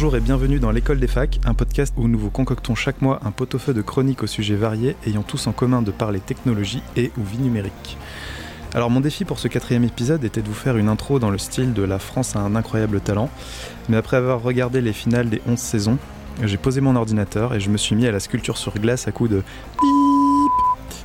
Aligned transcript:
Bonjour 0.00 0.14
et 0.14 0.20
bienvenue 0.20 0.60
dans 0.60 0.70
l'école 0.70 1.00
des 1.00 1.08
facs, 1.08 1.40
un 1.44 1.54
podcast 1.54 1.92
où 1.96 2.06
nous 2.06 2.20
vous 2.20 2.30
concoctons 2.30 2.76
chaque 2.76 3.02
mois 3.02 3.18
un 3.24 3.32
pot-au-feu 3.32 3.74
de 3.74 3.82
chroniques 3.82 4.22
aux 4.22 4.28
sujets 4.28 4.54
variés 4.54 4.94
ayant 5.04 5.24
tous 5.24 5.48
en 5.48 5.52
commun 5.52 5.82
de 5.82 5.90
parler 5.90 6.20
technologie 6.20 6.84
et 6.94 7.10
ou 7.18 7.24
vie 7.24 7.38
numérique. 7.38 7.98
Alors 8.74 8.90
mon 8.90 9.00
défi 9.00 9.24
pour 9.24 9.40
ce 9.40 9.48
quatrième 9.48 9.82
épisode 9.82 10.22
était 10.22 10.40
de 10.40 10.46
vous 10.46 10.54
faire 10.54 10.76
une 10.76 10.88
intro 10.88 11.18
dans 11.18 11.30
le 11.30 11.38
style 11.38 11.72
de 11.72 11.82
La 11.82 11.98
France 11.98 12.36
a 12.36 12.38
un 12.38 12.54
incroyable 12.54 13.00
talent, 13.00 13.28
mais 13.88 13.96
après 13.96 14.16
avoir 14.16 14.40
regardé 14.40 14.80
les 14.80 14.92
finales 14.92 15.30
des 15.30 15.42
11 15.48 15.58
saisons, 15.58 15.98
j'ai 16.44 16.58
posé 16.58 16.80
mon 16.80 16.94
ordinateur 16.94 17.52
et 17.52 17.58
je 17.58 17.68
me 17.68 17.76
suis 17.76 17.96
mis 17.96 18.06
à 18.06 18.12
la 18.12 18.20
sculpture 18.20 18.56
sur 18.56 18.74
glace 18.74 19.08
à 19.08 19.10
coup 19.10 19.26
de. 19.26 19.42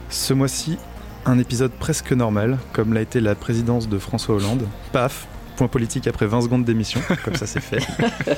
Ce 0.10 0.36
mois-ci, 0.36 0.78
un 1.26 1.40
épisode 1.40 1.72
presque 1.72 2.12
normal, 2.12 2.60
comme 2.74 2.94
l'a 2.94 3.02
été 3.02 3.22
la 3.22 3.34
présidence 3.34 3.90
de 3.90 3.98
François 3.98 4.36
Hollande. 4.36 4.68
Paf, 4.92 5.28
point 5.54 5.68
politique 5.68 6.08
après 6.08 6.26
20 6.26 6.42
secondes 6.42 6.66
d'émission, 6.66 7.02
comme 7.24 7.36
ça 7.36 7.46
c'est 7.46 7.62
fait. 7.62 7.86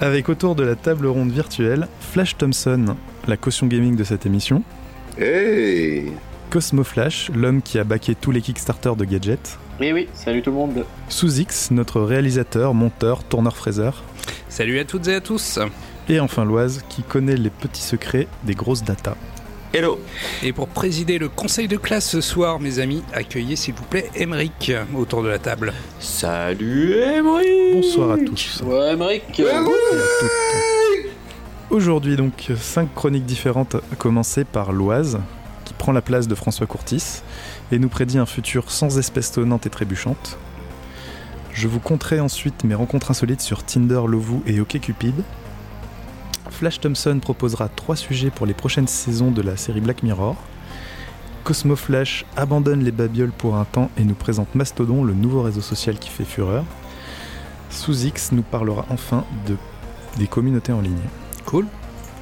Avec 0.00 0.28
autour 0.28 0.54
de 0.54 0.64
la 0.64 0.74
table 0.74 1.06
ronde 1.06 1.30
virtuelle, 1.30 1.88
Flash 2.00 2.36
Thompson, 2.36 2.96
la 3.28 3.36
caution 3.36 3.66
gaming 3.66 3.96
de 3.96 4.04
cette 4.04 4.26
émission, 4.26 4.62
Hey 5.18 6.12
Cosmo 6.50 6.84
Flash, 6.84 7.30
l'homme 7.34 7.62
qui 7.62 7.78
a 7.78 7.84
baqué 7.84 8.14
tous 8.14 8.30
les 8.30 8.40
Kickstarter 8.40 8.92
de 8.96 9.04
gadgets, 9.04 9.58
Oui, 9.80 9.92
oui, 9.92 10.08
salut 10.14 10.42
tout 10.42 10.50
le 10.50 10.56
monde. 10.56 10.84
Sous-X, 11.08 11.70
notre 11.70 12.00
réalisateur, 12.00 12.74
monteur, 12.74 13.24
tourneur-fraiseur, 13.24 14.02
Salut 14.48 14.78
à 14.78 14.84
toutes 14.84 15.08
et 15.08 15.14
à 15.14 15.20
tous 15.20 15.58
et 16.08 16.20
enfin 16.20 16.44
Loise, 16.44 16.82
qui 16.88 17.02
connaît 17.02 17.36
les 17.36 17.50
petits 17.50 17.82
secrets 17.82 18.26
des 18.44 18.54
grosses 18.54 18.84
datas. 18.84 19.16
Hello 19.74 19.98
Et 20.42 20.52
pour 20.52 20.68
présider 20.68 21.18
le 21.18 21.30
conseil 21.30 21.66
de 21.66 21.78
classe 21.78 22.06
ce 22.06 22.20
soir, 22.20 22.60
mes 22.60 22.78
amis, 22.78 23.02
accueillez 23.14 23.56
s'il 23.56 23.72
vous 23.72 23.84
plaît 23.84 24.10
Emeric 24.14 24.70
autour 24.94 25.22
de 25.22 25.28
la 25.28 25.38
table. 25.38 25.72
Salut 25.98 26.92
Emery 26.92 27.72
Bonsoir 27.72 28.10
à 28.10 28.18
tous. 28.18 28.62
Ouais, 28.66 28.92
Emmerich. 28.92 29.22
et 29.40 29.48
à 29.48 29.64
toutes. 29.64 30.30
Aujourd'hui 31.70 32.16
donc, 32.16 32.52
cinq 32.60 32.94
chroniques 32.94 33.24
différentes, 33.24 33.76
à 33.90 33.96
commencer 33.96 34.44
par 34.44 34.72
Loise, 34.72 35.20
qui 35.64 35.72
prend 35.72 35.92
la 35.92 36.02
place 36.02 36.28
de 36.28 36.34
François 36.34 36.66
Courtis, 36.66 37.22
et 37.70 37.78
nous 37.78 37.88
prédit 37.88 38.18
un 38.18 38.26
futur 38.26 38.70
sans 38.70 38.98
espèces 38.98 39.32
tonnantes 39.32 39.64
et 39.64 39.70
trébuchantes. 39.70 40.36
Je 41.54 41.66
vous 41.66 41.80
conterai 41.80 42.20
ensuite 42.20 42.64
mes 42.64 42.74
rencontres 42.74 43.10
insolites 43.10 43.40
sur 43.40 43.64
Tinder, 43.64 44.02
Lovoo 44.06 44.42
et 44.46 44.60
OkCupid. 44.60 45.14
Flash 46.52 46.80
Thompson 46.80 47.18
proposera 47.20 47.68
trois 47.68 47.96
sujets 47.96 48.30
pour 48.30 48.46
les 48.46 48.54
prochaines 48.54 48.86
saisons 48.86 49.30
de 49.30 49.42
la 49.42 49.56
série 49.56 49.80
Black 49.80 50.02
Mirror. 50.02 50.36
Cosmo 51.44 51.74
Flash 51.74 52.24
abandonne 52.36 52.84
les 52.84 52.92
babioles 52.92 53.32
pour 53.32 53.56
un 53.56 53.64
temps 53.64 53.90
et 53.96 54.04
nous 54.04 54.14
présente 54.14 54.54
Mastodon, 54.54 55.02
le 55.02 55.14
nouveau 55.14 55.42
réseau 55.42 55.60
social 55.60 55.98
qui 55.98 56.08
fait 56.08 56.24
fureur. 56.24 56.64
Sous 57.70 58.04
X 58.04 58.30
nous 58.32 58.42
parlera 58.42 58.86
enfin 58.90 59.24
de, 59.46 59.56
des 60.18 60.26
communautés 60.28 60.72
en 60.72 60.80
ligne. 60.80 60.94
Cool. 61.46 61.66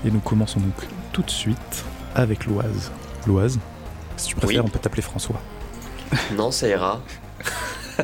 Et 0.07 0.11
nous 0.11 0.21
commençons 0.21 0.61
donc 0.61 0.87
tout 1.13 1.23
de 1.23 1.31
suite 1.31 1.85
avec 2.15 2.47
Loise. 2.47 2.91
Loise, 3.27 3.59
si 4.17 4.29
tu 4.29 4.37
préfères, 4.37 4.63
Oui. 4.65 4.69
on 4.69 4.71
peut 4.71 4.79
t'appeler 4.79 5.03
François. 5.03 5.41
Non, 6.37 6.51
ça 6.51 6.69
ira. 6.69 7.01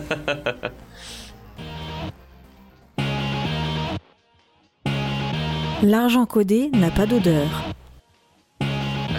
L'argent 5.83 6.25
codé 6.25 6.71
n'a 6.73 6.91
pas 6.91 7.05
d'odeur. 7.05 7.65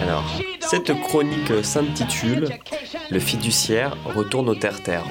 Alors, 0.02 0.24
cette 0.60 0.92
chronique 1.02 1.52
s'intitule 1.62 2.48
Le 3.10 3.20
fiduciaire 3.20 3.96
retourne 4.04 4.48
au 4.48 4.56
terre-terre. 4.56 5.04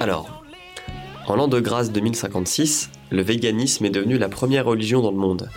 Alors, 0.00 0.42
en 1.26 1.36
l'an 1.36 1.48
de 1.48 1.60
grâce 1.60 1.92
2056, 1.92 2.90
le 3.10 3.22
véganisme 3.22 3.84
est 3.84 3.90
devenu 3.90 4.16
la 4.16 4.30
première 4.30 4.64
religion 4.64 5.02
dans 5.02 5.10
le 5.10 5.18
monde. 5.18 5.50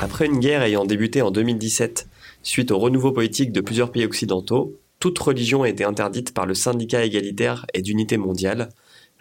Après 0.00 0.26
une 0.26 0.40
guerre 0.40 0.62
ayant 0.62 0.84
débuté 0.84 1.22
en 1.22 1.30
2017, 1.30 2.08
suite 2.42 2.72
au 2.72 2.78
renouveau 2.80 3.12
politique 3.12 3.52
de 3.52 3.60
plusieurs 3.60 3.92
pays 3.92 4.04
occidentaux, 4.04 4.74
toute 4.98 5.18
religion 5.18 5.62
a 5.62 5.68
été 5.68 5.84
interdite 5.84 6.34
par 6.34 6.44
le 6.44 6.54
syndicat 6.54 7.04
égalitaire 7.04 7.66
et 7.72 7.82
d'unité 7.82 8.16
mondiale, 8.16 8.70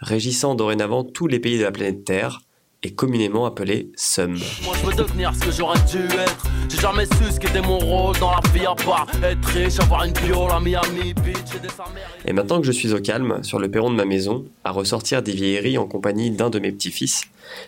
régissant 0.03 0.53
dorénavant 0.53 1.03
tous 1.03 1.27
les 1.27 1.39
pays 1.39 1.57
de 1.57 1.63
la 1.63 1.71
planète 1.71 2.03
Terre, 2.03 2.41
et 2.83 2.93
communément 2.93 3.45
appelé 3.45 3.91
SUM. 3.95 4.37
Moi 4.63 4.75
je 4.81 4.85
veux 4.85 4.93
devenir 4.93 5.33
ce 5.33 5.39
que 5.45 5.51
j'aurais 5.51 5.79
dû 5.89 5.99
être 5.99 6.45
J'ai 6.69 6.81
jamais 6.81 7.05
su 7.05 7.31
ce 7.31 7.39
qu'était 7.39 7.61
mon 7.61 7.79
rôle 7.79 8.17
dans 8.19 8.31
la 8.31 8.41
vie 8.53 8.65
à 8.65 8.75
part 8.75 9.07
être 9.23 9.47
riche, 9.47 9.79
avoir 9.79 10.03
une 10.03 10.11
bio, 10.11 10.47
la 10.49 10.59
Miami 10.59 11.13
Beach 11.13 11.55
et 11.55 11.59
des 11.59 11.69
Et 12.25 12.33
maintenant 12.33 12.59
que 12.59 12.67
je 12.67 12.73
suis 12.73 12.93
au 12.93 12.99
calme, 12.99 13.41
sur 13.41 13.57
le 13.57 13.71
perron 13.71 13.89
de 13.89 13.95
ma 13.95 14.05
maison, 14.05 14.45
à 14.65 14.71
ressortir 14.71 15.23
des 15.23 15.31
vieilleries 15.31 15.77
en 15.77 15.87
compagnie 15.87 16.31
d'un 16.31 16.49
de 16.49 16.59
mes 16.59 16.73
petits-fils, 16.73 17.23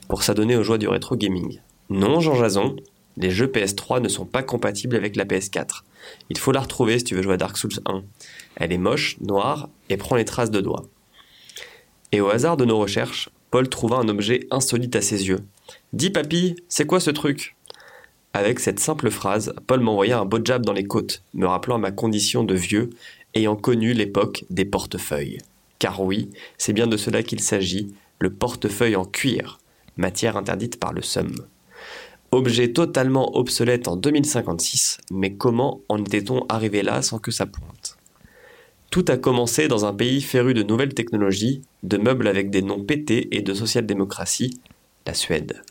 pour 0.09 0.23
s'adonner 0.23 0.57
aux 0.57 0.63
joies 0.63 0.77
du 0.77 0.89
rétro 0.89 1.15
gaming. 1.15 1.59
Non, 1.89 2.19
Jean 2.19 2.35
Jason, 2.35 2.75
les 3.15 3.31
jeux 3.31 3.47
PS3 3.47 4.01
ne 4.01 4.09
sont 4.09 4.25
pas 4.25 4.43
compatibles 4.43 4.97
avec 4.97 5.15
la 5.15 5.23
PS4. 5.23 5.83
Il 6.29 6.37
faut 6.37 6.51
la 6.51 6.59
retrouver 6.59 6.99
si 6.99 7.05
tu 7.05 7.15
veux 7.15 7.21
jouer 7.21 7.35
à 7.35 7.37
Dark 7.37 7.57
Souls 7.57 7.79
1. 7.85 8.03
Elle 8.57 8.73
est 8.73 8.77
moche, 8.77 9.17
noire, 9.21 9.69
et 9.89 9.95
prend 9.97 10.15
les 10.15 10.25
traces 10.25 10.51
de 10.51 10.59
doigts. 10.59 10.85
Et 12.15 12.21
au 12.21 12.29
hasard 12.29 12.55
de 12.55 12.63
nos 12.63 12.77
recherches, 12.77 13.27
Paul 13.51 13.67
trouva 13.67 13.97
un 13.97 14.07
objet 14.07 14.47
insolite 14.49 14.95
à 14.95 15.01
ses 15.01 15.27
yeux. 15.27 15.41
Dis 15.91 16.11
papy, 16.11 16.55
c'est 16.69 16.85
quoi 16.85 17.01
ce 17.01 17.11
truc? 17.11 17.57
Avec 18.31 18.61
cette 18.61 18.79
simple 18.79 19.11
phrase, 19.11 19.53
Paul 19.67 19.81
m'envoya 19.81 20.19
un 20.19 20.23
beau 20.23 20.39
dans 20.39 20.71
les 20.71 20.85
côtes, 20.85 21.23
me 21.33 21.45
rappelant 21.45 21.77
ma 21.77 21.91
condition 21.91 22.45
de 22.45 22.55
vieux 22.55 22.89
ayant 23.33 23.57
connu 23.57 23.91
l'époque 23.91 24.45
des 24.49 24.63
portefeuilles. 24.63 25.39
Car 25.77 26.01
oui, 26.01 26.29
c'est 26.57 26.71
bien 26.71 26.87
de 26.87 26.95
cela 26.95 27.21
qu'il 27.21 27.41
s'agit, 27.41 27.93
le 28.19 28.31
portefeuille 28.31 28.95
en 28.95 29.03
cuir, 29.03 29.59
matière 29.97 30.37
interdite 30.37 30.79
par 30.79 30.93
le 30.93 31.01
SUM. 31.01 31.35
Objet 32.31 32.71
totalement 32.71 33.35
obsolète 33.35 33.89
en 33.89 33.97
2056, 33.97 34.99
mais 35.11 35.33
comment 35.33 35.81
en 35.89 35.97
était-on 35.97 36.45
arrivé 36.47 36.81
là 36.81 37.01
sans 37.01 37.19
que 37.19 37.31
ça 37.31 37.45
pointe? 37.45 37.97
Tout 38.95 39.03
a 39.09 39.17
commencé 39.17 39.67
dans 39.67 39.83
un 39.83 39.93
pays 39.93 40.21
féru 40.21 40.53
de 40.53 40.63
nouvelles 40.63 40.93
technologies, 40.93 41.61
de 41.83 41.97
meubles 41.97 42.29
avec 42.29 42.49
des 42.49 42.61
noms 42.61 42.81
pétés 42.81 43.27
et 43.35 43.41
de 43.41 43.53
social-démocratie, 43.53 44.61
la 45.05 45.13
Suède. 45.13 45.63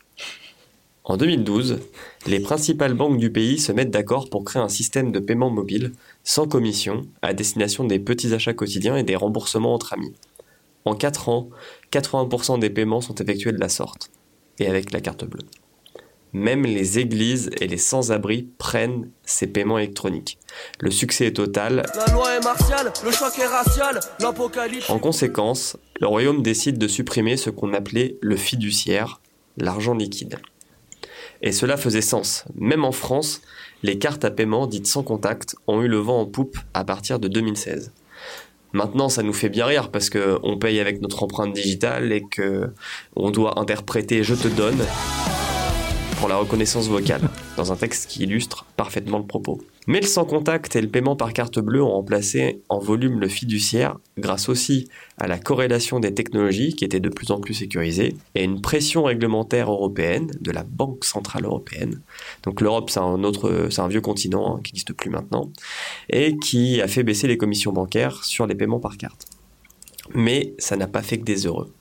En 1.03 1.17
2012, 1.17 1.79
les 2.27 2.39
principales 2.39 2.93
banques 2.93 3.17
du 3.17 3.31
pays 3.31 3.57
se 3.57 3.71
mettent 3.71 3.89
d'accord 3.89 4.29
pour 4.29 4.43
créer 4.43 4.61
un 4.61 4.69
système 4.69 5.11
de 5.11 5.17
paiement 5.17 5.49
mobile 5.49 5.93
sans 6.23 6.47
commission 6.47 7.07
à 7.23 7.33
destination 7.33 7.83
des 7.83 7.97
petits 7.97 8.31
achats 8.31 8.53
quotidiens 8.53 8.95
et 8.95 9.01
des 9.01 9.15
remboursements 9.15 9.73
entre 9.73 9.93
amis. 9.93 10.13
En 10.85 10.93
4 10.93 11.29
ans, 11.29 11.49
80% 11.91 12.59
des 12.59 12.69
paiements 12.69 13.01
sont 13.01 13.15
effectués 13.15 13.53
de 13.53 13.59
la 13.59 13.69
sorte, 13.69 14.11
et 14.59 14.67
avec 14.67 14.91
la 14.91 15.01
carte 15.01 15.25
bleue. 15.25 15.47
Même 16.35 16.65
les 16.65 16.99
églises 16.99 17.49
et 17.61 17.67
les 17.67 17.77
sans-abri 17.77 18.49
prennent 18.57 19.09
ces 19.23 19.47
paiements 19.47 19.77
électroniques. 19.77 20.37
Le 20.81 20.91
succès 20.91 21.27
est 21.27 21.37
total, 21.37 21.85
La 21.95 22.13
loi 22.13 22.35
est 22.35 22.43
martiale, 22.43 22.91
le 23.05 23.11
choc 23.11 23.39
est 23.39 23.47
racial, 23.47 24.01
l'apocalypse 24.19 24.89
en 24.89 24.99
conséquence, 24.99 25.77
le 26.01 26.07
royaume 26.07 26.43
décide 26.43 26.77
de 26.77 26.89
supprimer 26.89 27.37
ce 27.37 27.49
qu'on 27.49 27.73
appelait 27.73 28.17
le 28.19 28.35
fiduciaire, 28.35 29.21
l'argent 29.55 29.93
liquide. 29.93 30.39
Et 31.41 31.53
cela 31.53 31.77
faisait 31.77 32.01
sens. 32.01 32.43
Même 32.55 32.83
en 32.83 32.91
France, 32.91 33.41
les 33.81 33.97
cartes 33.97 34.25
à 34.25 34.29
paiement 34.29 34.67
dites 34.67 34.87
sans 34.87 35.03
contact 35.03 35.55
ont 35.67 35.81
eu 35.83 35.87
le 35.87 35.99
vent 35.99 36.19
en 36.19 36.25
poupe 36.25 36.57
à 36.73 36.83
partir 36.83 37.19
de 37.19 37.29
2016. 37.29 37.93
Maintenant, 38.73 39.07
ça 39.07 39.23
nous 39.23 39.31
fait 39.31 39.47
bien 39.47 39.67
rire 39.67 39.89
parce 39.89 40.09
que 40.09 40.37
on 40.43 40.57
paye 40.57 40.81
avec 40.81 41.01
notre 41.01 41.23
empreinte 41.23 41.53
digitale 41.53 42.11
et 42.11 42.25
que 42.29 42.71
on 43.15 43.31
doit 43.31 43.57
interpréter 43.57 44.21
je 44.21 44.35
te 44.35 44.49
donne 44.49 44.85
pour 46.25 46.31
la 46.31 46.39
reconnaissance 46.39 46.87
vocale 46.87 47.29
dans 47.55 47.71
un 47.71 47.75
texte 47.75 48.09
qui 48.09 48.23
illustre 48.23 48.65
parfaitement 48.77 49.19
le 49.19 49.27
propos. 49.27 49.61
Mais 49.85 50.01
le 50.01 50.07
sans 50.07 50.25
contact 50.25 50.75
et 50.75 50.81
le 50.81 50.87
paiement 50.87 51.15
par 51.15 51.33
carte 51.33 51.59
bleue 51.59 51.83
ont 51.83 51.91
remplacé 51.91 52.63
en 52.67 52.79
volume 52.79 53.19
le 53.19 53.27
fiduciaire 53.27 53.99
grâce 54.17 54.49
aussi 54.49 54.89
à 55.19 55.27
la 55.27 55.37
corrélation 55.37 55.99
des 55.99 56.15
technologies 56.15 56.73
qui 56.73 56.83
étaient 56.83 56.99
de 56.99 57.09
plus 57.09 57.29
en 57.29 57.39
plus 57.39 57.53
sécurisées 57.53 58.15
et 58.33 58.43
une 58.43 58.59
pression 58.59 59.03
réglementaire 59.03 59.71
européenne 59.71 60.31
de 60.41 60.49
la 60.49 60.63
Banque 60.63 61.05
Centrale 61.05 61.45
Européenne. 61.45 62.01
Donc 62.41 62.59
l'Europe, 62.59 62.89
c'est 62.89 63.01
un 63.01 63.23
autre, 63.23 63.67
c'est 63.69 63.81
un 63.81 63.87
vieux 63.87 64.01
continent 64.01 64.55
hein, 64.55 64.61
qui 64.63 64.73
n'existe 64.73 64.93
plus 64.93 65.11
maintenant 65.11 65.51
et 66.09 66.37
qui 66.37 66.81
a 66.81 66.87
fait 66.87 67.03
baisser 67.03 67.27
les 67.27 67.37
commissions 67.37 67.71
bancaires 67.71 68.23
sur 68.23 68.47
les 68.47 68.55
paiements 68.55 68.79
par 68.79 68.97
carte. 68.97 69.27
Mais 70.15 70.55
ça 70.57 70.75
n'a 70.75 70.87
pas 70.87 71.03
fait 71.03 71.19
que 71.19 71.23
des 71.23 71.45
heureux. 71.45 71.71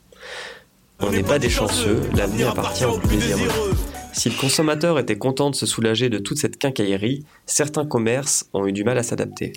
On 1.01 1.11
n'est 1.11 1.23
pas 1.23 1.39
des 1.39 1.49
chanceux, 1.49 2.03
l'avenir 2.15 2.51
appartient 2.51 2.85
aux 2.85 2.99
plus 2.99 3.17
désireux. 3.17 3.73
Si 4.15 4.31
le 4.31 4.37
consommateur 4.37 5.01
était 5.01 5.19
content 5.19 5.51
de 5.51 5.57
se 5.57 5.67
soulager 5.67 6.09
de 6.09 6.19
toute 6.19 6.39
cette 6.39 6.57
quincaillerie, 6.57 7.25
certains 7.47 7.85
commerces 7.85 8.49
ont 8.53 8.65
eu 8.65 8.73
du 8.73 8.85
mal 8.85 8.97
à 8.97 9.03
s'adapter. 9.03 9.53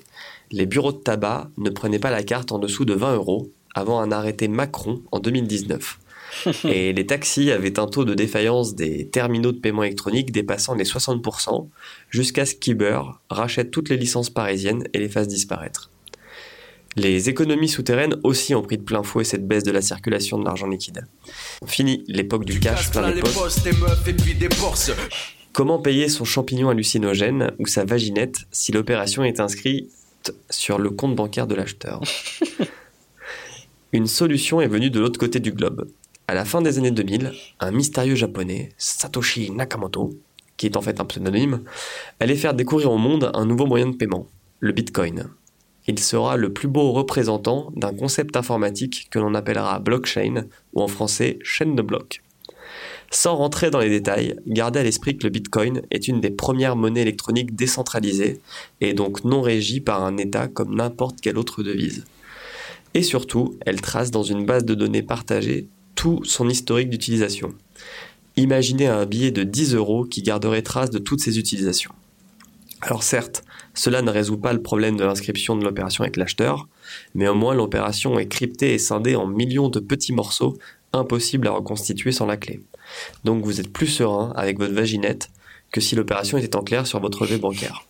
Les 0.52 0.66
bureaux 0.66 0.92
de 0.92 0.98
tabac 0.98 1.50
ne 1.58 1.70
prenaient 1.70 2.00
pas 2.00 2.10
la 2.10 2.24
carte 2.24 2.52
en 2.52 2.58
dessous 2.58 2.84
de 2.84 2.96
20 2.96 3.16
euros 3.16 3.52
avant 3.76 4.00
un 4.00 4.12
arrêté 4.12 4.48
Macron 4.48 5.04
en 5.12 5.20
2019. 5.20 6.00
Et 6.66 6.92
les 6.92 7.06
taxis 7.06 7.52
avaient 7.52 7.80
un 7.80 7.86
taux 7.86 8.04
de 8.04 8.16
défaillance 8.16 8.74
des 8.74 9.08
terminaux 9.08 9.52
de 9.52 9.60
paiement 9.60 9.84
électronique 9.84 10.32
dépassant 10.32 10.74
les 10.74 10.86
60%, 10.86 11.68
jusqu'à 12.10 12.46
ce 12.46 12.56
qu'Uber 12.56 13.02
rachète 13.30 13.70
toutes 13.70 13.90
les 13.90 13.98
licences 13.98 14.32
parisiennes 14.32 14.88
et 14.94 15.00
les 15.00 15.10
fasse 15.10 15.28
disparaître. 15.28 15.92
Les 16.98 17.30
économies 17.30 17.70
souterraines 17.70 18.16
aussi 18.24 18.56
ont 18.56 18.64
pris 18.64 18.80
de 18.80 18.82
plein 18.82 19.04
fouet 19.04 19.24
cette 19.24 19.48
baisse 19.48 19.64
de 19.64 19.70
la 19.70 19.84
circulation 19.84 20.40
de 20.40 20.46
l'argent 20.46 20.66
liquide. 20.66 21.06
Fini 21.68 22.04
l'époque 22.08 22.44
du 22.44 22.60
cash 22.60 22.90
plein 22.90 23.12
les 23.12 23.22
postes. 23.22 23.70
Comment 25.54 25.78
payer 25.78 26.10
son 26.10 26.26
champignon 26.26 26.70
hallucinogène 26.70 27.52
ou 27.60 27.68
sa 27.68 27.86
vaginette 27.86 28.48
si 28.52 28.72
l'opération 28.72 29.24
est 29.24 29.40
inscrite 29.40 29.92
sur 30.50 30.80
le 30.80 30.90
compte 30.90 31.16
bancaire 31.16 31.46
de 31.46 31.54
l'acheteur? 31.54 32.02
Une 33.94 34.08
solution 34.08 34.60
est 34.60 34.68
venue 34.68 34.90
de 34.90 35.00
l'autre 35.00 35.20
côté 35.20 35.40
du 35.40 35.52
globe. 35.52 35.88
À 36.28 36.34
la 36.34 36.46
fin 36.46 36.64
des 36.64 36.80
années 36.80 36.90
2000, 36.90 37.32
un 37.60 37.72
mystérieux 37.72 38.16
japonais, 38.16 38.72
Satoshi 38.80 39.52
Nakamoto, 39.52 40.16
qui 40.58 40.66
est 40.66 40.76
en 40.76 40.82
fait 40.82 41.00
un 41.00 41.06
pseudonyme, 41.06 41.62
allait 42.20 42.36
faire 42.36 42.56
découvrir 42.56 42.92
au 42.92 42.98
monde 42.98 43.30
un 43.36 43.46
nouveau 43.46 43.68
moyen 43.68 43.86
de 43.86 43.96
paiement, 43.96 44.26
le 44.62 44.72
Bitcoin 44.72 45.30
il 45.88 46.00
sera 46.00 46.36
le 46.36 46.52
plus 46.52 46.68
beau 46.68 46.92
représentant 46.92 47.72
d'un 47.76 47.94
concept 47.94 48.36
informatique 48.36 49.08
que 49.10 49.20
l'on 49.20 49.34
appellera 49.34 49.80
blockchain, 49.80 50.46
ou 50.74 50.82
en 50.82 50.88
français 50.88 51.40
chaîne 51.44 51.76
de 51.76 51.82
blocs. 51.82 52.22
Sans 53.10 53.38
rentrer 53.38 53.72
dans 53.72 53.80
les 53.80 53.90
détails, 53.90 54.36
gardez 54.48 54.80
à 54.80 54.84
l'esprit 54.84 55.18
que 55.18 55.24
le 55.24 55.30
Bitcoin 55.30 55.82
est 55.92 56.10
une 56.10 56.20
des 56.20 56.30
premières 56.30 56.76
monnaies 56.76 57.02
électroniques 57.02 57.56
décentralisées 57.56 58.42
et 58.82 58.94
donc 58.94 59.24
non 59.24 59.42
régie 59.42 59.80
par 59.80 60.04
un 60.04 60.18
État 60.18 60.50
comme 60.50 60.76
n'importe 60.76 61.22
quelle 61.22 61.38
autre 61.38 61.64
devise. 61.64 62.04
Et 62.94 63.04
surtout, 63.04 63.56
elle 63.66 63.80
trace 63.80 64.12
dans 64.12 64.24
une 64.24 64.46
base 64.46 64.66
de 64.66 64.76
données 64.76 65.04
partagée 65.04 65.70
tout 65.96 66.22
son 66.26 66.50
historique 66.50 66.90
d'utilisation. 66.90 67.54
Imaginez 68.36 68.88
un 68.88 69.06
billet 69.06 69.32
de 69.32 69.44
10 69.44 69.74
euros 69.76 70.04
qui 70.04 70.22
garderait 70.22 70.62
trace 70.62 70.90
de 70.90 71.00
toutes 71.00 71.22
ses 71.22 71.40
utilisations. 71.40 71.94
Alors 72.82 73.04
certes, 73.04 73.44
cela 73.78 74.02
ne 74.02 74.10
résout 74.10 74.38
pas 74.40 74.54
le 74.54 74.62
problème 74.62 74.98
de 74.98 75.04
l'inscription 75.04 75.56
de 75.56 75.64
l'opération 75.64 76.04
avec 76.04 76.18
l'acheteur, 76.18 76.68
mais 77.14 77.28
au 77.28 77.36
moins 77.36 77.54
l'opération 77.54 78.18
est 78.18 78.28
cryptée 78.28 78.74
et 78.74 78.80
scindée 78.80 79.16
en 79.16 79.28
millions 79.28 79.70
de 79.70 79.80
petits 79.80 80.14
morceaux 80.14 80.58
impossibles 80.94 81.48
à 81.48 81.52
reconstituer 81.52 82.12
sans 82.12 82.26
la 82.26 82.38
clé. 82.38 82.60
Donc 83.24 83.46
vous 83.46 83.60
êtes 83.60 83.72
plus 83.72 83.86
serein 83.86 84.34
avec 84.36 84.58
votre 84.58 84.74
vaginette 84.74 85.30
que 85.72 85.80
si 85.80 85.96
l'opération 85.96 86.40
était 86.40 86.56
en 86.56 86.64
clair 86.64 86.88
sur 86.88 87.00
votre 87.00 87.20
relevé 87.22 87.38
bancaire. 87.38 87.86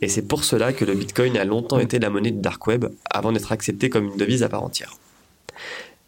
Et 0.00 0.08
c'est 0.08 0.26
pour 0.26 0.42
cela 0.42 0.72
que 0.72 0.84
le 0.84 0.94
Bitcoin 0.94 1.36
a 1.36 1.44
longtemps 1.44 1.78
été 1.78 2.00
la 2.00 2.10
monnaie 2.10 2.32
du 2.32 2.40
dark 2.40 2.66
web 2.66 2.86
avant 3.08 3.30
d'être 3.30 3.52
accepté 3.52 3.90
comme 3.90 4.06
une 4.06 4.16
devise 4.16 4.42
à 4.42 4.48
part 4.48 4.64
entière. 4.64 4.96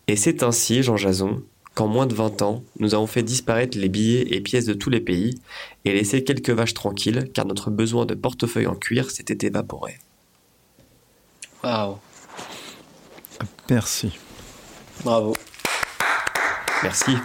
Et 0.08 0.16
c'est 0.16 0.42
ainsi, 0.42 0.82
Jean 0.82 0.96
Jason, 0.96 1.40
qu'en 1.74 1.88
moins 1.88 2.06
de 2.06 2.14
20 2.14 2.42
ans, 2.42 2.62
nous 2.78 2.94
avons 2.94 3.06
fait 3.06 3.22
disparaître 3.22 3.76
les 3.76 3.88
billets 3.88 4.34
et 4.34 4.40
pièces 4.40 4.66
de 4.66 4.74
tous 4.74 4.90
les 4.90 5.00
pays 5.00 5.40
et 5.84 5.92
laissé 5.92 6.22
quelques 6.24 6.50
vaches 6.50 6.74
tranquilles 6.74 7.30
car 7.32 7.46
notre 7.46 7.70
besoin 7.70 8.06
de 8.06 8.14
portefeuille 8.14 8.66
en 8.66 8.74
cuir 8.74 9.10
s'était 9.10 9.46
évaporé. 9.46 9.98
Waouh. 11.62 11.98
Merci. 13.70 14.18
Bravo. 15.02 15.34
Merci. 16.82 17.16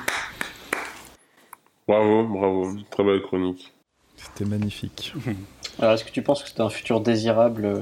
Bravo, 1.87 2.23
bravo. 2.27 2.77
Très 2.89 3.03
belle 3.03 3.21
chronique. 3.21 3.73
C'était 4.17 4.45
magnifique. 4.45 5.13
Alors, 5.79 5.93
est-ce 5.93 6.03
que 6.03 6.11
tu 6.11 6.21
penses 6.21 6.43
que 6.43 6.49
c'est 6.49 6.61
un 6.61 6.69
futur 6.69 7.01
désirable, 7.01 7.65
euh, 7.65 7.81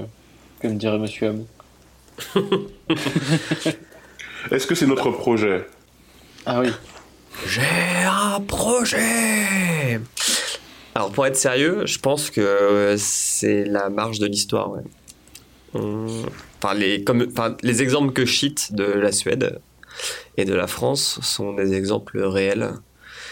comme 0.62 0.78
dirait 0.78 1.00
Monsieur 1.00 1.30
Hamon? 1.30 1.48
Est-ce 4.52 4.66
que 4.66 4.76
c'est 4.76 4.88
notre 4.88 5.12
projet? 5.12 5.68
Ah 6.50 6.62
oui. 6.62 6.70
J'ai 7.46 7.62
un 8.06 8.40
projet 8.40 10.00
Alors 10.96 11.12
pour 11.12 11.26
être 11.26 11.36
sérieux, 11.36 11.86
je 11.86 12.00
pense 12.00 12.30
que 12.30 12.96
c'est 12.98 13.66
la 13.66 13.90
marge 13.90 14.20
de 14.20 14.28
l'histoire. 14.28 14.72
ouais. 14.72 14.82
Enfin, 15.74 16.74
les, 16.74 17.04
comme, 17.04 17.28
enfin, 17.30 17.58
les 17.62 17.82
exemples 17.82 18.14
que 18.14 18.26
je 18.26 18.34
cite 18.34 18.74
de 18.74 18.86
la 18.86 19.12
Suède 19.12 19.60
et 20.38 20.46
de 20.46 20.54
la 20.54 20.68
France 20.68 21.20
sont 21.22 21.54
des 21.54 21.74
exemples 21.74 22.22
réels. 22.22 22.72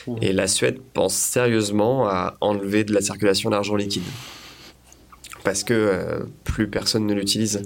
Mhm. 0.08 0.18
Et 0.22 0.34
la 0.34 0.48
Suède 0.48 0.80
pense 0.94 1.16
sérieusement 1.16 2.10
à 2.10 2.36
enlever 2.42 2.84
de 2.84 2.94
la 2.94 3.00
circulation 3.00 3.50
d'argent 3.50 3.78
liquide. 3.78 4.04
Parce 5.46 5.64
que 5.64 5.74
euh, 5.74 6.26
plus 6.44 6.68
personne 6.68 7.06
ne 7.08 7.14
l'utilise. 7.14 7.64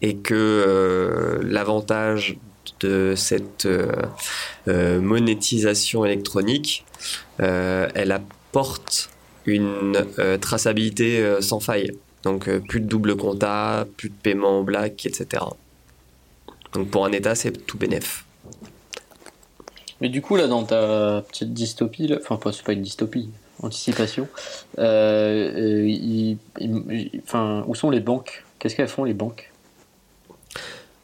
Et 0.00 0.16
que 0.16 0.34
euh, 0.34 1.40
l'avantage 1.42 2.38
de 2.80 3.14
cette 3.16 3.66
euh, 3.66 3.92
euh, 4.68 5.00
monétisation 5.00 6.04
électronique, 6.04 6.84
euh, 7.40 7.88
elle 7.94 8.12
apporte 8.12 9.10
une 9.44 10.04
traçabilité 10.40 11.24
sans 11.40 11.60
faille. 11.60 11.92
Donc 12.24 12.50
plus 12.68 12.80
de 12.80 12.86
double 12.86 13.16
compta, 13.16 13.86
plus 13.96 14.08
de 14.08 14.14
paiement 14.14 14.58
au 14.60 14.64
black, 14.64 15.06
etc. 15.06 15.44
Donc 16.72 16.90
pour 16.90 17.04
un 17.06 17.12
État, 17.12 17.36
c'est 17.36 17.52
tout 17.66 17.78
bénef. 17.78 18.24
Mais 20.00 20.08
du 20.08 20.20
coup, 20.20 20.36
là, 20.36 20.46
dans 20.48 20.64
ta 20.64 21.22
petite 21.28 21.54
dystopie, 21.54 22.08
là- 22.08 22.18
enfin, 22.28 22.38
c'est 22.52 22.64
pas 22.64 22.72
une 22.72 22.82
dystopie, 22.82 23.30
anticipation, 23.62 24.28
euh, 24.78 25.84
il- 25.86 26.38
il- 26.58 26.82
il- 26.90 27.20
enfin, 27.24 27.64
où 27.66 27.74
sont 27.74 27.90
les 27.90 28.00
banques? 28.00 28.44
Qu'est-ce 28.58 28.74
qu'elles 28.74 28.88
font, 28.88 29.04
les 29.04 29.14
banques? 29.14 29.52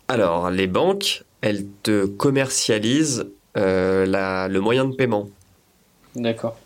Alors, 0.08 0.50
les 0.50 0.66
banques, 0.66 1.22
elles 1.42 1.66
te 1.82 2.06
commercialisent 2.06 3.26
euh, 3.58 4.06
la- 4.06 4.48
le 4.48 4.60
moyen 4.60 4.86
de 4.86 4.94
paiement. 4.96 5.28
D'accord. 6.16 6.56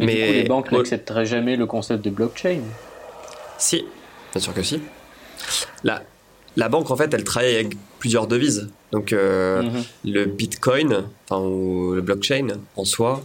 Mais, 0.00 0.06
Mais- 0.06 0.14
du 0.14 0.26
coup, 0.26 0.32
les 0.32 0.44
banques 0.44 0.72
n'accepteraient 0.72 1.26
jamais 1.26 1.56
le 1.56 1.66
concept 1.66 2.02
de 2.04 2.10
blockchain. 2.10 2.60
Si, 3.58 3.84
bien 4.32 4.40
sûr 4.40 4.54
que 4.54 4.62
si. 4.62 4.80
La, 5.84 6.02
la 6.56 6.68
banque, 6.70 6.90
en 6.90 6.96
fait, 6.96 7.12
elle 7.12 7.24
travaille 7.24 7.54
avec 7.54 7.76
plusieurs 7.98 8.26
devises. 8.26 8.70
Donc, 8.92 9.12
euh, 9.12 9.62
Mhm. 9.62 9.84
le 10.04 10.24
bitcoin, 10.24 11.04
enfin, 11.28 11.42
ou 11.42 11.92
le 11.94 12.00
blockchain 12.00 12.48
en 12.76 12.84
soi, 12.84 13.22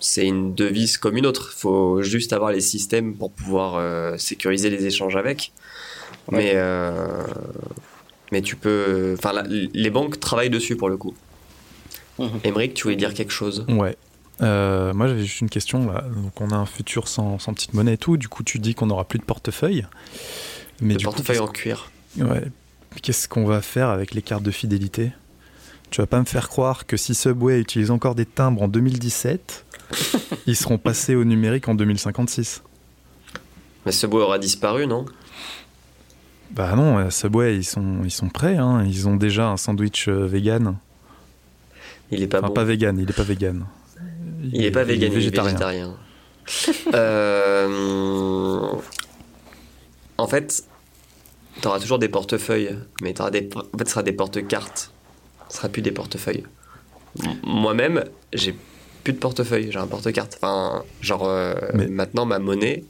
c'est 0.00 0.26
une 0.26 0.54
devise 0.54 0.96
comme 0.98 1.16
une 1.16 1.26
autre. 1.26 1.52
Il 1.56 1.60
faut 1.60 2.02
juste 2.02 2.32
avoir 2.32 2.50
les 2.52 2.60
systèmes 2.60 3.14
pour 3.16 3.30
pouvoir 3.32 3.76
euh, 3.76 4.16
sécuriser 4.16 4.70
les 4.70 4.86
échanges 4.86 5.16
avec. 5.16 5.52
Ouais. 6.30 6.38
Mais, 6.38 6.52
mais 8.32 8.42
tu 8.42 8.56
peux. 8.56 9.14
Enfin, 9.18 9.32
la- 9.32 9.44
les 9.48 9.90
banques 9.90 10.20
travaillent 10.20 10.50
dessus 10.50 10.76
pour 10.76 10.88
le 10.88 10.96
coup. 10.96 11.14
Mhm. 12.18 12.28
Émeric, 12.44 12.74
tu 12.74 12.82
voulais 12.84 12.96
dire 12.96 13.14
quelque 13.14 13.32
chose? 13.32 13.64
Ouais. 13.68 13.96
Euh, 14.40 14.94
moi 14.94 15.08
j'avais 15.08 15.24
juste 15.24 15.40
une 15.40 15.50
question 15.50 15.90
là. 15.90 16.04
Donc 16.14 16.40
on 16.40 16.50
a 16.50 16.56
un 16.56 16.66
futur 16.66 17.08
sans, 17.08 17.38
sans 17.40 17.54
petite 17.54 17.74
monnaie 17.74 17.94
et 17.94 17.98
tout. 17.98 18.16
Du 18.16 18.28
coup 18.28 18.42
tu 18.44 18.58
dis 18.60 18.74
qu'on 18.74 18.86
n'aura 18.86 19.04
plus 19.04 19.18
de 19.18 19.24
portefeuille. 19.24 19.84
Mais 20.80 20.94
Le 20.94 20.98
du 20.98 21.04
portefeuille 21.04 21.38
coup, 21.38 21.42
en 21.44 21.48
cuir. 21.48 21.90
qu'est-ce- 22.16 22.24
ouais. 22.24 22.44
Qu'est-ce 23.02 23.28
qu'on 23.28 23.44
va 23.44 23.60
faire 23.62 23.88
avec 23.88 24.14
les 24.14 24.22
cartes 24.22 24.42
de 24.44 24.50
fidélité? 24.52 25.12
Tu 25.90 26.00
vas 26.00 26.06
pas 26.06 26.20
me 26.20 26.24
faire 26.24 26.48
croire 26.48 26.86
que 26.86 26.96
si 26.96 27.14
Subway 27.14 27.58
utilise 27.60 27.90
encore 27.90 28.14
des 28.14 28.26
timbres 28.26 28.62
en 28.62 28.68
2017, 28.68 29.64
ils 30.46 30.56
seront 30.56 30.78
passés 30.78 31.14
au 31.14 31.24
numérique 31.24 31.66
en 31.68 31.74
2056. 31.74 32.62
Mais 33.86 33.92
bois 34.06 34.24
aura 34.24 34.38
disparu, 34.38 34.86
non? 34.86 35.04
Bah 36.50 36.74
non, 36.76 37.10
Subway 37.10 37.56
ils 37.56 37.64
sont 37.64 38.02
ils 38.04 38.10
sont 38.10 38.28
prêts. 38.28 38.56
hein. 38.56 38.84
Ils 38.86 39.06
ont 39.08 39.16
déjà 39.16 39.48
un 39.50 39.56
sandwich 39.56 40.08
euh, 40.08 40.26
vegan. 40.26 40.76
Il 42.10 42.22
est 42.22 42.26
pas 42.26 42.38
enfin 42.38 42.48
bon. 42.48 42.54
pas 42.54 42.64
vegan, 42.64 42.98
il 42.98 43.08
est 43.10 43.12
pas 43.16 43.22
vegan. 43.22 43.66
Il 44.52 44.64
est 44.64 44.70
pas 44.70 44.84
vegan, 44.84 45.02
il 45.02 45.12
est 45.12 45.14
végétarien. 45.14 45.50
végétarien. 45.52 45.96
Euh, 46.94 48.72
En 50.16 50.26
fait, 50.26 50.64
t'auras 51.60 51.78
toujours 51.80 51.98
des 51.98 52.08
portefeuilles, 52.08 52.76
mais 53.02 53.12
t'auras 53.12 53.30
des... 53.30 53.48
en 53.54 53.78
fait, 53.78 53.84
ce 53.84 53.90
sera 53.90 54.02
des 54.02 54.12
porte-cartes. 54.12 54.90
Ce 55.50 55.58
sera 55.58 55.68
plus 55.68 55.82
des 55.82 55.92
portefeuilles. 55.92 56.44
Moi-même, 57.44 58.04
j'ai 58.32 58.54
plus 59.04 59.12
de 59.12 59.18
portefeuille, 59.18 59.70
j'ai 59.70 59.78
un 59.78 59.86
porte-carte. 59.86 60.38
Enfin, 60.40 60.82
genre, 61.00 61.26
euh, 61.28 61.54
Mais- 61.74 61.86
maintenant, 61.88 62.24
ma 62.26 62.38
monnaie, 62.38 62.84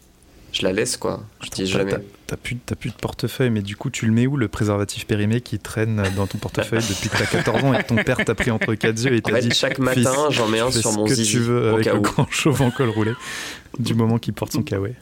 je 0.52 0.62
la 0.62 0.72
laisse 0.72 0.96
quoi. 0.96 1.22
Je 1.42 1.50
dis 1.50 1.66
jamais. 1.66 1.96
T'as- 2.28 2.36
plus, 2.36 2.56
t'as 2.64 2.76
plus 2.76 2.90
de 2.90 2.94
portefeuille, 2.94 3.50
mais 3.50 3.62
du 3.62 3.74
coup, 3.74 3.90
tu 3.90 4.06
le 4.06 4.12
mets 4.12 4.28
où 4.28 4.36
le 4.36 4.46
préservatif 4.46 5.04
périmé 5.06 5.40
qui 5.40 5.58
traîne 5.58 6.00
dans 6.16 6.28
ton 6.28 6.38
portefeuille 6.38 6.78
depuis 6.88 7.08
que 7.08 7.16
t'as 7.18 7.26
14 7.26 7.64
ans 7.64 7.74
et 7.74 7.82
que 7.82 7.88
ton 7.88 7.96
père 7.96 8.18
t'a 8.24 8.36
pris 8.36 8.52
entre 8.52 8.74
quatre 8.74 9.02
yeux 9.04 9.14
et 9.14 9.18
En 9.24 9.30
t'a 9.30 9.40
dit 9.40 9.50
chaque 9.50 9.80
matin, 9.80 10.28
j'en 10.30 10.46
mets 10.46 10.60
un 10.60 10.70
fais 10.70 10.80
sur 10.80 10.92
ce 10.92 10.96
mon 10.96 11.04
que 11.06 11.14
zizi 11.14 11.30
tu 11.32 11.38
veux 11.40 11.70
avec 11.74 11.86
le 11.86 11.98
grand 11.98 12.30
chauve 12.30 12.62
en 12.62 12.70
col 12.70 12.90
roulé 12.90 13.12
du 13.80 13.94
moment 13.94 14.18
qu'il 14.18 14.34
porte 14.34 14.52
son 14.52 14.62
kawaii. 14.62 14.94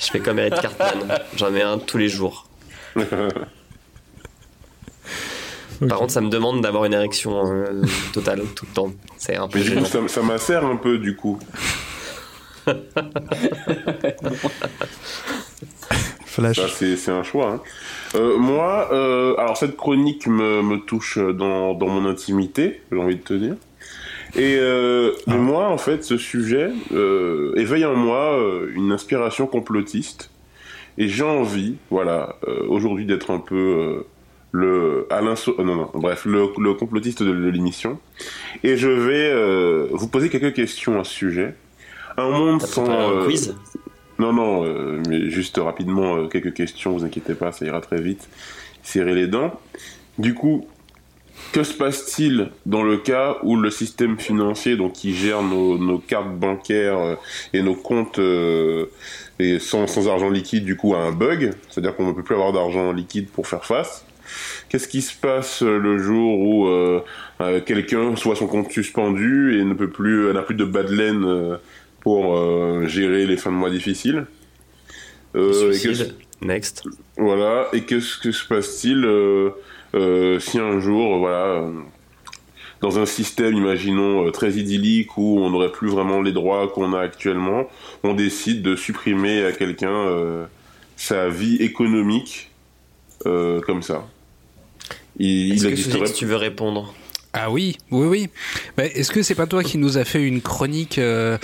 Je 0.00 0.06
fais 0.06 0.20
comme 0.20 0.38
Eric 0.38 0.54
Cartman. 0.60 1.18
J'en 1.36 1.50
mets 1.50 1.62
un 1.62 1.78
tous 1.78 1.96
les 1.98 2.08
jours. 2.08 2.46
Par 5.88 5.98
contre, 5.98 6.12
ça 6.12 6.20
me 6.20 6.28
demande 6.28 6.60
d'avoir 6.60 6.84
une 6.84 6.92
érection 6.92 7.46
euh, 7.50 7.82
totale 8.12 8.42
tout 8.54 8.66
le 8.68 8.72
temps. 8.74 8.92
C'est 9.16 9.36
un 9.36 9.48
peu 9.48 9.58
Mais 9.58 9.64
du 9.64 9.70
coup, 9.70 9.76
gênant. 9.86 10.08
ça, 10.08 10.14
ça 10.14 10.22
m'assère 10.22 10.64
un 10.66 10.76
peu, 10.76 10.98
du 10.98 11.16
coup. 11.16 11.38
Flash. 16.26 16.60
C'est 16.78 17.10
un 17.10 17.22
choix. 17.22 17.50
hein. 17.52 17.60
Euh, 18.14 18.36
moi, 18.38 18.88
euh, 18.92 19.34
alors 19.36 19.56
cette 19.56 19.76
chronique 19.76 20.26
me, 20.26 20.62
me 20.62 20.78
touche 20.78 21.18
dans, 21.18 21.74
dans 21.74 21.88
mon 21.88 22.08
intimité, 22.08 22.80
j'ai 22.90 22.98
envie 22.98 23.16
de 23.16 23.22
te 23.22 23.34
dire. 23.34 23.54
Et 24.36 24.56
euh, 24.58 25.12
mais 25.26 25.38
moi, 25.38 25.68
en 25.68 25.78
fait, 25.78 26.04
ce 26.04 26.16
sujet 26.16 26.70
éveille 27.56 27.84
en 27.84 27.96
moi 27.96 28.38
une 28.74 28.92
inspiration 28.92 29.46
complotiste. 29.46 30.30
Et 30.98 31.08
j'ai 31.08 31.24
envie, 31.24 31.76
voilà, 31.90 32.36
aujourd'hui 32.68 33.06
d'être 33.06 33.30
un 33.30 33.38
peu 33.38 34.04
le 34.52 35.06
Alain 35.10 35.36
So- 35.36 35.54
non 35.58 35.76
non, 35.76 35.90
bref, 35.94 36.24
le, 36.26 36.48
le 36.58 36.74
complotiste 36.74 37.22
de, 37.22 37.32
de 37.32 37.48
l'émission. 37.48 37.98
Et 38.62 38.76
je 38.76 38.88
vais 38.88 39.88
vous 39.92 40.08
poser 40.08 40.28
quelques 40.28 40.54
questions 40.54 41.00
à 41.00 41.04
ce 41.04 41.12
sujet. 41.12 41.54
Un 42.20 42.30
monde 42.30 42.62
sans 42.62 42.88
un 42.88 43.12
euh, 43.12 43.24
quiz 43.24 43.54
non, 44.20 44.34
non, 44.34 44.66
euh, 44.66 45.00
mais 45.08 45.30
juste 45.30 45.56
rapidement, 45.56 46.16
euh, 46.16 46.26
quelques 46.26 46.52
questions, 46.52 46.92
vous 46.92 47.06
inquiétez 47.06 47.32
pas, 47.32 47.52
ça 47.52 47.64
ira 47.64 47.80
très 47.80 48.02
vite. 48.02 48.28
Serrez 48.82 49.14
les 49.14 49.26
dents. 49.26 49.58
Du 50.18 50.34
coup, 50.34 50.66
que 51.52 51.62
se 51.62 51.72
passe-t-il 51.72 52.50
dans 52.66 52.82
le 52.82 52.98
cas 52.98 53.38
où 53.44 53.56
le 53.56 53.70
système 53.70 54.18
financier, 54.18 54.76
donc 54.76 54.92
qui 54.92 55.14
gère 55.14 55.42
nos, 55.42 55.78
nos 55.78 55.98
cartes 55.98 56.34
bancaires 56.34 56.98
euh, 56.98 57.14
et 57.54 57.62
nos 57.62 57.74
comptes 57.74 58.18
et 58.18 59.58
sans, 59.58 59.86
sans 59.86 60.06
argent 60.06 60.28
liquide, 60.28 60.66
du 60.66 60.76
coup, 60.76 60.94
a 60.94 60.98
un 60.98 61.12
bug, 61.12 61.54
c'est-à-dire 61.70 61.96
qu'on 61.96 62.08
ne 62.08 62.12
peut 62.12 62.22
plus 62.22 62.34
avoir 62.34 62.52
d'argent 62.52 62.92
liquide 62.92 63.30
pour 63.30 63.46
faire 63.46 63.64
face 63.64 64.04
Qu'est-ce 64.68 64.86
qui 64.86 65.00
se 65.00 65.16
passe 65.16 65.62
le 65.62 65.98
jour 65.98 66.38
où 66.38 66.68
quelqu'un 67.66 68.14
soit 68.14 68.36
son 68.36 68.46
compte 68.46 68.70
suspendu 68.70 69.58
et 69.58 69.64
ne 69.64 69.74
peut 69.74 69.88
plus, 69.88 70.32
n'a 70.32 70.42
plus 70.42 70.54
de 70.54 70.64
bas 70.64 70.84
de 70.84 70.94
laine 70.94 71.58
pour 72.00 72.36
euh, 72.36 72.86
gérer 72.86 73.26
les 73.26 73.36
fins 73.36 73.50
de 73.50 73.56
mois 73.56 73.70
difficiles 73.70 74.26
Euh, 75.36 75.72
et 75.72 75.78
que-. 75.80 76.14
Next. 76.42 76.82
voilà. 77.16 77.68
Et 77.72 77.82
qu'est-ce 77.82 78.16
que 78.18 78.32
se 78.32 78.44
passe-t-il 78.46 79.04
euh, 79.04 79.50
euh, 79.94 80.40
si 80.40 80.58
un 80.58 80.80
jour, 80.80 81.18
voilà, 81.18 81.64
dans 82.80 82.98
un 82.98 83.06
système, 83.06 83.54
imaginons, 83.54 84.26
euh, 84.26 84.30
très 84.30 84.52
idyllique 84.52 85.16
où 85.18 85.38
on 85.40 85.50
n'aurait 85.50 85.70
plus 85.72 85.88
vraiment 85.90 86.22
les 86.22 86.32
droits 86.32 86.66
qu'on 86.68 86.94
a 86.94 87.00
actuellement, 87.00 87.66
on 88.02 88.14
décide 88.14 88.62
de 88.62 88.74
supprimer 88.74 89.44
à 89.44 89.52
quelqu'un 89.52 89.92
euh, 89.92 90.46
sa 90.96 91.28
vie 91.28 91.56
économique 91.56 92.50
euh, 93.26 93.60
comme 93.60 93.82
ça. 93.82 94.08
Il, 95.18 95.52
Est-ce 95.52 95.68
il 95.68 95.98
que 96.00 96.12
tu 96.16 96.24
veux 96.24 96.36
répondre? 96.36 96.94
Ah 97.34 97.50
oui, 97.50 97.76
oui, 97.90 98.06
oui. 98.06 98.28
Bah, 98.76 98.86
Est-ce 98.86 99.12
que 99.12 99.22
c'est 99.22 99.34
pas 99.34 99.46
toi 99.46 99.62
qui 99.62 99.76
nous 99.78 99.98
a 99.98 100.04
fait 100.04 100.22
une 100.22 100.40
chronique 100.40 100.98
euh, 100.98 101.36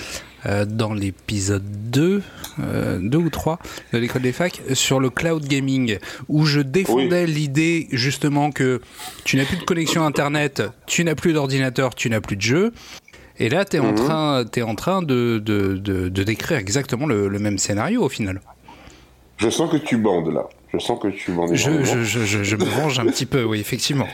euh, 0.45 0.65
dans 0.65 0.93
l'épisode 0.93 1.63
2, 1.89 2.21
euh, 2.59 2.99
2 3.01 3.17
ou 3.17 3.29
3 3.29 3.59
de 3.93 3.97
l'école 3.97 4.21
des 4.21 4.31
facs 4.31 4.61
sur 4.73 4.99
le 4.99 5.09
cloud 5.09 5.45
gaming 5.47 5.97
où 6.29 6.45
je 6.45 6.61
défendais 6.61 7.25
l'idée 7.25 7.87
justement 7.91 8.51
que 8.51 8.81
tu 9.23 9.35
n'as 9.37 9.45
plus 9.45 9.57
de 9.57 9.63
connexion 9.63 10.05
internet, 10.05 10.63
tu 10.85 11.03
n'as 11.03 11.15
plus 11.15 11.33
d'ordinateur, 11.33 11.95
tu 11.95 12.09
n'as 12.09 12.21
plus 12.21 12.35
de 12.35 12.41
jeu. 12.41 12.73
Et 13.39 13.49
là, 13.49 13.65
tu 13.65 13.77
es, 13.77 13.79
en 13.79 13.91
Mhm. 13.91 13.95
train, 13.95 14.45
t'es 14.45 14.63
en 14.63 14.73
train 14.75 15.01
de, 15.03 15.37
de, 15.43 15.77
de, 15.77 16.09
de 16.09 16.23
décrire 16.23 16.57
exactement 16.57 17.05
le, 17.05 17.27
le 17.27 17.39
même 17.39 17.57
scénario 17.59 18.01
au 18.03 18.09
final. 18.09 18.41
Je 19.37 19.49
sens 19.49 19.69
que 19.71 19.77
tu 19.77 19.97
bandes 19.97 20.33
là. 20.33 20.47
Je 20.73 20.79
sens 20.79 20.99
que 20.99 21.07
tu. 21.07 21.31
Je, 21.31 21.31
énormément. 21.31 21.85
je, 21.85 22.03
je, 22.03 22.19
je, 22.25 22.43
je 22.43 22.55
me 22.57 22.65
venge 22.65 22.99
un 22.99 23.05
petit 23.05 23.25
peu, 23.25 23.43
oui, 23.45 23.59
effectivement. 23.61 24.07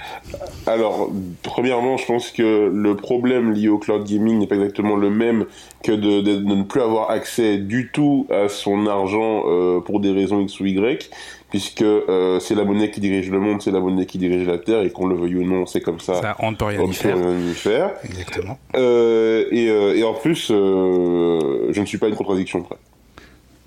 Alors, 0.67 1.10
premièrement, 1.41 1.98
je 1.98 2.05
pense 2.05 2.29
que 2.29 2.69
le 2.72 2.95
problème 2.95 3.53
lié 3.53 3.69
au 3.69 3.79
cloud 3.79 4.03
gaming 4.07 4.38
n'est 4.38 4.45
pas 4.48 4.55
exactement 4.55 4.95
le 4.95 5.10
même 5.10 5.45
que 5.83 5.91
de, 5.91 6.22
de- 6.22 6.38
de 6.38 6.55
ne 6.55 6.62
plus 6.63 6.81
avoir 6.81 7.10
accès 7.10 7.57
du 7.57 7.89
tout 7.91 8.27
à 8.29 8.50
son 8.50 8.86
argent 8.86 9.43
euh, 9.48 9.79
pour 9.79 10.00
des 10.00 10.12
raisons 10.12 10.41
X 10.41 10.60
ou 10.60 10.65
Y, 10.67 11.10
puisque 11.50 11.81
euh, 11.81 12.39
c'est 12.39 12.53
la 12.55 12.63
monnaie 12.65 12.91
qui 12.91 13.00
dirige 13.01 13.31
le 13.31 13.39
monde, 13.39 13.62
c'est 13.63 13.72
la 13.72 13.79
monnaie 13.79 14.05
qui 14.05 14.19
dirige 14.19 14.45
la 14.48 14.60
Terre, 14.60 14.83
et 14.83 14.91
qu'on 14.91 15.07
le 15.07 15.15
veuille 15.15 15.38
ou 15.38 15.43
non, 15.43 15.65
c'est 15.65 15.81
comme 15.81 16.00
ça. 16.00 16.22
Ça, 16.22 16.36
on 16.39 16.51
ne 16.51 16.55
peut 16.55 16.65
rien 16.65 16.83
y 16.83 16.93
faire. 16.93 17.17
rien 17.17 17.50
y 17.50 17.53
faire. 17.55 17.91
Exactement. 18.03 18.60
Euh, 18.75 19.45
et, 19.51 19.65
et 20.00 20.03
en 20.03 20.13
plus, 20.13 20.50
je 20.50 21.79
ne 21.79 21.86
suis 21.86 21.98
pas 21.98 22.10
une 22.10 22.15
contradiction 22.15 22.62
près. 22.62 22.77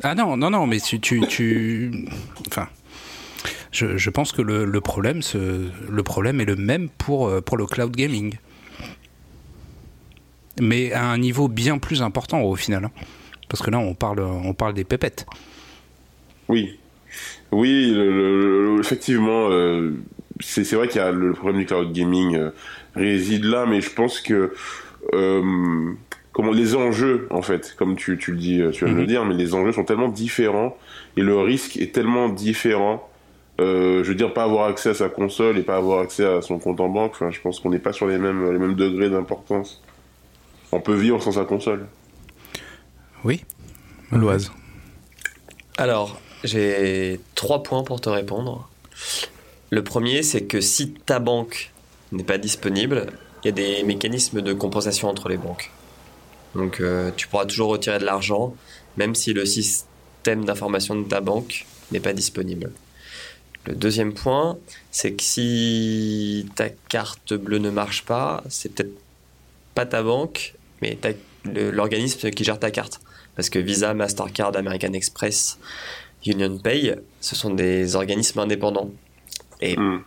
Ah 0.03 0.15
non, 0.15 0.37
non, 0.37 0.51
non, 0.51 0.67
mais 0.67 0.79
tu, 0.79 1.01
tu, 1.01 1.21
tu... 1.27 1.91
enfin, 2.49 2.69
je, 3.77 3.97
je 3.99 4.11
pense 4.11 4.33
que 4.33 4.43
le, 4.43 4.65
le 4.65 4.81
problème, 4.81 5.21
ce- 5.23 5.69
le 5.91 6.03
problème 6.03 6.41
est 6.41 6.45
le 6.47 6.57
même 6.57 6.89
pour 6.89 7.29
euh, 7.29 7.41
pour 7.41 7.57
le 7.57 7.67
cloud 7.67 7.95
gaming, 7.95 8.35
mais 10.61 10.93
à 10.93 11.05
un 11.11 11.19
niveau 11.19 11.49
bien 11.49 11.79
plus 11.79 12.03
important 12.03 12.43
au 12.43 12.57
final, 12.57 12.87
hein. 12.87 12.91
parce 13.49 13.63
que 13.63 13.71
là, 13.71 13.79
on 13.79 13.95
parle, 13.95 14.21
on 14.21 14.55
parle 14.55 14.75
des 14.75 14.85
pépettes. 14.85 15.27
Oui, 16.49 16.79
oui, 17.53 17.91
le- 17.93 18.11
le- 18.11 18.75
le- 18.77 18.81
effectivement, 18.81 19.49
euh, 19.51 19.93
c'est 20.41 20.71
vrai 20.75 20.89
qu'il 20.89 21.01
y 21.01 21.05
a 21.05 21.13
le, 21.13 21.33
problème 21.33 21.59
du 21.61 21.67
cloud 21.67 21.93
gaming 21.93 22.37
euh, 22.37 22.51
réside 22.95 23.45
là, 23.45 23.67
mais 23.67 23.81
je 23.81 23.91
pense 23.91 24.21
que 24.21 24.55
euh, 25.13 25.93
comment 26.33 26.53
les 26.53 26.75
enjeux, 26.75 27.27
en 27.31 27.43
fait, 27.43 27.75
comme 27.79 27.97
tu, 27.97 28.17
tu 28.19 28.33
le 28.33 28.39
dis, 28.39 28.63
tu 28.73 28.85
viens 28.85 28.95
de 28.95 28.99
Mhm. 28.99 29.01
le 29.01 29.07
dire, 29.07 29.25
mais 29.25 29.35
les 29.35 29.55
enjeux 29.55 29.73
sont 29.73 29.85
tellement 29.85 30.09
différents 30.09 30.77
et 31.17 31.23
le 31.23 31.37
risque 31.39 31.77
est 31.77 31.93
tellement 31.95 32.29
différent. 32.31 33.07
Euh, 33.59 34.05
je 34.05 34.09
veux 34.09 34.15
dire, 34.15 34.35
pas 34.35 34.45
avoir 34.45 34.69
accès 34.69 34.91
à 34.91 34.95
sa 34.95 35.09
console 35.09 35.59
et 35.59 35.63
pas 35.63 35.77
avoir 35.77 36.01
accès 36.01 36.27
à 36.27 36.43
son 36.43 36.59
compte 36.59 36.81
en 36.81 36.89
banque. 36.89 37.13
Enfin, 37.13 37.31
je 37.31 37.41
pense 37.41 37.61
qu'on 37.61 37.71
n'est 37.71 37.79
pas 37.79 37.93
sur 37.93 38.07
les 38.07 38.19
mêmes 38.19 38.53
les 38.53 38.59
mêmes 38.59 38.75
degrés 38.75 39.09
d'importance. 39.09 39.83
On 40.73 40.81
peut 40.81 40.95
vivre 40.95 41.23
sans 41.23 41.33
sa 41.33 41.45
console. 41.45 41.87
Oui. 43.25 43.45
Loise. 44.13 44.53
Alors, 45.79 46.21
j'ai 46.45 47.21
trois 47.35 47.63
points 47.63 47.83
pour 47.83 48.01
te 48.01 48.09
répondre. 48.09 48.69
Le 49.71 49.83
premier, 49.83 50.23
c'est 50.23 50.45
que 50.45 50.61
si 50.61 50.93
ta 50.93 51.19
banque 51.19 51.73
n'est 52.13 52.25
pas 52.25 52.39
disponible, 52.39 53.07
il 53.43 53.47
y 53.47 53.49
a 53.49 53.53
des 53.53 53.83
mécanismes 53.85 54.43
de 54.43 54.53
compensation 54.53 55.09
entre 55.09 55.29
les 55.29 55.37
banques. 55.37 55.71
Donc, 56.55 56.81
euh, 56.81 57.11
tu 57.17 57.27
pourras 57.29 57.47
toujours 57.47 57.69
retirer 57.69 57.99
de 57.99 58.05
l'argent, 58.05 58.55
même 58.97 59.15
si 59.15 59.33
le 59.33 59.45
système 59.45 60.45
d'information 60.45 60.95
de 60.95 61.05
ta 61.05 61.21
banque 61.21 61.67
n'est 61.93 62.01
pas 62.01 62.13
disponible. 62.13 62.71
Le 63.67 63.75
deuxième 63.75 64.15
point, 64.15 64.59
c'est 64.91 65.13
que 65.13 65.23
si 65.23 66.49
ta 66.55 66.69
carte 66.69 67.35
bleue 67.35 67.59
ne 67.59 67.71
marche 67.71 68.05
pas, 68.05 68.43
c'est 68.49 68.73
peut-être 68.75 68.93
pas 69.75 69.87
ta 69.87 70.03
banque, 70.03 70.55
mais 70.83 70.97
l'organisme 71.45 72.31
qui 72.31 72.45
gère 72.45 72.59
ta 72.61 72.71
carte. 72.71 73.01
Parce 73.35 73.51
que 73.51 73.59
Visa, 73.59 73.93
Mastercard, 73.93 74.57
American 74.57 74.93
Express, 74.93 75.59
Union 76.25 76.59
Pay, 76.59 76.95
ce 77.21 77.37
sont 77.37 77.51
des 77.51 77.97
organismes 77.97 78.39
indépendants. 78.41 78.91
Et 79.61 79.77
Hmm. 79.77 80.01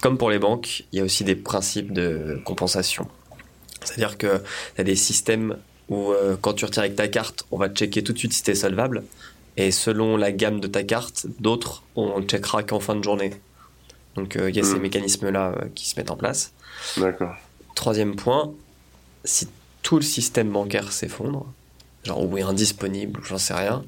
comme 0.00 0.16
pour 0.18 0.30
les 0.30 0.38
banques, 0.38 0.84
il 0.92 0.98
y 0.98 1.00
a 1.00 1.04
aussi 1.04 1.24
des 1.24 1.36
principes 1.36 1.92
de 1.92 2.40
compensation. 2.44 3.08
C'est-à-dire 3.84 4.16
que 4.16 4.38
tu 4.74 4.80
as 4.80 4.84
des 4.84 4.96
systèmes 4.96 5.56
où 5.88 6.12
euh, 6.12 6.36
quand 6.40 6.54
tu 6.54 6.64
retires 6.64 6.84
avec 6.84 6.96
ta 6.96 7.08
carte, 7.08 7.44
on 7.50 7.58
va 7.58 7.68
checker 7.68 8.02
tout 8.02 8.12
de 8.12 8.18
suite 8.18 8.32
si 8.32 8.42
tu 8.42 8.50
es 8.52 8.54
solvable. 8.54 9.02
Et 9.56 9.70
selon 9.70 10.16
la 10.16 10.32
gamme 10.32 10.60
de 10.60 10.66
ta 10.66 10.82
carte, 10.82 11.26
d'autres, 11.40 11.82
on 11.94 12.22
checkera 12.22 12.62
qu'en 12.62 12.80
fin 12.80 12.96
de 12.96 13.02
journée. 13.04 13.32
Donc 14.16 14.36
euh, 14.36 14.50
il 14.50 14.56
y 14.56 14.60
a 14.60 14.62
ces 14.62 14.76
Mm. 14.76 14.82
mécanismes-là 14.82 15.54
euh, 15.56 15.68
qui 15.74 15.88
se 15.88 15.98
mettent 15.98 16.10
en 16.10 16.16
place. 16.16 16.52
D'accord. 16.96 17.34
Troisième 17.74 18.16
point, 18.16 18.52
si 19.24 19.48
tout 19.82 19.96
le 19.96 20.02
système 20.02 20.50
bancaire 20.50 20.92
s'effondre, 20.92 21.46
genre 22.04 22.22
ou 22.24 22.38
est 22.38 22.42
indisponible, 22.42 23.20
j'en 23.24 23.38
sais 23.38 23.54
rien, 23.54 23.84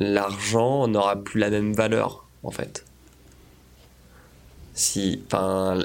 l'argent 0.00 0.86
n'aura 0.88 1.16
plus 1.16 1.40
la 1.40 1.50
même 1.50 1.72
valeur 1.72 2.24
en 2.42 2.50
fait. 2.50 2.84
Si, 4.74 5.20
enfin, 5.26 5.76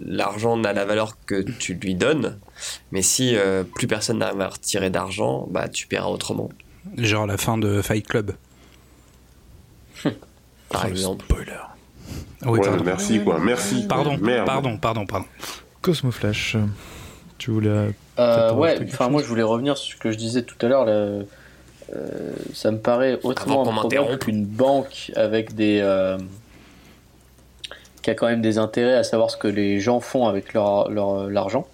l'argent 0.00 0.56
n'a 0.56 0.72
la 0.72 0.86
valeur 0.86 1.18
que 1.26 1.42
tu 1.42 1.74
lui 1.74 1.94
donnes, 1.94 2.38
mais 2.92 3.02
si 3.02 3.36
euh, 3.36 3.62
plus 3.62 3.86
personne 3.86 4.18
n'arrive 4.18 4.40
à 4.40 4.48
retirer 4.48 4.88
d'argent, 4.88 5.46
bah 5.50 5.68
tu 5.68 5.86
paieras 5.86 6.08
autrement, 6.08 6.48
Genre 6.96 7.26
la 7.26 7.36
fin 7.36 7.58
de 7.58 7.82
Fight 7.82 8.06
Club. 8.06 8.32
par 10.70 10.84
Oh, 10.84 10.88
exemple. 10.88 11.24
Spoiler. 11.24 11.52
Oui, 12.44 12.58
Ouais, 12.60 12.60
pardon. 12.68 12.84
merci 12.84 13.22
quoi, 13.24 13.38
merci. 13.40 13.86
Pardon, 13.88 14.16
Merde. 14.18 14.46
pardon, 14.46 14.76
pardon, 14.78 15.06
pardon. 15.06 15.26
Cosmo 15.82 16.10
Flash, 16.10 16.56
tu 17.38 17.50
voulais. 17.50 17.90
Euh, 18.18 18.52
ouais, 18.54 18.78
enfin 18.84 19.08
moi 19.08 19.22
je 19.22 19.28
voulais 19.28 19.42
revenir 19.42 19.76
sur 19.76 19.94
ce 19.96 20.00
que 20.00 20.10
je 20.10 20.16
disais 20.16 20.42
tout 20.42 20.54
à 20.64 20.68
l'heure. 20.68 20.84
là. 20.84 20.92
euh, 20.92 21.22
ça 22.52 22.70
me 22.70 22.78
paraît 22.78 23.18
autrement 23.22 23.64
qu'une 24.20 24.44
banque 24.44 25.10
avec 25.16 25.54
des 25.54 25.80
euh, 25.82 26.18
qui 28.02 28.10
a 28.10 28.14
quand 28.14 28.26
même 28.26 28.42
des 28.42 28.58
intérêts 28.58 28.94
à 28.94 29.04
savoir 29.04 29.30
ce 29.30 29.36
que 29.36 29.48
les 29.48 29.80
gens 29.80 30.00
font 30.00 30.26
avec 30.26 30.52
leur, 30.52 30.90
leur 30.90 31.28
l'argent 31.30 31.66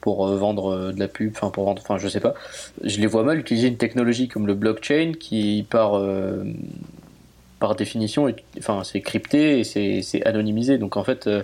pour 0.00 0.26
euh, 0.26 0.36
vendre 0.36 0.72
euh, 0.72 0.92
de 0.92 0.98
la 1.00 1.08
pub, 1.08 1.32
enfin 1.36 1.50
pour 1.50 1.64
vendre, 1.64 1.82
enfin 1.82 1.98
je 1.98 2.08
sais 2.08 2.20
pas. 2.20 2.34
Je 2.82 2.98
les 3.00 3.06
vois 3.06 3.22
mal 3.22 3.38
utiliser 3.38 3.68
une 3.68 3.76
technologie 3.76 4.28
comme 4.28 4.46
le 4.46 4.54
blockchain 4.54 5.12
qui 5.18 5.66
par 5.68 5.96
euh, 5.98 6.44
par 7.58 7.74
définition, 7.76 8.28
est- 8.28 8.42
enfin 8.58 8.82
c'est 8.84 9.00
crypté 9.02 9.60
et 9.60 9.64
c'est 9.64 10.24
anonymisé. 10.26 10.78
Donc 10.78 10.96
en 10.96 11.04
fait, 11.04 11.26
euh, 11.26 11.42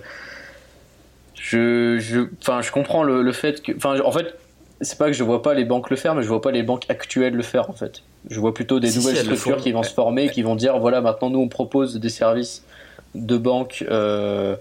je 1.35 1.99
je 1.99 2.21
enfin 2.41 2.61
je 2.61 2.71
comprends 2.71 3.03
le, 3.03 3.21
le 3.21 3.31
fait 3.31 3.61
que, 3.61 3.71
enfin 3.75 3.99
en 4.03 4.11
fait 4.11 4.35
c'est 4.81 4.97
pas 4.97 5.07
que 5.07 5.13
je 5.13 5.23
vois 5.23 5.41
pas 5.41 5.53
les 5.53 5.65
banques 5.65 5.89
le 5.89 5.95
faire, 5.95 6.13
mais 6.15 6.21
je 6.23 6.27
vois 6.27 6.41
pas 6.41 6.51
les 6.51 6.63
banques 6.63 6.85
actuelles 6.89 7.33
le 7.33 7.43
faire 7.43 7.69
en 7.69 7.73
fait. 7.73 8.03
Je 8.29 8.39
vois 8.39 8.53
plutôt 8.53 8.79
des 8.79 8.89
Si, 8.89 8.97
nouvelles 8.99 9.17
elles 9.17 9.27
le 9.27 9.35
structures 9.35 9.63
qui 9.63 9.71
vont 9.71 9.83
se 9.83 9.93
former, 9.93 10.25
et 10.25 10.29
qui 10.29 10.41
vont 10.43 10.55
dire 10.55 10.77
voilà 10.79 11.01
maintenant 11.01 11.29
nous 11.29 11.39
on 11.39 11.47
propose 11.47 11.99
des 11.99 12.09
services 12.09 12.63
de 13.15 13.37
banque 13.37 13.83
euh, 13.89 14.55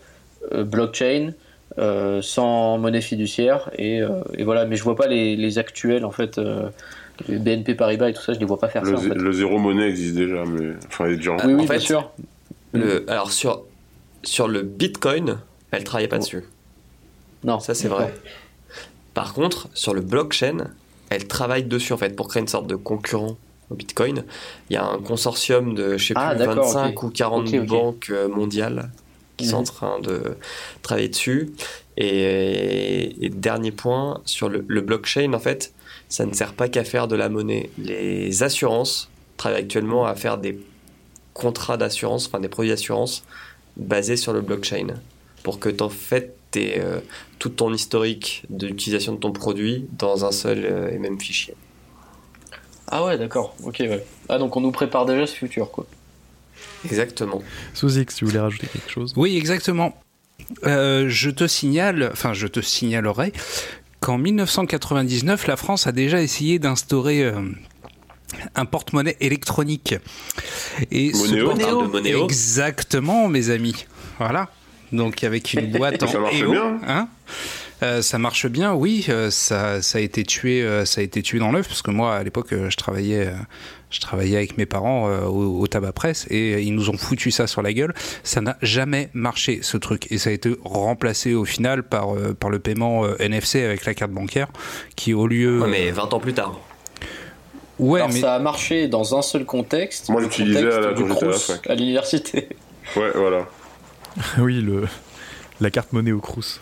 blockchain 0.55 1.33
euh, 1.79 2.23
sans 2.23 2.79
monnaie 2.79 3.01
fiduciaire 3.01 3.71
et, 3.77 4.01
euh, 4.03 4.21
et 4.35 4.45
voilà. 4.45 4.65
Mais 4.67 4.77
je 4.77 4.83
vois 4.85 4.97
pas 4.97 5.07
les, 5.07 5.37
les 5.37 5.59
actuels 5.59 6.05
en 6.05 6.11
fait. 6.11 6.39
euh, 6.39 6.69
les 7.29 7.39
BNP 7.39 7.75
Paribas 7.75 8.11
et 8.11 8.13
tout 8.13 8.21
ça, 8.21 8.35
je 8.35 8.39
les 8.39 8.45
vois 8.45 8.59
pas 8.59 8.69
faire 8.69 8.85
Le, 8.85 8.91
ça 8.93 8.99
en 8.99 9.01
zé- 9.01 9.09
fait. 9.09 9.15
le 9.15 9.33
zéro 9.33 9.59
monnaie 9.59 9.89
existe 9.89 10.15
déjà, 10.17 10.45
mais 10.45 10.75
enfin, 10.89 11.07
il 11.09 11.15
est 11.15 11.17
déjà 11.17 11.33
en 11.33 11.37
Oui, 11.39 11.55
en 11.55 11.57
oui, 11.57 11.67
fait, 11.67 11.79
bien 11.79 11.81
sûr. 11.81 12.11
Le, 12.75 13.11
alors 13.11 13.33
sur, 13.33 13.63
sur 14.23 14.49
le 14.49 14.61
Bitcoin, 14.63 15.39
elle 15.71 15.83
travaillait 15.85 16.09
pas 16.09 16.19
dessus. 16.19 16.45
Non, 17.43 17.59
Ça 17.59 17.75
c'est 17.75 17.89
vrai. 17.89 18.13
Par 19.15 19.33
contre, 19.33 19.69
sur 19.73 19.95
le 19.95 20.03
blockchain, 20.03 20.67
elle 21.09 21.27
travaille 21.27 21.65
dessus 21.65 21.93
en 21.95 21.97
fait 21.97 22.15
pour 22.15 22.29
créer 22.29 22.43
une 22.43 22.49
sorte 22.49 22.67
de 22.67 22.77
concurrent 22.77 23.37
au 23.71 23.75
Bitcoin. 23.75 24.25
Il 24.69 24.75
y 24.75 24.77
a 24.77 24.85
un 24.85 24.99
consortium 24.99 25.75
de 25.75 25.97
je 25.97 26.09
sais 26.09 26.15
Ah, 26.17 26.35
plus 26.35 26.39
d'accord, 26.39 26.67
25 26.67 27.03
ok. 27.03 27.03
ou 27.03 27.11
40 27.11 27.47
Ok, 27.49 27.55
ok. 27.63 27.67
banques 27.69 28.13
mondiales 28.31 28.91
qui 29.37 29.47
sont 29.47 29.57
en 29.57 29.61
Mhm. 29.61 29.67
train 29.67 30.01
de 30.01 30.37
travailler 30.83 31.09
dessus. 31.09 31.53
Et, 31.99 33.25
et 33.25 33.29
dernier 33.31 33.73
point 33.73 34.21
sur 34.25 34.49
le, 34.49 34.65
le 34.69 34.81
blockchain 34.83 35.33
en 35.33 35.39
fait, 35.39 35.73
ça 36.09 36.27
ne 36.27 36.33
sert 36.35 36.53
pas 36.53 36.69
qu'à 36.69 36.85
faire 36.85 37.09
de 37.09 37.17
la 37.17 37.29
monnaie. 37.29 37.71
Les 37.79 38.43
assurances 38.43 39.09
travaillent 39.37 39.63
actuellement 39.63 40.05
à 40.07 40.15
faire 40.15 40.39
des 40.39 40.59
contrats 41.35 41.77
d'assurance, 41.77 42.27
enfin 42.27 42.41
des 42.41 42.49
produits 42.49 42.71
d'assurance 42.71 43.25
basés 43.77 44.17
sur 44.17 44.33
le 44.33 44.41
blockchain 44.41 44.87
pour 45.43 45.59
que 45.59 45.69
tu 45.69 45.83
en 45.83 45.89
fait 45.91 46.35
t'aies, 46.51 46.81
euh, 46.81 47.01
tout 47.39 47.49
ton 47.51 47.73
historique 47.75 48.45
d'utilisation 48.51 49.13
de 49.15 49.19
ton 49.19 49.33
produit 49.33 49.87
dans 49.99 50.25
un 50.25 50.33
seul 50.33 50.65
euh, 50.65 50.91
et 50.91 50.99
même 50.99 51.21
fichier. 51.21 51.55
Ah 52.89 53.05
ouais, 53.05 53.19
d'accord. 53.19 53.55
Ok, 53.65 53.77
ouais. 53.81 54.05
Ah 54.29 54.39
donc 54.39 54.57
on 54.57 54.61
nous 54.61 54.71
prépare 54.71 55.07
déjà 55.07 55.27
ce 55.27 55.35
futur 55.35 55.71
quoi. 55.71 55.87
Exactement. 56.87 57.43
Sous 57.75 57.99
X, 57.99 58.17
tu 58.17 58.25
voulais 58.25 58.39
rajouter 58.41 58.67
quelque 58.73 58.91
chose 58.91 59.13
Oui, 59.17 59.37
exactement. 59.37 59.95
Euh, 60.65 61.07
je 61.09 61.31
te 61.31 61.47
signale, 61.47 62.11
enfin, 62.13 62.33
je 62.33 62.47
te 62.47 62.61
signalerai 62.61 63.33
qu'en 64.01 64.19
1999, 64.19 65.47
la 65.47 65.57
France 65.57 65.87
a 65.87 65.93
déjà 65.93 66.21
essayé 66.23 66.59
d'instaurer 66.59 67.25
euh, 67.25 67.41
un 68.55 68.65
porte-monnaie 68.65 69.17
électronique. 69.21 69.95
Et 70.91 71.13
ce 71.13 71.19
Monéo. 71.29 71.47
porte- 71.47 71.63
On 71.63 71.67
parle 71.71 71.87
de 71.87 71.93
Monéo. 71.93 72.25
Exactement, 72.25 73.29
mes 73.29 73.51
amis. 73.51 73.87
Voilà. 74.19 74.49
Donc 74.93 75.25
avec 75.25 75.53
une 75.55 75.71
boîte 75.79 76.03
en 76.03 76.07
Ça 76.09 76.19
marche 76.21 76.41
EO, 76.41 76.53
bien. 76.53 76.79
hein 76.87 77.09
Euh, 77.83 78.01
ça 78.01 78.19
marche 78.19 78.47
bien, 78.47 78.73
oui. 78.75 79.05
euh, 79.11 79.31
ça, 79.31 79.83
ça 79.83 79.99
a 79.99 80.01
été 80.01 80.25
tué, 80.25 80.63
euh, 80.63 80.87
ça 80.87 81.03
a 81.03 81.05
été 81.05 81.21
tué 81.23 81.39
dans 81.39 81.53
l'œuf 81.53 81.69
parce 81.69 81.83
que 81.83 81.91
moi, 81.91 82.15
à 82.17 82.23
l'époque, 82.23 82.53
euh, 82.55 82.71
je 82.71 82.77
travaillais, 82.79 83.27
euh, 83.27 83.33
je 83.91 84.01
travaillais 84.01 84.37
avec 84.39 84.57
mes 84.57 84.65
parents 84.65 85.11
euh, 85.11 85.25
au, 85.25 85.61
au 85.61 85.67
tabac 85.67 85.93
presse 85.93 86.27
et 86.31 86.55
euh, 86.55 86.61
ils 86.61 86.75
nous 86.75 86.89
ont 86.89 86.97
foutu 86.97 87.31
ça 87.31 87.47
sur 87.47 87.61
la 87.61 87.75
gueule. 87.75 87.93
Ça 88.23 88.41
n'a 88.41 88.57
jamais 88.63 89.11
marché 89.13 89.59
ce 89.61 89.77
truc 89.77 90.11
et 90.11 90.17
ça 90.17 90.31
a 90.31 90.33
été 90.33 90.57
remplacé 90.65 91.35
au 91.35 91.45
final 91.45 91.83
par 91.83 92.15
euh, 92.17 92.33
par 92.33 92.49
le 92.49 92.61
paiement 92.61 93.05
euh, 93.05 93.15
NFC 93.21 93.63
avec 93.63 93.85
la 93.85 93.93
carte 93.93 94.11
bancaire 94.13 94.49
qui 94.97 95.13
au 95.13 95.27
lieu, 95.27 95.61
Ouais, 95.61 95.69
mais 95.69 95.91
20 95.91 96.15
ans 96.15 96.21
plus 96.21 96.33
tard. 96.33 96.59
ouais, 97.79 98.01
Alors 98.01 98.13
mais 98.15 98.21
ça 98.21 98.37
a 98.37 98.39
marché 98.39 98.89
dans 98.89 99.19
un 99.19 99.21
seul 99.23 99.45
contexte. 99.45 100.09
Moi, 100.09 100.23
fac. 101.39 101.67
à 101.69 101.75
l'université. 101.75 102.49
Ouais, 102.97 103.11
voilà. 103.15 103.47
Oui, 104.39 104.63
le, 104.63 104.87
la 105.61 105.71
carte 105.71 105.93
monnaie 105.93 106.13
au 106.13 106.21
crous. 106.21 106.59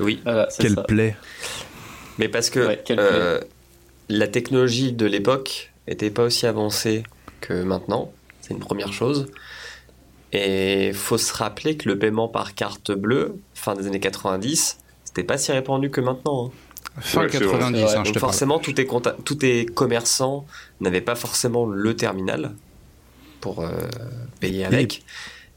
Oui. 0.00 0.20
Voilà, 0.24 0.46
c'est 0.50 0.62
Quelle 0.62 0.74
ça. 0.74 0.82
plaie. 0.82 1.16
Mais 2.18 2.28
parce 2.28 2.50
que 2.50 2.60
Ouais, 2.66 2.82
euh, 2.90 3.40
la 4.08 4.28
technologie 4.28 4.92
de 4.92 5.06
l'époque 5.06 5.72
n'était 5.88 6.10
pas 6.10 6.24
aussi 6.24 6.46
avancée 6.46 7.02
que 7.40 7.62
maintenant. 7.62 8.12
C'est 8.40 8.54
une 8.54 8.60
première 8.60 8.92
chose. 8.92 9.26
Et 10.32 10.92
faut 10.92 11.18
se 11.18 11.32
rappeler 11.32 11.76
que 11.76 11.88
le 11.88 11.98
paiement 11.98 12.28
par 12.28 12.54
carte 12.54 12.92
bleue, 12.92 13.36
fin 13.54 13.74
des 13.74 13.86
années 13.86 14.00
90, 14.00 14.78
c'était 15.04 15.24
pas 15.24 15.38
si 15.38 15.52
répandu 15.52 15.90
que 15.90 16.00
maintenant. 16.00 16.46
hein. 16.46 17.00
fin 17.00 17.22
Ouais, 17.22 17.28
c'est 17.30 17.38
vrai, 17.44 17.58
90, 17.58 17.78
c'est 17.78 17.84
vrai. 17.84 17.96
hein, 17.96 18.00
je 18.00 18.04
Donc 18.08 18.14
te 18.14 18.18
parle. 18.18 18.30
forcément, 18.32 18.58
tous 18.58 18.72
tes, 18.72 18.86
tous 19.24 19.34
tes 19.36 19.66
commerçants 19.66 20.46
n'avaient 20.80 21.00
pas 21.00 21.14
forcément 21.14 21.66
le 21.66 21.94
terminal 21.96 22.54
pour 23.40 23.60
euh, 23.62 23.70
payer 24.40 24.64
avec. 24.64 25.04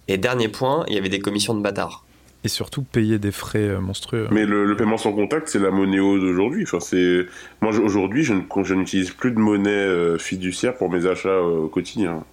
Et 0.08 0.18
dernier 0.18 0.48
point, 0.50 0.86
il 0.88 0.94
y 0.94 0.98
avait 0.98 1.10
des 1.10 1.20
commissions 1.20 1.54
de 1.56 1.62
bâtards. 1.62 2.06
Et 2.46 2.48
surtout 2.48 2.84
payer 2.84 3.20
des 3.20 3.32
frais 3.34 3.68
euh, 3.68 3.80
monstrueux. 3.82 4.28
Mais 4.32 4.46
le, 4.46 4.64
le 4.66 4.76
paiement 4.78 4.98
sans 4.98 5.12
contact, 5.12 5.50
c'est 5.50 5.60
la 5.60 5.72
Monéo 5.72 6.18
d'aujourd'hui. 6.20 6.64
Enfin, 6.64 6.80
c'est 6.80 7.26
moi 7.62 7.78
aujourd'hui, 7.78 8.24
je, 8.24 8.34
n'utilise 8.74 9.12
plus 9.12 9.32
de 9.32 9.40
monnaie 9.40 9.70
euh, 9.72 10.18
fiduciaire 10.18 10.76
pour 10.78 10.90
mes 10.90 11.06
achats 11.06 11.28
euh, 11.28 11.64
au 11.64 11.68
quotidien. 11.68 12.24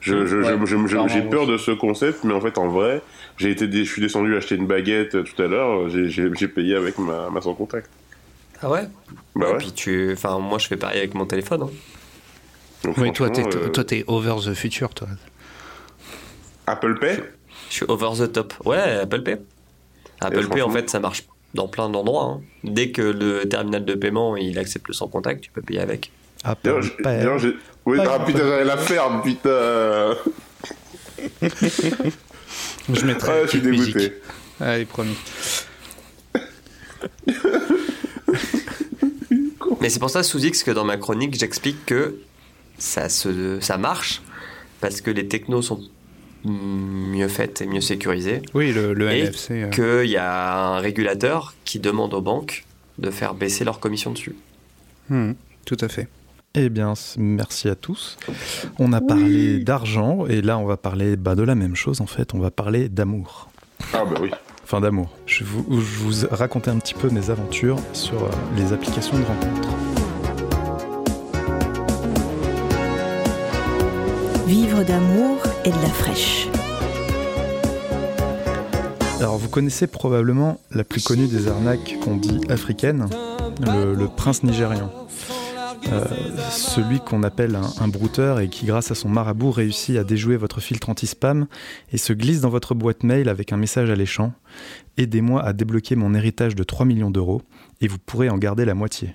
Je, 0.00 0.26
je- 0.26 0.36
Ouais, 0.36 0.44
je- 0.60 0.66
je- 0.66 0.76
je- 0.76 0.86
clairement, 0.86 1.08
j'ai 1.08 1.22
peur 1.22 1.46
de 1.46 1.56
ce 1.56 1.70
concept, 1.70 2.24
mais 2.24 2.34
en 2.34 2.42
fait, 2.42 2.58
en 2.58 2.68
vrai, 2.68 3.00
j'ai 3.38 3.50
été, 3.50 3.66
dé- 3.66 3.86
je 3.86 3.90
suis 3.90 4.02
descendu 4.02 4.36
acheter 4.36 4.56
une 4.56 4.66
baguette 4.66 5.14
euh, 5.14 5.22
tout 5.22 5.40
à 5.42 5.46
l'heure. 5.46 5.88
J'ai, 5.88 6.30
payé 6.48 6.74
avec 6.76 6.98
ma, 6.98 7.30
ma 7.30 7.40
sans 7.40 7.54
contact. 7.54 7.88
Ah 8.60 8.70
ouais? 8.70 8.82
Bah 9.34 9.46
Et 9.48 9.52
ouais. 9.52 9.58
puis 9.58 9.72
tu... 9.72 10.12
Enfin, 10.12 10.38
moi 10.40 10.58
je 10.58 10.66
fais 10.68 10.76
pareil 10.76 10.98
avec 10.98 11.14
mon 11.14 11.24
téléphone. 11.24 11.62
hein. 11.62 11.70
Donc, 12.84 12.98
Oui, 12.98 13.12
toi, 13.12 13.30
t'es, 13.30 13.42
euh, 13.46 13.68
toi, 13.70 13.82
t'es 13.82 14.04
over 14.08 14.34
the 14.44 14.52
future, 14.52 14.92
toi. 14.92 15.08
Apple 16.66 16.98
Pay? 16.98 17.16
Je 17.70 17.74
suis 17.76 17.86
over 17.88 18.10
the 18.18 18.30
top. 18.30 18.52
Ouais, 18.66 18.78
Apple 19.02 19.22
Pay. 19.22 19.36
Apple 20.20 20.48
Pay, 20.48 20.62
en 20.62 20.70
fait, 20.70 20.88
ça 20.90 21.00
marche 21.00 21.24
dans 21.54 21.68
plein 21.68 21.88
d'endroits. 21.88 22.24
hein. 22.24 22.40
Dès 22.64 22.90
que 22.90 23.02
le 23.02 23.48
terminal 23.48 23.84
de 23.84 23.94
paiement 23.94 24.36
il 24.36 24.58
accepte 24.58 24.88
le 24.88 24.94
sans 24.94 25.08
contact, 25.08 25.42
tu 25.42 25.50
peux 25.50 25.62
payer 25.62 25.80
avec. 25.80 26.10
Ah, 26.44 26.56
d'ailleurs, 27.02 27.38
j'ai- 27.38 27.56
oui, 27.86 27.98
ah 28.06 28.18
putain, 28.20 28.38
j'allais 28.40 28.64
la 28.64 28.76
faire, 28.76 29.22
putain. 29.22 30.14
Je 32.92 33.06
mettrai 33.06 33.32
Ah, 33.32 33.44
je 33.44 33.48
suis 33.50 33.58
petite 33.60 33.70
musique. 33.78 33.96
dégoûté. 33.96 34.20
Allez, 34.60 34.84
promis. 34.84 35.16
Mais 39.80 39.88
c'est 39.90 39.98
pour 40.00 40.10
ça, 40.10 40.22
sous 40.22 40.44
X, 40.44 40.62
que 40.64 40.70
dans 40.70 40.84
ma 40.84 40.96
chronique, 40.96 41.34
j'explique 41.38 41.84
que 41.86 42.16
ça, 42.78 43.08
se, 43.08 43.58
ça 43.60 43.76
marche 43.78 44.22
parce 44.80 45.00
que 45.00 45.10
les 45.10 45.28
technos 45.28 45.62
sont 45.62 45.80
mieux 46.44 47.28
faites 47.28 47.60
et 47.62 47.66
mieux 47.66 47.80
sécurisées. 47.80 48.42
Oui, 48.54 48.72
le, 48.72 48.92
le 48.94 49.10
Et 49.12 49.20
NFC. 49.20 49.62
euh, 49.62 49.70
Qu'il 49.70 50.10
y 50.10 50.16
a 50.16 50.56
un 50.74 50.78
régulateur 50.78 51.54
qui 51.64 51.78
demande 51.80 52.14
aux 52.14 52.20
banques 52.20 52.64
de 52.98 53.10
faire 53.10 53.34
baisser 53.34 53.64
leurs 53.64 53.80
commissions 53.80 54.10
dessus. 54.12 54.36
hmm, 55.08 55.32
tout 55.64 55.76
à 55.80 55.88
fait. 55.88 56.08
Eh 56.56 56.68
bien, 56.68 56.94
merci 57.18 57.68
à 57.68 57.74
tous. 57.74 58.16
On 58.78 58.92
a 58.92 59.00
parlé 59.00 59.58
d'argent 59.58 60.26
et 60.26 60.40
là, 60.40 60.56
on 60.58 60.64
va 60.66 60.76
parler 60.76 61.16
bah, 61.16 61.34
de 61.34 61.42
la 61.42 61.56
même 61.56 61.74
chose 61.74 62.00
en 62.00 62.06
fait. 62.06 62.32
On 62.34 62.38
va 62.38 62.52
parler 62.52 62.88
d'amour. 62.88 63.50
Ah 63.92 64.04
bah 64.04 64.18
oui. 64.22 64.30
Enfin, 64.62 64.80
d'amour. 64.80 65.10
Je 65.26 65.40
vais 65.42 65.50
vous, 65.50 65.66
je 65.68 65.76
vous 65.98 66.26
raconter 66.30 66.70
un 66.70 66.78
petit 66.78 66.94
peu 66.94 67.10
mes 67.10 67.28
aventures 67.30 67.78
sur 67.92 68.22
euh, 68.22 68.28
les 68.56 68.72
applications 68.72 69.18
de 69.18 69.24
rencontres. 69.24 69.68
Vivre 74.46 74.84
d'amour 74.84 75.38
et 75.64 75.70
de 75.70 75.76
la 75.76 75.88
fraîche. 75.88 76.48
Alors, 79.18 79.38
vous 79.38 79.48
connaissez 79.48 79.86
probablement 79.86 80.60
la 80.70 80.84
plus 80.84 81.02
connue 81.02 81.28
des 81.28 81.48
arnaques 81.48 81.96
qu'on 82.02 82.16
dit 82.16 82.40
africaine, 82.50 83.08
le, 83.60 84.06
prince 84.06 84.42
nigérian. 84.42 84.90
Euh, 85.90 86.04
celui 86.50 87.00
qu'on 87.00 87.22
appelle 87.22 87.56
un, 87.56 87.70
un 87.80 87.88
brouteur 87.88 88.40
et 88.40 88.48
qui, 88.48 88.66
grâce 88.66 88.90
à 88.90 88.94
son 88.94 89.08
marabout, 89.08 89.50
réussit 89.50 89.96
à 89.96 90.04
déjouer 90.04 90.36
votre 90.36 90.60
filtre 90.60 90.90
anti-spam 90.90 91.46
et 91.92 91.98
se 91.98 92.12
glisse 92.12 92.42
dans 92.42 92.50
votre 92.50 92.74
boîte 92.74 93.02
mail 93.02 93.30
avec 93.30 93.52
un 93.52 93.56
message 93.56 93.88
alléchant 93.88 94.32
Aidez-moi 94.98 95.42
à 95.42 95.54
débloquer 95.54 95.96
mon 95.96 96.14
héritage 96.14 96.54
de 96.54 96.64
3 96.64 96.84
millions 96.84 97.10
d'euros 97.10 97.40
et 97.80 97.88
vous 97.88 97.98
pourrez 97.98 98.28
en 98.28 98.36
garder 98.36 98.64
la 98.64 98.74
moitié. 98.74 99.14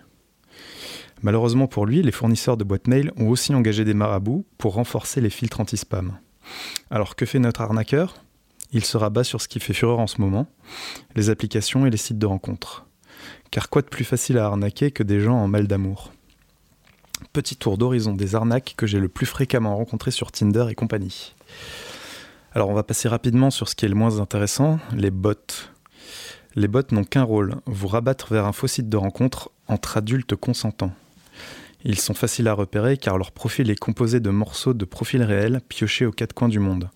Malheureusement 1.22 1.68
pour 1.68 1.86
lui, 1.86 2.02
les 2.02 2.12
fournisseurs 2.12 2.58
de 2.58 2.64
boîtes 2.64 2.88
mail 2.88 3.12
ont 3.18 3.28
aussi 3.28 3.54
engagé 3.54 3.84
des 3.84 3.94
marabouts 3.94 4.46
pour 4.58 4.74
renforcer 4.74 5.22
les 5.22 5.30
filtres 5.30 5.60
anti-spam. 5.60 6.18
Alors 6.90 7.16
que 7.16 7.26
fait 7.26 7.40
notre 7.40 7.62
arnaqueur? 7.62 8.16
Il 8.72 8.86
se 8.86 8.98
rabat 8.98 9.24
sur 9.24 9.42
ce 9.42 9.48
qui 9.48 9.60
fait 9.60 9.74
fureur 9.74 10.00
en 10.00 10.08
ce 10.08 10.22
moment 10.22 10.48
les 11.16 11.30
applications 11.30 11.86
et 11.86 11.90
les 11.90 11.98
sites 11.98 12.20
de 12.20 12.26
rencontres. 12.26 12.86
Car 13.52 13.70
quoi 13.70 13.82
de 13.82 13.88
plus 13.88 14.04
facile 14.04 14.38
à 14.38 14.46
arnaquer 14.46 14.92
que 14.92 15.04
des 15.04 15.20
gens 15.20 15.36
en 15.36 15.48
mal 15.48 15.68
d'amour? 15.68 16.14
Petit 17.34 17.56
tour 17.56 17.78
d'horizon 17.78 18.14
des 18.14 18.36
arnaques 18.36 18.76
que 18.78 18.88
j'ai 18.88 19.00
le 19.00 19.10
plus 19.10 19.26
fréquemment 19.26 19.76
rencontrées 19.76 20.12
sur 20.12 20.32
Tinder 20.32 20.68
et 20.70 20.76
compagnie. 20.76 21.36
Alors 22.54 22.70
on 22.70 22.74
va 22.74 22.84
passer 22.84 23.10
rapidement 23.10 23.52
sur 23.52 23.68
ce 23.68 23.76
qui 23.76 23.86
est 23.86 23.90
le 23.90 23.96
moins 23.96 24.20
intéressant, 24.20 24.80
les 24.96 25.12
bots. 25.12 25.34
Les 26.56 26.68
bots 26.68 26.82
n'ont 26.92 27.04
qu'un 27.04 27.24
rôle, 27.24 27.56
vous 27.66 27.88
rabattre 27.88 28.32
vers 28.32 28.46
un 28.46 28.54
faux 28.54 28.68
site 28.68 28.90
de 28.90 28.98
rencontre 28.98 29.52
entre 29.68 29.98
adultes 29.98 30.36
consentants. 30.36 30.94
Ils 31.84 32.00
sont 32.00 32.14
faciles 32.14 32.48
à 32.48 32.54
repérer 32.54 32.98
car 32.98 33.18
leur 33.18 33.32
profil 33.32 33.70
est 33.70 33.80
composé 33.80 34.20
de 34.20 34.30
morceaux 34.30 34.74
de 34.74 34.86
profils 34.86 35.24
réels 35.24 35.62
piochés 35.70 36.06
aux 36.06 36.12
quatre 36.12 36.34
coins 36.34 36.50
du 36.50 36.60
monde. 36.60 36.90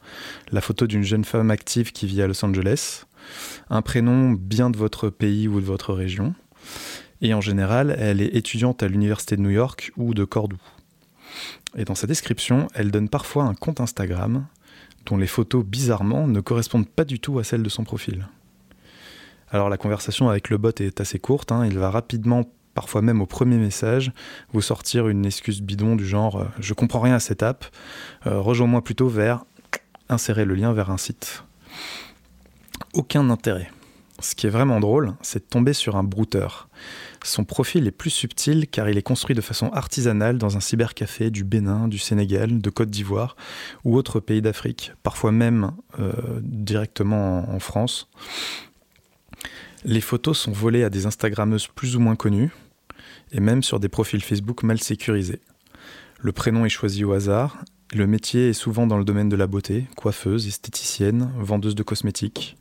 La 0.52 0.60
photo 0.60 0.88
d'une 0.88 1.04
jeune 1.04 1.24
femme 1.24 1.52
active 1.52 1.92
qui 1.92 2.06
vit 2.06 2.22
à 2.22 2.28
Los 2.28 2.44
Angeles, 2.44 3.06
un 3.70 3.82
prénom 3.82 4.32
bien 4.32 4.70
de 4.70 4.78
votre 4.78 5.10
pays 5.10 5.48
ou 5.48 5.62
de 5.62 5.66
votre 5.66 5.94
région, 5.94 6.36
et 7.22 7.34
en 7.34 7.42
général, 7.42 7.96
elle 7.98 8.22
est 8.22 8.36
étudiante 8.36 8.84
à 8.84 8.90
l'université 8.90 9.38
de 9.38 9.42
New 9.42 9.50
York 9.50 9.92
ou 9.96 10.14
de 10.14 10.26
Cordoue. 10.26 10.62
Et 11.78 11.86
dans 11.86 11.96
sa 11.96 12.06
description, 12.06 12.68
elle 12.74 12.92
donne 12.92 13.08
parfois 13.08 13.46
un 13.46 13.56
compte 13.56 13.80
Instagram 13.80 14.46
dont 15.06 15.18
les 15.18 15.28
photos 15.28 15.66
bizarrement 15.66 16.28
ne 16.28 16.42
correspondent 16.42 16.90
pas 16.90 17.06
du 17.06 17.20
tout 17.20 17.40
à 17.40 17.44
celles 17.44 17.64
de 17.64 17.70
son 17.70 17.84
profil. 17.84 18.28
Alors 19.50 19.70
la 19.70 19.78
conversation 19.78 20.30
avec 20.30 20.50
le 20.50 20.58
bot 20.58 20.74
est 20.82 21.00
assez 21.00 21.20
courte, 21.20 21.52
hein. 21.52 21.66
il 21.66 21.78
va 21.78 21.90
rapidement, 21.90 22.44
parfois 22.74 23.02
même 23.02 23.22
au 23.22 23.26
premier 23.26 23.58
message, 23.58 24.12
vous 24.52 24.62
sortir 24.62 25.08
une 25.08 25.26
excuse 25.26 25.62
bidon 25.62 25.96
du 25.96 26.06
genre 26.06 26.42
euh, 26.42 26.46
je 26.60 26.74
comprends 26.74 27.00
rien 27.00 27.16
à 27.16 27.20
cette 27.20 27.44
app, 27.44 27.66
euh, 28.28 28.40
rejoins-moi 28.40 28.84
plutôt 28.84 29.08
vers 29.08 29.46
insérer 30.10 30.46
le 30.46 30.56
lien 30.56 30.74
vers 30.74 30.90
un 30.90 30.98
site. 30.98 31.44
Aucun 32.94 33.30
intérêt. 33.30 33.72
Ce 34.20 34.36
qui 34.36 34.48
est 34.48 34.50
vraiment 34.50 34.80
drôle, 34.80 35.16
c'est 35.22 35.40
de 35.40 35.50
tomber 35.50 35.74
sur 35.74 35.96
un 35.96 36.04
brouteur. 36.04 36.70
Son 37.24 37.46
profil 37.46 37.88
est 37.88 37.92
plus 37.92 38.10
subtil 38.10 38.68
car 38.68 38.88
il 38.88 38.98
est 38.98 39.02
construit 39.02 39.36
de 39.36 39.42
façon 39.42 39.70
artisanale 39.70 40.38
dans 40.38 40.56
un 40.56 40.60
cybercafé 40.60 41.32
du 41.32 41.44
Bénin, 41.44 41.88
du 41.88 41.98
Sénégal, 41.98 42.62
de 42.62 42.70
Côte 42.70 42.90
d'Ivoire 42.90 43.36
ou 43.84 43.98
autres 43.98 44.20
pays 44.20 44.42
d'Afrique, 44.42 44.94
parfois 45.02 45.32
même 45.32 45.72
euh, 46.00 46.12
directement 46.42 47.50
en, 47.50 47.56
en 47.56 47.60
France. 47.60 48.10
Les 49.84 50.02
photos 50.02 50.38
sont 50.38 50.52
volées 50.52 50.84
à 50.84 50.90
des 50.90 51.06
Instagrammeuses 51.06 51.68
plus 51.68 51.96
ou 51.96 52.00
moins 52.00 52.16
connues 52.16 52.52
et 53.34 53.40
même 53.40 53.64
sur 53.64 53.80
des 53.80 53.90
profils 53.90 54.24
Facebook 54.24 54.64
mal 54.64 54.80
sécurisés. 54.80 55.42
Le 56.20 56.32
prénom 56.32 56.66
est 56.66 56.70
choisi 56.70 57.04
au 57.04 57.12
hasard. 57.12 57.58
Le 57.94 58.08
métier 58.08 58.50
est 58.50 58.54
souvent 58.54 58.88
dans 58.88 58.98
le 58.98 59.04
domaine 59.04 59.30
de 59.30 59.36
la 59.36 59.48
beauté, 59.48 59.88
coiffeuse, 59.98 60.48
esthéticienne, 60.48 61.32
vendeuse 61.38 61.76
de 61.76 61.84
cosmétiques. 61.84 62.56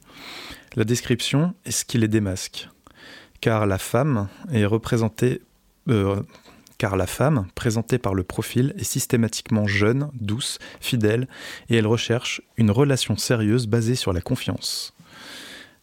La 0.74 0.84
description 0.84 1.54
est 1.64 1.70
ce 1.70 1.84
qui 1.84 1.98
les 1.98 2.08
démasque 2.08 2.68
car 3.42 3.66
la 3.66 3.76
femme 3.76 4.28
est 4.50 4.64
représentée 4.64 5.42
euh, 5.90 6.22
car 6.78 6.96
la 6.96 7.06
femme, 7.06 7.46
présentée 7.54 7.98
par 7.98 8.14
le 8.14 8.22
profil, 8.22 8.72
est 8.78 8.84
systématiquement 8.84 9.66
jeune, 9.66 10.10
douce, 10.14 10.58
fidèle, 10.80 11.28
et 11.68 11.76
elle 11.76 11.86
recherche 11.86 12.40
une 12.56 12.70
relation 12.70 13.16
sérieuse 13.16 13.66
basée 13.66 13.94
sur 13.94 14.12
la 14.12 14.20
confiance. 14.20 14.94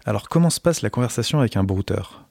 Alors 0.06 0.28
comment 0.30 0.50
se 0.50 0.60
passe 0.60 0.82
la 0.82 0.90
conversation 0.90 1.40
avec 1.40 1.58
un 1.58 1.64
brouteur? 1.64 2.29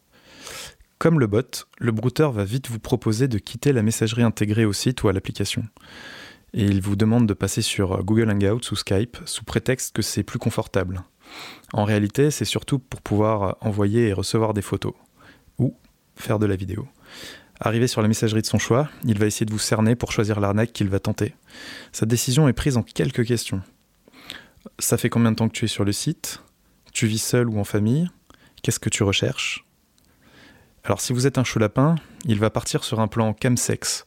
Comme 0.98 1.20
le 1.20 1.28
bot, 1.28 1.66
le 1.78 1.92
brouteur 1.92 2.32
va 2.32 2.42
vite 2.44 2.68
vous 2.68 2.80
proposer 2.80 3.28
de 3.28 3.38
quitter 3.38 3.72
la 3.72 3.82
messagerie 3.82 4.24
intégrée 4.24 4.64
au 4.64 4.72
site 4.72 5.04
ou 5.04 5.08
à 5.08 5.12
l'application. 5.12 5.64
Et 6.54 6.64
il 6.64 6.80
vous 6.80 6.96
demande 6.96 7.28
de 7.28 7.34
passer 7.34 7.62
sur 7.62 8.02
Google 8.02 8.30
Hangouts 8.30 8.72
ou 8.72 8.76
Skype 8.76 9.18
sous 9.24 9.44
prétexte 9.44 9.94
que 9.94 10.02
c'est 10.02 10.24
plus 10.24 10.40
confortable. 10.40 11.02
En 11.72 11.84
réalité, 11.84 12.32
c'est 12.32 12.44
surtout 12.44 12.80
pour 12.80 13.00
pouvoir 13.00 13.56
envoyer 13.60 14.08
et 14.08 14.12
recevoir 14.12 14.54
des 14.54 14.62
photos 14.62 14.94
ou 15.58 15.76
faire 16.16 16.40
de 16.40 16.46
la 16.46 16.56
vidéo. 16.56 16.88
Arrivé 17.60 17.86
sur 17.86 18.02
la 18.02 18.08
messagerie 18.08 18.42
de 18.42 18.46
son 18.46 18.58
choix, 18.58 18.88
il 19.04 19.18
va 19.18 19.26
essayer 19.26 19.46
de 19.46 19.52
vous 19.52 19.58
cerner 19.58 19.94
pour 19.94 20.10
choisir 20.10 20.40
l'arnaque 20.40 20.72
qu'il 20.72 20.88
va 20.88 20.98
tenter. 20.98 21.34
Sa 21.92 22.06
décision 22.06 22.48
est 22.48 22.52
prise 22.52 22.76
en 22.76 22.82
quelques 22.82 23.24
questions. 23.24 23.62
Ça 24.80 24.96
fait 24.96 25.10
combien 25.10 25.30
de 25.30 25.36
temps 25.36 25.48
que 25.48 25.54
tu 25.54 25.66
es 25.66 25.68
sur 25.68 25.84
le 25.84 25.92
site? 25.92 26.42
Tu 26.92 27.06
vis 27.06 27.22
seul 27.22 27.48
ou 27.48 27.60
en 27.60 27.64
famille? 27.64 28.08
Qu'est-ce 28.62 28.80
que 28.80 28.88
tu 28.88 29.04
recherches? 29.04 29.67
Alors 30.88 31.02
si 31.02 31.12
vous 31.12 31.26
êtes 31.26 31.36
un 31.36 31.44
chaud 31.44 31.58
lapin, 31.58 31.96
il 32.24 32.38
va 32.38 32.48
partir 32.48 32.82
sur 32.82 32.98
un 33.00 33.08
plan 33.08 33.34
camsex 33.34 34.06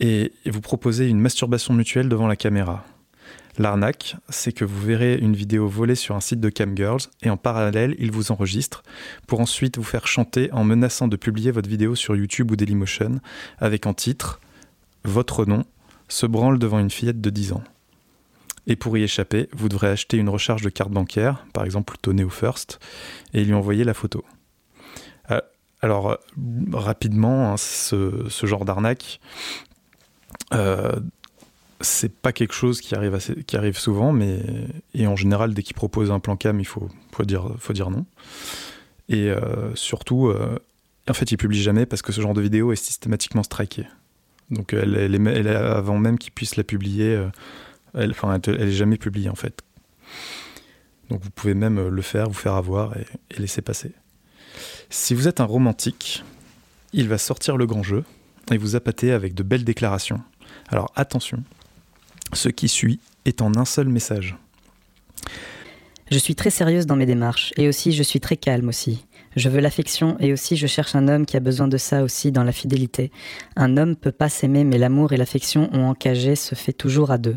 et 0.00 0.32
vous 0.46 0.62
proposer 0.62 1.06
une 1.08 1.20
masturbation 1.20 1.74
mutuelle 1.74 2.08
devant 2.08 2.26
la 2.26 2.36
caméra. 2.36 2.86
L'arnaque, 3.58 4.16
c'est 4.30 4.52
que 4.52 4.64
vous 4.64 4.80
verrez 4.80 5.18
une 5.18 5.36
vidéo 5.36 5.68
volée 5.68 5.94
sur 5.94 6.16
un 6.16 6.20
site 6.20 6.40
de 6.40 6.48
Camgirls 6.48 7.02
et 7.20 7.28
en 7.28 7.36
parallèle, 7.36 7.96
il 7.98 8.12
vous 8.12 8.32
enregistre 8.32 8.82
pour 9.26 9.40
ensuite 9.40 9.76
vous 9.76 9.84
faire 9.84 10.06
chanter 10.06 10.50
en 10.52 10.64
menaçant 10.64 11.06
de 11.06 11.16
publier 11.16 11.50
votre 11.50 11.68
vidéo 11.68 11.94
sur 11.94 12.16
YouTube 12.16 12.50
ou 12.50 12.56
Dailymotion 12.56 13.20
avec 13.58 13.84
en 13.84 13.92
titre 13.92 14.40
Votre 15.04 15.44
nom 15.44 15.66
se 16.08 16.24
branle 16.24 16.58
devant 16.58 16.78
une 16.78 16.90
fillette 16.90 17.20
de 17.20 17.28
10 17.28 17.52
ans. 17.52 17.64
Et 18.66 18.76
pour 18.76 18.96
y 18.96 19.02
échapper, 19.02 19.50
vous 19.52 19.68
devrez 19.68 19.88
acheter 19.88 20.16
une 20.16 20.30
recharge 20.30 20.62
de 20.62 20.70
carte 20.70 20.92
bancaire, 20.92 21.44
par 21.52 21.66
exemple 21.66 21.96
Tony 22.00 22.24
ou 22.24 22.30
First, 22.30 22.80
et 23.34 23.44
lui 23.44 23.52
envoyer 23.52 23.84
la 23.84 23.92
photo. 23.92 24.24
Alors, 25.84 26.12
euh, 26.12 26.16
rapidement, 26.72 27.52
hein, 27.52 27.56
ce, 27.58 28.30
genre 28.44 28.64
d'arnaque, 28.64 29.20
euh, 30.54 30.98
c'est 31.82 32.10
pas 32.10 32.32
quelque 32.32 32.54
chose 32.54 32.80
qui 32.80 32.94
arrive, 32.94 33.78
souvent, 33.78 34.10
mais 34.10 34.40
et 34.94 35.06
en 35.06 35.14
général, 35.14 35.52
dès 35.52 35.62
qu'ils 35.62 35.76
proposent 35.76 36.10
un 36.10 36.20
plan 36.20 36.38
cam, 36.38 36.58
il 36.58 36.64
faut, 36.64 36.88
dire, 37.26 37.90
non. 37.90 38.06
Et 39.10 39.28
euh, 39.28 39.74
surtout, 39.74 40.28
euh, 40.28 40.58
en 41.06 41.12
fait, 41.12 41.30
ils 41.32 41.36
publient 41.36 41.60
jamais 41.60 41.84
parce 41.84 42.00
que 42.00 42.12
ce 42.12 42.22
genre 42.22 42.32
de 42.32 42.40
vidéo 42.40 42.72
est 42.72 42.76
systématiquement 42.76 43.42
striké. 43.42 43.84
Donc, 44.48 44.72
elle, 44.72 44.96
est, 44.96 45.48
avant 45.54 45.98
même 45.98 46.16
qu'ils 46.16 46.32
puissent 46.32 46.56
la 46.56 46.64
publier, 46.64 47.22
elle, 47.92 48.12
enfin, 48.12 48.40
elle, 48.42 48.54
elle 48.58 48.68
est 48.68 48.72
jamais 48.72 48.96
publiée 48.96 49.28
en 49.28 49.34
fait. 49.34 49.60
Donc, 51.10 51.20
vous 51.22 51.30
pouvez 51.30 51.52
même 51.52 51.88
le 51.88 52.02
faire, 52.02 52.28
vous 52.28 52.32
faire 52.32 52.54
avoir 52.54 52.96
et 52.96 53.04
laisser 53.38 53.60
passer. 53.60 53.92
Si 54.90 55.14
vous 55.14 55.28
êtes 55.28 55.40
un 55.40 55.44
romantique, 55.44 56.24
il 56.92 57.08
va 57.08 57.18
sortir 57.18 57.56
le 57.56 57.66
grand 57.66 57.82
jeu 57.82 58.04
et 58.50 58.58
vous 58.58 58.76
appâter 58.76 59.12
avec 59.12 59.34
de 59.34 59.42
belles 59.42 59.64
déclarations. 59.64 60.20
Alors 60.68 60.92
attention, 60.96 61.42
ce 62.32 62.48
qui 62.48 62.68
suit 62.68 63.00
est 63.24 63.42
en 63.42 63.56
un 63.56 63.64
seul 63.64 63.88
message. 63.88 64.36
Je 66.10 66.18
suis 66.18 66.34
très 66.34 66.50
sérieuse 66.50 66.86
dans 66.86 66.96
mes 66.96 67.06
démarches 67.06 67.52
et 67.56 67.68
aussi 67.68 67.92
je 67.92 68.02
suis 68.02 68.20
très 68.20 68.36
calme 68.36 68.68
aussi. 68.68 69.04
Je 69.36 69.48
veux 69.48 69.60
l'affection 69.60 70.16
et 70.20 70.32
aussi 70.32 70.56
je 70.56 70.66
cherche 70.66 70.94
un 70.94 71.08
homme 71.08 71.26
qui 71.26 71.36
a 71.36 71.40
besoin 71.40 71.66
de 71.66 71.76
ça 71.76 72.02
aussi 72.02 72.30
dans 72.30 72.44
la 72.44 72.52
fidélité. 72.52 73.10
Un 73.56 73.76
homme 73.76 73.96
peut 73.96 74.12
pas 74.12 74.28
s'aimer 74.28 74.62
mais 74.64 74.78
l'amour 74.78 75.12
et 75.12 75.16
l'affection 75.16 75.68
ont 75.72 75.86
encagé 75.88 76.36
se 76.36 76.54
fait 76.54 76.72
toujours 76.72 77.10
à 77.10 77.18
deux. 77.18 77.36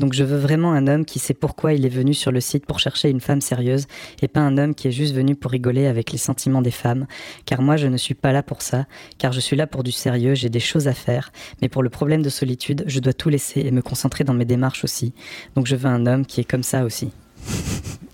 Donc 0.00 0.12
je 0.12 0.24
veux 0.24 0.38
vraiment 0.38 0.72
un 0.72 0.88
homme 0.88 1.04
qui 1.04 1.18
sait 1.18 1.34
pourquoi 1.34 1.72
il 1.72 1.86
est 1.86 1.90
venu 1.90 2.14
sur 2.14 2.32
le 2.32 2.40
site 2.40 2.66
pour 2.66 2.80
chercher 2.80 3.10
une 3.10 3.20
femme 3.20 3.40
sérieuse 3.40 3.86
et 4.22 4.28
pas 4.28 4.40
un 4.40 4.58
homme 4.58 4.74
qui 4.74 4.88
est 4.88 4.92
juste 4.92 5.14
venu 5.14 5.36
pour 5.36 5.52
rigoler 5.52 5.86
avec 5.86 6.10
les 6.10 6.18
sentiments 6.18 6.62
des 6.62 6.70
femmes. 6.70 7.06
Car 7.46 7.62
moi 7.62 7.76
je 7.76 7.86
ne 7.86 7.96
suis 7.96 8.14
pas 8.14 8.32
là 8.32 8.42
pour 8.42 8.62
ça, 8.62 8.86
car 9.18 9.32
je 9.32 9.40
suis 9.40 9.56
là 9.56 9.66
pour 9.66 9.84
du 9.84 9.92
sérieux, 9.92 10.34
j'ai 10.34 10.48
des 10.48 10.60
choses 10.60 10.88
à 10.88 10.94
faire. 10.94 11.30
Mais 11.62 11.68
pour 11.68 11.82
le 11.82 11.90
problème 11.90 12.22
de 12.22 12.30
solitude, 12.30 12.82
je 12.86 12.98
dois 12.98 13.12
tout 13.12 13.28
laisser 13.28 13.60
et 13.60 13.70
me 13.70 13.82
concentrer 13.82 14.24
dans 14.24 14.34
mes 14.34 14.44
démarches 14.44 14.84
aussi. 14.84 15.14
Donc 15.54 15.66
je 15.66 15.76
veux 15.76 15.88
un 15.88 16.06
homme 16.06 16.26
qui 16.26 16.40
est 16.40 16.44
comme 16.44 16.64
ça 16.64 16.84
aussi. 16.84 17.12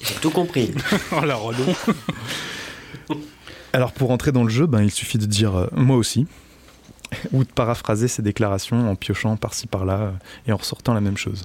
J'ai 0.00 0.14
tout 0.14 0.30
compris. 0.30 0.72
oh 1.12 1.24
la 1.24 1.36
relou. 1.36 1.64
Alors 3.72 3.92
pour 3.92 4.10
entrer 4.10 4.32
dans 4.32 4.42
le 4.42 4.50
jeu, 4.50 4.66
ben, 4.66 4.82
il 4.82 4.90
suffit 4.90 5.18
de 5.18 5.26
dire 5.26 5.54
euh, 5.56 5.66
moi 5.72 5.96
aussi, 5.96 6.26
ou 7.32 7.44
de 7.44 7.50
paraphraser 7.50 8.08
ses 8.08 8.22
déclarations 8.22 8.90
en 8.90 8.96
piochant 8.96 9.36
par-ci 9.36 9.66
par-là 9.66 9.98
euh, 10.00 10.10
et 10.46 10.52
en 10.52 10.56
ressortant 10.56 10.94
la 10.94 11.00
même 11.00 11.16
chose. 11.16 11.44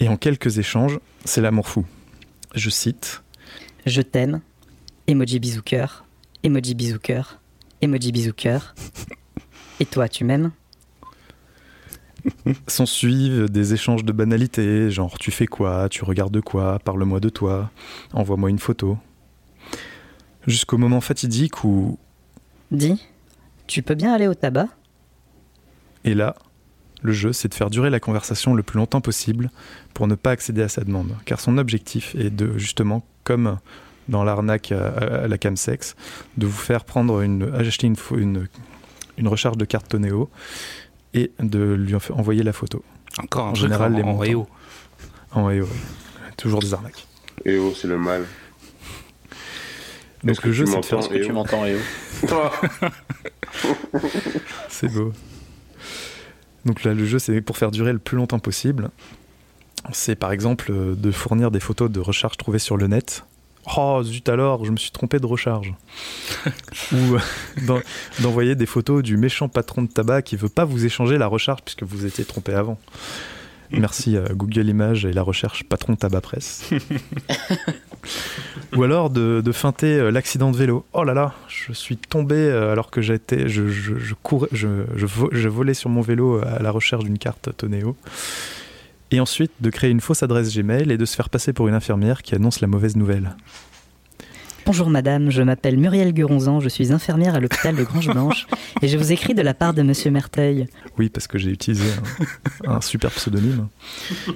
Et 0.00 0.08
en 0.08 0.16
quelques 0.16 0.58
échanges, 0.58 0.98
c'est 1.24 1.40
l'amour 1.40 1.68
fou. 1.68 1.84
Je 2.54 2.70
cite 2.70 3.22
Je 3.86 4.02
t'aime, 4.02 4.40
emoji 5.06 5.38
bisou 5.38 5.62
cœur, 5.62 6.04
emoji 6.42 6.74
bisou 6.74 6.98
cœur, 6.98 7.40
emoji 7.82 8.12
bisou 8.12 8.32
cœur. 8.32 8.74
Et 9.80 9.86
toi, 9.86 10.08
tu 10.08 10.24
m'aimes 10.24 10.50
S'en 12.66 12.86
suivent 12.86 13.48
des 13.48 13.74
échanges 13.74 14.04
de 14.04 14.12
banalités, 14.12 14.90
genre 14.90 15.18
tu 15.18 15.30
fais 15.30 15.46
quoi, 15.46 15.88
tu 15.88 16.04
regardes 16.04 16.40
quoi, 16.40 16.78
parle-moi 16.78 17.20
de 17.20 17.28
toi, 17.28 17.70
envoie-moi 18.12 18.50
une 18.50 18.58
photo. 18.58 18.98
Jusqu'au 20.46 20.78
moment 20.78 21.00
fatidique 21.00 21.64
où. 21.64 21.98
Dis, 22.70 23.02
tu 23.66 23.82
peux 23.82 23.94
bien 23.94 24.12
aller 24.12 24.26
au 24.26 24.34
tabac? 24.34 24.68
Et 26.04 26.14
là, 26.14 26.36
le 27.02 27.12
jeu, 27.12 27.32
c'est 27.32 27.48
de 27.48 27.54
faire 27.54 27.70
durer 27.70 27.90
la 27.90 28.00
conversation 28.00 28.54
le 28.54 28.62
plus 28.62 28.78
longtemps 28.78 29.00
possible 29.00 29.50
pour 29.94 30.06
ne 30.06 30.14
pas 30.14 30.30
accéder 30.30 30.62
à 30.62 30.68
sa 30.68 30.82
demande. 30.82 31.14
Car 31.24 31.40
son 31.40 31.58
objectif 31.58 32.14
est 32.14 32.30
de, 32.30 32.56
justement, 32.58 33.04
comme 33.24 33.58
dans 34.08 34.24
l'arnaque 34.24 34.72
à, 34.72 34.88
à, 34.88 35.28
la 35.28 35.38
camsex, 35.38 35.96
de 36.36 36.46
vous 36.46 36.58
faire 36.58 36.84
prendre 36.84 37.20
une, 37.20 37.54
acheter 37.54 37.86
une, 37.86 37.96
une, 38.16 38.48
une 39.18 39.28
recharge 39.28 39.58
de 39.58 39.64
carte 39.64 39.88
Tonéo 39.88 40.30
et 41.14 41.32
de 41.40 41.74
lui 41.74 41.94
envoyer 41.94 42.42
la 42.42 42.52
photo. 42.52 42.82
Encore 43.18 43.46
un 43.46 43.50
en 43.50 43.54
général, 43.54 43.94
en, 43.94 43.96
les 43.96 44.02
en 44.02 44.24
EO. 44.24 44.46
En 45.32 45.50
EO, 45.50 45.68
toujours 46.36 46.60
des 46.60 46.74
arnaques. 46.74 47.06
EO, 47.46 47.72
c'est 47.74 47.88
le 47.88 47.98
mal. 47.98 48.24
Donc 50.24 50.42
le 50.44 50.52
jeu, 50.52 50.66
c'est 50.66 50.80
de 50.80 50.84
faire 50.84 50.98
que 51.00 51.14
tu 51.14 51.20
Léo 51.20 51.32
m'entends, 51.32 51.64
Léo 51.64 51.78
C'est 54.68 54.92
beau. 54.92 55.12
Donc 56.64 56.82
là, 56.82 56.92
le 56.92 57.06
jeu, 57.06 57.18
c'est 57.18 57.40
pour 57.40 57.56
faire 57.56 57.70
durer 57.70 57.92
le 57.92 57.98
plus 57.98 58.16
longtemps 58.16 58.40
possible. 58.40 58.90
C'est 59.92 60.16
par 60.16 60.32
exemple 60.32 60.72
euh, 60.72 60.94
de 60.94 61.10
fournir 61.12 61.50
des 61.50 61.60
photos 61.60 61.90
de 61.90 62.00
recharge 62.00 62.36
trouvées 62.36 62.58
sur 62.58 62.76
le 62.76 62.88
net. 62.88 63.24
Oh 63.76 64.02
zut 64.02 64.28
alors, 64.28 64.64
je 64.64 64.70
me 64.70 64.76
suis 64.76 64.90
trompé 64.90 65.18
de 65.18 65.26
recharge. 65.26 65.74
Ou 66.92 67.14
euh, 67.14 67.18
d'en- 67.66 67.80
d'envoyer 68.20 68.54
des 68.54 68.66
photos 68.66 69.02
du 69.02 69.16
méchant 69.16 69.48
patron 69.48 69.82
de 69.82 69.88
tabac 69.88 70.22
qui 70.22 70.36
veut 70.36 70.48
pas 70.48 70.64
vous 70.64 70.84
échanger 70.86 71.18
la 71.18 71.26
recharge 71.26 71.62
puisque 71.62 71.82
vous 71.82 72.06
étiez 72.06 72.24
trompé 72.24 72.54
avant. 72.54 72.78
Merci 73.70 74.16
Google 74.32 74.66
Images 74.70 75.04
et 75.04 75.12
la 75.12 75.20
recherche 75.22 75.62
patron 75.64 75.94
tabac 75.94 76.22
presse. 76.22 76.70
Ou 78.76 78.82
alors 78.82 79.10
de, 79.10 79.42
de 79.44 79.52
feinter 79.52 79.98
euh, 79.98 80.10
l'accident 80.10 80.50
de 80.50 80.56
vélo. 80.56 80.84
Oh 80.94 81.04
là 81.04 81.12
là, 81.14 81.34
je 81.48 81.72
suis 81.74 81.96
tombé 81.98 82.36
euh, 82.36 82.72
alors 82.72 82.90
que 82.90 83.02
j'étais, 83.02 83.46
je, 83.48 83.68
je, 83.68 83.98
je 83.98 84.14
courais, 84.22 84.48
je, 84.52 84.84
je 84.94 85.48
volais 85.48 85.74
sur 85.74 85.90
mon 85.90 86.00
vélo 86.00 86.40
à 86.44 86.60
la 86.62 86.70
recherche 86.70 87.04
d'une 87.04 87.18
carte 87.18 87.54
Tonéo. 87.56 87.94
Et 89.10 89.20
ensuite 89.20 89.52
de 89.60 89.70
créer 89.70 89.90
une 89.90 90.00
fausse 90.00 90.22
adresse 90.22 90.54
Gmail 90.54 90.90
et 90.92 90.98
de 90.98 91.04
se 91.04 91.16
faire 91.16 91.30
passer 91.30 91.52
pour 91.52 91.68
une 91.68 91.74
infirmière 91.74 92.22
qui 92.22 92.34
annonce 92.34 92.60
la 92.60 92.66
mauvaise 92.66 92.96
nouvelle. 92.96 93.36
Bonjour 94.68 94.90
madame, 94.90 95.30
je 95.30 95.40
m'appelle 95.40 95.78
Muriel 95.78 96.12
Guronzan, 96.12 96.60
je 96.60 96.68
suis 96.68 96.92
infirmière 96.92 97.34
à 97.34 97.40
l'hôpital 97.40 97.74
de 97.74 97.84
Grange 97.84 98.08
Blanche 98.08 98.46
et 98.82 98.88
je 98.88 98.98
vous 98.98 99.12
écris 99.12 99.32
de 99.32 99.40
la 99.40 99.54
part 99.54 99.72
de 99.72 99.80
monsieur 99.80 100.10
Merteuil. 100.10 100.66
Oui, 100.98 101.08
parce 101.08 101.26
que 101.26 101.38
j'ai 101.38 101.50
utilisé 101.50 101.86
un, 102.66 102.72
un 102.72 102.80
super 102.82 103.10
pseudonyme. 103.10 103.68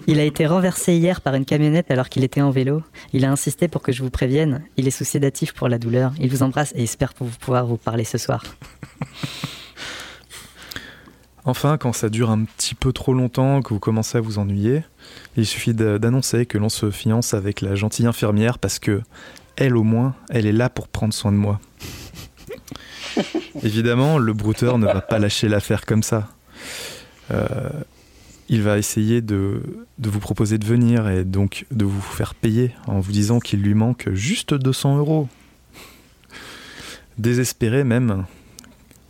Il 0.07 0.19
a 0.19 0.25
été 0.25 0.47
renversé 0.47 0.95
hier 0.95 1.21
par 1.21 1.35
une 1.35 1.45
camionnette 1.45 1.91
alors 1.91 2.09
qu'il 2.09 2.25
était 2.25 2.41
en 2.41 2.51
vélo. 2.51 2.83
Il 3.13 3.27
a 3.27 3.31
insisté 3.31 3.69
pour 3.69 3.83
que 3.83 3.93
je 3.93 4.03
vous 4.03 4.09
prévienne. 4.09 4.63
Il 4.79 4.89
est 4.89 4.91
sous 4.91 5.05
sédatif 5.05 5.53
pour 5.53 5.69
la 5.69 5.79
douleur. 5.79 6.15
Il 6.19 6.31
vous 6.31 6.43
embrasse 6.43 6.73
et 6.77 6.85
espère 6.85 7.13
pouvoir 7.13 7.67
vous 7.67 7.77
parler 7.77 8.05
ce 8.05 8.17
soir. 8.17 8.43
Enfin, 11.45 11.77
quand 11.77 11.93
ça 11.93 12.09
dure 12.09 12.31
un 12.31 12.45
petit 12.45 12.75
peu 12.75 12.93
trop 12.93 13.15
longtemps, 13.15 13.63
que 13.63 13.75
vous 13.75 13.81
commencez 13.81 14.17
à 14.17 14.21
vous 14.21 14.39
ennuyer, 14.39 14.85
il 15.37 15.45
suffit 15.45 15.75
d'annoncer 15.75 16.47
que 16.47 16.57
l'on 16.57 16.69
se 16.69 16.91
fiance 16.91 17.35
avec 17.35 17.61
la 17.61 17.75
gentille 17.75 18.07
infirmière 18.07 18.59
parce 18.59 18.79
que 18.79 19.03
elle 19.57 19.77
au 19.77 19.83
moins, 19.83 20.15
elle 20.31 20.47
est 20.47 20.53
là 20.53 20.71
pour 20.71 20.89
prendre 20.89 21.13
soin 21.13 21.33
de 21.33 21.37
moi. 21.37 21.61
Évidemment, 23.63 24.19
le 24.19 24.33
brouteur 24.33 24.79
ne 24.79 24.87
va 24.87 25.01
pas 25.01 25.19
lâcher 25.19 25.49
l'affaire 25.49 25.85
comme 25.85 26.03
ça. 26.03 26.29
Euh, 27.33 27.69
il 28.49 28.63
va 28.63 28.79
essayer 28.79 29.21
de, 29.21 29.63
de 29.99 30.11
vous 30.11 30.21
proposer 30.21 30.59
de 30.59 30.65
venir 30.65 31.09
et 31.09 31.25
donc 31.25 31.67
de 31.71 31.85
vous 31.85 32.01
faire 32.01 32.35
payer 32.35 32.73
en 32.87 33.01
vous 33.01 33.13
disant 33.13 33.41
qu'il 33.41 33.63
lui 33.63 33.75
manque 33.75 34.09
juste 34.13 34.55
200 34.55 34.99
euros. 34.99 35.29
Désespéré 37.19 37.85
même, 37.85 38.27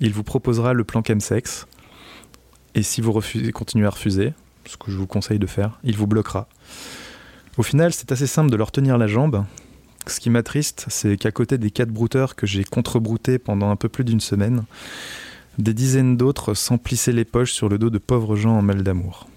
il 0.01 0.13
vous 0.13 0.25
proposera 0.25 0.73
le 0.73 0.85
plan 0.85 1.03
chemsex 1.07 1.67
et 2.75 2.83
si 2.83 3.01
vous 3.01 3.13
refusez, 3.13 3.53
continuez 3.53 3.87
à 3.87 3.91
refuser, 3.91 4.33
ce 4.67 4.77
que 4.77 4.91
je 4.91 4.97
vous 4.97 5.07
conseille 5.07 5.39
de 5.39 5.47
faire, 5.47 5.79
il 5.85 5.97
vous 5.97 6.07
bloquera. 6.07 6.49
Au 7.59 7.63
final, 7.63 7.93
c'est 7.93 8.13
assez 8.13 8.27
simple 8.27 8.51
de 8.51 8.57
leur 8.57 8.73
tenir 8.73 8.97
la 8.99 9.07
jambe. 9.07 9.45
Ce 10.07 10.21
qui 10.21 10.31
m'attriste, 10.31 10.87
c'est 10.89 11.17
qu'à 11.17 11.31
côté 11.31 11.59
des 11.59 11.71
quatre 11.71 11.91
brouteurs 11.91 12.35
que 12.35 12.47
j'ai 12.47 12.65
contre-broutés 12.65 13.39
pendant 13.39 13.71
un 13.71 13.77
peu 13.77 13.89
plus 13.89 14.05
d'une 14.05 14.21
semaine, 14.21 14.65
des 15.59 15.75
dizaines 15.75 16.17
d'autres 16.17 16.55
s'emplissaient 16.55 17.13
les 17.13 17.25
poches 17.25 17.53
sur 17.53 17.69
le 17.69 17.79
dos 17.79 17.91
de 17.91 17.99
pauvres 17.99 18.37
gens 18.37 18.57
en 18.59 18.63
mal 18.63 18.83
d'amour. 18.83 19.29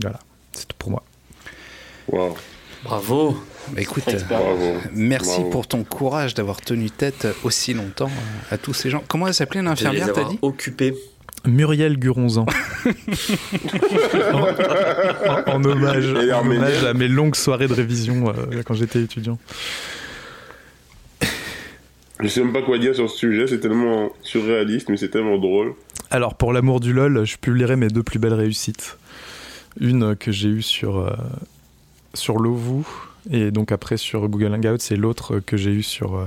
Voilà, 0.00 0.20
c'est 0.52 0.68
tout 0.68 0.76
pour 0.78 0.90
moi. 0.90 1.02
Waouh, 2.08 2.36
Bravo 2.84 3.36
Bah, 3.72 3.80
écoute, 3.80 4.04
euh, 4.08 4.18
bravo. 4.28 4.74
merci 4.94 5.30
Bravo. 5.38 5.50
pour 5.50 5.66
ton 5.66 5.82
courage 5.84 6.34
d'avoir 6.34 6.60
tenu 6.60 6.90
tête 6.90 7.26
aussi 7.44 7.74
longtemps 7.74 8.10
euh, 8.10 8.54
à 8.54 8.58
tous 8.58 8.74
ces 8.74 8.90
gens. 8.90 9.02
Comment 9.08 9.26
elle 9.28 9.34
s'appelait 9.34 9.62
l'infirmière, 9.62 10.12
t'as 10.12 10.24
dit 10.24 10.38
occupés. 10.42 10.94
Muriel 11.44 11.98
Guronzan. 11.98 12.46
en, 14.32 14.38
en- 14.38 15.56
en 15.56 15.64
hommage, 15.64 16.12
en 16.32 16.86
à 16.86 16.94
mes 16.94 17.08
longues 17.08 17.36
soirées 17.36 17.68
de 17.68 17.74
révision 17.74 18.28
euh, 18.28 18.62
quand 18.64 18.74
j'étais 18.74 19.00
étudiant. 19.02 19.38
Je 22.20 22.28
sais 22.28 22.40
même 22.42 22.52
pas 22.52 22.62
quoi 22.62 22.78
dire 22.78 22.94
sur 22.94 23.10
ce 23.10 23.16
sujet, 23.18 23.46
c'est 23.46 23.60
tellement 23.60 24.10
surréaliste, 24.22 24.88
mais 24.88 24.96
c'est 24.96 25.10
tellement 25.10 25.36
drôle. 25.38 25.74
Alors, 26.10 26.34
pour 26.34 26.52
l'amour 26.52 26.80
du 26.80 26.92
LOL, 26.94 27.24
je 27.26 27.36
publierai 27.36 27.76
mes 27.76 27.88
deux 27.88 28.02
plus 28.02 28.18
belles 28.18 28.32
réussites. 28.34 28.96
Une 29.78 30.16
que 30.16 30.32
j'ai 30.32 30.48
eue 30.48 30.62
sur, 30.62 30.96
euh, 30.98 31.10
sur 32.14 32.38
Lovu, 32.38 32.84
et 33.30 33.50
donc 33.50 33.72
après 33.72 33.96
sur 33.96 34.28
Google 34.28 34.54
Hangouts, 34.54 34.78
et 34.90 34.96
l'autre 34.96 35.40
que 35.40 35.56
j'ai 35.56 35.70
eue 35.72 35.82
sur 35.82 36.16
euh, 36.16 36.26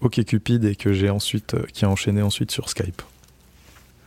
OkCupid 0.00 0.64
et 0.64 0.74
que 0.76 0.92
j'ai 0.92 1.10
ensuite, 1.10 1.54
euh, 1.54 1.62
qui 1.72 1.84
a 1.84 1.88
enchaîné 1.90 2.22
ensuite 2.22 2.50
sur 2.50 2.68
Skype. 2.68 3.02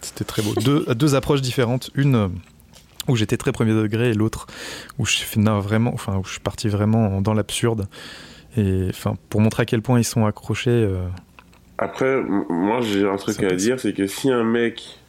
C'était 0.02 0.24
très 0.24 0.42
beau. 0.42 0.54
deux, 0.56 0.86
deux 0.96 1.16
approches 1.16 1.42
différentes. 1.42 1.90
Une 1.96 2.16
euh, 2.16 2.28
où 3.08 3.16
j'étais 3.16 3.38
très 3.38 3.52
premier 3.52 3.74
degré 3.74 4.10
et 4.10 4.14
l'autre 4.14 4.48
où 4.98 5.06
je, 5.06 5.14
suis- 5.14 5.40
non, 5.40 5.60
vraiment, 5.60 5.92
enfin, 5.94 6.18
où 6.18 6.24
je 6.24 6.32
suis 6.32 6.40
parti 6.40 6.70
vraiment 6.70 7.22
dans 7.22 7.34
l'absurde. 7.34 7.88
Et 8.58 8.88
enfin, 8.90 9.16
pour 9.30 9.42
montrer 9.42 9.64
à 9.64 9.66
quel 9.66 9.82
point 9.82 10.00
ils 10.00 10.04
sont 10.04 10.26
accrochés. 10.26 10.70
euh, 10.72 11.08
Après, 11.78 12.22
moi 12.50 12.82
j'ai 12.82 13.08
un 13.08 13.16
truc 13.18 13.36
Ça 13.38 13.46
à 13.46 13.50
passe. 13.50 13.58
dire, 13.62 13.80
c'est 13.80 13.94
que 13.94 14.08
si 14.08 14.30
un 14.32 14.44
mec 14.44 15.00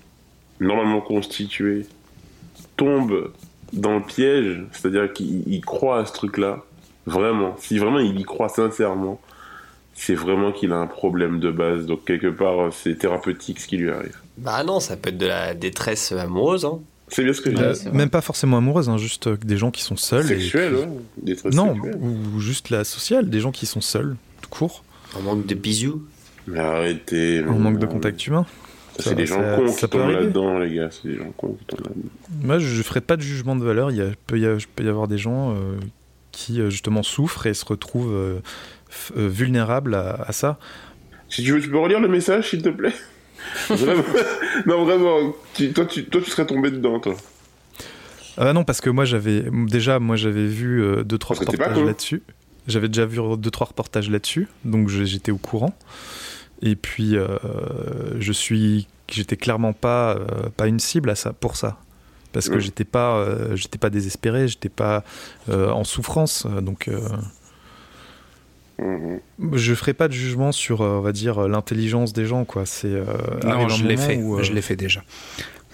normalement 0.61 1.01
constitué 1.01 1.87
tombe 2.77 3.33
dans 3.73 3.97
le 3.97 4.03
piège, 4.03 4.63
c'est-à-dire 4.73 5.13
qu'il 5.13 5.43
il 5.47 5.61
croit 5.65 5.99
à 6.01 6.07
ce 6.07 6.13
truc-là, 6.13 6.63
vraiment, 7.07 7.57
si 7.59 7.79
vraiment 7.79 7.99
il 7.99 8.19
y 8.19 8.23
croit 8.25 8.49
sincèrement, 8.49 9.21
c'est 9.95 10.15
vraiment 10.15 10.53
qu'il 10.53 10.73
a 10.73 10.77
un 10.77 10.87
problème 10.87 11.39
de 11.41 11.51
base. 11.51 11.87
Donc 11.87 12.05
quelque 12.05 12.29
part, 12.29 12.73
c'est 12.73 12.97
thérapeutique 12.99 13.61
ce 13.61 13.67
qui 13.69 13.77
lui 13.77 13.91
arrive. 13.91 14.17
Bah 14.39 14.65
non, 14.65 14.81
ça 14.81 14.97
peut 14.97 15.11
être 15.11 15.19
de 15.19 15.27
la 15.27 15.55
détresse 15.55 16.13
amoureuse. 16.13 16.65
Hein. 16.65 16.79
C'est 17.09 17.25
bien 17.25 17.35
ce 17.35 17.43
que 17.43 17.51
je 17.51 17.57
Ouais, 17.57 17.73
dis. 17.73 17.79
c'est 17.79 17.89
vrai. 17.91 17.99
même 17.99 18.09
pas 18.09 18.23
forcément 18.23 18.57
amoureuses, 18.57 18.89
hein, 18.89 18.97
juste 18.97 19.27
euh, 19.27 19.37
des 19.37 19.59
gens 19.59 19.71
qui 19.71 19.83
sont 19.83 19.97
seuls. 19.97 20.25
et 20.25 20.29
Sexuel, 20.29 20.73
qui- 20.73 20.79
ouais. 20.81 20.89
Des 21.19 21.37
trucs 21.37 21.53
Non, 21.55 21.77
ou 22.01 22.41
juste 22.41 22.71
la 22.71 22.85
sociale, 22.85 23.29
des 23.29 23.41
gens 23.41 23.53
qui 23.53 23.67
sont 23.67 23.83
seuls, 23.83 24.17
tout 24.41 24.49
court, 24.49 24.83
En 25.17 25.21
manque 25.21 25.45
de 25.47 25.55
bisous. 25.55 26.03
Mais 26.47 26.59
arrêtez. 26.59 27.45
en 27.47 27.59
manque 27.59 27.79
de 27.79 27.87
contact 27.87 28.27
humain. 28.27 28.47
C'est 28.99 29.15
des 29.15 29.27
gens 29.27 29.41
cons 29.57 29.71
qui 29.73 29.89
tombent 29.89 30.11
là-dedans, 30.11 30.59
les 30.59 30.75
gars. 30.75 30.89
C'est 30.91 31.09
des 31.09 31.17
gens 31.17 31.31
cons 31.37 31.53
qui 31.59 31.65
tombent 31.67 31.87
là-dedans. 31.87 32.09
Moi, 32.43 32.59
je 32.59 32.79
ne 32.79 32.83
ferai 32.83 33.01
pas 33.03 33.17
de 33.17 33.23
jugement 33.23 33.57
de 33.57 33.65
valeur. 33.65 33.91
Il 33.91 33.97
y 33.99 34.03
a, 34.03 34.07
peut, 34.27 34.39
y 34.39 34.47
a- 34.47 34.57
peut 34.75 34.85
y 34.85 34.89
avoir 34.89 35.07
des 35.09 35.19
gens 35.19 35.53
euh, 35.53 35.77
qui, 36.33 36.61
euh, 36.61 36.71
justement, 36.71 37.03
souffrent 37.03 37.47
et 37.47 37.55
se 37.55 37.65
retrouvent 37.65 38.13
euh, 38.13 38.41
euh, 39.17 39.29
vulnérables 39.29 39.95
à, 39.95 40.25
à 40.27 40.33
ça. 40.33 40.59
Si 41.29 41.43
tu 41.45 41.53
veux, 41.53 41.61
tu 41.61 41.71
peux 41.71 41.79
relire 41.79 42.01
le 42.01 42.09
message, 42.09 42.51
s'il 42.51 42.63
te 42.63 42.69
plaît 42.69 42.95
Vraiment. 43.69 44.05
Non, 44.67 44.85
vraiment. 44.85 45.35
Tu- 45.55 45.73
toi, 45.73 45.85
tu, 45.87 46.05
toi, 46.05 46.21
tu 46.23 46.31
serais 46.31 46.47
tombé 46.47 46.71
dedans, 46.71 47.01
toi. 47.01 47.15
Ah 48.37 48.45
bah 48.45 48.53
non, 48.53 48.65
parce 48.65 48.81
que 48.81 48.89
moi, 48.89 49.05
j'avais 49.05 49.45
déjà, 49.69 49.99
moi, 49.99 50.17
j'avais 50.17 50.47
vu 50.47 50.83
euh, 50.83 51.05
deux, 51.05 51.19
trois 51.19 51.37
Parce 51.37 51.47
reportages 51.47 51.83
là-dessus. 51.85 52.23
J'avais 52.67 52.89
déjà 52.89 53.05
vu 53.05 53.19
deux, 53.37 53.51
trois 53.51 53.67
reportages 53.67 54.09
là-dessus, 54.09 54.47
donc 54.65 54.89
j'étais 54.89 55.33
au 55.33 55.37
courant. 55.37 55.75
Et 56.63 56.77
puis, 56.77 57.17
euh, 57.17 57.27
je 58.21 58.33
suis, 58.33 58.87
j'étais 59.11 59.37
clairement 59.37 59.73
pas, 59.73 60.15
euh, 60.15 60.49
pas 60.57 60.69
une 60.69 60.79
cible 60.79 61.11
à 61.11 61.17
ça, 61.17 61.33
pour 61.33 61.57
ça. 61.57 61.79
Parce 62.33 62.49
que 62.49 62.55
Ouais. 62.55 62.61
j'étais 62.61 62.85
pas, 62.85 63.17
euh, 63.19 63.55
j'étais 63.57 63.79
pas 63.79 63.91
désespéré, 63.91 64.49
j'étais 64.49 64.69
pas 64.69 65.05
euh, 65.49 65.71
en 65.71 65.85
souffrance, 65.85 66.47
euh, 66.47 66.61
donc 66.61 66.89
euh, 66.89 67.01
Mhm. 68.79 69.21
je 69.53 69.75
ferai 69.75 69.93
pas 69.95 70.09
de 70.09 70.13
jugement 70.13 70.51
sur, 70.51 70.81
on 70.81 71.01
va 71.01 71.13
dire, 71.13 71.47
l'intelligence 71.47 72.13
des 72.13 72.25
gens, 72.27 72.45
quoi. 72.45 72.67
C'est 72.67 72.89
euh, 72.89 73.05
Non, 73.45 73.69
je 73.69 73.87
l'ai 73.87 73.97
fait. 73.97 74.17
où, 74.17 74.39
euh, 74.39 74.43
Je 74.43 74.53
l'ai 74.53 74.63
fait 74.63 74.77
déjà. 74.77 75.03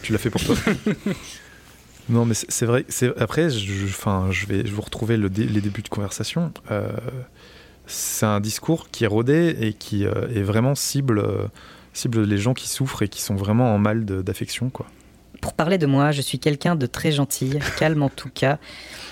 tu 0.02 0.12
l'as 0.12 0.18
fait 0.18 0.30
pour 0.30 0.42
toi? 0.44 0.54
non, 2.08 2.24
mais 2.24 2.34
c'est 2.34 2.50
c'est 2.50 2.66
vrai. 2.66 2.84
c'est- 2.88 3.16
Après, 3.18 3.50
je, 3.50 3.84
enfin, 3.86 4.28
je 4.30 4.46
vais 4.46 4.66
je 4.66 4.72
vous 4.72 4.82
retrouver 4.82 5.16
le 5.16 5.30
dé- 5.30 5.46
les 5.46 5.60
débuts 5.60 5.82
de 5.82 5.88
conversation. 5.88 6.52
Euh, 6.70 6.90
c'est 7.86 8.26
un 8.26 8.40
discours 8.40 8.90
qui 8.90 9.04
est 9.04 9.08
rodé 9.08 9.56
et 9.60 9.72
qui 9.72 10.04
euh, 10.04 10.28
est 10.34 10.42
vraiment 10.42 10.74
cible, 10.74 11.20
euh, 11.20 11.46
cible 11.94 12.22
les 12.24 12.36
gens 12.38 12.52
qui 12.52 12.68
souffrent 12.68 13.02
et 13.02 13.08
qui 13.08 13.22
sont 13.22 13.34
vraiment 13.36 13.74
en 13.74 13.78
mal 13.78 14.04
de- 14.04 14.20
d'affection, 14.22 14.68
quoi. 14.70 14.86
Pour 15.40 15.54
parler 15.54 15.78
de 15.78 15.86
moi, 15.86 16.10
je 16.10 16.20
suis 16.20 16.38
quelqu'un 16.38 16.74
de 16.74 16.86
très 16.86 17.12
gentil, 17.12 17.58
calme 17.78 18.02
en 18.02 18.08
tout 18.08 18.30
cas, 18.32 18.58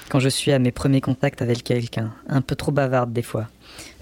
quand 0.08 0.20
je 0.20 0.28
suis 0.28 0.52
à 0.52 0.58
mes 0.58 0.70
premiers 0.70 1.00
contacts 1.00 1.42
avec 1.42 1.62
quelqu'un, 1.64 2.12
un 2.28 2.40
peu 2.40 2.54
trop 2.54 2.72
bavarde 2.72 3.12
des 3.12 3.22
fois. 3.22 3.48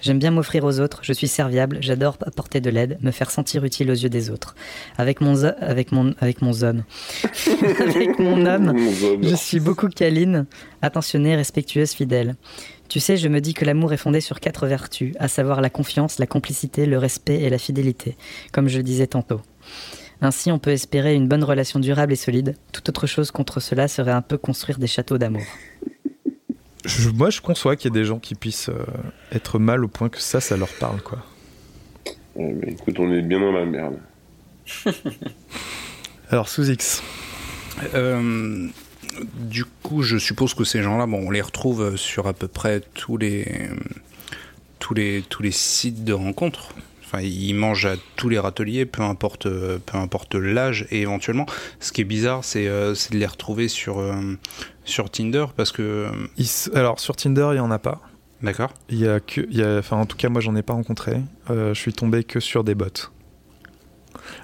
J'aime 0.01 0.19
bien 0.19 0.31
m'offrir 0.31 0.63
aux 0.63 0.79
autres, 0.79 0.99
je 1.01 1.13
suis 1.13 1.27
serviable, 1.27 1.77
j'adore 1.81 2.17
apporter 2.25 2.61
de 2.61 2.69
l'aide, 2.69 2.97
me 3.01 3.11
faire 3.11 3.31
sentir 3.31 3.63
utile 3.65 3.89
aux 3.89 3.95
yeux 3.95 4.09
des 4.09 4.29
autres. 4.29 4.55
Avec 4.97 5.21
mon, 5.21 5.43
avec 5.43 5.91
mon, 5.91 6.13
avec 6.19 6.41
mon 6.41 6.63
homme. 6.63 6.83
avec 7.79 8.19
mon 8.19 8.45
homme, 8.45 8.75
je 9.21 9.35
suis 9.35 9.59
beaucoup 9.59 9.87
câline, 9.89 10.45
attentionnée, 10.81 11.35
respectueuse, 11.35 11.91
fidèle. 11.91 12.35
Tu 12.87 12.99
sais, 12.99 13.17
je 13.17 13.27
me 13.27 13.41
dis 13.41 13.53
que 13.53 13.65
l'amour 13.65 13.93
est 13.93 13.97
fondé 13.97 14.21
sur 14.21 14.39
quatre 14.39 14.67
vertus, 14.67 15.15
à 15.19 15.27
savoir 15.27 15.61
la 15.61 15.71
confiance, 15.71 16.19
la 16.19 16.27
complicité, 16.27 16.85
le 16.85 16.99
respect 16.99 17.41
et 17.41 17.49
la 17.49 17.57
fidélité, 17.57 18.15
comme 18.51 18.67
je 18.67 18.77
le 18.77 18.83
disais 18.83 19.07
tantôt. 19.07 19.41
Ainsi, 20.21 20.51
on 20.51 20.59
peut 20.59 20.71
espérer 20.71 21.13
une 21.15 21.27
bonne 21.27 21.43
relation 21.43 21.79
durable 21.79 22.13
et 22.13 22.15
solide. 22.15 22.55
Toute 22.71 22.87
autre 22.89 23.05
chose 23.07 23.31
contre 23.31 23.59
cela 23.59 23.87
serait 23.87 24.11
un 24.11 24.21
peu 24.21 24.37
construire 24.37 24.77
des 24.79 24.87
châteaux 24.87 25.17
d'amour. 25.17 25.43
je- 26.85 27.09
moi, 27.09 27.29
je 27.29 27.41
conçois 27.41 27.75
qu'il 27.75 27.93
y 27.93 27.97
ait 27.97 27.99
des 28.01 28.05
gens 28.05 28.19
qui 28.19 28.35
puissent 28.35 28.69
euh, 28.69 28.85
être 29.31 29.59
mal 29.59 29.83
au 29.83 29.87
point 29.87 30.09
que 30.09 30.19
ça, 30.21 30.39
ça 30.39 30.55
leur 30.57 30.69
parle, 30.79 31.01
quoi. 31.01 31.19
Ouais, 32.35 32.53
mais 32.61 32.71
écoute, 32.73 32.97
on 32.99 33.11
est 33.13 33.21
bien 33.21 33.39
dans 33.39 33.51
la 33.51 33.65
merde. 33.65 33.97
Alors, 36.29 36.49
sous 36.49 36.69
X. 36.69 37.03
Euh, 37.93 38.67
du 39.39 39.65
coup, 39.83 40.01
je 40.01 40.17
suppose 40.17 40.53
que 40.53 40.63
ces 40.63 40.81
gens-là, 40.81 41.05
bon, 41.05 41.27
on 41.27 41.31
les 41.31 41.41
retrouve 41.41 41.95
sur 41.97 42.27
à 42.27 42.33
peu 42.33 42.47
près 42.47 42.81
tous 42.93 43.17
les 43.17 43.69
tous 44.79 44.93
les 44.93 45.23
tous 45.29 45.41
les 45.43 45.51
sites 45.51 46.03
de 46.03 46.13
rencontres. 46.13 46.69
Enfin, 47.15 47.23
ils 47.23 47.53
mangent 47.53 47.85
à 47.85 47.95
tous 48.17 48.27
les 48.29 48.39
râteliers, 48.39 48.85
peu 48.85 49.01
importe 49.01 49.45
euh, 49.45 49.77
peu 49.85 49.97
importe 49.97 50.35
l'âge 50.35 50.85
et 50.91 51.01
éventuellement. 51.01 51.45
Ce 51.79 51.91
qui 51.91 52.01
est 52.01 52.05
bizarre, 52.05 52.43
c'est 52.43 52.67
euh, 52.67 52.93
de 53.11 53.17
les 53.17 53.25
retrouver 53.25 53.67
sur 53.69 53.99
euh, 53.99 54.37
sur 54.83 55.09
Tinder 55.09 55.45
parce 55.55 55.71
que 55.71 56.09
alors, 56.73 56.99
sur 56.99 57.15
Tinder, 57.15 57.49
il 57.53 57.57
y 57.57 57.59
en 57.59 57.71
a 57.71 57.79
pas. 57.79 58.01
d'accord. 58.41 58.73
Il 58.89 58.99
y 58.99 59.07
a 59.07 59.19
que, 59.19 59.41
il 59.49 59.57
y 59.57 59.63
a, 59.63 59.77
enfin, 59.77 59.97
en 59.97 60.05
tout 60.05 60.17
cas, 60.17 60.29
moi, 60.29 60.41
j'en 60.41 60.55
ai 60.55 60.61
pas 60.61 60.73
rencontré. 60.73 61.21
Euh, 61.49 61.73
je 61.73 61.79
suis 61.79 61.93
tombé 61.93 62.23
que 62.23 62.39
sur 62.39 62.63
des 62.63 62.75
bots. 62.75 63.09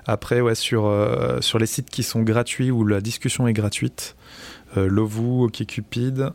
Après, 0.05 0.41
ouais, 0.41 0.55
sur, 0.55 0.85
euh, 0.85 1.41
sur 1.41 1.59
les 1.59 1.65
sites 1.65 1.89
qui 1.89 2.03
sont 2.03 2.21
gratuits 2.21 2.71
où 2.71 2.85
la 2.85 3.01
discussion 3.01 3.47
est 3.47 3.53
gratuite, 3.53 4.15
euh, 4.77 4.87
Lovoo, 4.87 5.45
OkCupid, 5.45 6.29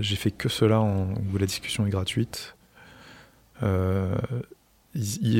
j'ai 0.00 0.16
fait 0.16 0.30
que 0.30 0.48
cela 0.48 0.80
en, 0.80 1.14
où 1.32 1.38
la 1.38 1.46
discussion 1.46 1.86
est 1.86 1.90
gratuite. 1.90 2.56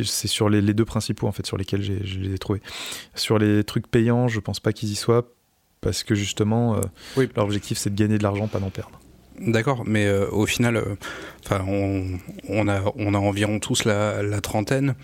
C'est 0.05 0.29
sur 0.29 0.49
les, 0.49 0.61
les 0.61 0.75
deux 0.75 0.85
principaux 0.85 1.27
en 1.29 1.33
fait 1.33 1.47
sur 1.47 1.57
lesquels 1.57 1.83
j'ai- 1.83 2.05
je 2.05 2.19
les 2.19 2.35
ai 2.35 2.38
trouvés. 2.38 2.61
Sur 3.14 3.38
les 3.38 3.62
trucs 3.64 3.87
payants, 3.87 4.27
je 4.29 4.40
pense 4.40 4.59
pas 4.61 4.73
qu'ils 4.73 4.90
y 4.90 4.97
soient 4.97 5.31
parce 5.81 6.03
que 6.03 6.14
justement, 6.14 6.77
euh, 6.77 6.81
Oui. 7.17 7.29
leur 7.37 7.45
objectif 7.45 7.79
c'est 7.79 7.90
de 7.90 7.95
gagner 7.97 8.19
de 8.19 8.23
l'argent, 8.23 8.49
pas 8.49 8.59
d'en 8.59 8.71
perdre. 8.71 9.01
D'accord, 9.40 9.83
mais 9.87 10.07
euh, 10.07 10.29
au 10.31 10.47
final, 10.47 10.77
euh, 10.77 10.95
enfin, 11.45 11.64
on, 11.69 12.19
on 12.49 12.69
a 12.69 12.83
on 12.97 13.14
a 13.14 13.19
environ 13.19 13.59
tous 13.59 13.85
la, 13.85 14.23
la 14.23 14.40
trentaine. 14.40 14.95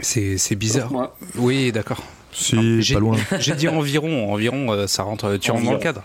C'est 0.00 0.38
c'est 0.38 0.54
bizarre. 0.56 1.12
Oui, 1.36 1.72
d'accord. 1.72 2.02
Si, 2.32 2.82
J'ai- 2.82 2.94
pas 2.94 3.00
loin. 3.00 3.16
J'ai 3.40 3.54
dit 3.54 3.68
environ, 3.68 4.32
environ, 4.32 4.72
euh, 4.72 4.86
ça 4.86 5.02
rentre, 5.02 5.36
tu 5.36 5.50
rentres 5.50 5.64
dans 5.64 5.72
le 5.72 5.78
cadre. 5.78 6.02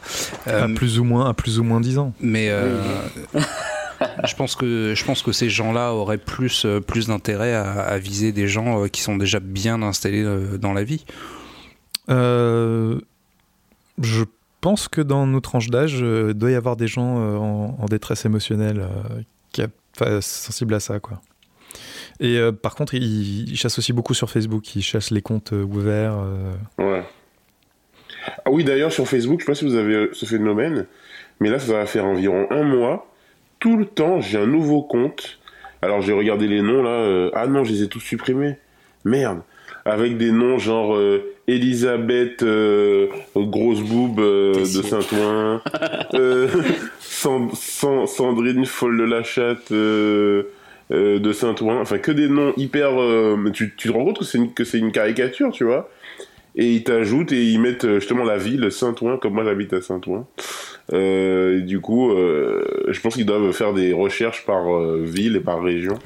Euh, 0.47 0.65
à 0.65 0.67
plus 0.69 0.99
ou 0.99 1.03
moins, 1.03 1.29
à 1.29 1.33
plus 1.33 1.59
ou 1.59 1.63
moins 1.63 1.81
10 1.81 1.97
ans. 1.99 2.13
mais 2.19 2.47
euh, 2.49 2.81
je 4.25 4.35
pense 4.35 4.55
que 4.55 4.93
je 4.95 5.05
pense 5.05 5.21
que 5.21 5.31
ces 5.31 5.49
gens-là 5.49 5.93
auraient 5.93 6.17
plus 6.17 6.65
euh, 6.65 6.79
plus 6.79 7.07
d'intérêt 7.07 7.53
à, 7.53 7.71
à 7.81 7.97
viser 7.97 8.31
des 8.31 8.47
gens 8.47 8.83
euh, 8.83 8.87
qui 8.87 9.01
sont 9.01 9.15
déjà 9.17 9.39
bien 9.39 9.81
installés 9.81 10.23
euh, 10.23 10.57
dans 10.57 10.73
la 10.73 10.83
vie. 10.83 11.05
Euh, 12.09 12.99
je 14.01 14.23
pense 14.61 14.87
que 14.87 15.01
dans 15.01 15.27
nos 15.27 15.39
tranches 15.41 15.69
d'âge, 15.69 15.99
euh, 16.01 16.29
il 16.29 16.33
doit 16.33 16.51
y 16.51 16.55
avoir 16.55 16.75
des 16.75 16.87
gens 16.87 17.17
euh, 17.19 17.37
en, 17.37 17.77
en 17.79 17.85
détresse 17.85 18.25
émotionnelle 18.25 18.79
euh, 18.79 19.21
qui 19.51 19.61
a, 19.61 19.67
enfin, 19.99 20.19
sensibles 20.21 20.73
à 20.73 20.79
ça, 20.79 20.99
quoi. 20.99 21.21
Et 22.23 22.37
euh, 22.37 22.51
par 22.51 22.73
contre, 22.73 22.95
ils, 22.95 23.49
ils 23.51 23.57
chassent 23.57 23.77
aussi 23.77 23.93
beaucoup 23.93 24.13
sur 24.15 24.29
Facebook. 24.29 24.75
Ils 24.75 24.81
chassent 24.81 25.11
les 25.11 25.21
comptes 25.21 25.53
euh, 25.53 25.63
ouverts. 25.63 26.17
euh. 26.19 26.53
Ouais. 26.79 27.03
Ah 28.45 28.49
oui, 28.51 28.63
d'ailleurs, 28.63 28.91
sur 28.93 29.07
Facebook, 29.07 29.41
je 29.41 29.45
sais 29.45 29.51
pas 29.51 29.55
si 29.55 29.65
vous 29.65 29.75
avez 29.75 30.09
ce 30.13 30.25
phénomène, 30.25 30.85
mais 31.41 31.49
là, 31.49 31.59
ça 31.59 31.73
va 31.73 31.85
faire 31.85 32.05
environ 32.05 32.47
un 32.49 32.63
mois. 32.63 33.11
Tout 33.59 33.77
le 33.77 33.85
temps, 33.85 34.21
j'ai 34.21 34.37
un 34.39 34.47
nouveau 34.47 34.81
compte. 34.81 35.39
Alors, 35.81 36.01
j'ai 36.01 36.13
regardé 36.13 36.47
les 36.47 36.61
noms, 36.61 36.81
là. 36.81 36.89
euh, 36.89 37.29
Ah 37.33 37.47
non, 37.47 37.63
je 37.65 37.73
les 37.73 37.83
ai 37.83 37.87
tous 37.89 37.99
supprimés. 37.99 38.55
Merde. 39.03 39.41
Avec 39.85 40.17
des 40.17 40.31
noms 40.31 40.57
genre 40.59 40.95
euh, 40.95 41.33
Elisabeth 41.47 42.41
euh, 42.43 43.07
Grosse 43.35 43.81
Boob 43.81 44.19
euh, 44.21 44.53
de. 44.53 44.63
Saint-Ouen, 44.63 45.61
euh, 46.13 46.47
Sand- 47.01 47.53
Sand- 47.53 48.07
Sandrine 48.07 48.65
Folle 48.65 48.97
de 48.97 49.03
la 49.03 49.23
Chatte 49.23 49.73
euh, 50.93 51.19
de 51.19 51.33
Saint-Ouen. 51.33 51.79
Enfin, 51.81 51.97
que 51.97 52.11
des 52.11 52.27
noms 52.29 52.53
hyper. 52.57 53.01
euh, 53.01 53.37
tu, 53.53 53.73
tu 53.75 53.89
te 53.89 53.93
rends 53.93 54.05
compte 54.05 54.19
que 54.19 54.25
c'est 54.25 54.37
une, 54.37 54.53
que 54.53 54.63
c'est 54.63 54.77
une 54.79 54.91
caricature, 54.91 55.51
tu 55.51 55.63
vois 55.65 55.89
et 56.55 56.71
ils 56.71 56.83
t'ajoutent 56.83 57.31
et 57.31 57.43
ils 57.45 57.59
mettent 57.59 57.83
euh, 57.85 57.99
justement 57.99 58.23
la 58.23 58.37
ville 58.37 58.71
Saint-Ouen 58.71 59.17
comme 59.17 59.33
moi 59.33 59.43
j'habite 59.43 59.73
à 59.73 59.81
Saint-Ouen 59.81 60.27
euh, 60.93 61.57
et 61.57 61.61
du 61.61 61.79
coup 61.79 62.11
euh, 62.11 62.63
je 62.89 62.99
pense 63.01 63.15
qu'ils 63.15 63.25
doivent 63.25 63.51
faire 63.53 63.73
des 63.73 63.91
recherches 63.91 64.45
par 64.45 64.71
euh, 64.71 65.01
ville 65.03 65.35
et 65.35 65.39
par 65.39 65.63
région 65.63 65.97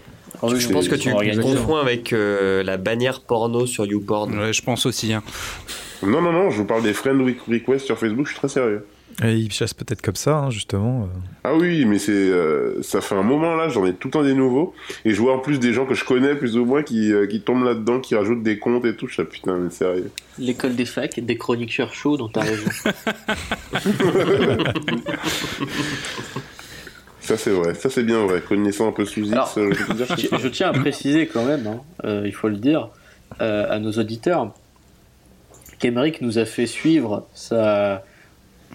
oui, 0.44 0.58
Je 0.58 0.70
pense 0.70 0.88
que 0.88 0.96
tu 0.96 1.10
confonds 1.42 1.76
avec 1.76 2.14
euh, 2.14 2.64
la 2.64 2.78
bannière 2.78 3.20
porno 3.22 3.66
sur 3.66 3.86
YouPorn. 3.86 4.40
Ouais, 4.40 4.54
je 4.54 4.62
pense 4.62 4.86
aussi. 4.86 5.12
hein. 5.12 5.22
non 6.02 6.22
non 6.22 6.32
non 6.32 6.50
je 6.50 6.60
vous 6.60 6.66
parle 6.66 6.84
des 6.84 6.94
friend 6.94 7.20
requests 7.50 7.86
sur 7.86 7.98
Facebook 7.98 8.28
je 8.28 8.32
suis 8.32 8.40
très 8.40 8.48
sérieux 8.48 8.86
Et 9.24 9.34
ils 9.34 9.52
chassent 9.52 9.74
peut-être 9.74 10.04
comme 10.04 10.16
ça, 10.16 10.38
hein, 10.38 10.50
justement. 10.52 11.04
euh. 11.04 11.08
ah 11.44 11.56
oui 11.56 11.86
mais 11.86 11.98
c'est 11.98 12.12
euh, 12.12 12.84
ça 12.84 13.02
fait 13.02 13.16
un 13.16 13.24
moment 13.24 13.56
là 13.56 13.68
j'en 13.68 13.84
ai 13.88 13.94
tout 13.94 14.10
le 14.10 14.12
temps 14.12 14.22
des 14.24 14.36
nouveaux 14.36 14.76
et 15.06 15.14
je 15.16 15.20
vois 15.20 15.34
en 15.34 15.40
plus 15.40 15.60
des 15.60 15.74
gens 15.74 15.88
que 15.88 15.96
je 15.96 16.06
connais 16.06 16.36
plus 16.36 16.56
ou 16.56 16.66
moins 16.66 16.84
qui, 16.84 17.12
euh, 17.12 17.26
qui 17.26 17.42
tombent 17.42 17.64
là-dedans 17.64 18.00
qui 18.00 18.14
rajoutent 18.16 18.44
des 18.44 18.60
comptes 18.60 18.86
et 18.86 18.96
tout 18.96 19.08
je 19.08 19.14
suis 19.14 19.24
là, 19.24 19.28
putain 19.28 19.58
mais 19.58 19.72
sérieux 19.72 20.12
L'école 20.38 20.76
des 20.76 20.86
facs, 20.86 21.20
des 21.20 21.36
chroniqueurs 21.36 21.96
chauds 21.96 22.16
dans 22.16 22.30
ta 22.30 22.42
région. 22.42 22.70
ça 27.22 27.38
c'est 27.38 27.50
vrai 27.52 27.74
ça 27.74 27.90
c'est 27.90 28.04
bien 28.04 28.20
vrai 28.26 28.42
connaissant 28.42 28.88
un 28.90 28.92
peu 28.92 29.06
sous 29.06 29.32
Alors, 29.32 29.52
je 29.56 30.48
tiens 30.48 30.70
à 30.70 30.74
préciser 30.74 31.28
quand 31.28 31.44
même, 31.46 31.66
hein, 31.68 31.82
euh, 32.06 32.24
il 32.26 32.34
faut 32.34 32.50
le 32.50 32.58
dire, 32.58 32.90
euh, 33.42 33.66
à 33.70 33.80
nos 33.80 33.92
auditeurs, 33.94 34.54
qu'Emeric 35.80 36.22
nous 36.22 36.38
a 36.38 36.46
fait 36.46 36.66
suivre 36.68 37.28
sa, 37.34 38.04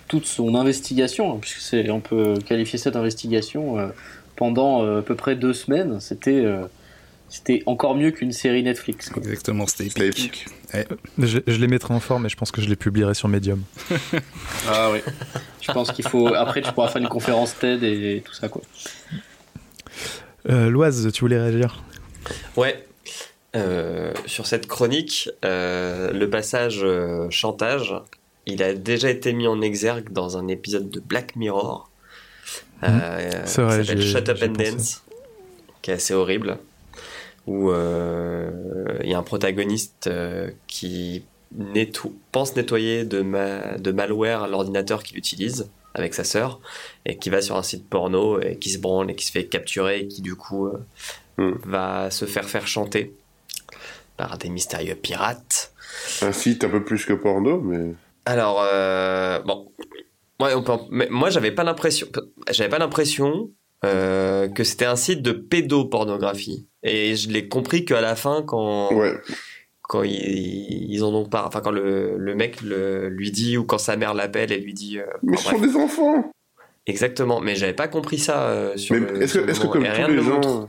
toute 0.08 0.26
son 0.26 0.54
investigation, 0.54 1.34
hein, 1.34 1.38
puisque 1.40 1.60
c'est, 1.60 1.90
on 1.90 2.00
peut 2.00 2.34
qualifier 2.46 2.78
cette 2.78 2.96
investigation 2.96 3.78
euh, 3.78 3.88
pendant 4.36 4.82
euh, 4.84 5.00
à 5.00 5.02
peu 5.02 5.14
près 5.14 5.36
deux 5.36 5.52
semaines. 5.52 6.00
C'était, 6.00 6.44
euh, 6.44 6.62
c'était 7.28 7.62
encore 7.66 7.94
mieux 7.94 8.10
qu'une 8.10 8.32
série 8.32 8.62
Netflix. 8.62 9.08
quoi. 9.08 9.22
Exactement, 9.22 9.66
c'était 9.66 10.06
épique. 10.06 10.46
Je, 11.18 11.38
je 11.46 11.56
les 11.58 11.66
mettrai 11.66 11.94
en 11.94 12.00
forme, 12.00 12.24
mais 12.24 12.28
je 12.28 12.36
pense 12.36 12.50
que 12.50 12.60
je 12.60 12.68
les 12.68 12.76
publierai 12.76 13.14
sur 13.14 13.28
Medium. 13.28 13.62
Ah 14.68 14.90
oui. 14.92 15.00
Je 15.60 15.72
pense 15.72 15.90
qu'il 15.92 16.06
faut. 16.06 16.28
Après, 16.28 16.62
tu 16.62 16.72
pourras 16.72 16.88
faire 16.88 17.02
une 17.02 17.08
conférence 17.08 17.56
TED 17.58 17.82
et 17.82 18.22
tout 18.24 18.32
ça, 18.32 18.48
quoi. 18.48 18.62
Euh, 20.48 20.70
Loise, 20.70 21.10
tu 21.12 21.20
voulais 21.20 21.40
réagir? 21.40 21.82
Ouais. 22.56 22.84
Euh, 23.54 24.14
sur 24.26 24.46
cette 24.46 24.66
chronique, 24.66 25.28
euh, 25.44 26.10
le 26.12 26.30
passage 26.30 26.80
euh, 26.82 27.28
chantage, 27.30 27.94
il 28.46 28.62
a 28.62 28.74
déjà 28.74 29.10
été 29.10 29.32
mis 29.32 29.46
en 29.46 29.60
exergue 29.60 30.10
dans 30.12 30.36
un 30.36 30.48
épisode 30.48 30.90
de 30.90 31.00
Black 31.00 31.36
Mirror. 31.36 31.88
Euh, 32.84 33.42
C'est 33.44 33.62
vrai, 33.62 33.80
qui 33.80 33.86
s'appelle 33.86 34.02
Shut 34.02 34.28
Up 34.28 34.38
and. 34.42 34.52
Dance, 34.52 35.02
qui 35.82 35.90
est 35.90 35.94
assez 35.94 36.14
horrible, 36.14 36.58
où 37.46 37.70
euh, 37.70 38.50
il 39.02 39.10
y 39.10 39.14
a 39.14 39.18
un 39.18 39.22
protagoniste 39.22 40.08
euh, 40.08 40.50
qui 40.66 41.24
netto- 41.56 42.12
pense 42.32 42.56
nettoyer 42.56 43.04
de, 43.04 43.20
ma- 43.22 43.78
de 43.78 43.92
malware 43.92 44.48
l'ordinateur 44.48 45.02
qu'il 45.02 45.16
utilise 45.18 45.68
avec 45.94 46.14
sa 46.14 46.24
sœur 46.24 46.58
et 47.04 47.18
qui 47.18 47.28
va 47.30 47.42
sur 47.42 47.56
un 47.56 47.62
site 47.62 47.86
porno 47.88 48.40
et 48.40 48.56
qui 48.56 48.70
se 48.70 48.78
branle 48.78 49.10
et 49.10 49.14
qui 49.14 49.26
se 49.26 49.30
fait 49.32 49.44
capturer 49.44 50.00
et 50.00 50.08
qui 50.08 50.22
du 50.22 50.34
coup 50.34 50.66
euh, 50.66 50.78
Hmm. 51.38 51.52
va 51.64 52.10
se 52.10 52.26
faire 52.26 52.44
faire 52.46 52.66
chanter 52.66 53.14
par 54.18 54.36
des 54.36 54.50
mystérieux 54.50 54.94
pirates. 54.94 55.72
un 56.20 56.30
site 56.30 56.62
un 56.64 56.68
peu 56.68 56.84
plus 56.84 57.06
que 57.06 57.14
porno 57.14 57.58
mais 57.58 57.94
Alors 58.24 58.62
euh, 58.62 59.40
bon, 59.40 59.72
ouais, 60.40 60.54
on 60.54 60.62
peut 60.62 60.72
moi 61.10 61.30
j'avais 61.30 61.52
pas 61.52 61.64
l'impression, 61.64 62.06
j'avais 62.50 62.70
pas 62.70 62.78
l'impression 62.78 63.50
euh, 63.84 64.48
que 64.48 64.64
c'était 64.64 64.84
un 64.84 64.96
site 64.96 65.22
de 65.22 65.32
pédopornographie. 65.32 66.68
Et 66.82 67.16
je 67.16 67.30
l'ai 67.30 67.48
compris 67.48 67.84
qu'à 67.84 68.00
la 68.00 68.16
fin 68.16 68.42
quand 68.42 68.92
ouais. 68.94 69.14
quand 69.82 70.02
ils, 70.02 70.90
ils 70.90 71.02
en 71.04 71.14
ont 71.14 71.26
pas, 71.28 71.46
enfin 71.46 71.60
quand 71.60 71.70
le, 71.72 72.16
le 72.16 72.34
mec 72.34 72.60
le, 72.62 73.08
lui 73.08 73.30
dit 73.30 73.56
ou 73.56 73.64
quand 73.64 73.78
sa 73.78 73.96
mère 73.96 74.14
l'appelle 74.14 74.52
et 74.52 74.58
lui 74.58 74.74
dit 74.74 74.98
euh, 74.98 75.06
mais 75.22 75.36
ce 75.36 75.50
sont 75.50 75.58
des 75.60 75.76
enfants. 75.76 76.32
Exactement, 76.86 77.40
mais 77.40 77.54
j'avais 77.54 77.74
pas 77.74 77.86
compris 77.86 78.18
ça 78.18 78.48
euh, 78.48 78.76
sur 78.76 78.96
Mais 78.96 79.00
le, 79.00 79.22
est-ce 79.22 79.34
que, 79.34 79.66
comme 79.66 79.84
tous 79.84 80.10
les 80.10 80.22
gens, 80.22 80.68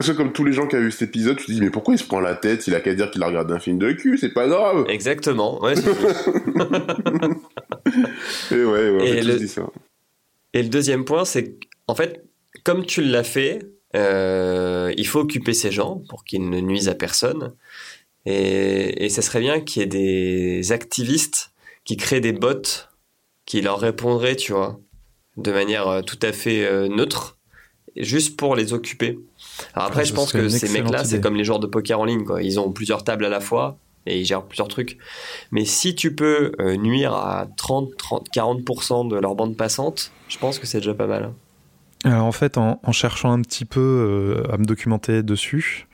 est-ce 0.00 0.12
que 0.12 0.16
comme 0.16 0.32
tous 0.32 0.44
les 0.44 0.52
gens 0.52 0.66
qui 0.66 0.76
ont 0.76 0.80
vu 0.80 0.90
cet 0.90 1.08
épisode, 1.08 1.36
tu 1.38 1.46
te 1.46 1.52
dis 1.52 1.60
mais 1.60 1.70
pourquoi 1.70 1.94
il 1.94 1.98
se 1.98 2.04
prend 2.04 2.20
la 2.20 2.34
tête? 2.34 2.66
Il 2.66 2.74
a 2.74 2.80
qu'à 2.80 2.94
dire 2.94 3.10
qu'il 3.10 3.22
a 3.22 3.26
regardé 3.26 3.54
un 3.54 3.58
film 3.58 3.78
de 3.78 3.92
cul, 3.92 4.18
c'est 4.18 4.32
pas 4.34 4.46
grave. 4.48 4.84
Exactement, 4.88 5.60
ouais, 5.62 5.74
c'est- 5.76 5.86
Et 8.52 8.64
ouais, 8.64 8.90
ouais, 8.90 8.98
on 9.00 9.04
Et 9.04 9.18
a 9.18 9.22
tous 9.22 9.28
le- 9.28 9.36
dit 9.38 9.48
ça. 9.48 9.66
Et 10.52 10.62
le 10.62 10.68
deuxième 10.68 11.04
point, 11.04 11.24
c'est 11.24 11.54
en 11.88 11.94
fait, 11.94 12.24
comme 12.64 12.84
tu 12.86 13.02
l'as 13.02 13.24
fait, 13.24 13.60
euh, 13.94 14.92
il 14.96 15.06
faut 15.06 15.20
occuper 15.20 15.52
ces 15.54 15.70
gens 15.70 16.02
pour 16.08 16.24
qu'ils 16.24 16.48
ne 16.48 16.60
nuisent 16.60 16.88
à 16.88 16.94
personne. 16.94 17.54
Et, 18.26 19.04
et 19.04 19.08
ça 19.08 19.22
serait 19.22 19.40
bien 19.40 19.60
qu'il 19.60 19.82
y 19.82 19.84
ait 19.84 19.88
des 19.88 20.72
activistes 20.72 21.52
qui 21.84 21.96
créent 21.96 22.20
des 22.20 22.32
bots 22.32 22.62
qui 23.44 23.60
leur 23.60 23.78
répondraient, 23.78 24.34
tu 24.36 24.52
vois, 24.52 24.80
de 25.36 25.52
manière 25.52 25.86
euh, 25.88 26.02
tout 26.02 26.18
à 26.22 26.32
fait 26.32 26.64
euh, 26.66 26.88
neutre, 26.88 27.38
juste 27.96 28.36
pour 28.36 28.56
les 28.56 28.72
occuper. 28.72 29.18
Alors 29.74 29.88
après, 29.88 30.02
Ah, 30.02 30.04
je 30.04 30.12
pense 30.14 30.32
que 30.32 30.48
ces 30.48 30.68
mecs-là, 30.72 31.04
c'est 31.04 31.20
comme 31.20 31.36
les 31.36 31.44
joueurs 31.44 31.60
de 31.60 31.66
poker 31.66 32.00
en 32.00 32.04
ligne, 32.04 32.24
quoi. 32.24 32.42
Ils 32.42 32.58
ont 32.60 32.72
plusieurs 32.72 33.04
tables 33.04 33.24
à 33.24 33.28
la 33.28 33.40
fois. 33.40 33.78
et 34.08 34.20
ils 34.20 34.24
gèrent 34.24 34.44
plusieurs 34.44 34.68
trucs. 34.68 34.98
Mais 35.50 35.64
si 35.64 35.96
tu 35.96 36.14
peux 36.14 36.52
euh, 36.60 36.76
nuire 36.76 37.12
à 37.12 37.48
30, 37.56 37.96
30, 37.96 38.28
40% 38.32 39.08
de 39.08 39.16
leur 39.16 39.34
bande 39.34 39.56
passante, 39.56 40.12
je 40.28 40.38
pense 40.38 40.60
que 40.60 40.66
c'est 40.66 40.78
déjà 40.78 40.94
pas 40.94 41.08
mal. 41.08 41.24
hein. 41.24 41.34
Alors 42.04 42.24
en 42.24 42.30
fait, 42.32 42.56
en, 42.56 42.78
en 42.84 42.92
cherchant 42.92 43.32
un 43.32 43.42
petit 43.42 43.64
peu 43.64 43.80
euh, 44.46 44.52
à 44.52 44.58
me 44.58 44.64
documenter 44.64 45.24
dessus, 45.24 45.88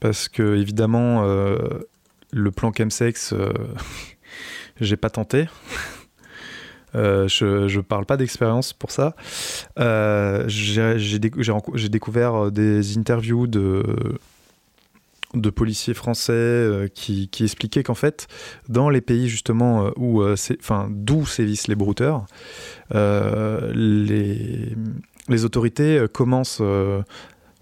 parce 0.00 0.28
que 0.30 0.56
évidemment, 0.56 1.24
euh, 1.24 1.58
le 2.30 2.50
plan 2.52 2.72
chemsex, 2.72 3.34
euh, 3.34 3.52
j'ai 4.80 4.96
pas 4.96 5.10
tenté. 5.10 5.46
Euh, 6.94 7.28
je, 7.28 7.68
je 7.68 7.80
parle 7.80 8.06
pas 8.06 8.16
d'expérience 8.16 8.72
pour 8.72 8.90
ça. 8.90 9.14
Euh, 9.78 10.44
j'ai 10.48 11.18
découvert 11.88 12.50
des 12.50 12.98
interviews 12.98 13.46
de, 13.46 13.82
policiers 15.54 15.94
français 15.94 16.32
euh, 16.32 16.88
qui, 16.88 17.28
expliquaient 17.40 17.82
qu'en 17.82 17.94
fait, 17.94 18.26
dans 18.68 18.90
les 18.90 19.00
pays 19.00 19.28
justement 19.28 19.86
euh, 19.86 19.90
où, 19.96 20.22
euh, 20.22 20.36
enfin, 20.60 20.88
d'où 20.90 21.26
sévissent 21.26 21.68
les 21.68 21.74
brouteurs, 21.74 22.26
euh, 22.94 23.72
les, 23.74 25.44
autorités 25.44 25.98
euh, 25.98 26.08
commencent. 26.08 26.58
euh, 26.60 27.02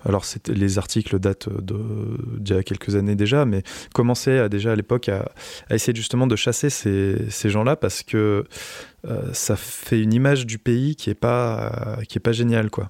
alors, 0.04 0.24
les 0.48 0.78
articles 0.78 1.18
datent 1.18 1.48
d'il 1.62 2.56
y 2.56 2.58
a 2.58 2.62
quelques 2.62 2.96
années 2.96 3.16
déjà, 3.16 3.44
mais 3.44 3.62
commençaient 3.94 4.48
déjà 4.48 4.72
à 4.72 4.76
l'époque 4.76 5.10
à, 5.10 5.30
essayer 5.70 5.94
justement 5.94 6.26
de 6.26 6.36
chasser 6.36 6.70
ces, 6.70 7.50
gens-là 7.50 7.76
parce 7.76 8.02
que 8.02 8.16
euh, 8.16 8.42
ça 9.32 9.56
fait 9.56 10.00
une 10.00 10.12
image 10.12 10.46
du 10.46 10.58
pays 10.58 10.96
qui 10.96 11.10
est 11.10 11.14
pas, 11.14 11.98
qui 12.08 12.18
est 12.18 12.20
pas 12.20 12.32
géniale, 12.32 12.70
quoi. 12.70 12.88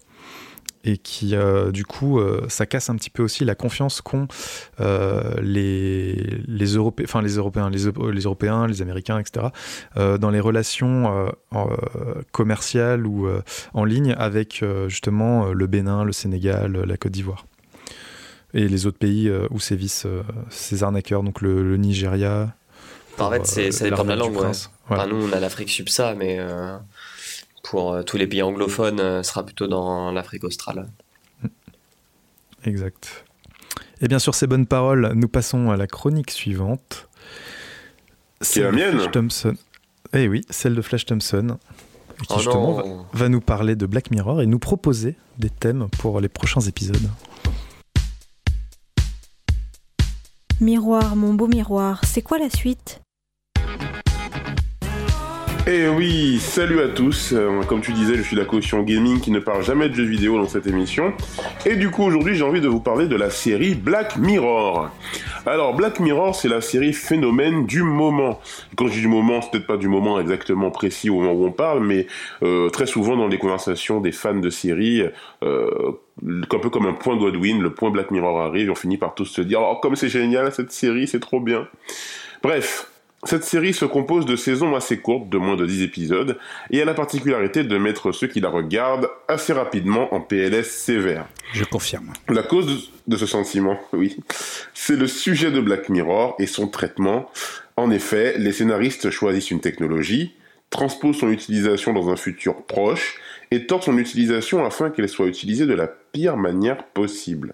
Et 0.83 0.97
qui, 0.97 1.37
euh, 1.37 1.73
du 1.73 1.85
coup, 1.85 2.19
euh, 2.21 2.47
ça 2.49 2.65
casse 2.65 2.89
un 2.89 2.97
petit 2.97 3.11
peu 3.11 3.23
aussi 3.23 3.45
la 3.45 3.55
confiance 3.55 4.01
qu'ont 4.01 4.29
euh, 4.81 5.35
les, 5.43 6.15
les, 6.49 6.79
enfin, 6.79 7.21
les 7.21 7.35
Européens, 7.35 7.69
les, 7.69 7.87
Eu- 7.87 8.13
les 8.13 8.23
Européens, 8.23 8.67
les 8.67 8.81
Américains, 8.81 9.19
etc., 9.19 9.49
euh, 9.99 10.17
dans 10.17 10.31
les 10.31 10.41
relations 10.41 11.15
euh, 11.15 11.29
euh, 11.55 12.23
commerciales 12.33 13.07
ou 13.07 13.27
euh, 13.27 13.43
en 13.75 13.85
ligne 13.85 14.15
avec 14.17 14.63
euh, 14.63 14.89
justement 14.89 15.49
euh, 15.49 15.53
le 15.53 15.67
Bénin, 15.67 16.03
le 16.03 16.13
Sénégal, 16.13 16.75
euh, 16.75 16.87
la 16.87 16.97
Côte 16.97 17.13
d'Ivoire. 17.13 17.45
Et 18.55 18.67
les 18.67 18.87
autres 18.87 18.99
pays 18.99 19.29
euh, 19.29 19.47
où 19.51 19.61
sévissent 19.61 20.07
euh, 20.07 20.23
ces 20.49 20.83
arnaqueurs, 20.83 21.23
donc 21.23 21.43
le 21.43 21.77
Nigeria. 21.77 22.55
En 23.27 23.31
fait, 23.31 23.47
c'est- 23.47 23.69
euh, 23.69 23.71
ça 23.73 23.85
dépend 23.85 24.05
de 24.05 24.09
la 24.09 24.17
langue. 24.17 24.37
ouais. 24.37 24.51
Enfin, 24.89 25.07
nous, 25.07 25.17
on 25.29 25.33
a 25.33 25.41
l'Afrique 25.41 25.71
subsa, 25.71 26.15
mais 26.15 26.37
euh, 26.39 26.77
pour 27.63 27.93
euh, 27.93 28.03
tous 28.03 28.17
les 28.17 28.27
pays 28.27 28.43
anglophones, 28.43 29.01
euh, 29.01 29.23
ce 29.23 29.31
sera 29.31 29.45
plutôt 29.45 29.67
dans 29.67 30.11
l'Afrique 30.13 30.45
australe. 30.45 30.89
Exact. 32.65 33.25
Et 34.03 34.09
bien 34.09 34.19
sur 34.19 34.35
ces 34.35 34.47
bonnes 34.47 34.67
paroles, 34.67 35.13
nous 35.15 35.29
passons 35.29 35.71
à 35.71 35.77
la 35.77 35.87
chronique 35.87 36.31
suivante. 36.31 37.09
C'est 38.41 38.61
la 38.63 38.71
de 38.71 38.77
mienne. 38.77 38.99
Flash 38.99 39.11
Thompson. 39.13 39.55
Eh 40.13 40.29
oui, 40.29 40.43
celle 40.51 40.75
de 40.75 40.83
Flash 40.83 41.07
Thompson, 41.07 41.59
qui 42.23 42.27
Oh 42.31 42.35
justement 42.39 43.07
va 43.13 43.29
nous 43.29 43.41
parler 43.41 43.77
de 43.77 43.87
Black 43.87 44.11
Mirror 44.11 44.43
et 44.43 44.47
nous 44.47 44.59
proposer 44.59 45.17
des 45.39 45.51
thèmes 45.51 45.89
pour 45.99 46.21
les 46.21 46.29
prochains 46.29 46.61
épisodes. 46.63 47.09
Miroir, 50.61 51.17
mon 51.17 51.33
beau 51.35 51.47
miroir, 51.47 52.01
c'est 52.05 52.23
quoi 52.23 52.39
la 52.39 52.51
suite? 52.51 53.01
Eh 55.67 55.89
oui, 55.89 56.39
salut 56.41 56.81
à 56.81 56.89
tous. 56.89 57.35
Euh, 57.35 57.63
comme 57.65 57.83
tu 57.83 57.93
disais, 57.93 58.15
je 58.17 58.23
suis 58.23 58.35
la 58.35 58.47
caution 58.47 58.83
gaming 58.83 59.21
qui 59.21 59.31
ne 59.31 59.41
parle 59.41 59.63
jamais 59.63 59.91
de 59.91 59.95
jeux 59.95 60.05
vidéo 60.05 60.39
dans 60.39 60.49
cette 60.49 60.67
émission. 60.67 61.13
Et 61.67 61.77
du 61.77 61.91
coup, 61.91 62.03
aujourd'hui, 62.03 62.35
j'ai 62.35 62.45
envie 62.45 62.63
de 62.63 62.69
vous 62.69 62.81
parler 62.81 63.07
de 63.07 63.15
la 63.15 63.29
série 63.29 63.75
Black 63.75 64.17
Mirror. 64.17 64.89
Alors, 65.45 65.75
Black 65.75 66.01
Mirror, 66.01 66.35
c'est 66.35 66.49
la 66.49 66.63
série 66.63 66.95
phénomène 66.95 67.67
du 67.67 67.83
moment. 67.83 68.41
Quand 68.75 68.87
je 68.87 68.95
dis 68.95 69.01
du 69.03 69.09
moment, 69.09 69.43
c'est 69.43 69.51
peut-être 69.51 69.67
pas 69.67 69.77
du 69.77 69.89
moment 69.89 70.19
exactement 70.19 70.71
précis 70.71 71.11
au 71.11 71.21
moment 71.21 71.33
où 71.33 71.45
on 71.45 71.53
parle, 71.53 71.85
mais 71.85 72.07
euh, 72.43 72.71
très 72.71 72.87
souvent 72.87 73.17
dans 73.17 73.29
les 73.29 73.39
conversations 73.39 74.01
des 74.01 74.13
fans 74.13 74.35
de 74.35 74.51
séries, 74.51 75.03
euh, 75.45 75.93
un 76.23 76.59
peu 76.59 76.71
comme 76.71 76.87
un 76.87 76.95
point 76.95 77.17
Godwin, 77.17 77.61
le 77.61 77.75
point 77.75 77.91
Black 77.91 78.11
Mirror 78.11 78.41
arrive, 78.41 78.69
et 78.69 78.71
on 78.71 78.75
finit 78.75 78.97
par 78.97 79.15
tous 79.15 79.27
se 79.27 79.43
dire, 79.43 79.61
oh, 79.61 79.77
comme 79.83 79.95
c'est 79.95 80.09
génial 80.09 80.53
cette 80.53 80.73
série, 80.73 81.07
c'est 81.07 81.21
trop 81.21 81.41
bien. 81.41 81.69
Bref, 82.43 82.90
cette 83.25 83.45
série 83.45 83.75
se 83.75 83.85
compose 83.85 84.25
de 84.25 84.35
saisons 84.37 84.75
assez 84.75 84.99
courtes, 84.99 85.29
de 85.29 85.37
moins 85.37 85.57
de 85.57 85.67
10 85.67 85.83
épisodes, 85.83 86.39
et 86.71 86.81
a 86.81 86.85
la 86.87 86.95
particularité 86.95 87.65
de 87.65 87.77
mettre 87.77 88.13
ceux 88.13 88.27
qui 88.29 88.41
la 88.41 88.49
regardent 88.49 89.11
assez 89.29 89.53
rapidement 89.53 90.15
en 90.15 90.21
PLS 90.21 90.65
sévère. 90.71 91.27
Je 91.53 91.65
confirme. 91.65 92.13
La 92.29 92.43
cause 92.43 92.91
de- 93.07 93.17
ce 93.17 93.27
sentiment, 93.27 93.79
oui, 93.93 94.17
c'est 94.73 94.97
le 94.97 95.07
sujet 95.07 95.51
de 95.51 95.61
Black 95.61 95.89
Mirror 95.91 96.35
et 96.39 96.47
son 96.47 96.69
traitement. 96.69 97.31
En 97.77 97.91
effet, 97.91 98.35
les 98.39 98.53
scénaristes 98.53 99.11
choisissent 99.11 99.51
une 99.51 99.61
technologie, 99.61 100.35
transposent 100.71 101.19
son 101.19 101.31
utilisation 101.31 101.93
dans 101.93 102.09
un 102.09 102.17
futur 102.17 102.63
proche 102.65 103.19
et 103.51 103.67
tentent 103.67 103.83
son 103.83 103.99
utilisation 103.99 104.65
afin 104.65 104.89
qu'elle 104.91 105.09
soit 105.09 105.27
utilisée 105.27 105.67
de 105.67 105.75
la 105.75 105.89
pire 105.89 106.37
manière 106.37 106.85
possible. 106.85 107.53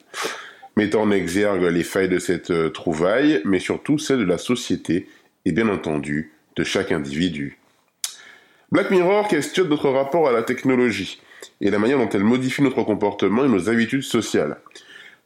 Mettant 0.76 1.02
en 1.02 1.10
exergue 1.10 1.62
les 1.64 1.82
failles 1.84 2.10
de 2.10 2.18
cette 2.18 2.50
euh, 2.50 2.68
trouvaille, 2.68 3.40
mais 3.46 3.58
surtout 3.58 3.96
celles 3.96 4.18
de 4.18 4.24
la 4.24 4.36
société 4.36 5.08
et 5.46 5.52
bien 5.52 5.68
entendu 5.68 6.32
de 6.56 6.64
chaque 6.64 6.92
individu. 6.92 7.58
Black 8.72 8.90
Mirror 8.90 9.28
questionne 9.28 9.68
notre 9.68 9.88
rapport 9.88 10.28
à 10.28 10.32
la 10.32 10.42
technologie 10.42 11.22
et 11.60 11.70
la 11.70 11.78
manière 11.78 11.98
dont 11.98 12.08
elle 12.08 12.24
modifie 12.24 12.62
notre 12.62 12.82
comportement 12.82 13.44
et 13.44 13.48
nos 13.48 13.70
habitudes 13.70 14.02
sociales. 14.02 14.58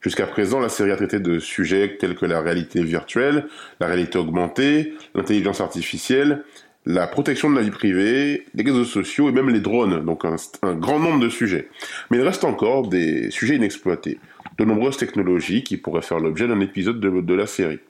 Jusqu'à 0.02 0.26
présent, 0.26 0.60
la 0.60 0.68
série 0.68 0.92
a 0.92 0.96
traité 0.96 1.20
de 1.20 1.38
sujets 1.38 1.96
tels 1.98 2.16
que 2.16 2.26
la 2.26 2.40
réalité 2.40 2.82
virtuelle, 2.82 3.46
la 3.80 3.86
réalité 3.86 4.18
augmentée, 4.18 4.94
l'intelligence 5.14 5.60
artificielle, 5.60 6.44
la 6.86 7.06
protection 7.06 7.50
de 7.50 7.56
la 7.56 7.62
vie 7.62 7.70
privée, 7.70 8.46
les 8.54 8.64
réseaux 8.64 8.84
sociaux 8.84 9.28
et 9.28 9.32
même 9.32 9.50
les 9.50 9.60
drones, 9.60 10.04
donc 10.04 10.24
un, 10.24 10.74
grand 10.74 10.98
nombre 10.98 11.20
de 11.20 11.28
sujets. 11.28 11.68
Mais 12.10 12.18
il 12.18 12.22
reste 12.22 12.44
encore 12.44 12.88
des 12.88 13.30
sujets 13.30 13.56
inexploités, 13.56 14.18
de 14.58 14.64
nombreuses 14.64 14.96
technologies 14.96 15.62
qui 15.62 15.76
pourraient 15.76 16.02
faire 16.02 16.20
l'objet 16.20 16.46
d'un 16.46 16.60
épisode 16.60 17.00
de, 17.00 17.20
de 17.20 17.34
la 17.34 17.46
série. 17.46 17.80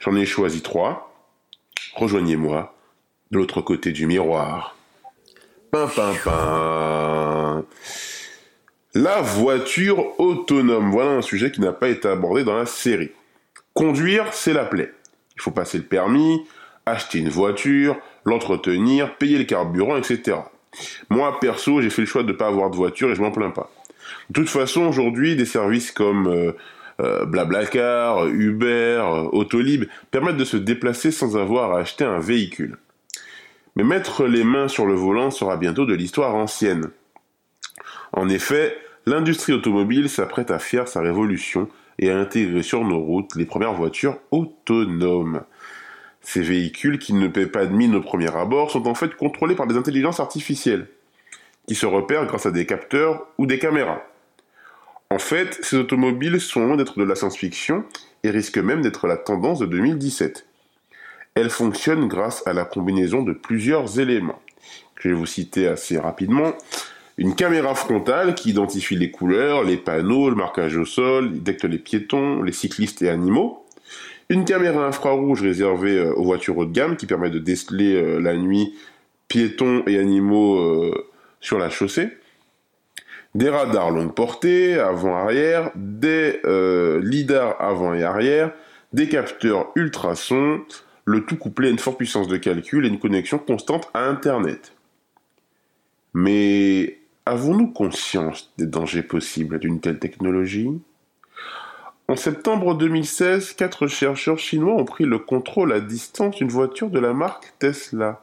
J'en 0.00 0.16
ai 0.16 0.26
choisi 0.26 0.62
trois. 0.62 1.09
Rejoignez-moi 1.94 2.74
de 3.30 3.38
l'autre 3.38 3.60
côté 3.60 3.92
du 3.92 4.06
miroir. 4.06 4.76
La 8.94 9.20
voiture 9.20 10.18
autonome. 10.20 10.90
Voilà 10.90 11.12
un 11.12 11.22
sujet 11.22 11.52
qui 11.52 11.60
n'a 11.60 11.72
pas 11.72 11.88
été 11.88 12.08
abordé 12.08 12.42
dans 12.42 12.56
la 12.56 12.66
série. 12.66 13.12
Conduire, 13.72 14.32
c'est 14.32 14.52
la 14.52 14.64
plaie. 14.64 14.92
Il 15.36 15.42
faut 15.42 15.52
passer 15.52 15.78
le 15.78 15.84
permis, 15.84 16.44
acheter 16.86 17.20
une 17.20 17.28
voiture, 17.28 17.96
l'entretenir, 18.24 19.16
payer 19.16 19.38
le 19.38 19.44
carburant, 19.44 19.96
etc. 19.96 20.38
Moi, 21.08 21.38
perso, 21.40 21.80
j'ai 21.80 21.90
fait 21.90 22.02
le 22.02 22.06
choix 22.06 22.22
de 22.22 22.32
ne 22.32 22.36
pas 22.36 22.48
avoir 22.48 22.70
de 22.70 22.76
voiture 22.76 23.10
et 23.10 23.14
je 23.14 23.22
m'en 23.22 23.30
plains 23.30 23.50
pas. 23.50 23.70
De 24.28 24.34
toute 24.34 24.48
façon, 24.48 24.82
aujourd'hui, 24.82 25.36
des 25.36 25.44
services 25.44 25.92
comme 25.92 26.26
euh, 26.28 26.52
euh, 27.00 27.24
Blablacar, 27.24 28.26
Uber, 28.26 29.02
Autolib 29.32 29.84
permettent 30.10 30.36
de 30.36 30.44
se 30.44 30.56
déplacer 30.56 31.10
sans 31.10 31.36
avoir 31.36 31.72
à 31.72 31.80
acheter 31.80 32.04
un 32.04 32.18
véhicule. 32.18 32.78
Mais 33.76 33.84
mettre 33.84 34.26
les 34.26 34.44
mains 34.44 34.68
sur 34.68 34.86
le 34.86 34.94
volant 34.94 35.30
sera 35.30 35.56
bientôt 35.56 35.86
de 35.86 35.94
l'histoire 35.94 36.34
ancienne. 36.34 36.90
En 38.12 38.28
effet, 38.28 38.76
l'industrie 39.06 39.52
automobile 39.52 40.08
s'apprête 40.08 40.50
à 40.50 40.58
faire 40.58 40.88
sa 40.88 41.00
révolution 41.00 41.68
et 41.98 42.10
à 42.10 42.18
intégrer 42.18 42.62
sur 42.62 42.84
nos 42.84 43.00
routes 43.00 43.36
les 43.36 43.46
premières 43.46 43.74
voitures 43.74 44.18
autonomes. 44.30 45.42
Ces 46.22 46.42
véhicules 46.42 46.98
qui 46.98 47.14
ne 47.14 47.28
paient 47.28 47.46
pas 47.46 47.66
de 47.66 47.72
mine 47.72 47.94
au 47.94 48.00
premier 48.00 48.34
abord 48.36 48.70
sont 48.70 48.86
en 48.86 48.94
fait 48.94 49.14
contrôlés 49.14 49.54
par 49.54 49.66
des 49.66 49.76
intelligences 49.76 50.20
artificielles, 50.20 50.88
qui 51.66 51.74
se 51.74 51.86
repèrent 51.86 52.26
grâce 52.26 52.46
à 52.46 52.50
des 52.50 52.66
capteurs 52.66 53.26
ou 53.38 53.46
des 53.46 53.58
caméras. 53.58 54.02
En 55.10 55.18
fait, 55.18 55.58
ces 55.62 55.76
automobiles 55.76 56.40
sont 56.40 56.64
loin 56.64 56.76
d'être 56.76 56.96
de 56.96 57.04
la 57.04 57.16
science-fiction 57.16 57.84
et 58.22 58.30
risquent 58.30 58.58
même 58.58 58.80
d'être 58.80 59.08
la 59.08 59.16
tendance 59.16 59.58
de 59.58 59.66
2017. 59.66 60.46
Elles 61.34 61.50
fonctionnent 61.50 62.06
grâce 62.06 62.46
à 62.46 62.52
la 62.52 62.64
combinaison 62.64 63.22
de 63.22 63.32
plusieurs 63.32 63.98
éléments. 63.98 64.40
Je 65.00 65.08
vais 65.08 65.14
vous 65.14 65.26
citer 65.26 65.66
assez 65.66 65.98
rapidement. 65.98 66.52
Une 67.18 67.34
caméra 67.34 67.74
frontale 67.74 68.34
qui 68.34 68.50
identifie 68.50 68.96
les 68.96 69.10
couleurs, 69.10 69.64
les 69.64 69.76
panneaux, 69.76 70.30
le 70.30 70.36
marquage 70.36 70.76
au 70.76 70.84
sol, 70.84 71.32
détecte 71.32 71.64
les 71.64 71.78
piétons, 71.78 72.42
les 72.42 72.52
cyclistes 72.52 73.02
et 73.02 73.08
animaux. 73.08 73.66
Une 74.28 74.44
caméra 74.44 74.86
infrarouge 74.86 75.42
réservée 75.42 75.98
euh, 75.98 76.14
aux 76.14 76.24
voitures 76.24 76.56
haut 76.56 76.64
de 76.64 76.72
gamme 76.72 76.96
qui 76.96 77.06
permet 77.06 77.30
de 77.30 77.40
déceler 77.40 77.94
euh, 77.96 78.20
la 78.20 78.36
nuit 78.36 78.74
piétons 79.26 79.82
et 79.86 79.98
animaux 79.98 80.60
euh, 80.60 81.08
sur 81.40 81.58
la 81.58 81.68
chaussée. 81.68 82.10
Des 83.34 83.48
radars 83.48 83.90
longue 83.90 84.14
portée, 84.14 84.78
avant-arrière, 84.78 85.70
des 85.76 86.40
euh, 86.44 87.00
lidars 87.02 87.56
avant 87.60 87.94
et 87.94 88.02
arrière, 88.02 88.52
des 88.92 89.08
capteurs 89.08 89.70
ultrasons, 89.76 90.62
le 91.04 91.24
tout 91.24 91.36
couplé 91.36 91.68
à 91.68 91.70
une 91.70 91.78
forte 91.78 91.98
puissance 91.98 92.26
de 92.26 92.36
calcul 92.36 92.84
et 92.84 92.88
une 92.88 92.98
connexion 92.98 93.38
constante 93.38 93.88
à 93.94 94.08
Internet. 94.08 94.72
Mais 96.12 96.98
avons-nous 97.24 97.68
conscience 97.68 98.52
des 98.58 98.66
dangers 98.66 99.04
possibles 99.04 99.60
d'une 99.60 99.80
telle 99.80 100.00
technologie? 100.00 100.80
En 102.08 102.16
septembre 102.16 102.74
2016, 102.74 103.52
quatre 103.52 103.86
chercheurs 103.86 104.40
chinois 104.40 104.74
ont 104.74 104.84
pris 104.84 105.04
le 105.04 105.20
contrôle 105.20 105.72
à 105.72 105.78
distance 105.78 106.34
d'une 106.36 106.48
voiture 106.48 106.90
de 106.90 106.98
la 106.98 107.12
marque 107.12 107.52
Tesla. 107.60 108.20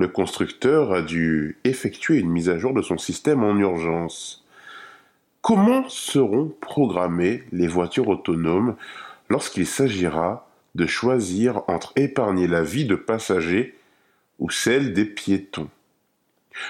Le 0.00 0.08
constructeur 0.08 0.94
a 0.94 1.02
dû 1.02 1.58
effectuer 1.64 2.20
une 2.20 2.30
mise 2.30 2.48
à 2.48 2.56
jour 2.56 2.72
de 2.72 2.80
son 2.80 2.96
système 2.96 3.44
en 3.44 3.54
urgence. 3.58 4.46
Comment 5.42 5.86
seront 5.90 6.54
programmées 6.62 7.42
les 7.52 7.66
voitures 7.66 8.08
autonomes 8.08 8.76
lorsqu'il 9.28 9.66
s'agira 9.66 10.48
de 10.74 10.86
choisir 10.86 11.64
entre 11.68 11.92
épargner 11.96 12.46
la 12.46 12.62
vie 12.62 12.86
de 12.86 12.94
passagers 12.94 13.76
ou 14.38 14.48
celle 14.48 14.94
des 14.94 15.04
piétons? 15.04 15.68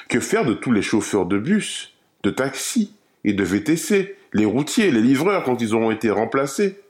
Que 0.09 0.19
faire 0.19 0.45
de 0.45 0.55
tous 0.55 0.73
les 0.73 0.83
chauffeurs 0.83 1.27
de 1.27 1.39
bus, 1.39 1.95
de 2.25 2.31
taxi 2.31 2.97
et 3.23 3.33
de 3.33 3.45
VTC, 3.45 4.17
les 4.33 4.45
routiers, 4.45 4.91
les 4.91 5.03
livreurs 5.03 5.45
quand 5.45 5.63
ils 5.63 5.73
auront 5.73 5.93
été 5.93 6.11
remplacés? 6.11 6.81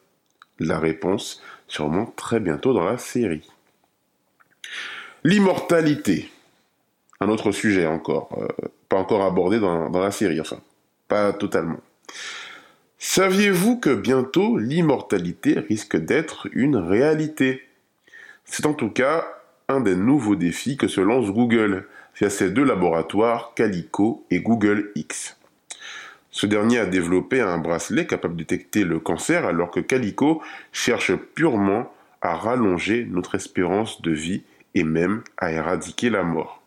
La 0.58 0.78
réponse 0.78 1.42
sûrement 1.68 2.06
très 2.16 2.40
bientôt 2.40 2.72
dans 2.72 2.86
la 2.86 2.96
série. 2.96 3.46
L'immortalité. 5.24 6.30
Un 7.20 7.28
autre 7.28 7.52
sujet 7.52 7.86
encore, 7.86 8.30
euh, 8.38 8.68
pas 8.88 8.96
encore 8.96 9.22
abordé 9.22 9.58
dans, 9.60 9.90
dans 9.90 10.00
la 10.00 10.10
série, 10.10 10.40
enfin, 10.40 10.60
pas 11.08 11.32
totalement. 11.32 11.80
Saviez-vous 12.98 13.78
que 13.78 13.94
bientôt 13.94 14.58
l'immortalité 14.58 15.58
risque 15.58 15.96
d'être 15.96 16.48
une 16.52 16.76
réalité? 16.76 17.62
C'est 18.44 18.66
en 18.66 18.74
tout 18.74 18.90
cas 18.90 19.26
un 19.68 19.80
des 19.80 19.94
nouveaux 19.94 20.36
défis 20.36 20.76
que 20.76 20.88
se 20.88 21.00
lance 21.00 21.30
Google 21.30 21.86
via 22.16 22.30
ses 22.30 22.50
deux 22.50 22.64
laboratoires 22.64 23.52
Calico 23.54 24.26
et 24.30 24.40
Google 24.40 24.90
X. 24.94 25.36
Ce 26.30 26.46
dernier 26.46 26.78
a 26.78 26.86
développé 26.86 27.40
un 27.40 27.58
bracelet 27.58 28.06
capable 28.06 28.34
de 28.34 28.44
détecter 28.44 28.84
le 28.84 29.00
cancer 29.00 29.44
alors 29.44 29.70
que 29.70 29.80
Calico 29.80 30.42
cherche 30.72 31.14
purement 31.14 31.92
à 32.20 32.36
rallonger 32.36 33.06
notre 33.08 33.34
espérance 33.34 34.02
de 34.02 34.12
vie 34.12 34.42
et 34.74 34.84
même 34.84 35.22
à 35.36 35.52
éradiquer 35.52 36.10
la 36.10 36.22
mort. 36.22 36.62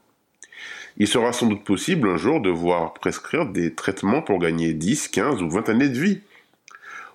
Il 0.98 1.08
sera 1.08 1.34
sans 1.34 1.48
doute 1.48 1.64
possible 1.64 2.08
un 2.08 2.18
jour 2.18 2.40
de 2.40 2.50
voir 2.50 2.94
prescrire 2.94 3.48
des 3.48 3.74
traitements 3.74 4.22
pour 4.22 4.40
gagner 4.40 4.74
10, 4.74 5.08
15 5.08 5.42
ou 5.42 5.50
20 5.50 5.70
années 5.70 5.90
de 5.90 6.00
vie. 6.00 6.22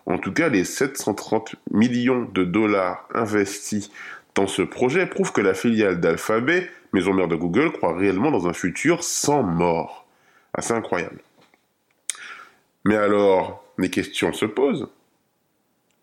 En 0.07 0.19
tout 0.19 0.33
cas, 0.33 0.49
les 0.49 0.65
730 0.65 1.55
millions 1.71 2.29
de 2.33 2.45
dollars 2.45 3.07
investis 3.15 3.91
dans 4.35 4.47
ce 4.47 4.63
projet 4.63 5.07
prouvent 5.07 5.33
que 5.33 5.41
la 5.41 5.55
filiale 5.55 6.01
d'Alphabet, 6.01 6.71
maison 6.93 7.13
mère 7.13 7.29
de 7.29 7.37
Google, 7.37 7.73
croit 7.73 7.97
réellement 7.97 8.31
dans 8.31 8.49
un 8.49 8.53
futur 8.53 9.05
sans 9.05 9.43
mort. 9.43 10.07
Assez 10.55 10.73
incroyable. 10.73 11.21
Mais 12.85 12.97
alors, 12.97 13.65
les 13.79 13.91
questions 13.91 14.33
se 14.33 14.47
posent. 14.47 14.89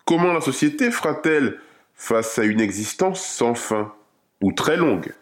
Comment 0.04 0.32
la 0.32 0.40
société 0.40 0.90
fera-t-elle 0.90 1.58
face 1.94 2.38
à 2.38 2.44
une 2.44 2.60
existence 2.60 3.26
sans 3.26 3.54
fin? 3.54 3.92
Ou 4.40 4.52
très 4.52 4.76
longue 4.76 5.12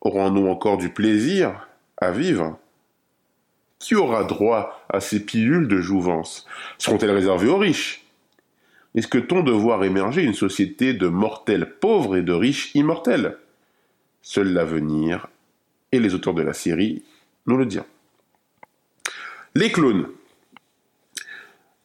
Aurons-nous 0.00 0.48
encore 0.48 0.76
du 0.76 0.90
plaisir 0.90 1.66
à 1.96 2.10
vivre? 2.10 2.58
Qui 3.78 3.94
aura 3.94 4.24
droit 4.24 4.84
à 4.90 5.00
ces 5.00 5.24
pilules 5.24 5.66
de 5.66 5.80
jouvence? 5.80 6.46
Seront-elles 6.78 7.10
réservées 7.10 7.48
aux 7.48 7.56
riches? 7.56 8.04
Est-ce 8.94 9.08
que 9.08 9.18
t 9.18 9.42
de 9.42 9.50
voir 9.50 9.82
émerger 9.82 10.22
une 10.22 10.34
société 10.34 10.94
de 10.94 11.08
mortels 11.08 11.78
pauvres 11.80 12.16
et 12.16 12.22
de 12.22 12.32
riches 12.32 12.74
immortels? 12.74 13.38
Seul 14.22 14.52
l'avenir 14.52 15.28
et 15.90 15.98
les 15.98 16.14
auteurs 16.14 16.34
de 16.34 16.42
la 16.42 16.52
série 16.52 17.02
nous 17.46 17.56
le 17.56 17.66
diront. 17.66 17.86
Les 19.54 19.72
clones. 19.72 20.08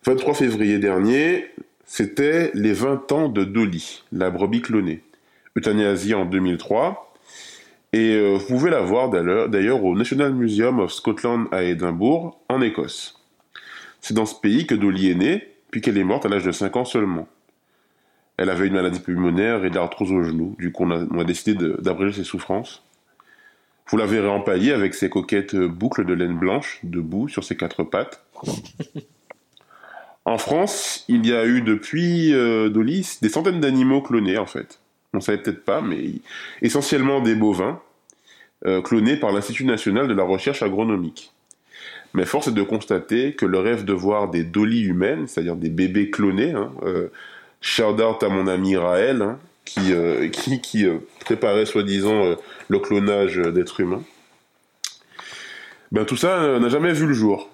23 0.06 0.34
février 0.34 0.78
dernier, 0.78 1.52
c'était 1.86 2.52
les 2.54 2.74
20 2.74 3.12
ans 3.12 3.30
de 3.30 3.44
Dolly, 3.44 4.04
la 4.12 4.30
brebis 4.30 4.62
clonée. 4.62 5.04
Euthanasie 5.60 6.14
en 6.14 6.26
2003, 6.26 7.14
et 7.92 8.16
euh, 8.16 8.38
vous 8.38 8.46
pouvez 8.46 8.70
la 8.70 8.82
voir 8.82 9.10
d'ailleurs 9.10 9.84
au 9.84 9.96
National 9.96 10.34
Museum 10.34 10.80
of 10.80 10.92
Scotland 10.92 11.48
à 11.52 11.64
Édimbourg, 11.64 12.40
en 12.48 12.62
Écosse. 12.62 13.20
C'est 14.00 14.14
dans 14.14 14.26
ce 14.26 14.36
pays 14.36 14.68
que 14.68 14.76
Dolly 14.76 15.10
est 15.10 15.16
née, 15.16 15.48
puis 15.72 15.82
qu'elle 15.82 15.98
est 15.98 16.04
morte 16.04 16.26
à 16.26 16.30
l'âge 16.30 16.46
de 16.46 16.52
5 16.52 16.76
ans 16.78 16.86
seulement. 16.86 17.28
Elle 18.38 18.50
avait 18.50 18.68
une 18.68 18.74
maladie 18.74 19.00
pulmonaire 19.00 19.66
et 19.66 19.70
de 19.70 19.76
l'arthrose 19.76 20.12
au 20.12 20.24
genou, 20.24 20.56
du 20.60 20.72
coup 20.72 20.86
on 20.86 21.20
a, 21.20 21.24
décidé 21.24 21.56
d'abréger 21.80 22.22
ses 22.22 22.24
souffrances. 22.24 22.84
Vous 23.90 23.98
la 23.98 24.06
verrez 24.06 24.30
empaillée 24.30 24.72
avec 24.72 24.94
ses 24.94 25.10
coquettes 25.10 25.56
boucles 25.56 26.06
de 26.06 26.14
laine 26.14 26.38
blanche, 26.38 26.80
debout 26.84 27.28
sur 27.28 27.44
ses 27.44 27.58
quatre 27.58 27.84
pattes. 27.84 28.24
En 30.26 30.38
France, 30.38 31.06
il 31.08 31.26
y 31.26 31.34
a 31.34 31.44
eu 31.46 31.62
depuis 31.62 32.36
euh, 32.36 32.70
Dolly 32.70 33.18
des 33.22 33.30
centaines 33.30 33.60
d'animaux 33.60 34.02
clonés 34.02 34.38
en 34.38 34.46
fait 34.46 34.80
on 35.14 35.22
savait 35.22 35.40
peut-être 35.40 35.64
pas, 35.64 35.82
mais 35.82 36.14
essentiellement 36.62 37.22
des 37.22 37.36
bovins, 37.36 37.82
euh, 38.66 38.82
clonés 38.82 39.16
par 39.16 39.32
l'Institut 39.32 39.66
national 39.66 40.08
de 40.08 40.14
la 40.14 40.24
recherche 40.24 40.64
agronomique. 40.64 41.32
Mais 42.14 42.26
force 42.26 42.48
est 42.48 42.54
de 42.54 42.64
constater 42.64 43.34
que 43.34 43.46
le 43.46 43.60
rêve 43.60 43.86
de 43.86 43.94
voir 43.94 44.30
des 44.30 44.44
dolis 44.44 44.82
humaines, 44.82 45.28
c'est-à-dire 45.28 45.56
des 45.56 45.70
bébés 45.70 46.10
clonés, 46.10 46.52
hein, 46.52 46.72
euh, 46.84 47.08
shout 47.62 48.02
out 48.02 48.22
à 48.22 48.30
mon 48.30 48.48
ami 48.48 48.76
Raël, 48.76 49.22
hein, 49.22 49.40
qui, 49.64 49.94
euh, 49.94 50.98
préparait 51.22 51.66
soi-disant 51.66 52.36
le 52.68 52.80
clonage 52.80 53.38
d'êtres 53.38 53.80
humains, 53.80 54.04
ben 55.92 56.06
tout 56.06 56.18
ça 56.18 56.60
n'a 56.60 56.70
jamais 56.70 56.92
vu 56.92 57.06
le 57.06 57.14
jour. 57.14 57.50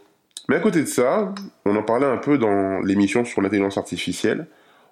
Mais 0.48 0.56
à 0.56 0.60
côté 0.60 0.82
de 0.82 0.88
ça, 0.88 1.34
on 1.66 1.76
en 1.76 1.84
parlait 1.84 2.06
un 2.06 2.18
peu 2.18 2.38
dans 2.38 2.80
l'émission 2.82 3.26
sur 3.26 3.42
l'intelligence 3.42 3.78
artificielle, 3.78 4.48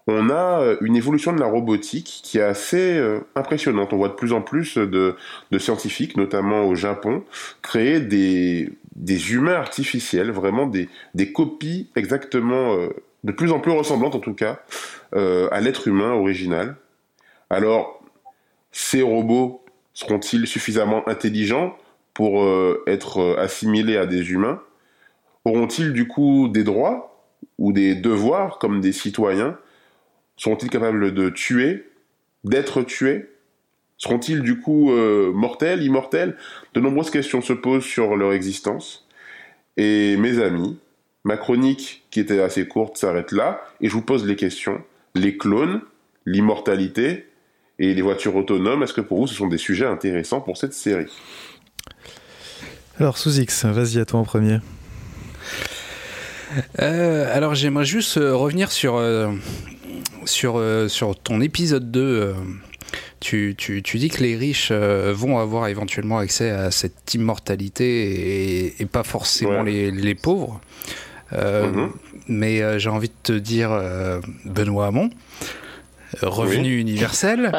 on 0.07 0.29
a 0.29 0.61
euh, 0.61 0.77
une 0.81 0.95
évolution 0.95 1.33
de 1.33 1.39
la 1.39 1.45
robotique 1.45 2.21
qui 2.23 2.37
est 2.37 2.43
assez 2.43 2.97
euh, 2.97 3.21
impressionnante. 3.35 3.93
On 3.93 3.97
voit 3.97 4.09
de 4.09 4.13
plus 4.13 4.33
en 4.33 4.41
plus 4.41 4.77
de, 4.77 5.15
scientifiques, 5.57 6.17
notamment 6.17 6.65
au 6.65 6.75
Japon, 6.75 7.23
créer 7.61 7.99
des, 7.99 8.69
humains 9.31 9.55
artificiels, 9.55 10.31
vraiment 10.31 10.67
des, 10.67 10.89
copies 11.33 11.89
exactement, 11.95 12.75
euh, 12.75 12.89
de 13.23 13.31
plus 13.31 13.51
en 13.51 13.59
plus 13.59 13.71
ressemblantes 13.71 14.15
en 14.15 14.19
tout 14.19 14.33
cas, 14.33 14.59
à 15.13 15.61
l'être 15.61 15.87
humain 15.87 16.11
original. 16.11 16.75
Alors, 17.49 18.03
ces 18.71 19.03
robots 19.03 19.63
seront-ils 19.93 20.47
suffisamment 20.47 21.07
intelligents 21.07 21.77
pour 22.15 22.43
être 22.87 23.37
assimilés 23.37 23.95
à 23.95 24.07
des 24.07 24.31
humains? 24.31 24.59
Auront-ils 25.45 25.93
du 25.93 26.07
coup 26.07 26.49
des 26.49 26.63
droits 26.63 27.23
ou 27.59 27.71
des 27.71 27.95
devoirs 27.95 28.57
comme 28.57 28.81
des 28.81 28.91
citoyens? 28.91 29.55
Seront-ils 30.35 30.69
capables 30.69 31.13
de 31.13 31.29
tuer, 31.29 31.89
d'être 32.43 32.81
tués? 32.83 33.29
Seront-ils 33.97 34.41
du 34.41 34.59
coup 34.59 34.91
euh, 34.91 35.31
mortels, 35.33 35.83
immortels? 35.83 36.35
De 36.73 36.79
nombreuses 36.79 37.11
questions 37.11 37.41
se 37.41 37.53
posent 37.53 37.83
sur 37.85 38.15
leur 38.15 38.33
existence. 38.33 39.07
Et 39.77 40.17
mes 40.17 40.41
amis, 40.41 40.77
ma 41.23 41.37
chronique, 41.37 42.03
qui 42.11 42.19
était 42.19 42.41
assez 42.41 42.67
courte, 42.67 42.97
s'arrête 42.97 43.31
là, 43.31 43.61
et 43.79 43.87
je 43.87 43.93
vous 43.93 44.01
pose 44.01 44.25
les 44.25 44.35
questions. 44.35 44.83
Les 45.15 45.37
clones, 45.37 45.81
l'immortalité 46.25 47.27
et 47.79 47.93
les 47.93 48.01
voitures 48.01 48.35
autonomes, 48.35 48.83
est-ce 48.83 48.93
que 48.93 49.01
pour 49.01 49.19
vous 49.19 49.27
ce 49.27 49.35
sont 49.35 49.47
des 49.47 49.57
sujets 49.57 49.85
intéressants 49.85 50.41
pour 50.41 50.57
cette 50.57 50.73
série? 50.73 51.11
Alors 52.99 53.17
sous 53.17 53.39
X, 53.39 53.65
vas-y 53.65 53.99
à 53.99 54.05
toi 54.05 54.19
en 54.19 54.23
premier. 54.23 54.59
Euh, 56.79 57.35
alors 57.35 57.55
j'aimerais 57.55 57.85
juste 57.85 58.17
euh, 58.17 58.35
revenir 58.35 58.71
sur 58.71 58.97
sur, 60.25 60.57
euh, 60.57 60.87
sur 60.87 61.17
ton 61.17 61.41
épisode 61.41 61.91
2, 61.91 61.99
euh, 62.01 62.33
tu, 63.19 63.55
tu, 63.57 63.81
tu, 63.81 63.97
dis 63.97 64.09
que 64.09 64.21
les 64.21 64.35
riches 64.35 64.69
euh, 64.71 65.13
vont 65.15 65.39
avoir 65.39 65.67
éventuellement 65.67 66.17
accès 66.19 66.49
à 66.49 66.71
cette 66.71 67.13
immortalité 67.13 68.81
et, 68.81 68.85
pas 68.85 69.03
forcément 69.03 69.63
les, 69.63 69.91
les, 69.91 70.15
pauvres. 70.15 70.61
Mhm. 71.31 71.91
Mais 72.27 72.79
j'ai 72.79 72.89
envie 72.89 73.09
de 73.09 73.13
te 73.23 73.33
dire, 73.33 73.71
Benoît 74.45 74.87
Hamon, 74.87 75.09
revenu 76.21 76.77
universel. 76.77 77.51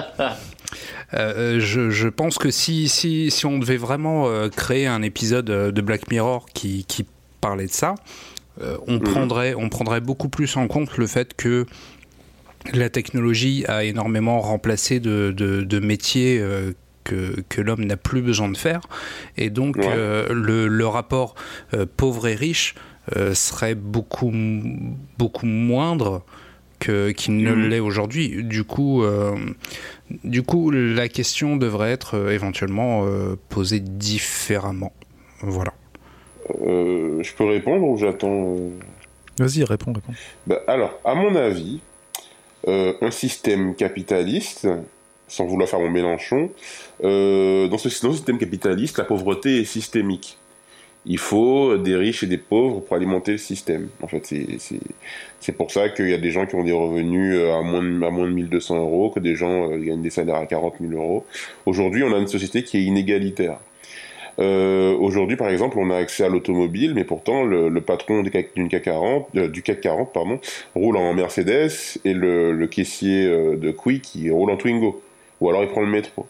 je, 1.12 1.90
je, 1.90 2.08
pense 2.08 2.38
que 2.38 2.50
si, 2.50 2.88
si, 2.88 3.32
si, 3.32 3.46
on 3.46 3.58
devait 3.58 3.76
vraiment 3.76 4.48
créer 4.50 4.86
un 4.86 5.02
épisode 5.02 5.46
de 5.46 5.80
Black 5.80 6.08
Mirror 6.08 6.46
qui, 6.54 6.84
qui 6.84 7.04
parlait 7.40 7.66
de 7.66 7.72
ça, 7.72 7.96
on, 8.86 8.94
mhm. 8.94 9.00
prendrait, 9.00 9.54
on 9.54 9.68
prendrait 9.68 10.00
beaucoup 10.00 10.28
plus 10.28 10.56
en 10.56 10.68
compte 10.68 10.96
le 10.96 11.08
fait 11.08 11.34
que 11.34 11.66
la 12.72 12.88
technologie 12.88 13.64
a 13.68 13.84
énormément 13.84 14.40
remplacé 14.40 15.00
de, 15.00 15.32
de, 15.32 15.78
métiers 15.80 16.38
euh, 16.40 16.72
que, 17.04 17.40
que 17.48 17.60
l'homme 17.60 17.84
n'a 17.84 17.96
plus 17.96 18.22
besoin 18.22 18.48
de 18.48 18.56
faire. 18.56 18.80
Et 19.36 19.50
donc, 19.50 19.76
euh, 19.78 20.32
le, 20.32 20.68
le, 20.68 20.86
rapport 20.86 21.34
euh, 21.74 21.86
pauvre 21.96 22.28
et 22.28 22.34
riche 22.34 22.74
serait 23.34 23.74
beaucoup, 23.74 24.32
beaucoup 25.18 25.44
moindre 25.44 26.24
qu'il 26.78 27.36
ne 27.36 27.54
mhm. 27.54 27.68
l'est 27.68 27.80
aujourd'hui. 27.80 28.42
Du 28.42 28.64
coup, 28.64 29.04
du 30.24 30.42
coup, 30.42 30.70
la 30.70 31.08
question 31.08 31.56
devrait 31.58 31.90
être 31.90 32.30
éventuellement 32.30 33.06
posée 33.50 33.80
différemment. 33.80 34.94
Voilà. 35.42 35.74
je 36.48 37.34
peux 37.36 37.44
répondre 37.44 37.86
ou 37.86 37.98
j'attends 37.98 38.56
Vas-y, 39.38 39.64
réponds, 39.64 39.92
réponds. 39.92 40.12
Bah, 40.46 40.60
alors, 40.66 40.98
à 41.04 41.14
mon 41.14 41.34
avis, 41.34 41.80
euh, 42.68 42.94
un 43.00 43.10
système 43.10 43.74
capitaliste, 43.74 44.68
sans 45.28 45.44
vouloir 45.44 45.68
faire 45.68 45.80
mon 45.80 45.90
Mélenchon, 45.90 46.50
euh, 47.02 47.68
dans, 47.68 47.78
ce, 47.78 47.88
système 47.88 48.38
capitaliste, 48.38 48.98
la 48.98 49.04
pauvreté 49.04 49.60
est 49.60 49.64
systémique. 49.64 50.38
Il 51.06 51.18
faut 51.18 51.76
des 51.76 51.96
riches 51.96 52.22
et 52.22 52.26
des 52.26 52.38
pauvres 52.38 52.80
pour 52.80 52.96
alimenter 52.96 53.32
le 53.32 53.38
système. 53.38 53.88
En 54.00 54.06
fait, 54.06 54.24
c'est- 54.24 55.52
pour 55.52 55.70
ça 55.70 55.90
qu'il 55.90 56.08
y 56.08 56.14
a 56.14 56.18
des 56.18 56.30
gens 56.30 56.46
qui 56.46 56.54
ont 56.54 56.64
des 56.64 56.72
revenus 56.72 57.34
euh, 57.34 57.58
à 57.58 57.62
moins 57.62 57.82
de, 57.82 58.02
à 58.02 58.10
moins 58.10 58.26
de 58.26 58.32
1200 58.32 58.78
euros, 58.78 59.10
que 59.10 59.20
des 59.20 59.34
gens 59.34 59.68
gagnent 59.68 60.00
des 60.00 60.10
salaires 60.10 60.36
à 60.36 60.46
40 60.46 60.76
000 60.80 60.92
euros. 60.94 61.26
Aujourd'hui, 61.66 62.02
on 62.02 62.14
a 62.14 62.18
une 62.18 62.28
société 62.28 62.62
qui 62.64 62.78
est 62.78 62.82
inégalitaire. 62.82 63.58
Euh, 64.38 64.94
Aujourd'hui, 64.96 65.36
par 65.36 65.48
exemple, 65.48 65.78
on 65.78 65.90
a 65.90 65.96
accès 65.96 66.24
à 66.24 66.28
l'automobile, 66.28 66.92
mais 66.94 67.04
pourtant 67.04 67.44
le, 67.44 67.80
patron 67.80 68.22
du 68.22 68.30
CAC, 68.30 68.54
d'une 68.54 68.68
CAC 68.68 68.84
40, 68.84 69.28
euh, 69.36 69.48
du 69.48 69.62
CAC 69.62 69.80
40 69.80 70.12
pardon, 70.12 70.40
roule 70.74 70.96
en 70.96 71.12
Mercedes 71.14 71.98
et 72.04 72.14
le, 72.14 72.66
caissier 72.66 73.26
euh, 73.26 73.56
de 73.56 73.70
Quick 73.70 74.14
il 74.14 74.32
roule 74.32 74.50
en 74.50 74.56
Twingo. 74.56 75.02
Ou 75.40 75.48
alors 75.48 75.62
il 75.62 75.68
prend 75.68 75.82
le 75.82 75.88
métro. 75.88 76.26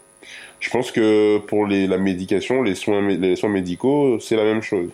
Je 0.60 0.70
pense 0.70 0.90
que 0.90 1.38
pour 1.38 1.66
la 1.66 1.98
médication, 1.98 2.62
les 2.62 2.74
soins, 2.74 3.02
médicaux, 3.02 4.18
c'est 4.18 4.36
la 4.36 4.44
même 4.44 4.62
chose. 4.62 4.90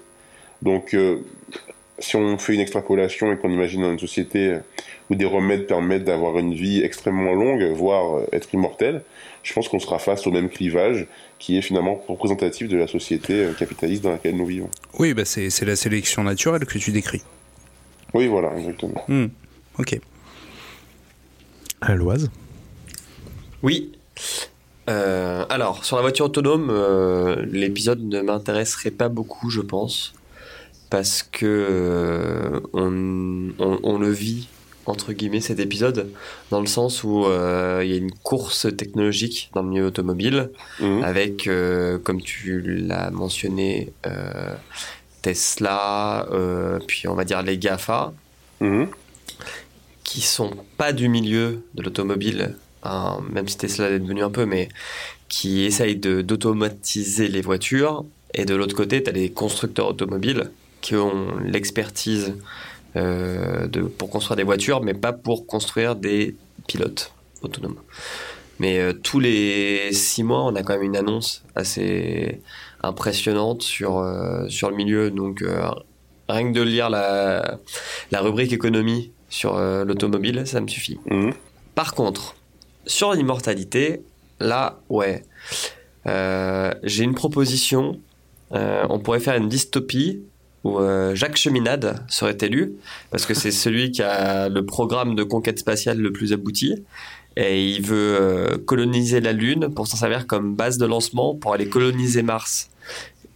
Donc, 0.62 0.94
euh, 0.94 1.18
si 2.00 2.16
on 2.16 2.38
fait 2.38 2.54
une 2.54 2.60
extrapolation 2.60 3.32
et 3.32 3.36
qu'on 3.36 3.50
imagine 3.50 3.82
dans 3.82 3.92
une 3.92 3.98
société 3.98 4.58
où 5.10 5.14
des 5.14 5.24
remèdes 5.24 5.66
permettent 5.66 6.04
d'avoir 6.04 6.38
une 6.38 6.54
vie 6.54 6.82
extrêmement 6.82 7.34
longue, 7.34 7.62
voire 7.72 8.16
euh, 8.16 8.26
être 8.32 8.52
immortel, 8.54 9.02
je 9.42 9.52
pense 9.52 9.68
qu'on 9.68 9.80
sera 9.80 9.98
face 9.98 10.26
au 10.26 10.30
même 10.30 10.48
clivage 10.48 11.06
qui 11.40 11.56
est 11.58 11.62
finalement 11.62 12.00
représentatif 12.06 12.68
de 12.68 12.76
la 12.76 12.86
société 12.86 13.32
euh, 13.46 13.52
capitaliste 13.54 14.04
dans 14.04 14.10
laquelle 14.12 14.36
nous 14.36 14.46
vivons. 14.46 14.70
Oui, 15.00 15.12
bah 15.14 15.24
c'est 15.24 15.50
c'est 15.50 15.64
la 15.64 15.74
sélection 15.74 16.22
naturelle 16.22 16.64
que 16.66 16.78
tu 16.78 16.92
décris. 16.92 17.22
Oui, 18.14 18.28
voilà, 18.28 18.56
exactement. 18.56 19.02
Hmm. 19.08 19.26
Ok. 19.78 19.98
À 21.80 21.94
l'Oise? 21.94 22.30
Oui. 23.62 23.92
Euh, 24.88 25.44
alors, 25.48 25.84
sur 25.84 25.96
la 25.96 26.02
voiture 26.02 26.26
autonome, 26.26 26.68
euh, 26.70 27.36
l'épisode 27.50 28.02
ne 28.02 28.20
m'intéresserait 28.20 28.90
pas 28.90 29.08
beaucoup, 29.08 29.48
je 29.50 29.60
pense, 29.60 30.12
parce 30.90 31.22
que 31.22 31.46
euh, 31.46 32.60
on, 32.72 33.50
on- 33.58 33.78
on 33.82 33.98
le 33.98 34.10
vit 34.10 34.48
entre 34.90 35.12
guillemets 35.12 35.40
cet 35.40 35.58
épisode 35.60 36.10
dans 36.50 36.60
le 36.60 36.66
sens 36.66 37.02
où 37.04 37.24
euh, 37.24 37.80
il 37.84 37.90
y 37.90 37.94
a 37.94 37.96
une 37.96 38.12
course 38.12 38.66
technologique 38.76 39.50
dans 39.54 39.62
le 39.62 39.68
milieu 39.70 39.86
automobile 39.86 40.50
Mhm. 40.80 41.04
avec, 41.04 41.46
euh, 41.46 41.98
comme 41.98 42.20
tu 42.20 42.60
l'as 42.60 43.10
mentionné, 43.10 43.92
euh, 44.06 44.54
Tesla, 45.22 46.26
puis 46.86 47.06
on 47.08 47.14
va 47.14 47.24
dire 47.24 47.42
les 47.42 47.58
Gafa, 47.58 48.12
Mhm. 48.60 48.88
qui 50.04 50.20
sont 50.22 50.50
pas 50.76 50.92
du 50.92 51.08
milieu 51.08 51.62
de 51.74 51.82
l'automobile, 51.82 52.56
hein, 52.82 53.18
même 53.30 53.46
si 53.48 53.56
Tesla 53.56 53.90
est 53.90 53.98
devenu 53.98 54.22
un 54.22 54.30
peu, 54.30 54.44
mais 54.46 54.68
qui 55.28 55.62
essayent 55.62 55.96
d'automatiser 55.96 57.28
les 57.28 57.40
voitures. 57.42 58.04
Et 58.34 58.44
de 58.44 58.54
l'autre 58.54 58.74
côté, 58.74 59.02
tu 59.02 59.10
as 59.10 59.12
les 59.12 59.30
constructeurs 59.30 59.88
automobiles 59.88 60.50
qui 60.80 60.96
ont 60.96 61.38
l'expertise 61.44 62.34
euh, 62.96 63.66
de- 63.66 63.82
pour 63.82 64.10
construire 64.10 64.36
des 64.36 64.42
voitures, 64.42 64.82
mais 64.82 64.94
pas 64.94 65.12
pour 65.12 65.46
construire 65.46 65.96
des 65.96 66.36
pilotes 66.66 67.12
autonomes. 67.42 67.78
Mais 68.58 68.78
euh, 68.78 68.92
tous 68.92 69.20
les 69.20 69.92
six 69.92 70.22
mois, 70.22 70.44
on 70.44 70.54
a 70.54 70.62
quand 70.62 70.74
même 70.74 70.82
une 70.82 70.96
annonce 70.96 71.42
assez 71.54 72.40
impressionnante 72.82 73.62
sur, 73.62 73.98
euh, 73.98 74.48
sur 74.48 74.70
le 74.70 74.76
milieu. 74.76 75.10
Donc, 75.10 75.44
rien 76.28 76.52
que 76.52 76.56
de 76.58 76.62
lire 76.62 76.90
la, 76.90 77.58
la 78.10 78.20
rubrique 78.20 78.52
économie 78.52 79.12
sur 79.28 79.58
l'automobile, 79.58 80.42
ça 80.46 80.60
me 80.60 80.68
suffit. 80.68 80.98
Mhm. 81.06 81.32
Par 81.74 81.94
contre, 81.94 82.34
sur 82.86 83.12
l'immortalité, 83.14 84.02
là, 84.40 84.80
ouais. 84.88 85.24
J'ai 86.04 87.04
une 87.04 87.14
proposition. 87.14 88.00
On 88.50 88.98
pourrait 88.98 89.20
faire 89.20 89.36
une 89.36 89.48
dystopie 89.48 90.22
où 90.64 90.78
euh, 90.78 91.14
Jacques 91.14 91.36
Cheminade 91.36 92.04
serait 92.08 92.36
élu, 92.42 92.74
parce 93.10 93.26
que 93.26 93.34
c'est 93.34 93.50
celui 93.50 93.90
qui 93.90 94.02
a 94.02 94.48
le 94.48 94.64
programme 94.66 95.14
de 95.14 95.22
conquête 95.22 95.58
spatiale 95.58 95.98
le 95.98 96.12
plus 96.12 96.32
abouti. 96.32 96.84
Et 97.36 97.64
il 97.70 97.82
veut 97.82 98.16
euh, 98.20 98.58
coloniser 98.58 99.20
la 99.20 99.32
Lune 99.32 99.68
pour 99.74 99.86
s'en 99.86 99.96
servir 99.96 100.26
comme 100.26 100.56
base 100.56 100.78
de 100.78 100.86
lancement 100.86 101.34
pour 101.36 101.54
aller 101.54 101.68
coloniser 101.68 102.22
Mars. 102.22 102.70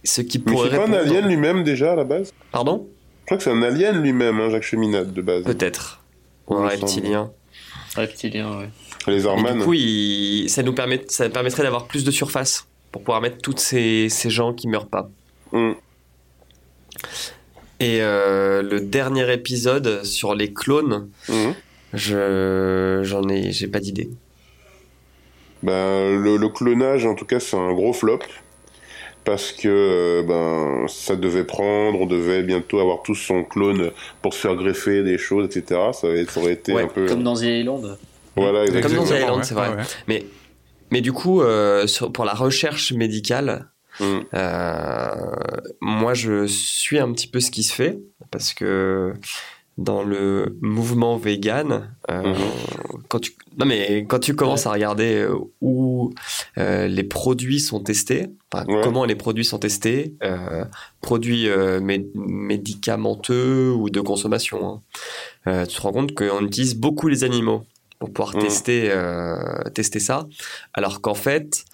Ce 0.03 0.21
qui 0.21 0.37
Mais 0.45 0.51
pourrait 0.51 0.69
c'est 0.69 0.75
pas 0.77 0.85
un 0.87 0.93
alien 0.93 1.27
lui-même 1.27 1.63
déjà 1.63 1.93
à 1.93 1.95
la 1.95 2.03
base? 2.03 2.31
Pardon? 2.51 2.87
Je 3.21 3.25
crois 3.27 3.37
que 3.37 3.43
c'est 3.43 3.51
un 3.51 3.63
alien 3.63 4.01
lui-même, 4.03 4.39
hein, 4.39 4.49
Jacques 4.51 4.63
Cheminade 4.63 5.13
de 5.13 5.21
base. 5.21 5.43
Peut-être. 5.43 6.01
Ou 6.47 6.55
un 6.57 6.67
reptilien. 6.67 7.31
Reptilien, 7.95 8.59
ouais. 8.59 8.69
Les 9.07 9.23
Et 9.25 9.27
Arman. 9.29 9.57
du 9.59 9.63
coup, 9.63 9.73
il- 9.73 10.47
ça 10.49 10.61
nous 10.61 10.73
permet, 10.73 11.01
ça 11.07 11.29
permettrait 11.29 11.63
d'avoir 11.63 11.85
plus 11.87 12.03
de 12.03 12.11
surface 12.11 12.67
pour 12.91 13.01
pouvoir 13.01 13.21
mettre 13.21 13.37
tous 13.37 13.55
ces, 13.57 14.09
ces 14.09 14.29
gens 14.29 14.53
qui 14.53 14.67
meurent 14.67 14.89
pas. 14.89 15.09
Mm. 15.53 15.71
Et 17.79 18.01
euh, 18.01 18.61
le 18.61 18.79
dernier 18.79 19.31
épisode 19.33 20.03
sur 20.05 20.33
les 20.35 20.53
clones, 20.53 21.09
Mhm. 21.29 21.53
je 21.93 23.01
j'en 23.03 23.27
ai, 23.29 23.51
j'ai 23.51 23.67
pas 23.67 23.79
d'idée. 23.79 24.09
Ben, 25.63 26.21
le, 26.21 26.37
le 26.37 26.49
clonage, 26.49 27.05
en 27.05 27.15
tout 27.15 27.25
cas, 27.25 27.39
c'est 27.39 27.57
un 27.57 27.73
gros 27.73 27.93
flop. 27.93 28.19
Parce 29.23 29.51
que 29.51 29.67
euh, 29.67 30.23
ben, 30.23 30.87
ça 30.87 31.15
devait 31.15 31.45
prendre, 31.45 31.99
on 31.99 32.05
devait 32.05 32.43
bientôt 32.43 32.79
avoir 32.79 33.01
tous 33.01 33.15
son 33.15 33.43
clone 33.43 33.89
pour 34.21 34.35
se 34.35 34.39
faire 34.39 34.55
greffer 34.55 35.01
des 35.01 35.17
choses, 35.17 35.45
etc. 35.47 35.81
Ça, 35.93 36.07
avait- 36.07 36.25
ça 36.25 36.39
aurait 36.39 36.53
été 36.53 36.73
Ouais, 36.73 36.83
un 36.83 36.87
peu. 36.87 37.07
Comme 37.07 37.23
dans 37.23 37.33
The 37.35 37.41
Island. 37.41 37.97
Voilà, 38.35 38.65
Comme 38.65 38.73
dans 38.73 38.77
exactement. 38.77 39.03
The 39.05 39.21
Island, 39.23 39.43
c'est 39.43 39.53
vrai. 39.55 39.69
ouais, 39.69 39.75
ouais. 39.77 39.83
Mais 40.07 40.25
mais 40.91 41.01
du 41.01 41.11
coup, 41.11 41.41
euh, 41.41 41.87
sur- 41.87 42.11
pour 42.11 42.23
la 42.25 42.33
recherche 42.35 42.93
médicale, 42.93 43.67
Mm. 43.99 44.19
Euh, 44.33 45.35
moi, 45.81 46.13
je 46.13 46.45
suis 46.47 46.99
un 46.99 47.11
petit 47.13 47.27
peu 47.27 47.39
ce 47.39 47.51
qui 47.51 47.63
se 47.63 47.73
fait 47.73 47.99
parce 48.31 48.53
que 48.53 49.13
dans 49.77 50.03
le 50.03 50.57
mouvement 50.61 51.17
vegan, 51.17 51.91
euh, 52.09 52.21
Mhm. 52.21 52.35
quand 53.09 53.19
tu 53.19 53.33
non 53.57 53.65
mais 53.65 54.05
quand 54.07 54.19
tu 54.19 54.33
commences 54.35 54.65
à 54.67 54.71
regarder 54.71 55.15
euh, 55.21 55.35
où 55.61 56.13
euh, 56.57 56.87
les 56.87 57.03
produits 57.03 57.59
sont 57.59 57.81
testés, 57.81 58.27
Ouais. 58.53 58.81
comment 58.83 59.03
les 59.03 59.15
produits 59.15 59.43
sont 59.43 59.59
testés, 59.59 60.13
euh, 60.23 60.63
produits 61.01 61.47
mé- 61.47 62.07
médicamenteux 62.15 63.71
ou 63.71 63.89
de 63.89 63.99
consommation, 64.01 64.81
hein, 65.45 65.65
tu 65.65 65.75
te 65.75 65.81
rends 65.81 65.91
compte 65.91 66.13
qu'on 66.15 66.45
utilise 66.45 66.75
beaucoup 66.75 67.07
les 67.09 67.23
animaux 67.25 67.63
pour 67.99 68.11
pouvoir 68.13 68.35
Mhm. 68.35 68.41
tester 68.43 68.93
tester 69.73 69.99
ça, 69.99 70.25
alors 70.73 71.01
qu'en 71.01 71.15
fait 71.15 71.65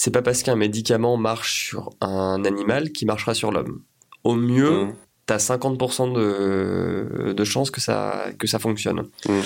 c'est 0.00 0.10
pas 0.10 0.22
parce 0.22 0.42
qu'un 0.42 0.56
médicament 0.56 1.18
marche 1.18 1.66
sur 1.66 1.90
un 2.00 2.42
animal 2.46 2.90
qui 2.90 3.04
marchera 3.04 3.34
sur 3.34 3.50
l'homme. 3.52 3.82
Au 4.24 4.34
mieux, 4.34 4.84
Mm. 4.84 4.94
t'as 5.26 5.36
50% 5.38 6.06
de, 6.14 7.32
de 7.32 7.44
chances 7.44 7.70
que 7.70 7.82
ça, 7.82 8.24
que 8.38 8.46
ça 8.46 8.58
fonctionne. 8.58 9.02
Mm. 9.28 9.40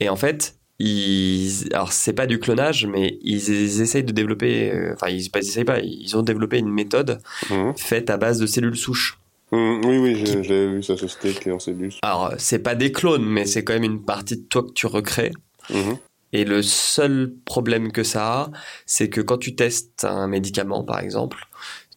Et 0.00 0.08
en 0.10 0.16
fait, 0.16 0.56
ils, 0.78 1.68
alors 1.72 1.92
c'est 1.92 2.12
pas 2.12 2.26
du 2.26 2.38
clonage, 2.38 2.86
mais 2.86 3.18
ils, 3.22 3.48
ils 3.48 3.80
essayent 3.80 4.04
de 4.04 4.12
développer, 4.12 4.70
euh, 4.70 4.92
enfin 4.94 5.08
ils, 5.08 5.30
pas, 5.30 5.38
ils 5.40 5.48
essayent 5.48 5.64
pas, 5.64 5.80
ils 5.80 6.14
ont 6.14 6.22
développé 6.22 6.58
une 6.58 6.68
méthode 6.70 7.18
Mhm. 7.50 7.72
faite 7.78 8.10
à 8.10 8.18
base 8.18 8.38
de 8.38 8.46
cellules 8.46 8.76
souches. 8.76 9.18
Mm, 9.52 9.80
Oui, 9.86 9.96
oui, 9.98 10.22
j'ai- 10.26 10.42
j'avais 10.44 10.66
vu 10.74 10.82
ça, 10.82 10.94
ce 10.98 11.06
steak 11.08 11.46
en 11.46 11.58
cellule. 11.58 11.92
Alors 12.02 12.34
c'est 12.36 12.58
pas 12.58 12.74
des 12.74 12.92
clones, 12.92 13.24
mais 13.24 13.46
c'est 13.46 13.64
quand 13.64 13.72
même 13.72 13.84
une 13.94 14.02
partie 14.04 14.36
de 14.36 14.42
toi 14.42 14.62
que 14.64 14.72
tu 14.72 14.86
recrées. 14.86 15.32
Mhm. 15.70 15.96
Et 16.36 16.44
le 16.44 16.60
seul 16.60 17.32
problème 17.46 17.92
que 17.92 18.02
ça 18.02 18.40
a, 18.40 18.50
c'est 18.84 19.08
que 19.08 19.22
quand 19.22 19.38
tu 19.38 19.54
testes 19.54 20.04
un 20.04 20.26
médicament, 20.26 20.84
par 20.84 21.00
exemple, 21.00 21.46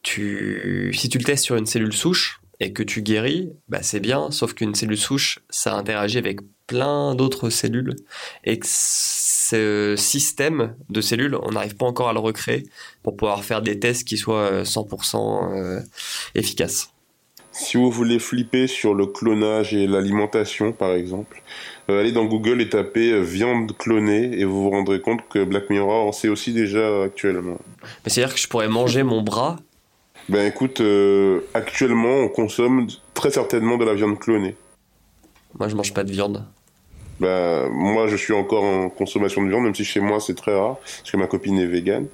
tu, 0.02 0.94
si 0.94 1.10
tu 1.10 1.18
le 1.18 1.26
testes 1.26 1.44
sur 1.44 1.58
une 1.58 1.66
cellule 1.66 1.92
souche 1.92 2.40
et 2.62 2.72
que 2.72 2.82
tu 2.82 3.02
guéris, 3.02 3.52
bah 3.68 3.80
c'est 3.82 4.00
bien, 4.00 4.32
sauf 4.32 4.54
qu'une 4.54 4.76
cellule 4.76 4.98
souche, 4.98 5.40
ça 5.50 5.76
interagit 5.76 6.20
avec 6.20 6.40
plein 6.68 7.16
d'autres 7.16 7.50
cellules 7.50 7.98
et 8.46 8.60
que 8.60 8.66
ce 8.66 9.96
système 9.98 10.74
de 10.90 11.02
cellules, 11.02 11.36
on 11.36 11.52
n'arrive 11.52 11.76
pas 11.76 11.88
encore 11.88 12.08
à 12.08 12.14
le 12.14 12.20
recréer 12.20 12.64
pour 13.04 13.18
pouvoir 13.18 13.44
faire 13.44 13.62
des 13.62 13.78
tests 13.78 14.08
qui 14.08 14.16
soient 14.16 14.54
euh, 14.54 14.64
100% 14.64 15.54
euh, 15.54 15.82
efficaces. 16.34 16.94
Si 17.52 17.76
vous 17.76 17.92
voulez 17.92 18.20
flipper 18.20 18.68
sur 18.68 18.94
le 18.94 19.06
clonage 19.06 19.74
et 19.74 19.86
l'alimentation, 19.86 20.72
par 20.72 20.94
exemple, 20.94 21.42
euh, 21.90 22.00
allez 22.00 22.12
dans 22.12 22.26
Google 22.26 22.62
et 22.62 22.70
tapez 22.70 23.12
euh, 23.12 23.22
viande 23.22 23.76
clonée 23.78 24.40
et 24.40 24.46
vous 24.46 24.64
vous 24.64 24.70
rendrez 24.70 25.02
compte 25.02 25.28
que 25.28 25.44
Black 25.44 25.70
Mirror 25.70 26.08
en 26.08 26.12
sait 26.12 26.30
aussi 26.30 26.54
déjà 26.54 27.04
actuellement. 27.04 27.58
Mais 28.04 28.12
c'est-à-dire 28.12 28.34
que 28.34 28.40
je 28.40 28.48
pourrais 28.48 28.68
manger 28.68 29.04
mon 29.04 29.22
bras? 29.22 29.58
Ben 30.28 30.46
écoute, 30.46 30.82
euh, 30.82 31.42
actuellement 31.54 32.18
on 32.18 32.28
consomme 32.28 32.88
très 33.16 33.32
certainement 33.32 33.78
de 33.78 33.86
la 33.86 33.96
viande 33.96 34.20
clonée. 34.20 34.56
Moi, 35.58 35.68
je 35.68 35.76
mange 35.76 35.94
pas 35.94 36.04
de 36.04 36.12
viande. 36.12 36.46
Ben, 37.20 37.68
moi 37.70 38.08
je 38.08 38.16
suis 38.16 38.34
encore 38.34 38.64
en 38.64 38.90
consommation 38.90 39.44
de 39.44 39.50
viande, 39.50 39.64
même 39.64 39.76
si 39.76 39.84
chez 39.84 40.00
moi 40.00 40.20
c'est 40.20 40.36
très 40.36 40.54
rare, 40.54 40.78
parce 40.78 41.12
que 41.12 41.18
ma 41.18 41.28
copine 41.28 41.58
est 41.58 41.66
végane. 41.66 42.08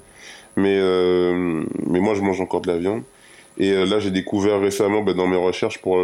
Mais, 0.56 0.78
euh, 0.80 1.62
mais 1.86 2.00
moi 2.00 2.14
je 2.14 2.22
mange 2.22 2.40
encore 2.40 2.62
de 2.62 2.68
la 2.68 2.78
viande. 2.78 3.02
Et 3.58 3.72
là, 3.72 4.00
j'ai 4.00 4.10
découvert 4.10 4.60
récemment 4.60 5.02
bah, 5.02 5.14
dans 5.14 5.26
mes 5.26 5.36
recherches 5.36 5.78
pour 5.78 5.96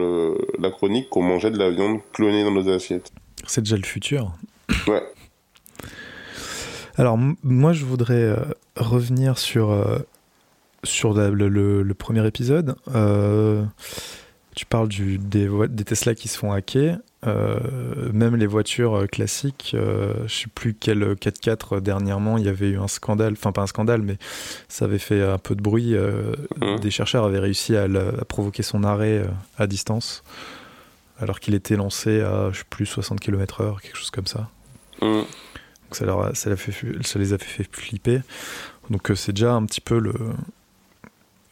la 0.58 0.70
chronique 0.70 1.10
qu'on 1.10 1.22
mangeait 1.22 1.50
de 1.50 1.58
la 1.58 1.68
viande 1.68 2.00
clonée 2.14 2.44
dans 2.44 2.50
nos 2.50 2.66
assiettes. 2.70 3.12
C'est 3.46 3.62
déjà 3.62 3.76
le 3.76 3.82
futur. 3.84 4.32
Ouais. 4.86 5.02
Alors, 6.96 7.18
moi, 7.42 7.72
je 7.72 7.84
voudrais 7.84 8.14
euh, 8.22 8.36
revenir 8.76 9.38
sur, 9.38 9.70
euh, 9.70 9.98
sur 10.84 11.14
la- 11.14 11.30
le, 11.30 11.48
le- 11.48 11.82
le 11.82 11.94
premier 11.94 12.26
épisode. 12.26 12.74
Euh, 12.94 13.64
tu 14.54 14.66
parles 14.66 14.88
du, 14.88 15.16
des, 15.18 15.48
Tesla 15.86 16.14
qui 16.14 16.28
se 16.28 16.38
font 16.38 16.52
hacker. 16.52 16.98
Même 18.12 18.34
les 18.34 18.46
voitures 18.48 19.06
classiques, 19.10 19.74
je 19.76 20.26
sais 20.34 20.48
plus 20.52 20.74
quel 20.74 21.14
4x4 21.14 21.76
euh, 21.76 21.80
dernièrement, 21.80 22.36
il 22.36 22.44
y 22.44 22.48
avait 22.48 22.70
eu 22.70 22.78
un 22.78 22.88
scandale, 22.88 23.34
enfin 23.34 23.52
pas 23.52 23.62
un 23.62 23.68
scandale, 23.68 24.02
mais 24.02 24.16
ça 24.68 24.86
avait 24.86 24.98
fait 24.98 25.22
un 25.22 25.38
peu 25.38 25.54
de 25.54 25.62
bruit. 25.62 25.94
Mhm. 26.60 26.80
Des 26.80 26.90
chercheurs 26.90 27.24
avaient 27.24 27.38
réussi 27.38 27.76
à, 27.76 27.86
provoquer 28.28 28.64
son 28.64 28.82
arrêt 28.82 29.22
à 29.56 29.68
distance, 29.68 30.24
alors 31.22 31.40
qu'il 31.40 31.54
était 31.54 31.76
lancé 31.76 32.20
à, 32.20 32.50
je 32.52 32.58
sais 32.58 32.64
plus, 32.68 32.84
60 32.86 33.20
km/h, 33.20 33.80
quelque 33.80 33.96
chose 33.96 34.10
comme 34.10 34.26
ça. 34.26 34.50
Mm. 35.00 35.06
Donc 35.22 35.26
ça, 35.92 36.04
leur 36.04 36.20
a- 36.24 36.34
ça, 36.34 36.50
l'a 36.50 36.56
fait, 36.56 36.72
ça 37.02 37.18
les 37.18 37.32
a 37.32 37.38
fait 37.38 37.66
flipper. 37.70 38.20
Donc 38.90 39.10
euh, 39.10 39.14
c'est 39.14 39.32
déjà 39.32 39.52
un 39.54 39.64
petit 39.64 39.80
peu 39.80 39.98
le. 39.98 40.12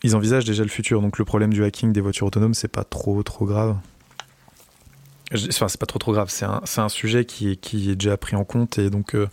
Ils 0.03 0.17
envisagent 0.17 0.45
déjà 0.47 0.63
le 0.63 0.69
futur. 0.71 1.01
Donc 1.03 1.19
le 1.19 1.25
problème 1.25 1.53
du 1.53 1.63
hacking 1.65 1.93
des 1.93 2.01
voitures 2.01 2.27
autonomes, 2.27 2.55
c'est 2.55 2.69
pas 2.69 2.85
trop 2.85 3.23
trop 3.23 3.45
grave. 3.47 3.77
Enfin, 5.33 5.69
c'est 5.69 5.79
pas 5.79 5.87
trop 5.87 5.99
trop 5.99 6.13
grave. 6.13 6.29
C'est 6.31 6.45
un, 6.45 6.61
un 6.79 6.89
sujet 6.89 7.25
qui 7.25 7.53
est, 7.53 7.57
qui 7.57 7.91
est 7.91 7.95
déjà 7.97 8.17
pris 8.17 8.35
en 8.35 8.45
compte 8.45 8.79
et 8.79 8.91
donc 8.91 9.15
euh, 9.15 9.29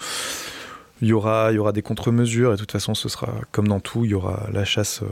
il 1.02 1.08
y 1.08 1.14
aura 1.14 1.52
il 1.52 1.56
y 1.56 1.58
aura 1.58 1.72
des 1.72 1.82
contre-mesures 1.82 2.50
et 2.52 2.56
de 2.56 2.60
toute 2.60 2.72
façon 2.72 2.94
ce 2.94 3.10
sera 3.10 3.34
comme 3.52 3.68
dans 3.68 3.80
tout, 3.80 4.06
il 4.06 4.12
y 4.12 4.14
aura 4.14 4.48
la 4.52 4.64
chasse. 4.66 5.02
euh, 5.02 5.08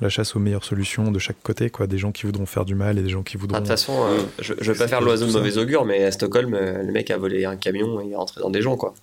la 0.00 0.08
chasse 0.08 0.34
aux 0.34 0.38
meilleures 0.40 0.64
solutions 0.64 1.10
de 1.12 1.18
chaque 1.18 1.40
côté, 1.42 1.70
quoi. 1.70 1.86
Des 1.86 1.98
gens 1.98 2.12
qui 2.12 2.26
voudront 2.26 2.46
faire 2.46 2.64
du 2.64 2.74
mal 2.74 2.98
et 2.98 3.02
des 3.02 3.08
gens 3.10 3.22
qui 3.22 3.36
Ah, 3.36 3.40
voudront. 3.40 3.58
De 3.58 3.62
toute 3.62 3.68
façon, 3.68 3.94
euh, 4.06 4.18
je, 4.40 4.54
je 4.60 4.72
veux 4.72 4.78
pas 4.78 4.88
faire 4.88 5.00
l'oiseau 5.00 5.26
de 5.26 5.32
mauvais 5.32 5.56
augure, 5.58 5.84
mais 5.84 6.04
à 6.04 6.10
Stockholm, 6.12 6.52
euh, 6.54 6.82
le 6.82 6.92
mec 6.92 7.10
a 7.10 7.16
volé 7.16 7.44
un 7.44 7.56
camion 7.56 8.00
et 8.00 8.06
il 8.06 8.12
est 8.12 8.16
rentré 8.16 8.40
dans 8.40 8.50
des 8.50 8.60
gens, 8.62 8.76
quoi. 8.76 8.94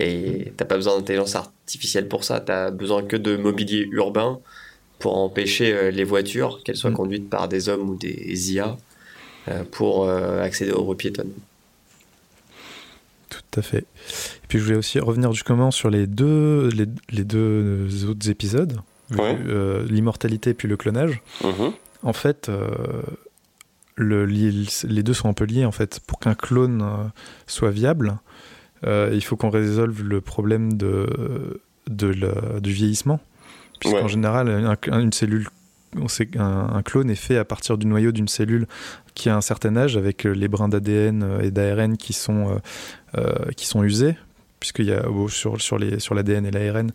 Et 0.00 0.52
t'as 0.56 0.64
pas 0.64 0.76
besoin 0.76 0.96
d'intelligence 0.96 1.34
artificielle 1.36 2.08
pour 2.08 2.24
ça, 2.24 2.40
t'as 2.40 2.70
besoin 2.70 3.02
que 3.04 3.16
de 3.16 3.36
mobilier 3.36 3.88
urbain 3.92 4.38
pour 4.98 5.16
empêcher 5.16 5.72
euh, 5.72 5.90
les 5.90 6.04
voitures, 6.04 6.62
qu'elles 6.64 6.76
soient 6.76 6.90
Mm. 6.90 6.94
conduites 6.94 7.30
par 7.30 7.48
des 7.48 7.68
hommes 7.68 7.88
ou 7.90 7.96
des 7.96 8.52
IA, 8.52 8.76
pour 9.70 10.06
accéder 10.10 10.72
aux 10.72 10.94
piétonnes. 10.94 11.32
Tout 13.30 13.60
à 13.60 13.62
fait. 13.62 13.78
Et 13.78 14.46
puis 14.48 14.58
je 14.58 14.64
voulais 14.64 14.76
aussi 14.76 15.00
revenir 15.00 15.32
justement 15.32 15.70
sur 15.70 15.88
les 15.90 16.06
deux, 16.06 16.68
les, 16.68 16.84
les 17.10 17.24
deux 17.24 18.04
autres 18.06 18.28
épisodes, 18.28 18.78
Ouais. 19.16 19.38
euh, 19.46 19.84
l'immortalité 19.88 20.54
puis 20.54 20.68
le 20.68 20.76
clonage. 20.76 21.22
Mhm. 21.42 21.72
En 22.02 22.12
fait, 22.12 22.48
euh, 22.48 22.68
le, 23.96 24.24
les 24.26 25.02
deux 25.02 25.14
sont 25.14 25.28
un 25.28 25.32
peu 25.32 25.44
liés. 25.44 25.64
En 25.64 25.72
fait, 25.72 26.00
pour 26.06 26.18
qu'un 26.20 26.34
clone 26.34 26.82
euh, 26.82 27.04
soit 27.46 27.70
viable, 27.70 28.18
il 28.86 29.20
faut 29.24 29.36
qu'on 29.36 29.50
résolve 29.50 30.02
le 30.04 30.20
problème 30.20 30.74
de, 30.74 31.60
de 31.88 32.06
la- 32.06 32.60
du 32.60 32.70
vieillissement. 32.72 33.20
Puisqu'en 33.80 34.02
Ouais. 34.02 34.08
général, 34.08 34.48
un- 34.90 35.00
une 35.00 35.12
cellule, 35.12 35.48
on 35.96 36.06
sait 36.08 36.26
qu'un 36.26 36.68
un 36.68 36.82
clone 36.82 37.10
est 37.10 37.14
fait 37.16 37.38
à 37.38 37.44
partir 37.44 37.78
du 37.78 37.86
noyau 37.86 38.12
d'une 38.12 38.28
cellule 38.28 38.66
qui 39.14 39.28
a 39.30 39.36
un 39.36 39.40
certain 39.40 39.76
âge, 39.76 39.96
avec 39.96 40.24
les 40.24 40.46
brins 40.48 40.68
d'ADN 40.68 41.40
et 41.42 41.50
d'ARN 41.50 41.96
qui 41.96 42.12
sont 42.12 42.60
euh, 43.16 43.34
qui 43.56 43.66
sont 43.66 43.82
usés, 43.82 44.16
puisqu'il 44.60 44.86
y 44.86 44.92
a 44.92 45.02
sur 45.28 45.60
sur 45.60 45.78
les 45.78 45.98
sur 45.98 46.14
l'ADN 46.14 46.46
et 46.46 46.50
l'ARN, 46.52 46.90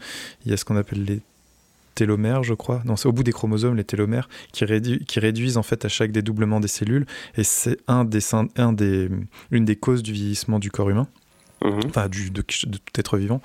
il 0.46 0.52
y 0.52 0.54
a 0.54 0.58
ce 0.58 0.64
qu'on 0.64 0.78
appelle 0.78 1.04
les 1.04 1.20
télomères, 1.96 2.44
je 2.44 2.54
crois. 2.54 2.82
Non, 2.86 2.96
c'est 2.96 3.08
au 3.08 3.12
bout 3.12 3.24
des 3.24 3.32
chromosomes, 3.32 3.76
les 3.76 3.84
télomères, 3.84 4.28
qui, 4.52 4.66
rédu- 4.66 5.04
qui 5.06 5.20
réduisent 5.20 5.58
en 5.58 5.64
fait 5.64 5.86
à 5.86 5.90
chaque 5.90 6.12
dédoublement 6.12 6.60
des 6.60 6.68
cellules, 6.68 7.06
et 7.38 7.44
c'est 7.44 7.78
un 7.88 8.06
des, 8.06 8.20
syn- 8.22 8.50
un 8.58 8.74
des, 8.74 9.10
une 9.52 9.66
des 9.66 9.76
causes 9.76 10.04
du 10.04 10.12
vieillissement 10.14 10.60
du 10.60 10.72
corps 10.72 10.90
humain, 10.90 11.08
Mhm. 11.64 11.80
enfin 11.86 12.10
du, 12.10 12.30
de, 12.30 12.42
de 12.42 12.78
tout 12.78 13.00
être 13.00 13.16
vivant. 13.18 13.42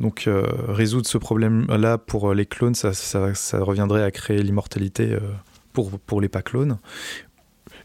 Donc 0.00 0.26
euh, 0.26 0.46
résoudre 0.68 1.06
ce 1.06 1.18
problème-là 1.18 1.98
pour 1.98 2.30
euh, 2.30 2.34
les 2.34 2.46
clones, 2.46 2.74
ça, 2.74 2.94
ça, 2.94 3.34
ça 3.34 3.60
reviendrait 3.60 4.02
à 4.02 4.10
créer 4.10 4.42
l'immortalité 4.42 5.12
euh, 5.12 5.20
pour, 5.74 5.90
pour 6.00 6.20
les 6.22 6.28
pas 6.30 6.40
clones. 6.40 6.78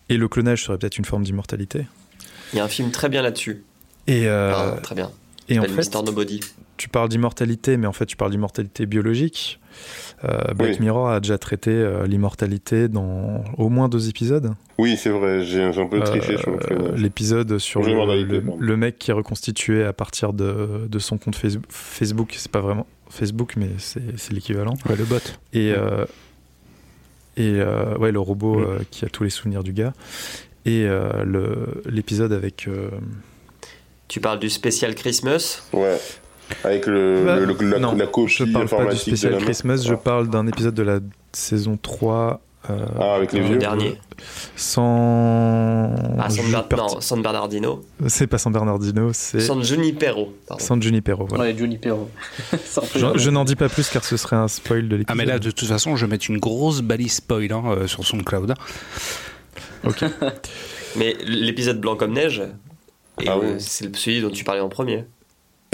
Et 0.08 0.16
le 0.16 0.30
clonage 0.30 0.64
serait 0.64 0.78
peut-être 0.78 0.98
une 0.98 1.04
forme 1.06 1.24
d'immortalité. 1.24 1.86
Il 2.54 2.58
y 2.58 2.60
a 2.62 2.64
un 2.64 2.70
film 2.70 2.91
très 2.91 3.10
bien 3.10 3.22
là-dessus. 3.22 3.66
Et, 4.08 4.28
euh, 4.28 4.78
très 4.80 4.95
bien. 4.95 5.12
et 5.50 5.60
en 5.60 5.64
fait, 5.64 5.74
Mr. 5.74 6.02
Nobody. 6.02 6.39
Tu 6.78 6.89
parles 6.89 7.09
d'immortalité, 7.09 7.75
mais 7.78 7.88
en 7.88 7.91
fait, 7.93 8.05
tu 8.05 8.15
parles 8.15 8.32
d'immortalité 8.32 8.86
biologique. 8.86 9.59
Euh, 10.23 10.53
Black 10.55 10.71
Oui. 10.73 10.78
Mirror 10.80 11.09
a 11.09 11.19
déjà 11.19 11.38
traité 11.38 11.71
euh, 11.71 12.07
l'immortalité 12.07 12.88
dans 12.88 13.43
au 13.57 13.69
moins 13.69 13.89
deux 13.89 14.09
épisodes. 14.09 14.53
Oui, 14.78 14.95
c'est 14.97 15.09
vrai, 15.09 15.43
j'ai 15.43 15.63
un 15.63 15.71
peu 15.88 15.99
triché 15.99 16.34
Euh, 16.34 16.38
sur 16.38 16.51
le 16.51 16.57
clonage. 16.57 16.99
L'épisode 17.01 17.57
sur 17.59 17.82
le, 17.84 18.75
mec 18.78 18.97
qui 18.97 19.11
est 19.11 19.13
reconstitué 19.13 19.84
à 19.84 19.93
partir 19.93 20.34
de, 20.34 20.88
de 20.89 20.99
son 20.99 21.17
compte 21.17 21.36
Face- 21.36 21.57
Facebook. 21.69 22.34
C'est 22.38 22.51
pas 22.51 22.61
vraiment 22.61 22.88
Facebook, 23.09 23.53
mais 23.57 23.69
c'est 23.78 24.32
l'équivalent. 24.34 24.73
Ouais, 24.89 24.95
le 24.95 25.03
bot. 25.05 25.17
Et, 25.53 25.71
euh, 25.78 26.05
et 27.38 27.53
euh, 27.59 27.95
ouais, 27.97 28.11
le 28.11 28.19
robot 28.19 28.59
euh, 28.59 28.80
qui 28.89 29.05
a 29.05 29.09
tous 29.09 29.23
les 29.23 29.30
souvenirs 29.30 29.63
du 29.63 29.73
gars. 29.73 29.93
Et 30.65 30.86
euh, 30.86 31.23
le- 31.23 31.82
l'épisode 31.89 32.34
avec. 32.34 32.67
euh, 32.67 32.89
Tu 34.07 34.19
parles 34.19 34.39
du 34.39 34.49
spécial 34.49 34.95
Christmas? 34.95 35.61
Ouais. 35.71 35.97
Avec 36.64 36.86
le, 36.88 37.24
Bah, 37.26 37.36
le- 37.38 37.45
le- 37.45 37.70
la, 37.72 37.80
non, 37.80 37.93
la 37.95 38.08
copie 38.08 38.34
je 38.34 38.43
parle 38.45 38.68
pas 38.70 38.86
du 38.86 38.98
spécial 38.98 39.34
de 39.34 39.39
Christmas, 39.39 39.84
je 39.86 39.93
Ah. 39.93 39.98
parle 39.98 40.30
d'un 40.30 40.48
épisode 40.48 40.74
de 40.76 40.84
la 40.84 41.00
saison 41.34 41.78
3. 41.82 42.41
euh, 42.70 42.86
Ah, 43.00 43.14
avec 43.16 43.32
les 43.34 43.39
Le 43.39 43.45
vieux. 43.45 43.58
dernier. 43.58 43.98
Sans. 44.58 45.95
Ah, 46.20 46.30
San, 46.30 46.52
Ber- 46.52 46.68
per- 46.68 46.76
non, 46.78 47.00
San 47.02 47.22
Bernardino. 47.22 47.86
C'est 48.08 48.28
pas 48.28 48.38
San 48.38 48.52
Bernardino, 48.52 49.12
c'est 49.14 49.39
San 49.39 49.64
Junipero. 49.64 50.34
pardon. 50.48 50.64
San 50.64 50.82
Junipero. 50.82 51.26
Voilà. 51.28 51.45
Ouais, 51.45 51.56
Johnny 51.58 51.78
Perro. 51.78 52.10
Sans 52.66 52.84
Je, 52.95 53.18
je 53.18 53.30
n'en 53.30 53.45
dis 53.45 53.56
pas 53.56 53.70
plus 53.70 53.89
car 53.89 54.04
ce 54.04 54.18
serait 54.18 54.36
un 54.36 54.48
spoil 54.50 54.89
de 54.89 54.95
l'épisode. 54.98 55.06
Ah 55.10 55.16
mais 55.16 55.26
là 55.26 55.39
de 55.39 55.52
toute 55.52 55.68
façon 55.68 55.95
je 55.95 56.06
vais 56.06 56.10
mettre 56.12 56.30
une 56.30 56.39
grosse 56.39 56.82
balise 56.82 57.14
spoil 57.16 57.52
hein, 57.54 57.64
euh, 57.68 57.88
sur 57.88 58.06
son 58.06 58.18
cloud. 58.20 58.54
Mais 60.95 61.16
l'épisode 61.26 61.80
Blanc 61.80 61.95
comme 61.95 62.14
neige, 62.14 62.41
Ah 63.20 63.32
euh, 63.32 63.39
oui. 63.41 63.48
c'est 63.60 63.95
celui 63.95 64.22
dont 64.22 64.30
tu 64.30 64.43
parlais 64.43 64.62
en 64.62 64.70
premier. 64.70 65.06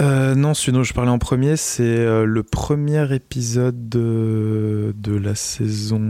Euh, 0.02 0.34
non, 0.34 0.54
celui 0.54 0.72
dont 0.72 0.82
je 0.82 0.92
parlais 0.92 1.10
en 1.10 1.18
premier, 1.18 1.56
c'est 1.56 1.82
euh, 1.82 2.24
le 2.24 2.42
premier 2.42 3.14
épisode 3.14 3.88
de, 3.88 4.92
la 5.06 5.34
saison 5.34 6.02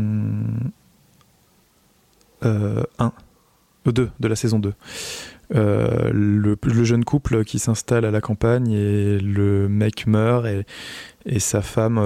euh, 2.45 2.83
1. 2.99 3.13
Euh, 3.87 3.93
2, 3.93 4.11
de 4.19 4.29
la 4.29 4.37
saison 4.37 4.59
2. 4.59 4.73
Euh, 5.55 6.11
le, 6.11 6.57
jeune 6.85 7.05
couple 7.05 7.45
qui 7.45 7.59
s'installe 7.59 8.07
à 8.07 8.11
la 8.11 8.23
campagne 8.23 8.73
et 8.73 9.19
le 9.19 9.69
mec 9.69 10.07
meurt 10.07 10.47
et, 11.27 11.39
sa 11.39 11.61
femme 11.61 12.01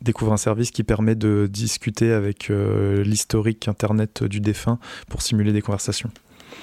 découvre 0.00 0.32
un 0.32 0.36
service 0.36 0.72
qui 0.72 0.82
permet 0.82 1.14
de 1.14 1.48
discuter 1.48 2.12
avec 2.12 2.48
l'historique 2.48 3.68
internet 3.68 4.24
du 4.24 4.40
défunt 4.40 4.80
pour 5.08 5.22
simuler 5.22 5.52
des 5.52 5.62
conversations. 5.62 6.10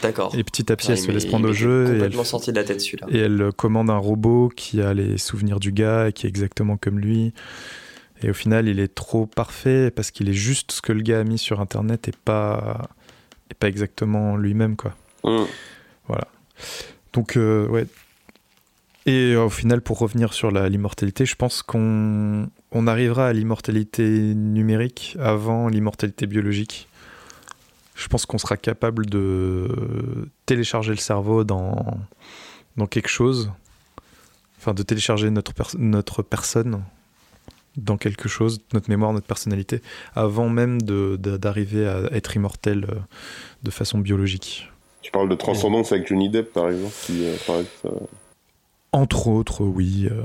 D'accord. 0.02 0.36
Et 0.38 0.44
petit 0.44 0.72
à 0.72 0.76
petit, 0.76 0.88
Ah, 0.90 0.94
elle 0.94 1.00
il 1.00 1.06
se 1.06 1.12
laisse 1.12 1.26
prendre 1.26 1.50
au 1.50 1.54
jeu 1.54 1.86
et 1.86 1.90
elle 1.90 1.94
complètement 1.96 2.24
sorti 2.24 2.52
de 2.52 2.58
la 2.58 2.64
tête 2.64 2.82
celui-là. 2.82 3.08
et 3.10 3.18
elle 3.20 3.52
commande 3.56 3.90
un 3.90 3.98
robot 3.98 4.50
qui 4.56 4.82
a 4.82 4.94
les 4.94 5.18
souvenirs 5.18 5.60
du 5.60 5.72
gars 5.72 6.10
et 6.10 6.14
qui 6.14 6.26
est 6.26 6.30
exactement 6.30 6.78
comme 6.78 7.00
lui. 7.00 7.34
Et 8.22 8.30
au 8.30 8.34
final, 8.34 8.68
il 8.68 8.80
est 8.80 8.94
trop 8.94 9.26
parfait 9.26 9.92
parce 9.92 10.12
qu'il 10.12 10.30
est 10.30 10.34
juste 10.34 10.72
ce 10.72 10.82
que 10.82 10.94
le 10.94 11.02
gars 11.02 11.20
a 11.20 11.24
mis 11.24 11.38
sur 11.38 11.60
Internet 11.60 12.08
et 12.08 12.14
pas, 12.24 12.90
et 13.52 13.54
pas 13.54 13.68
exactement 13.68 14.38
lui-même, 14.38 14.76
quoi. 14.76 14.96
Hum. 15.24 15.46
Donc, 17.14 17.38
euh, 17.38 17.68
ouais. 17.68 17.86
Et 19.06 19.34
euh, 19.34 19.46
au 19.46 19.50
final, 19.50 19.82
pour 19.82 20.00
revenir 20.00 20.34
sur 20.34 20.52
l'immortalité, 20.52 21.26
je 21.26 21.36
pense 21.36 21.62
qu'on 21.62 22.50
on 22.72 22.88
arrivera 22.88 23.28
à 23.28 23.34
l'immortalité 23.34 24.04
numérique 24.34 25.16
avant 25.20 25.70
l'immortalité 25.70 26.28
biologique. 26.28 26.88
Je 27.96 28.08
pense 28.08 28.26
qu'on 28.26 28.38
sera 28.38 28.58
capable 28.58 29.06
de 29.06 30.28
télécharger 30.46 30.92
le 30.92 30.98
cerveau 30.98 31.44
dans, 31.44 31.98
dans 32.78 32.88
quelque 32.88 33.08
chose, 33.08 33.52
enfin 34.60 34.74
de 34.74 34.84
télécharger 34.84 35.30
notre, 35.30 35.54
pers- 35.54 35.76
notre 35.78 36.22
personne 36.22 36.84
dans 37.78 37.98
quelque 37.98 38.28
chose, 38.30 38.62
notre 38.74 38.90
mémoire, 38.90 39.12
notre 39.14 39.26
personnalité, 39.28 39.82
avant 40.14 40.50
même 40.50 40.82
d'arriver 40.82 41.88
à 41.88 42.00
être 42.12 42.36
immortel 42.36 42.86
euh, 42.90 42.96
de 43.64 43.72
façon 43.72 44.00
biologique. 44.00 44.70
Tu 45.02 45.12
parles 45.12 45.30
de 45.30 45.36
transcendance 45.36 45.92
avec 45.92 46.08
Johnny 46.08 46.30
Depp, 46.30 46.52
par 46.54 46.70
exemple. 46.70 46.94
Qui, 47.04 47.26
euh, 47.26 47.36
paraît 47.46 47.66
ça- 47.82 47.90
Entre 48.92 49.28
autres, 49.28 49.64
oui. 49.64 50.08
euh. 50.12 50.24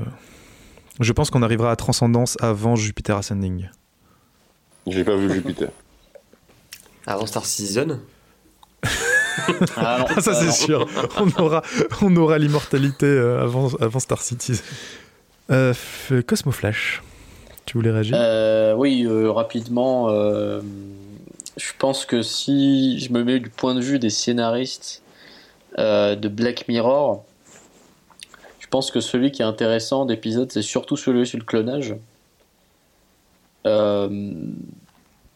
Je 1.01 1.13
pense 1.13 1.31
qu'on 1.31 1.43
arrivera 1.43 1.71
à 1.71 1.77
Transcendance 1.77 2.37
avant 2.41 2.77
Jupiter 2.77 3.17
Ascending. 3.17 3.69
J'ai 4.87 5.05
pas 5.05 5.17
vu 5.17 5.33
Jupiter. 5.33 5.71
Avant 7.11 7.27
Star 7.27 7.45
Citizen 7.45 7.99
Ah 9.77 9.99
non, 10.01 10.07
Ah, 10.17 10.21
ça, 10.21 10.31
ah 10.33 10.35
c'est 10.35 10.47
non. 10.47 10.53
sûr. 10.53 10.89
On 11.19 11.43
aura, 11.43 11.63
on 12.03 12.17
aura 12.17 12.39
l'immortalité 12.39 13.07
euh, 13.07 13.43
avant, 13.43 13.69
avant 13.81 13.99
Star 14.01 14.21
Citizen. 14.23 14.65
Euh, 15.51 15.75
Cosmo 16.27 16.53
Flash. 16.53 17.03
Tu 17.67 17.77
voulais 17.77 17.91
réagir? 17.91 18.17
Euh, 18.19 18.75
oui, 18.75 19.05
euh, 19.07 19.31
rapidement, 19.31 20.09
euh, 20.09 20.61
je 21.57 21.73
pense 21.79 22.05
que 22.07 22.23
si 22.23 22.99
je 23.01 23.13
me 23.13 23.25
mets 23.25 23.41
du 23.41 23.51
point 23.51 23.75
de 23.75 23.81
vue 23.81 23.99
des 23.99 24.11
scénaristes 24.11 25.03
euh, 25.79 26.15
de 26.17 26.29
Black 26.29 26.69
Mirror, 26.69 27.25
je 28.61 28.67
pense 28.69 28.91
que 28.93 29.01
celui 29.01 29.33
qui 29.33 29.43
est 29.43 29.47
intéressant 29.47 30.05
d'épisode, 30.05 30.51
c'est 30.53 30.63
surtout 30.63 30.97
celui 30.97 31.27
sur 31.27 31.39
le 31.39 31.45
clonage. 31.45 31.97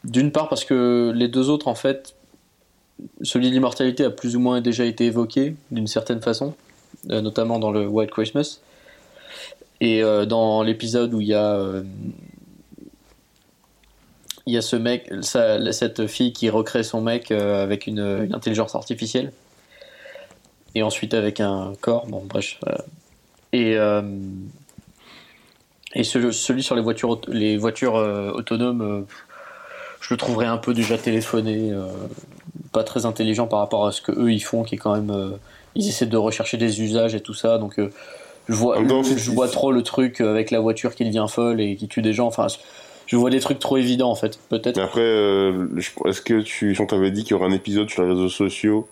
D'une 0.05 0.33
part 0.33 0.49
parce 0.49 0.65
que 0.65 1.13
les 1.15 1.29
deux 1.29 1.49
autres, 1.49 1.67
en 1.67 1.75
fait, 1.75 2.15
celui 3.23 3.49
de 3.49 3.53
l'immortalité 3.53 4.05
a 4.05 4.11
plus 4.11 4.37
ou 4.37 4.41
moins 4.41 4.61
déjà 4.61 4.85
été 4.85 5.07
évoqué 5.07 5.57
d'une 5.71 5.87
certaine 5.87 6.21
façon, 6.21 6.55
euh, 7.11 7.21
notamment 7.21 7.59
dans 7.59 7.71
le 7.71 7.87
White 7.87 8.11
Christmas. 8.11 8.61
Et 9.81 10.03
euh, 10.03 10.27
dans 10.27 10.63
l'épisode 10.63 11.13
où 11.15 11.21
il 11.21 11.29
y 11.29 11.35
a 11.35 11.55
euh, 11.55 11.83
il 14.47 14.53
y 14.53 14.59
a 14.59 14.63
ce 14.63 14.77
mec, 14.77 15.11
cette 15.23 16.07
fille 16.07 16.35
qui 16.35 16.51
recrée 16.51 16.83
son 16.83 17.01
mec 17.01 17.31
avec 17.31 17.87
une, 17.87 18.29
intelligence 18.35 18.75
artificielle. 18.75 19.33
Et 20.75 20.83
ensuite 20.83 21.15
avec 21.15 21.41
un 21.41 21.73
corps, 21.81 22.07
bon 22.07 22.23
bref. 22.27 22.61
Et, 23.55 23.79
et 25.95 26.05
ce- 26.05 26.31
celui 26.31 26.63
sur 26.63 26.75
les 26.75 26.83
voitures, 26.83 27.23
les 27.29 27.57
voitures 27.57 27.95
autonomes, 27.95 29.07
je 30.07 30.13
le 30.13 30.19
trouverais 30.19 30.47
un 30.47 30.59
peu 30.59 30.75
déjà 30.75 30.99
téléphoné, 30.99 31.71
euh, 31.73 31.87
pas 32.73 32.85
très 32.85 33.07
intelligent 33.07 33.47
par 33.47 33.61
rapport 33.61 33.87
à 33.87 33.93
ce 33.93 34.03
que 34.03 34.13
eux 34.13 34.31
ils 34.33 34.41
font, 34.43 34.63
qui 34.63 34.75
est 34.75 34.79
quand 34.79 34.95
même, 34.95 35.11
euh, 35.11 35.31
ils 35.75 35.89
essaient 35.89 36.07
de 36.07 36.17
rechercher 36.17 36.57
des 36.59 36.83
usages 36.83 37.15
et 37.15 37.21
tout 37.21 37.33
ça, 37.35 37.57
donc 37.59 37.79
euh, 37.79 37.91
je 38.49 38.55
vois, 38.55 38.77
je 39.17 39.31
vois 39.31 39.49
trop 39.49 39.73
le 39.73 39.83
truc 39.83 40.21
avec 40.21 40.51
la 40.51 40.61
voiture 40.61 40.95
qui 40.95 41.05
devient 41.07 41.25
folle 41.29 41.61
et 41.63 41.77
qui 41.77 41.89
tue 41.89 42.03
des 42.03 42.13
gens. 42.13 42.27
Enfin, 42.27 42.49
je 43.07 43.17
vois 43.17 43.31
des 43.31 43.41
trucs 43.41 43.59
trop 43.59 43.79
évidents 43.79 44.11
en 44.11 44.15
fait, 44.15 44.39
peut-être. 44.51 44.77
Mais 44.77 44.83
après, 44.83 45.01
euh, 45.01 45.67
est-ce 46.05 46.21
que 46.21 46.41
tu, 46.43 46.75
si 46.75 46.81
on 46.83 46.87
t'avait 46.87 47.11
dit 47.11 47.23
qu'il 47.23 47.31
y 47.33 47.35
aurait 47.35 47.47
un 47.49 47.53
épisode 47.53 47.89
sur 47.89 48.03
les 48.03 48.11
réseaux 48.11 48.29
sociaux 48.29 48.87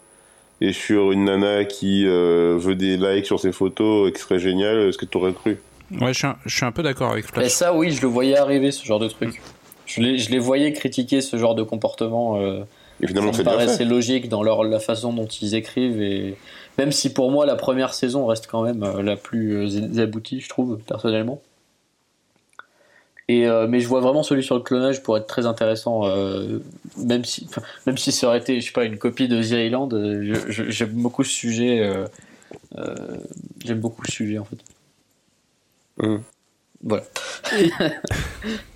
et 0.63 0.73
sur 0.73 1.13
une 1.13 1.25
nana 1.27 1.67
qui 1.67 2.07
euh, 2.07 2.57
veut 2.59 2.75
des 2.77 2.97
likes 2.97 3.27
sur 3.27 3.41
ses 3.41 3.53
photos 3.53 4.09
et 4.09 4.13
qui 4.13 4.21
serait 4.23 4.39
génial, 4.39 4.89
est-ce 4.89 4.97
que 4.97 5.05
tu 5.05 5.19
aurais 5.19 5.35
cru? 5.35 5.59
Ouais, 6.01 6.15
je 6.15 6.19
suis 6.19 6.27
un, 6.27 6.37
je 6.47 6.57
suis 6.57 6.65
un 6.65 6.73
peu 6.73 6.83
d'accord 6.83 7.11
avec 7.11 7.27
Et 7.27 7.29
Flash. 7.29 7.51
ça, 7.51 7.75
oui, 7.75 7.91
je 7.91 8.01
le 8.01 8.09
voyais 8.09 8.37
arriver, 8.39 8.71
ce 8.71 8.85
genre 8.87 9.01
de 9.01 9.09
truc. 9.09 9.43
Je 9.95 10.01
les, 10.01 10.19
je 10.19 10.31
les 10.31 10.39
voyais 10.39 10.73
critiquer 10.73 11.21
ce 11.21 11.37
genre 11.37 11.55
de 11.55 11.63
comportement. 11.63 12.41
Euh, 12.41 12.63
Et 13.03 13.07
finalement, 13.07 13.33
ça 13.33 13.45
paraissait 13.45 13.85
logique 13.85 14.29
dans 14.29 14.43
leur, 14.43 14.65
la 14.65 14.81
façon 14.81 15.13
dont 15.13 15.27
ils 15.27 15.55
écrivent. 15.55 16.01
Et 16.01 16.37
même 16.79 16.93
si 16.93 17.13
pour 17.13 17.31
moi, 17.31 17.45
la 17.47 17.57
première 17.57 17.93
saison 17.93 18.27
reste 18.27 18.47
quand 18.47 18.63
même 18.63 18.83
euh, 18.83 19.03
la 19.03 19.17
plus 19.17 19.57
euh, 19.67 20.03
aboutie, 20.03 20.41
je 20.41 20.49
trouve, 20.49 20.79
personnellement. 20.87 21.43
Et, 23.29 23.47
euh, 23.47 23.67
mais 23.69 23.81
je 23.81 23.87
vois 23.89 24.01
vraiment 24.01 24.23
celui 24.23 24.43
sur 24.43 24.57
le 24.57 24.63
clonage 24.63 25.03
pour 25.03 25.17
être 25.17 25.27
très 25.27 25.47
intéressant, 25.47 26.07
euh, 26.07 26.59
même, 26.99 27.25
si, 27.25 27.47
même 27.87 27.97
si 27.97 28.13
ça 28.13 28.27
aurait 28.27 28.39
été, 28.39 28.61
je 28.61 28.67
sais 28.67 28.73
pas, 28.73 28.85
une 28.85 28.99
copie 28.99 29.29
de 29.29 29.41
The 29.43 29.53
Island. 29.67 29.95
euh, 29.95 30.35
J'aime 30.49 30.91
beaucoup 30.91 31.23
ce 31.25 31.31
sujet. 31.33 31.81
euh, 31.81 32.05
euh, 32.79 32.95
J'aime 33.65 33.79
beaucoup 33.81 34.03
le 34.03 34.11
sujet 34.11 34.39
en 34.39 34.45
fait. 34.45 34.59
Hum. 35.99 36.23
Voilà. 36.83 37.05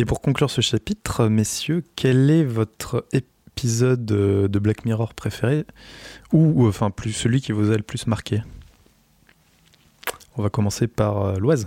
Et 0.00 0.06
pour 0.06 0.22
conclure 0.22 0.48
ce 0.48 0.62
chapitre, 0.62 1.26
messieurs, 1.26 1.84
quel 1.94 2.30
est 2.30 2.42
votre 2.42 3.06
épisode 3.12 4.06
de 4.06 4.48
de 4.50 4.58
Black 4.58 4.86
Mirror 4.86 5.12
préféré 5.12 5.66
Ou, 6.32 6.66
enfin, 6.66 6.90
plus 6.90 7.12
celui 7.12 7.42
qui 7.42 7.52
vous 7.52 7.70
a 7.70 7.76
le 7.76 7.82
plus 7.82 8.06
marqué? 8.06 8.40
On 10.38 10.42
va 10.42 10.48
commencer 10.48 10.86
par 10.86 11.22
euh, 11.22 11.36
Loise. 11.36 11.66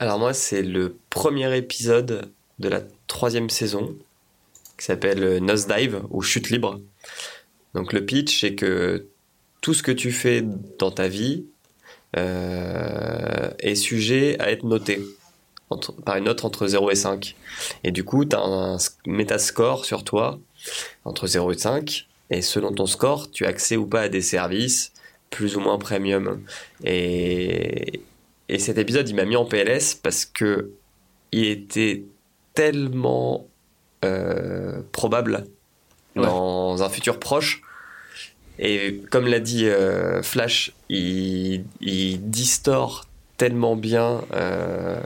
Alors 0.00 0.18
moi, 0.18 0.34
c'est 0.34 0.62
le 0.62 0.96
premier 1.08 1.56
épisode 1.56 2.32
de 2.58 2.68
la 2.68 2.80
troisième 3.06 3.50
saison 3.50 3.94
qui 4.76 4.86
s'appelle 4.86 5.22
euh, 5.22 5.38
Nosedive 5.38 6.02
ou 6.10 6.22
Chute 6.22 6.50
libre. 6.50 6.80
Donc 7.74 7.92
le 7.92 8.04
pitch, 8.04 8.40
c'est 8.40 8.56
que 8.56 9.06
tout 9.60 9.74
ce 9.74 9.84
que 9.84 9.92
tu 9.92 10.10
fais 10.10 10.42
dans 10.80 10.90
ta 10.90 11.06
vie 11.06 11.44
euh, 12.16 13.48
est 13.60 13.76
sujet 13.76 14.36
à 14.40 14.50
être 14.50 14.64
noté 14.64 15.00
entre- 15.70 15.92
par 15.92 16.16
une 16.16 16.24
note 16.24 16.44
entre 16.44 16.66
0 16.66 16.90
et 16.90 16.94
5. 16.94 17.34
Et 17.84 17.90
du 17.92 18.04
coup, 18.04 18.24
tu 18.24 18.36
as 18.36 18.40
un 18.40 18.76
métascore 19.06 19.84
sur 19.84 20.04
toi 20.04 20.38
entre 21.04 21.26
0 21.26 21.52
et 21.52 21.58
5. 21.58 22.06
Et 22.30 22.42
selon 22.42 22.72
ton 22.72 22.86
score, 22.86 23.30
tu 23.30 23.44
as 23.46 23.48
accès 23.48 23.76
ou 23.76 23.86
pas 23.86 24.02
à 24.02 24.08
des 24.08 24.22
services 24.22 24.92
plus 25.30 25.56
ou 25.56 25.60
moins 25.60 25.78
premium. 25.78 26.40
Et, 26.84 28.00
et 28.48 28.58
cet 28.58 28.78
épisode, 28.78 29.08
il 29.08 29.14
m'a 29.16 29.24
mis 29.24 29.36
en 29.36 29.44
PLS 29.44 29.94
parce 30.02 30.24
que 30.24 30.70
il 31.32 31.46
était 31.46 32.04
tellement 32.54 33.46
euh, 34.04 34.80
probable 34.92 35.44
Ouais. 36.16 36.22
dans 36.24 36.82
un 36.82 36.88
futur 36.88 37.18
proche. 37.20 37.60
Et 38.58 39.02
comme 39.10 39.26
l'a 39.26 39.38
dit 39.40 39.66
euh, 39.68 40.22
Flash, 40.22 40.72
il, 40.88 41.64
il 41.82 42.30
distord 42.30 43.04
tellement 43.36 43.76
bien 43.76 44.22
euh, 44.34 44.98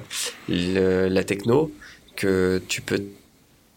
le- 0.49 1.09
la 1.09 1.25
techno 1.25 1.71
que 2.17 2.61
tu 2.69 2.81
peux. 2.83 3.03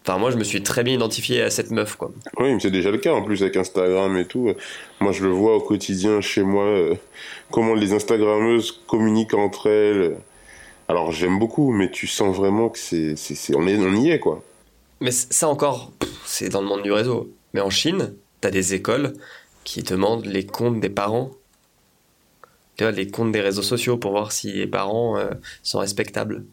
Enfin, 0.06 0.18
moi, 0.18 0.30
je 0.30 0.36
me 0.36 0.44
suis 0.44 0.62
très 0.62 0.82
bien 0.84 0.94
identifié 0.94 1.40
à 1.40 1.48
cette 1.50 1.70
meuf, 1.70 1.96
quoi. 1.96 2.12
Oui, 2.38 2.52
mais 2.52 2.60
c'est 2.60 2.70
déjà 2.70 2.90
le 2.90 2.98
cas 2.98 3.12
en 3.14 3.22
plus 3.22 3.42
avec 3.42 3.56
Instagram 3.56 4.16
et 4.18 4.26
tout. 4.26 4.52
Moi, 5.00 5.12
je 5.12 5.22
le 5.24 5.30
vois 5.30 5.56
au 5.56 5.60
quotidien 5.60 6.20
chez 6.20 6.42
moi, 6.42 6.64
euh, 6.66 6.94
comment 7.50 7.74
les 7.74 7.94
Instagrammeuses 7.94 8.82
communiquent 8.86 9.32
entre 9.34 9.68
elles. 9.70 10.16
Alors, 10.88 11.10
j'aime 11.10 11.38
beaucoup, 11.38 11.72
mais 11.72 11.90
tu 11.90 12.06
sens 12.06 12.36
vraiment 12.36 12.68
que 12.68 12.78
c'est, 12.78 13.16
c'est, 13.16 13.56
on, 13.56 13.66
est, 13.66 13.78
on 13.78 13.94
y 13.96 14.10
est, 14.10 14.18
quoi. 14.18 14.44
Mais 15.00 15.10
ça 15.10 15.48
encore, 15.48 15.90
c'est 16.26 16.50
dans 16.50 16.60
le 16.60 16.66
monde 16.66 16.82
du 16.82 16.92
réseau. 16.92 17.30
Mais 17.54 17.62
en 17.62 17.70
Chine, 17.70 18.14
t'as 18.42 18.50
des 18.50 18.74
écoles 18.74 19.14
qui 19.64 19.82
demandent 19.82 20.26
les 20.26 20.44
comptes 20.44 20.80
des 20.80 20.90
parents. 20.90 21.30
Tu 22.76 22.84
vois, 22.84 22.92
les 22.92 23.08
comptes 23.08 23.32
des 23.32 23.40
réseaux 23.40 23.62
sociaux 23.62 23.96
pour 23.96 24.12
voir 24.12 24.32
si 24.32 24.52
les 24.52 24.66
parents 24.66 25.16
euh, 25.16 25.30
sont 25.62 25.78
respectables. 25.78 26.44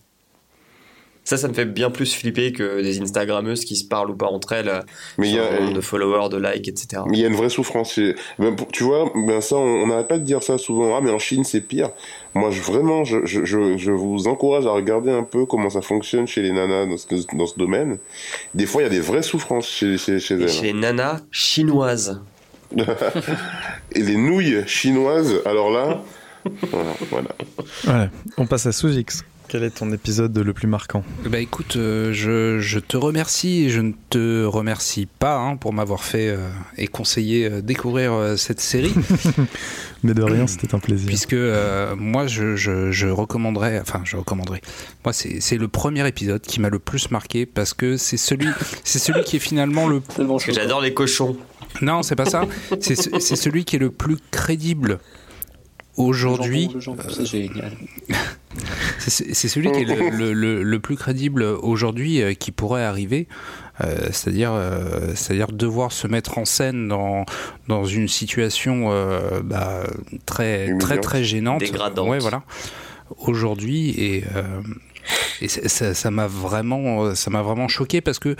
Ça, 1.23 1.37
ça 1.37 1.47
me 1.47 1.53
fait 1.53 1.65
bien 1.65 1.91
plus 1.91 2.15
flipper 2.15 2.51
que 2.51 2.81
des 2.81 2.99
Instagrammeuses 2.99 3.63
qui 3.63 3.75
se 3.75 3.85
parlent 3.85 4.09
ou 4.09 4.15
pas 4.15 4.25
entre 4.25 4.53
elles, 4.53 4.83
Mais 5.19 5.29
il 5.29 5.33
y 5.33 5.35
sur 5.35 5.43
a, 5.43 5.59
nombre 5.59 5.73
de 5.73 5.81
followers, 5.81 6.29
de 6.29 6.37
likes, 6.37 6.67
etc. 6.67 7.03
Mais 7.05 7.17
il 7.17 7.21
y 7.21 7.25
a 7.25 7.27
une 7.27 7.35
vraie 7.35 7.49
souffrance. 7.49 7.99
Ben, 8.39 8.55
tu 8.71 8.83
vois, 8.83 9.11
ben 9.13 9.39
ça, 9.39 9.55
on 9.55 9.85
n'arrête 9.87 10.07
pas 10.07 10.17
de 10.17 10.23
dire 10.23 10.41
ça 10.41 10.57
souvent. 10.57 10.95
Ah, 10.95 11.01
mais 11.01 11.11
en 11.11 11.19
Chine, 11.19 11.43
c'est 11.43 11.61
pire. 11.61 11.91
Moi, 12.33 12.49
je, 12.49 12.61
vraiment, 12.61 13.03
je, 13.03 13.23
je, 13.25 13.45
je, 13.45 13.91
vous 13.91 14.27
encourage 14.27 14.65
à 14.65 14.71
regarder 14.71 15.11
un 15.11 15.23
peu 15.23 15.45
comment 15.45 15.69
ça 15.69 15.81
fonctionne 15.81 16.27
chez 16.27 16.41
les 16.41 16.51
nanas 16.51 16.87
dans 16.87 16.97
ce, 16.97 17.35
dans 17.37 17.45
ce 17.45 17.57
domaine. 17.57 17.99
Des 18.55 18.65
fois, 18.65 18.81
il 18.81 18.85
y 18.85 18.87
a 18.87 18.91
des 18.91 18.99
vraies 18.99 19.21
souffrances 19.21 19.67
chez, 19.67 19.99
chez, 19.99 20.19
chez 20.19 20.33
Et 20.35 20.43
elles. 20.43 20.49
chez 20.49 20.63
les 20.63 20.73
nanas 20.73 21.21
chinoises. 21.31 22.19
Et 23.93 24.01
les 24.03 24.15
nouilles 24.15 24.63
chinoises, 24.67 25.35
alors 25.45 25.69
là, 25.71 26.01
voilà, 27.09 28.09
on 28.37 28.45
passe 28.45 28.65
à 28.65 28.71
Sous-X. 28.71 29.23
Quel 29.47 29.63
est 29.63 29.71
ton 29.71 29.91
épisode 29.91 30.37
le 30.37 30.53
plus 30.53 30.67
marquant? 30.67 31.03
Bah 31.25 31.39
écoute, 31.39 31.75
euh, 31.75 32.13
je, 32.13 32.59
je 32.59 32.79
te 32.79 32.95
remercie 32.95 33.65
et 33.65 33.69
je 33.69 33.81
ne 33.81 33.91
te 34.09 34.45
remercie 34.45 35.09
pas 35.19 35.35
hein, 35.39 35.57
pour 35.57 35.73
m'avoir 35.73 36.05
fait 36.05 36.29
euh, 36.29 36.47
et 36.77 36.87
conseillé 36.87 37.51
euh, 37.51 37.61
découvrir 37.61 38.13
euh, 38.13 38.37
cette 38.37 38.61
série, 38.61 38.93
Mais 40.03 40.13
de 40.13 40.23
rien, 40.23 40.47
c'était 40.47 40.73
un 40.73 40.79
plaisir. 40.79 41.05
puisque 41.05 41.33
euh, 41.33 41.97
moi 41.97 42.27
je, 42.27 42.55
je, 42.55 42.91
je 42.91 43.07
recommanderais, 43.07 43.77
enfin 43.81 43.99
je 44.05 44.15
recommanderais, 44.15 44.61
moi 45.03 45.11
c'est 45.11 45.57
le 45.57 45.67
premier 45.67 46.07
épisode 46.07 46.41
qui 46.41 46.61
m'a 46.61 46.69
le 46.69 46.79
plus 46.79 47.11
marqué 47.11 47.45
parce 47.45 47.73
que 47.73 47.97
c'est 47.97 48.15
celui, 48.15 48.47
c'est 48.85 48.99
celui 48.99 49.21
qui 49.25 49.35
est 49.35 49.39
finalement 49.39 49.85
le 49.89 49.99
Tellement 50.15 50.35
Parce 50.35 50.45
que 50.45 50.53
chaud. 50.53 50.59
j'adore 50.61 50.79
les 50.79 50.93
cochons. 50.93 51.35
Non, 51.81 52.03
c'est 52.03 52.15
pas 52.15 52.25
ça. 52.25 52.45
C'est 52.79 52.95
ce- 52.95 53.19
c'est 53.19 53.35
celui 53.35 53.65
qui 53.65 53.75
est 53.75 53.79
le 53.79 53.91
plus 53.91 54.17
crédible 54.31 54.99
aujourd'hui. 55.97 56.69
Le 56.73 56.79
jambon, 56.79 57.03
le 57.03 57.03
jambon, 57.03 57.03
c'est 57.15 57.25
génial. 57.25 57.71
C'est 58.99 59.33
c'est 59.33 59.47
celui 59.47 59.71
qui 59.71 59.79
est 59.79 59.85
le, 59.85 60.09
le- 60.09 60.33
le- 60.33 60.61
le 60.61 60.79
plus 60.79 60.95
crédible 60.97 61.41
aujourd'hui 61.43 62.21
euh, 62.21 62.33
qui 62.33 62.51
pourrait 62.51 62.83
arriver. 62.83 63.27
Euh, 63.81 64.09
c'est-à-dire, 64.11 64.51
euh, 64.53 65.15
c'est-à-dire 65.15 65.47
devoir 65.47 65.91
se 65.93 66.05
mettre 66.05 66.37
en 66.37 66.43
scène 66.45 66.87
dans 66.89 67.25
dans 67.69 67.85
une 67.85 68.07
situation 68.09 68.89
euh, 68.91 69.39
bah, 69.41 69.83
très 70.25 70.63
Humiliante. 70.67 70.81
très 70.81 70.97
très 70.99 71.23
gênante. 71.23 71.59
Dégradante. 71.61 72.07
Ouais, 72.09 72.19
voilà. 72.19 72.43
Aujourd'hui 73.19 73.89
et 73.91 74.23
euh, 74.35 74.61
et 75.41 75.47
ça 75.47 75.93
ça 75.93 76.11
m'a 76.11 76.27
vraiment 76.27 77.15
ça 77.15 77.31
m'a 77.31 77.41
vraiment 77.41 77.69
choqué 77.69 78.01
parce 78.01 78.19
que 78.19 78.35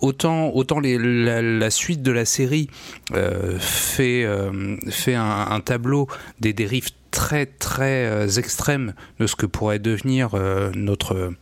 autant 0.00 0.80
la, 0.80 1.70
suite 1.70 2.02
de 2.02 2.12
la 2.12 2.24
série 2.24 2.68
euh, 3.12 3.58
fait 3.58 4.24
euh, 4.24 4.76
un, 5.06 5.60
tableau 5.60 6.08
des 6.40 6.52
dérives 6.52 6.90
très 7.10 7.46
très 7.46 8.06
euh, 8.06 8.28
extrêmes 8.28 8.94
de 9.18 9.26
ce 9.26 9.36
que 9.36 9.46
pourrait 9.46 9.78
devenir 9.78 10.30
notre 10.74 11.32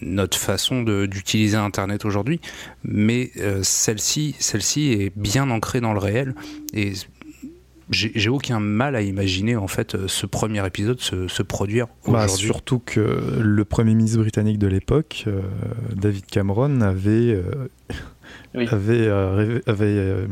notre 0.00 0.36
façon 0.36 0.82
d'utiliser 0.82 1.56
Internet 1.56 2.04
aujourd'hui, 2.04 2.40
mais 2.82 3.30
celle-ci 3.62 4.34
est 4.92 5.12
bien 5.14 5.50
ancrée 5.50 5.80
dans 5.80 5.92
le 5.92 6.00
réel 6.00 6.34
j'ai 7.90 8.28
aucun 8.28 8.60
mal 8.60 8.96
à 8.96 9.02
imaginer 9.02 9.56
en 9.56 9.68
fait 9.68 9.94
euh, 9.94 10.08
ce 10.08 10.26
premier 10.26 10.66
épisode 10.66 11.00
se, 11.00 11.28
se 11.28 11.42
produire 11.42 11.86
Bah, 12.06 12.24
aujourd'hui. 12.24 12.46
surtout 12.46 12.78
que 12.84 13.38
le 13.40 13.64
premier 13.64 13.94
ministre 13.94 14.18
britannique 14.20 14.58
de 14.58 14.66
l'époque, 14.68 15.24
euh, 15.26 15.40
David 15.94 16.26
Cameron, 16.26 16.80
avait, 16.80 17.10
euh, 17.34 17.42
Oui. 18.54 18.66
avait, 18.70 19.06
euh, 19.06 19.36
révé- 19.36 19.62
avait, 19.66 19.84
euh, 19.86 20.26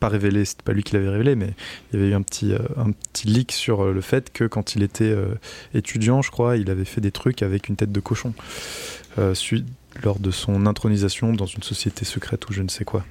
pas 0.00 0.08
révélé, 0.08 0.44
c'était 0.44 0.62
pas 0.62 0.72
lui 0.72 0.82
qui 0.82 0.94
l'avait 0.94 1.08
révélé, 1.08 1.36
mais 1.36 1.54
il 1.92 1.98
y 1.98 2.02
avait 2.02 2.10
eu 2.12 2.14
un 2.14 2.22
petit, 2.22 2.52
euh, 2.52 2.58
un 2.76 2.92
petit 2.92 3.26
leak 3.28 3.52
sur 3.52 3.84
le 3.92 4.00
fait 4.00 4.30
que 4.32 4.44
quand 4.44 4.74
il 4.74 4.82
était 4.82 5.04
euh, 5.04 5.28
étudiant, 5.74 6.22
je 6.22 6.30
crois, 6.30 6.56
il 6.56 6.70
avait 6.70 6.84
fait 6.84 7.00
des 7.00 7.12
trucs 7.12 7.42
avec 7.42 7.68
une 7.68 7.76
tête 7.76 7.92
de 7.92 8.00
cochon 8.00 8.34
euh, 9.18 9.34
lors 10.02 10.18
de 10.18 10.30
son 10.30 10.66
intronisation 10.66 11.32
dans 11.32 11.46
une 11.46 11.62
société 11.62 12.04
secrète 12.04 12.48
ou 12.48 12.52
je 12.52 12.62
ne 12.62 12.68
sais 12.68 12.84
quoi. 12.84 13.04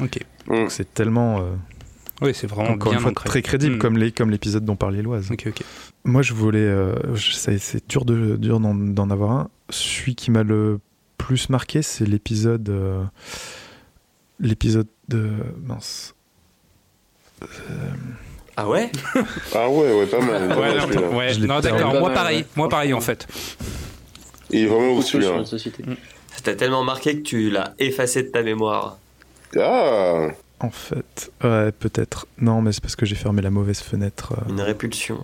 Ok. 0.00 0.18
Mm. 0.46 0.52
Donc 0.52 0.70
c'est 0.70 0.92
tellement, 0.92 1.38
euh, 1.40 1.42
Oui, 2.22 2.32
c'est 2.34 2.46
vraiment 2.46 2.70
encore 2.70 2.90
bien 2.92 2.98
une 2.98 3.02
fois, 3.02 3.10
ancré. 3.10 3.28
très 3.28 3.42
crédible 3.42 3.76
Mm. 3.76 3.78
comme 3.78 3.96
les- 3.98 4.12
comme 4.12 4.30
l'épisode 4.30 4.64
dont 4.64 4.76
parlait 4.76 5.02
Loise. 5.02 5.28
Moi, 6.04 6.22
je 6.22 6.32
voulais. 6.34 6.58
euh, 6.60 6.94
c'est 7.16 7.88
dur 7.88 8.04
de 8.04 8.36
dur 8.36 8.58
d'en 8.60 9.10
avoir 9.10 9.30
un. 9.32 9.48
Celui 9.70 10.14
qui 10.14 10.30
m'a 10.30 10.42
le 10.42 10.80
plus 11.18 11.48
marqué, 11.50 11.82
c'est 11.82 12.06
l'épisode. 12.06 12.68
euh, 12.70 13.02
l'épisode 14.40 14.86
de. 15.08 15.30
Mince. 15.62 16.14
Ah 18.56 18.68
ouais? 18.68 18.90
Ah 19.54 19.68
ouais, 19.68 19.92
ouais, 19.98 20.06
pas 20.06 20.20
mal. 20.20 20.48
pas 20.48 20.56
Ouais, 20.58 20.74
mal, 20.74 20.94
non, 20.94 21.16
ouais, 21.16 21.36
non, 21.38 21.60
d'accord. 21.60 21.92
Moi 21.94 22.08
ouais. 22.08 22.14
pareil, 22.14 22.44
moi 22.56 22.68
pareil 22.70 22.94
en 22.94 23.00
fait. 23.02 23.26
Il 24.50 24.60
est 24.60 24.66
vraiment 24.66 24.88
Beaucoup 24.88 25.00
au 25.00 25.02
de 25.02 25.02
choses 25.02 25.10
sur 25.10 25.20
celui-là. 25.20 25.36
notre 25.36 25.48
société. 25.50 25.84
Ça 26.34 26.40
t'a 26.42 26.54
tellement 26.54 26.82
marqué 26.84 27.18
que 27.18 27.22
tu 27.22 27.50
l'as 27.50 27.74
effacé 27.78 28.22
de 28.22 28.28
ta 28.28 28.42
mémoire. 28.42 28.96
Ah 29.58 30.28
En 30.60 30.70
fait, 30.70 31.30
ouais, 31.44 31.70
peut-être. 31.72 32.26
Non, 32.38 32.62
mais 32.62 32.72
c'est 32.72 32.80
parce 32.80 32.96
que 32.96 33.04
j'ai 33.06 33.14
fermé 33.14 33.42
la 33.42 33.50
mauvaise 33.50 33.80
fenêtre. 33.80 34.32
euh. 34.32 34.50
Une 34.50 34.60
répulsion. 34.60 35.18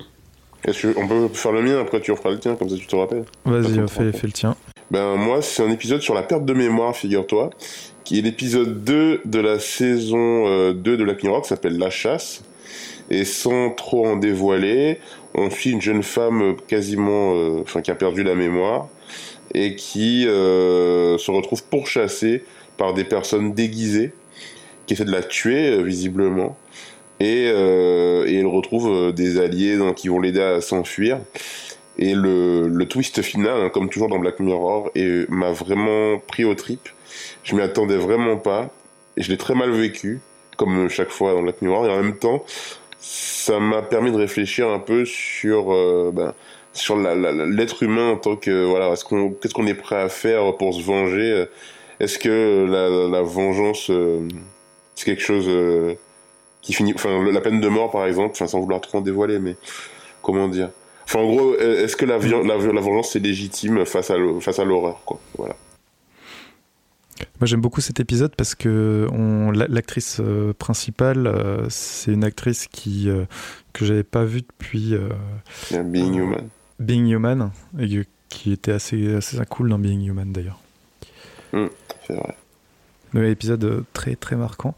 Est-ce 0.64 0.87
que- 0.89 0.99
On 0.99 1.09
peut 1.09 1.28
faire 1.28 1.53
le 1.53 1.62
mien, 1.62 1.80
après 1.80 2.01
tu 2.01 2.12
referas 2.12 2.30
le 2.30 2.39
tien, 2.39 2.55
comme 2.55 2.68
ça 2.68 2.76
tu 2.76 2.87
te 2.87 2.95
rappelles? 2.95 3.24
Vas-y, 3.45 3.89
fais, 3.89 4.12
fais 4.12 4.26
le 4.26 4.33
tien. 4.33 4.57
Ben 4.91 5.16
moi, 5.16 5.41
c'est 5.43 5.62
un 5.64 5.70
épisode 5.70 6.03
sur 6.03 6.14
la 6.14 6.22
perte 6.22 6.45
de 6.45 6.53
mémoire, 6.53 6.95
figure-toi, 6.95 7.51
qui 8.05 8.18
est 8.18 8.22
l'épisode 8.22 8.85
2 8.85 9.22
de 9.24 9.41
la 9.41 9.59
saison 9.59 10.47
euh, 10.47 10.72
2 10.74 10.97
de 10.99 11.05
Black 11.05 11.22
Mirror, 11.22 11.43
qui 11.43 11.49
s'appelle 11.49 11.78
La 11.78 11.89
Chasse. 11.91 12.45
Et 13.11 13.24
sans 13.24 13.70
trop 13.70 14.07
en 14.07 14.16
dévoiler, 14.16 14.99
on 15.35 15.51
suit 15.51 15.70
une 15.70 15.80
jeune 15.80 16.03
femme 16.03 16.43
euh, 16.43 16.53
quasiment, 16.68 17.35
euh, 17.35 17.62
enfin 17.62 17.80
qui 17.80 17.91
a 17.91 17.95
perdu 17.95 18.22
la 18.22 18.35
mémoire 18.35 18.89
et 19.55 19.74
qui 19.76 20.26
euh, 20.28 21.18
se 21.18 21.30
retrouve 21.30 21.62
pourchassée 21.64 22.45
par 22.76 22.95
des 22.95 23.05
personnes 23.05 23.53
déguisées 23.53 24.12
qui 24.87 24.95
essaient 24.95 25.05
de 25.05 25.12
la 25.12 25.22
tuer 25.22 25.70
euh, 25.70 25.83
visiblement. 25.83 26.57
Et, 27.20 27.47
euh, 27.49 28.26
et 28.26 28.37
elle 28.37 28.47
retrouve 28.47 28.91
euh, 28.91 29.12
des 29.12 29.39
alliés 29.39 29.76
donc, 29.76 29.97
qui 29.97 30.09
vont 30.09 30.20
l'aider 30.20 30.43
à 30.43 30.61
s'enfuir. 30.61 31.18
Et 31.99 32.14
le, 32.14 32.68
le 32.68 32.89
twist 32.89 33.22
final, 33.22 33.62
hein, 33.62 33.68
comme 33.68 33.91
toujours 33.91 34.09
dans 34.09 34.18
Black 34.18 34.41
Mirror, 34.41 34.91
m'a 35.28 35.53
vraiment 35.53 36.18
pris 36.18 36.45
au 36.45 36.55
trip. 36.55 36.89
Je 37.45 37.55
m'y 37.55 37.61
attendais 37.62 37.97
vraiment 37.97 38.37
pas. 38.37 38.70
Et 39.16 39.22
je 39.22 39.30
l'ai 39.30 39.37
très 39.37 39.55
mal 39.55 39.70
vécu, 39.70 40.20
comme 40.57 40.89
chaque 40.89 41.11
fois 41.11 41.33
dans 41.33 41.43
Black 41.43 41.61
Mirror. 41.61 41.87
Et 41.87 41.91
en 41.91 42.03
même 42.03 42.16
temps, 42.16 42.45
ça 42.99 43.61
m'a 43.61 43.83
permis 43.83 44.11
de 44.11 44.16
réfléchir 44.16 44.68
un 44.68 44.78
peu 44.78 45.05
sur, 45.05 45.72
euh, 45.72 46.11
ben, 46.14 46.33
sur 46.72 46.97
l'être 46.97 47.83
humain 47.83 48.12
en 48.12 48.16
tant 48.16 48.37
que 48.37 48.64
voilà, 48.64 48.91
est-ce 48.93 49.05
qu'on, 49.05 49.30
qu'est-ce 49.30 49.53
qu'on 49.53 49.66
est 49.66 49.74
prêt 49.74 50.01
à 50.01 50.09
faire 50.09 50.57
pour 50.57 50.72
se 50.72 50.80
venger? 50.80 51.45
Est-ce 52.01 52.18
que 52.18 52.66
la, 52.68 52.89
la 53.09 53.22
vengeance, 53.22 53.91
euh, 53.91 54.26
c'est 55.03 55.11
quelque 55.11 55.23
chose 55.25 55.47
euh, 55.49 55.95
qui 56.61 56.73
finit, 56.73 56.95
enfin 56.95 57.23
la 57.31 57.41
peine 57.41 57.61
de 57.61 57.69
mort 57.69 57.91
par 57.91 58.07
exemple, 58.07 58.31
enfin 58.33 58.47
sans 58.47 58.61
vouloir 58.61 58.81
trop 58.81 58.99
en 58.99 59.01
dévoiler, 59.01 59.39
mais 59.41 59.57
comment 60.23 60.49
dire? 60.49 60.71
Enfin, 61.05 61.19
en 61.19 61.27
gros, 61.27 61.57
est-ce 61.57 61.97
que 61.97 62.07
la, 62.07 62.19
vi- 62.19 62.31
la, 62.31 62.57
la 62.57 62.81
vengeance 62.81 63.17
est 63.17 63.21
légitime 63.21 63.85
face 63.85 64.11
à 64.11 64.17
l'ho- 64.17 64.41
face 64.41 64.59
à 64.61 64.65
l'horreur, 64.65 65.03
quoi? 65.05 65.19
Voilà. 65.37 65.57
Moi, 67.41 67.47
j'aime 67.47 67.61
beaucoup 67.61 67.81
cet 67.81 67.99
épisode 68.01 68.35
parce 68.37 68.55
que 68.55 69.09
l'actrice 69.69 70.19
euh, 70.21 70.53
principale, 70.55 71.27
euh, 71.27 71.67
c'est 71.69 72.13
une 72.13 72.25
actrice 72.25 72.69
qui 72.69 73.09
euh, 73.11 73.25
que 73.73 73.85
j'avais 73.85 74.05
pas 74.05 74.25
vue 74.25 74.43
depuis 74.43 74.95
euh, 74.95 75.09
Being 75.83 76.15
Human. 76.15 76.49
Being 76.79 77.09
Human 77.09 77.51
et 77.79 77.87
qui 78.29 78.53
était 78.53 78.73
assez 78.73 79.15
assez 79.17 79.37
cool 79.51 79.69
dans 79.71 79.79
Being 79.79 80.05
Human 80.07 80.33
d'ailleurs. 80.33 80.61
C'est 82.07 82.15
vrai. 82.15 82.35
Un 83.15 83.25
épisode 83.25 83.65
euh, 83.65 83.85
très 83.93 84.15
très 84.17 84.37
marquant. 84.37 84.75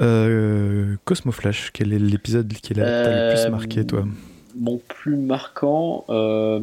Euh, 0.00 0.96
Cosmo 1.04 1.32
Flash, 1.32 1.70
quel 1.72 1.92
est 1.92 1.98
l'épisode 1.98 2.52
qui 2.52 2.74
t'a 2.74 2.80
le 2.80 3.34
plus 3.34 3.44
Euh, 3.46 3.50
marqué 3.50 3.86
toi 3.86 4.04
Mon 4.58 4.78
plus 4.78 5.16
marquant, 5.16 6.04
euh, 6.08 6.60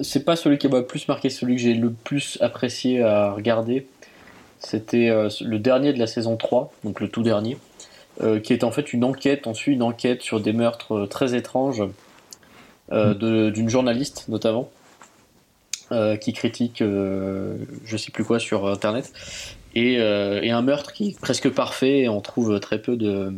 c'est 0.00 0.24
pas 0.24 0.36
celui 0.36 0.58
qui 0.58 0.68
m'a 0.68 0.78
le 0.78 0.86
plus 0.86 1.08
marqué, 1.08 1.28
celui 1.30 1.56
que 1.56 1.62
j'ai 1.62 1.74
le 1.74 1.90
plus 1.90 2.38
apprécié 2.40 3.02
à 3.02 3.32
regarder. 3.32 3.86
C'était 4.60 5.08
euh, 5.10 5.28
le 5.40 5.58
dernier 5.58 5.92
de 5.92 5.98
la 5.98 6.06
saison 6.06 6.36
3, 6.36 6.72
donc 6.84 7.00
le 7.00 7.08
tout 7.08 7.22
dernier, 7.22 7.56
euh, 8.22 8.40
qui 8.40 8.52
est 8.52 8.64
en 8.64 8.70
fait 8.70 8.92
une 8.92 9.04
enquête. 9.04 9.46
On 9.46 9.54
suit 9.54 9.72
une 9.72 9.82
enquête 9.82 10.22
sur 10.22 10.40
des 10.40 10.52
meurtres 10.52 10.92
euh, 10.94 11.06
très 11.06 11.34
étranges 11.34 11.82
euh, 12.92 13.14
de- 13.14 13.50
d'une 13.50 13.68
journaliste 13.68 14.24
notamment, 14.28 14.70
euh, 14.70 14.77
qui 16.16 16.32
critique 16.32 16.82
euh, 16.82 17.56
je 17.84 17.96
sais 17.96 18.10
plus 18.10 18.24
quoi 18.24 18.38
sur 18.38 18.66
internet. 18.66 19.12
Et, 19.74 19.98
euh, 19.98 20.40
et 20.42 20.50
un 20.50 20.62
meurtre 20.62 20.92
qui 20.92 21.10
est 21.10 21.20
presque 21.20 21.50
parfait, 21.50 22.00
et 22.00 22.08
on 22.08 22.20
trouve 22.20 22.58
très 22.60 22.80
peu 22.80 22.96
de. 22.96 23.32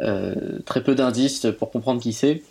euh, 0.00 0.58
très 0.64 0.82
peu 0.82 0.94
d'indices 0.94 1.46
pour 1.58 1.70
comprendre 1.70 2.00
qui 2.00 2.12
c'est. 2.12 2.42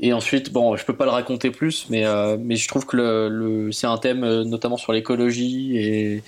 Et 0.00 0.12
ensuite, 0.12 0.52
bon, 0.52 0.76
je 0.76 0.84
peux 0.84 0.96
pas 0.96 1.04
le 1.04 1.10
raconter 1.10 1.50
plus, 1.50 1.86
mais, 1.90 2.06
euh, 2.06 2.38
mais 2.40 2.56
je 2.56 2.66
trouve 2.68 2.86
que 2.86 2.96
le, 2.96 3.70
c'est 3.72 3.86
un 3.86 3.98
thème 3.98 4.24
euh, 4.24 4.44
notamment 4.44 4.78
sur 4.78 4.92
l'écologie 4.92 5.76
et, 5.76 6.22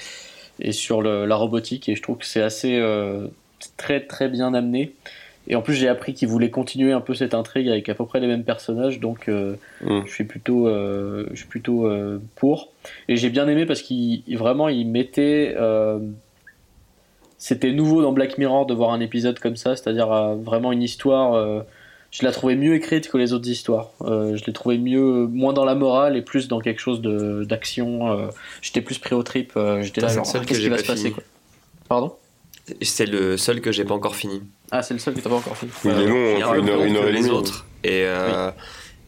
et 0.61 0.73
sur 0.73 1.03
la 1.03 1.37
robotique, 1.37 1.89
et 1.89 1.97
je 1.97 2.03
trouve 2.03 2.19
que 2.19 2.27
c'est 2.27 2.43
assez 2.43 2.77
euh, 2.77 3.29
très 3.77 4.01
très 4.01 4.29
bien 4.29 4.53
amené. 4.53 4.93
Et 5.49 5.57
en 5.57 5.61
plus, 5.63 5.75
j'ai 5.75 5.89
appris 5.89 6.15
qu'ils 6.15 6.29
voulaient 6.29 6.51
continuer 6.51 6.93
un 6.93 7.01
peu 7.01 7.15
cette 7.15 7.35
intrigue 7.35 7.69
avec 7.69 7.89
à 7.89 7.95
peu 7.95 8.07
près 8.07 8.21
les 8.21 8.29
mêmes 8.29 8.45
personnages, 8.45 9.01
donc 9.01 9.29
euh, 9.29 9.57
Mm. 9.83 10.03
je 10.07 10.13
suis 10.13 10.25
plutôt, 10.25 10.69
euh, 10.69 11.27
je 11.33 11.37
suis 11.39 11.47
plutôt 11.49 11.87
euh, 11.87 12.21
pour. 12.37 12.69
Et 13.09 13.17
j'ai 13.17 13.29
bien 13.29 13.49
aimé 13.49 13.67
parce 13.67 13.83
qu'il 13.83 14.23
il- 14.29 14.39
vraiment 14.39 14.69
il 14.69 14.87
mettait. 14.87 15.55
euh, 15.59 15.99
c'était 17.39 17.73
nouveau 17.73 18.03
dans 18.03 18.13
Black 18.13 18.39
Mirror 18.39 18.67
de 18.67 18.75
voir 18.75 18.93
un 18.93 19.01
épisode 19.01 19.39
comme 19.41 19.57
ça, 19.57 19.75
c'est-à-dire 19.75 20.07
vraiment 20.37 20.71
une 20.71 20.83
histoire. 20.83 21.65
je 22.13 22.25
la 22.25 22.31
trouvais 22.31 22.55
mieux 22.55 22.75
écrite 22.75 23.09
que 23.11 23.17
les 23.19 23.33
autres 23.33 23.49
histoires. 23.49 23.91
Je 24.01 24.45
l'ai 24.47 24.53
trouvé 24.53 24.79
mieux, 24.79 25.27
moins 25.27 25.53
dans 25.53 25.65
la 25.65 25.75
morale 25.75 26.17
et 26.17 26.23
plus 26.23 26.47
dans 26.47 26.61
quelque 26.61 26.79
chose 26.81 27.01
de 27.01 27.43
d'action. 27.43 28.31
j'étais 28.61 28.81
plus 28.81 28.99
pris 28.99 29.17
au 29.17 29.25
trip. 29.25 29.59
j'étais 29.81 30.03
là, 30.03 30.09
genre, 30.09 30.25
que 30.33 30.39
qu'est-ce 30.47 30.61
qui 30.61 30.69
va 30.69 30.79
se 30.79 30.87
passer 30.87 31.11
quoi. 31.11 31.25
Pardon? 31.89 32.13
C'est 32.81 33.07
le 33.07 33.37
seul 33.37 33.61
que 33.61 33.73
j'ai 33.73 33.85
pas 33.85 33.95
encore 33.95 34.15
fini. 34.15 34.43
Ah, 34.71 34.83
c'est 34.83 34.95
le 34.95 35.01
seul 35.01 35.15
que 35.15 35.21
t'as 35.21 35.29
pas 35.31 35.37
encore 35.37 35.57
fini. 35.57 35.73
Il 35.85 35.91
est 35.91 36.07
long, 36.07 36.37
Il 36.39 36.43
un 36.43 36.53
peu 36.53 36.59
une 36.61 36.69
heure, 36.69 36.83
une 36.85 36.97
heure 36.97 37.09
et 37.09 37.13
les 37.13 37.19
demie. 37.21 37.31
autres. 37.31 37.67
Et 37.83 38.05
euh, 38.07 38.51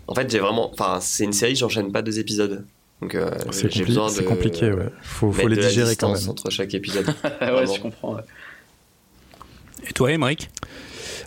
en 0.09 0.15
fait, 0.15 0.29
j'ai 0.31 0.41
vraiment. 0.41 0.71
Enfin, 0.73 0.99
c'est 1.01 1.25
une 1.25 1.33
série, 1.33 1.55
j'enchaîne 1.55 1.93
pas 1.93 2.03
deux 2.03 2.19
épisodes. 2.19 2.65
Donc, 3.01 3.15
euh, 3.15 3.31
C'est 3.53 3.71
j'ai 3.73 3.83
compli- 3.83 3.87
besoin 3.87 4.07
de. 4.09 4.13
c'est 4.13 4.25
compliqué, 4.25 4.73
ouais. 4.73 4.89
Faut, 5.03 5.31
faut 5.31 5.47
les 5.49 5.57
de 5.57 5.61
la 5.63 5.69
digérer 5.69 5.95
quand 5.97 6.13
même. 6.13 6.29
entre 6.29 6.51
chaque 6.51 6.75
épisode. 6.75 7.07
ouais, 7.41 7.67
je 7.67 7.81
comprends. 7.81 8.15
ouais. 8.17 8.23
Et 9.89 9.93
toi, 9.93 10.11
Émeric? 10.13 10.51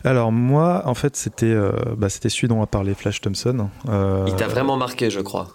Alors 0.03 0.32
moi, 0.32 0.84
en 0.86 0.93
fait, 0.95 1.15
c'était 1.15 1.45
euh, 1.45 1.71
bah, 1.97 2.09
c'était 2.09 2.30
celui 2.30 2.47
dont 2.47 2.61
a 2.61 2.67
parlé 2.67 2.93
Flash 2.93 3.21
Thompson. 3.21 3.69
Euh, 3.88 4.25
Il 4.28 4.36
t'a 4.36 4.47
vraiment 4.47 4.75
marqué, 4.78 5.09
je 5.09 5.19
crois. 5.21 5.49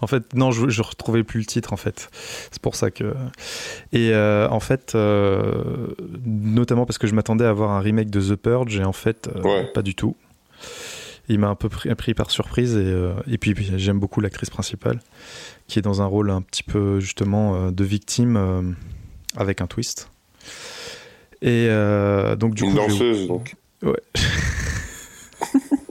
En 0.00 0.06
fait, 0.06 0.34
non, 0.34 0.50
je, 0.50 0.68
je 0.68 0.82
retrouvais 0.82 1.24
plus 1.24 1.40
le 1.40 1.46
titre 1.46 1.72
en 1.72 1.76
fait. 1.76 2.08
C'est 2.50 2.60
pour 2.60 2.74
ça 2.76 2.90
que. 2.90 3.14
Et 3.92 4.10
euh, 4.12 4.48
en 4.50 4.60
fait, 4.60 4.94
euh, 4.94 5.88
notamment 6.24 6.84
parce 6.86 6.98
que 6.98 7.06
je 7.06 7.14
m'attendais 7.14 7.44
à 7.46 7.52
voir 7.52 7.70
un 7.70 7.80
remake 7.80 8.10
de 8.10 8.20
The 8.20 8.36
Purge 8.36 8.78
et 8.78 8.84
en 8.84 8.92
fait, 8.92 9.28
euh, 9.34 9.40
Ouais. 9.42 9.64
pas 9.72 9.82
du 9.82 9.94
tout. 9.94 10.16
Il 11.28 11.38
m'a 11.40 11.48
un 11.48 11.54
peu 11.54 11.68
pris, 11.68 11.92
pris 11.94 12.14
par 12.14 12.30
surprise 12.30 12.76
et, 12.76 12.94
et 13.26 13.36
puis, 13.38 13.52
puis, 13.54 13.70
j'aime 13.76 13.98
beaucoup 13.98 14.20
l'actrice 14.20 14.50
principale 14.50 15.00
qui 15.66 15.78
est 15.78 15.82
dans 15.82 16.00
un 16.00 16.06
rôle 16.06 16.30
un 16.30 16.40
petit 16.40 16.62
peu 16.62 17.00
justement 17.00 17.72
de 17.72 17.84
victime 17.84 18.76
avec 19.36 19.60
un 19.60 19.66
twist. 19.66 20.08
Et 21.42 21.68
donc 22.38 22.54
du 22.54 22.62
Une 22.64 22.70
coup, 22.70 22.76
danseuse, 22.76 23.26
donc. 23.26 23.56
Ouais. 23.82 24.00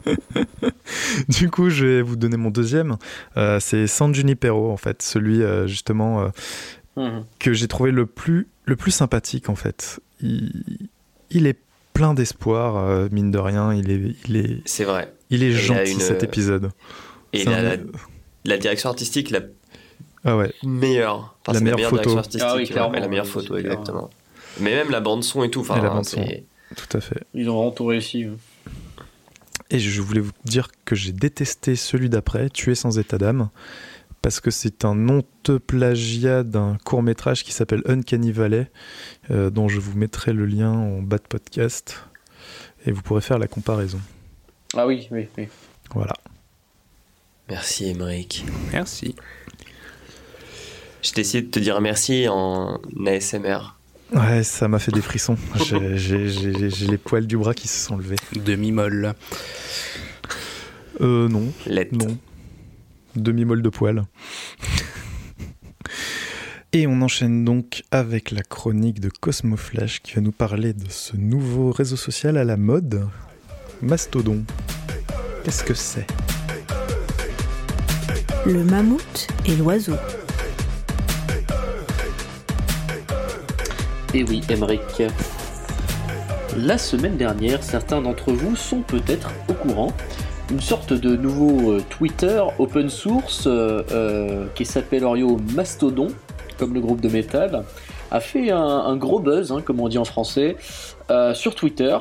du 1.29 1.49
coup, 1.49 1.69
je 1.69 1.85
vais 1.85 2.01
vous 2.01 2.15
donner 2.15 2.37
mon 2.37 2.49
deuxième. 2.51 2.97
Euh, 3.37 3.59
c'est 3.59 3.87
San 3.87 4.13
Junipero, 4.13 4.71
en 4.71 4.77
fait, 4.77 5.01
celui 5.01 5.41
euh, 5.41 5.67
justement 5.67 6.21
euh, 6.23 6.27
Mhm. 6.97 7.25
que 7.39 7.51
j'ai 7.53 7.67
trouvé 7.67 7.91
le 7.91 8.05
plus, 8.05 8.47
le 8.65 8.75
plus 8.77 8.91
sympathique, 8.91 9.49
en 9.49 9.55
fait. 9.55 9.99
Il, 10.21 10.51
il 11.29 11.45
est 11.45 11.57
plein 11.93 12.13
d'espoir, 12.13 12.77
euh, 12.77 13.09
mine 13.11 13.31
de 13.31 13.37
rien. 13.37 13.73
Il 13.73 13.91
est, 13.91 14.15
il 14.27 14.37
est, 14.37 14.61
C'est 14.65 14.85
vrai. 14.85 15.13
il 15.29 15.43
est 15.43 15.51
gentil 15.51 15.91
une- 15.93 15.99
cet 15.99 16.23
épisode. 16.23 16.71
Et 17.33 17.43
la, 17.43 17.57
un- 17.57 17.61
la, 17.63 17.75
la 18.45 18.57
direction 18.57 18.89
artistique, 18.89 19.29
la 19.29 19.41
Ah 20.23 20.37
ouais. 20.37 20.53
meilleure. 20.63 21.35
La 21.51 21.59
meilleure 21.59 21.79
photo. 21.89 21.95
direction 22.03 22.17
artistique, 22.17 22.41
Ah 22.43 22.55
oui, 22.55 22.91
ouais, 22.93 22.99
la 23.01 23.07
meilleure 23.09 23.27
photo, 23.27 23.57
exactement. 23.57 24.09
Mais 24.61 24.73
même 24.73 24.89
la 24.89 25.01
bande 25.01 25.23
son 25.25 25.43
et 25.43 25.49
tout. 25.51 25.59
Enfin, 25.61 25.77
Et 25.77 25.81
la 25.81 25.89
bande 25.89 26.05
son. 26.05 26.25
c'est- 26.25 26.45
Tout 26.77 26.97
à 26.97 27.01
fait. 27.01 27.23
Ils 27.33 27.49
ont 27.49 27.55
vraiment 27.57 27.71
tout 27.71 27.85
réussi. 27.85 28.23
hein. 28.23 28.35
Et 29.71 29.79
je 29.79 30.01
voulais 30.01 30.21
vous 30.21 30.31
dire 30.43 30.69
que 30.85 30.95
j'ai 30.95 31.11
détesté 31.11 31.75
celui 31.75 32.09
d'après, 32.09 32.49
Tuer 32.49 32.75
sans 32.75 32.99
état 32.99 33.17
d'âme, 33.17 33.49
parce 34.21 34.39
que 34.39 34.51
c'est 34.51 34.85
un 34.85 35.09
honteux 35.09 35.59
plagiat 35.59 36.43
d'un 36.43 36.77
court 36.83 37.03
métrage 37.03 37.43
qui 37.43 37.51
s'appelle 37.51 37.81
Uncanny 37.85 38.31
Valley, 38.31 38.69
euh, 39.31 39.49
dont 39.49 39.67
je 39.67 39.79
vous 39.79 39.97
mettrai 39.97 40.33
le 40.33 40.45
lien 40.45 40.71
en 40.71 41.01
bas 41.01 41.17
de 41.17 41.27
podcast, 41.27 42.03
et 42.85 42.91
vous 42.91 43.01
pourrez 43.01 43.21
faire 43.21 43.39
la 43.39 43.47
comparaison. 43.47 43.99
Ah 44.75 44.85
oui, 44.85 45.07
oui, 45.11 45.27
oui. 45.37 45.47
Voilà. 45.93 46.13
Merci, 47.49 47.89
Émeric. 47.89 48.45
Merci. 48.71 49.15
Je 51.01 51.11
t'ai 51.11 51.21
essayé 51.21 51.43
de 51.43 51.51
te 51.51 51.59
dire 51.59 51.79
merci 51.81 52.27
en 52.27 52.81
ASMR. 53.05 53.75
Ouais, 54.15 54.43
ça 54.43 54.67
m'a 54.67 54.79
fait 54.79 54.91
des 54.91 55.01
frissons. 55.01 55.37
J'ai- 55.95 56.27
les 56.87 56.97
poils 56.97 57.27
du 57.27 57.37
bras 57.37 57.53
qui 57.53 57.67
se 57.67 57.85
sont 57.85 57.97
levés. 57.97 58.15
Demi-molle. 58.33 59.13
Euh, 61.01 61.27
non, 61.27 61.51
Let. 61.67 61.89
non. 61.91 62.17
Demi-molle 63.15 63.61
de 63.61 63.69
poils. 63.69 64.03
Et 66.71 66.87
on 66.87 67.01
enchaîne 67.01 67.45
donc 67.45 67.83
avec 67.91 68.31
la 68.31 68.41
chronique 68.41 68.99
de 68.99 69.09
Cosmoflash 69.09 70.01
qui 70.01 70.13
va 70.15 70.21
nous 70.21 70.31
parler 70.33 70.73
de 70.73 70.89
ce 70.89 71.15
nouveau 71.15 71.71
réseau 71.71 71.95
social 71.95 72.37
à 72.37 72.43
la 72.43 72.57
mode, 72.57 73.07
Mastodon. 73.81 74.43
Qu'est-ce 75.43 75.63
que 75.63 75.73
c'est? 75.73 76.07
Le 78.45 78.63
mammouth 78.63 79.27
et 79.45 79.55
l'oiseau. 79.55 79.95
Et 84.15 84.23
oui, 84.23 84.39
Emmerich. 84.47 85.03
La 86.55 86.77
semaine 86.77 87.17
dernière, 87.17 87.61
certains 87.61 88.01
d'entre 88.01 88.31
vous 88.31 88.55
sont 88.55 88.79
peut-être 88.79 89.29
au 89.49 89.53
courant. 89.53 89.91
Une 90.49 90.61
sorte 90.61 90.93
de 90.93 91.17
nouveau 91.17 91.73
euh, 91.73 91.83
Twitter 91.89 92.41
open 92.57 92.89
source 92.89 93.45
euh, 93.45 93.83
euh, 93.91 94.45
qui 94.55 94.63
s'appelle 94.63 95.03
Orio 95.03 95.35
Mastodon, 95.53 96.07
comme 96.57 96.73
le 96.73 96.79
groupe 96.79 97.01
de 97.01 97.09
métal, 97.09 97.65
a 98.09 98.21
fait 98.21 98.51
un, 98.51 98.95
gros 98.95 99.19
buzz, 99.19 99.51
hein, 99.51 99.61
comme 99.61 99.81
on 99.81 99.89
dit 99.89 99.97
en 99.97 100.05
français, 100.05 100.55
sur 101.33 101.53
Twitter. 101.53 101.97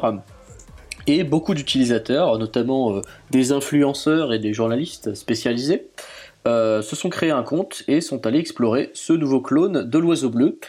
Et 1.08 1.24
beaucoup 1.24 1.54
d'utilisateurs, 1.54 2.38
notamment 2.38 3.00
des 3.32 3.50
influenceurs 3.50 4.32
et 4.32 4.38
des 4.38 4.52
journalistes 4.52 5.14
spécialisés, 5.14 5.88
se 6.46 6.82
sont 6.92 7.08
créés 7.08 7.32
un 7.32 7.42
compte 7.42 7.82
et 7.88 8.00
sont 8.00 8.24
allés 8.24 8.38
explorer 8.38 8.90
ce 8.94 9.12
nouveau 9.12 9.40
clone 9.40 9.82
de 9.82 9.98
l'oiseau 9.98 10.30
bleu. 10.30 10.60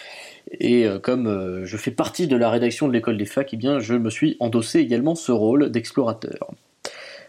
Et 0.52 0.86
euh, 0.86 1.00
comme 1.00 1.28
euh, 1.28 1.66
je 1.66 1.78
fais 1.78 1.92
partie 1.92 2.28
de 2.28 2.36
la 2.36 2.50
rédaction 2.50 2.88
de 2.88 2.94
l'école 2.94 3.18
des 3.18 3.26
facs, 3.26 3.50
eh 3.54 3.58
bien, 3.58 3.80
je 3.80 3.96
me 3.96 4.10
suis 4.10 4.38
endossé 4.40 4.80
également 4.80 5.16
ce 5.16 5.32
rôle 5.32 5.70
d'explorateur. 5.72 6.52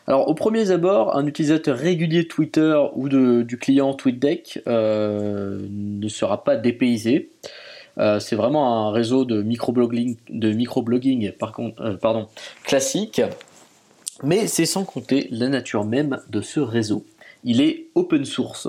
Alors, 0.06 0.28
au 0.28 0.34
premier 0.34 0.70
abord, 0.70 1.16
un 1.16 1.26
utilisateur 1.26 1.76
régulier 1.76 2.28
Twitter 2.28 2.78
ou 2.94 3.08
du 3.08 3.58
client 3.58 3.92
TweetDeck 3.92 4.62
euh, 4.68 5.66
ne 5.68 6.08
sera 6.08 6.44
pas 6.44 6.56
dépaysé. 6.56 7.30
C'est 8.20 8.36
vraiment 8.36 8.88
un 8.88 8.92
réseau 8.92 9.24
de 9.24 9.40
microblogging, 9.40 10.16
de 10.28 10.52
microblogging 10.52 11.32
par 11.32 11.52
contre, 11.52 11.98
pardon, 12.00 12.28
classique, 12.62 13.22
mais 14.22 14.46
c'est 14.46 14.66
sans 14.66 14.84
compter 14.84 15.28
la 15.30 15.48
nature 15.48 15.84
même 15.84 16.20
de 16.28 16.42
ce 16.42 16.60
réseau. 16.60 17.06
Il 17.42 17.62
est 17.62 17.86
open 17.94 18.26
source. 18.26 18.68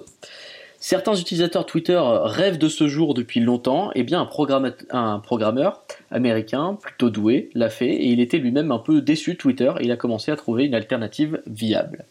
Certains 0.90 1.16
utilisateurs 1.16 1.66
Twitter 1.66 2.02
rêvent 2.02 2.58
de 2.58 2.70
ce 2.70 2.88
jour 2.88 3.14
depuis 3.14 3.42
longtemps, 3.42 3.92
et 3.94 4.04
bien 4.04 4.22
un, 4.22 5.20
programmeur 5.20 5.84
américain 6.12 6.78
plutôt 6.82 7.10
doué 7.10 7.50
l'a 7.56 7.70
fait, 7.70 7.90
et 7.90 8.06
il 8.06 8.22
était 8.22 8.38
lui-même 8.38 8.72
un 8.72 8.80
peu 8.80 9.02
déçu 9.02 9.34
de 9.34 9.38
Twitter, 9.38 9.70
et 9.82 9.84
il 9.84 9.92
a 9.92 9.98
commencé 9.98 10.32
à 10.32 10.38
trouver 10.38 10.64
une 10.64 10.74
alternative 10.74 11.42
viable. 11.46 12.06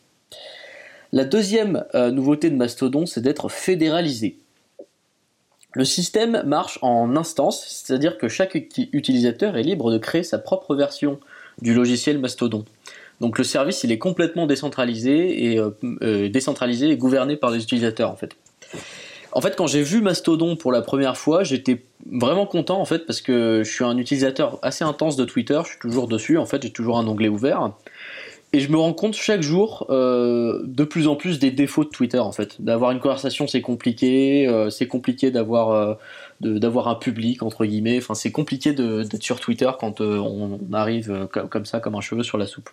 La 1.13 1.25
deuxième 1.25 1.87
euh, 1.95 2.11
nouveauté 2.11 2.51
de 2.51 2.55
Mastodon, 2.55 3.07
c'est 3.07 3.23
d'être 3.23 3.49
fédéralisé. 3.49 4.37
Le 5.73 5.87
système 5.87 6.43
marche 6.45 6.79
en 6.83 7.17
instance, 7.17 7.65
c'est-à-dire 7.67 8.19
que 8.19 8.29
chaque 8.29 8.57
uti- 8.57 8.91
utilisateur 8.93 9.57
est 9.57 9.63
libre 9.63 9.91
de 9.91 9.97
créer 9.97 10.23
sa 10.23 10.37
propre 10.37 10.75
version 10.75 11.19
du 11.63 11.73
logiciel 11.73 12.19
Mastodon. 12.19 12.67
Donc 13.23 13.39
le 13.39 13.45
service, 13.45 13.85
il 13.85 13.91
est 13.93 13.97
complètement 13.97 14.47
décentralisé 14.47 15.47
et 15.51 15.59
euh, 15.59 15.71
euh, 16.03 16.29
décentralisé 16.29 16.91
et 16.91 16.99
gouverné 16.99 17.37
par 17.37 17.51
les 17.51 17.63
utilisateurs 17.63 18.11
en 18.11 18.17
fait. 18.17 18.37
En 19.33 19.41
fait, 19.43 19.55
quand 19.55 19.67
j'ai 19.67 19.83
vu 19.83 20.01
Mastodon 20.01 20.57
pour 20.57 20.73
la 20.73 20.81
première 20.81 21.17
fois, 21.17 21.45
j'étais 21.45 21.83
vraiment 22.11 22.47
content 22.47 22.81
en 22.81 22.87
fait 22.87 23.01
parce 23.01 23.21
que 23.21 23.63
je 23.65 23.71
suis 23.71 23.85
un 23.85 23.99
utilisateur 23.99 24.59
assez 24.63 24.83
intense 24.83 25.17
de 25.17 25.27
Twitter, 25.27 25.61
je 25.65 25.71
suis 25.71 25.79
toujours 25.79 26.09
dessus, 26.09 26.39
en 26.39 26.47
fait, 26.47 26.63
j'ai 26.63 26.71
toujours 26.71 26.99
un 26.99 27.07
onglet 27.07 27.29
ouvert. 27.29 27.73
Et 28.53 28.61
je 28.61 28.71
me 28.71 28.79
rends 28.79 28.95
compte 28.95 29.15
chaque 29.15 29.43
jour 29.43 29.87
euh, 29.91 30.63
de 30.65 30.85
plus 30.85 31.09
en 31.09 31.17
plus 31.17 31.39
des 31.39 31.51
défauts 31.51 31.85
de 31.85 31.91
Twitter 31.91 32.19
en 32.19 32.33
fait. 32.33 32.63
D'avoir 32.63 32.93
une 32.93 33.01
conversation 33.01 33.47
c'est 33.47 33.61
compliqué, 33.61 34.47
euh, 34.49 34.71
c'est 34.71 34.87
compliqué 34.87 35.31
d'avoir 35.31 35.71
euh, 35.73 35.95
d'avoir 36.41 36.89
un 36.89 36.95
public 36.95 37.43
entre 37.43 37.67
guillemets. 37.67 37.99
Enfin 37.99 38.15
c'est 38.15 38.33
compliqué 38.33 38.73
d'être 38.73 39.23
sur 39.23 39.41
Twitter 39.41 39.71
quand 39.79 40.01
on 40.01 40.59
arrive 40.73 41.29
comme 41.51 41.67
ça 41.67 41.81
comme 41.81 41.97
un 41.97 42.01
cheveu 42.01 42.23
sur 42.23 42.39
la 42.39 42.47
soupe. 42.47 42.71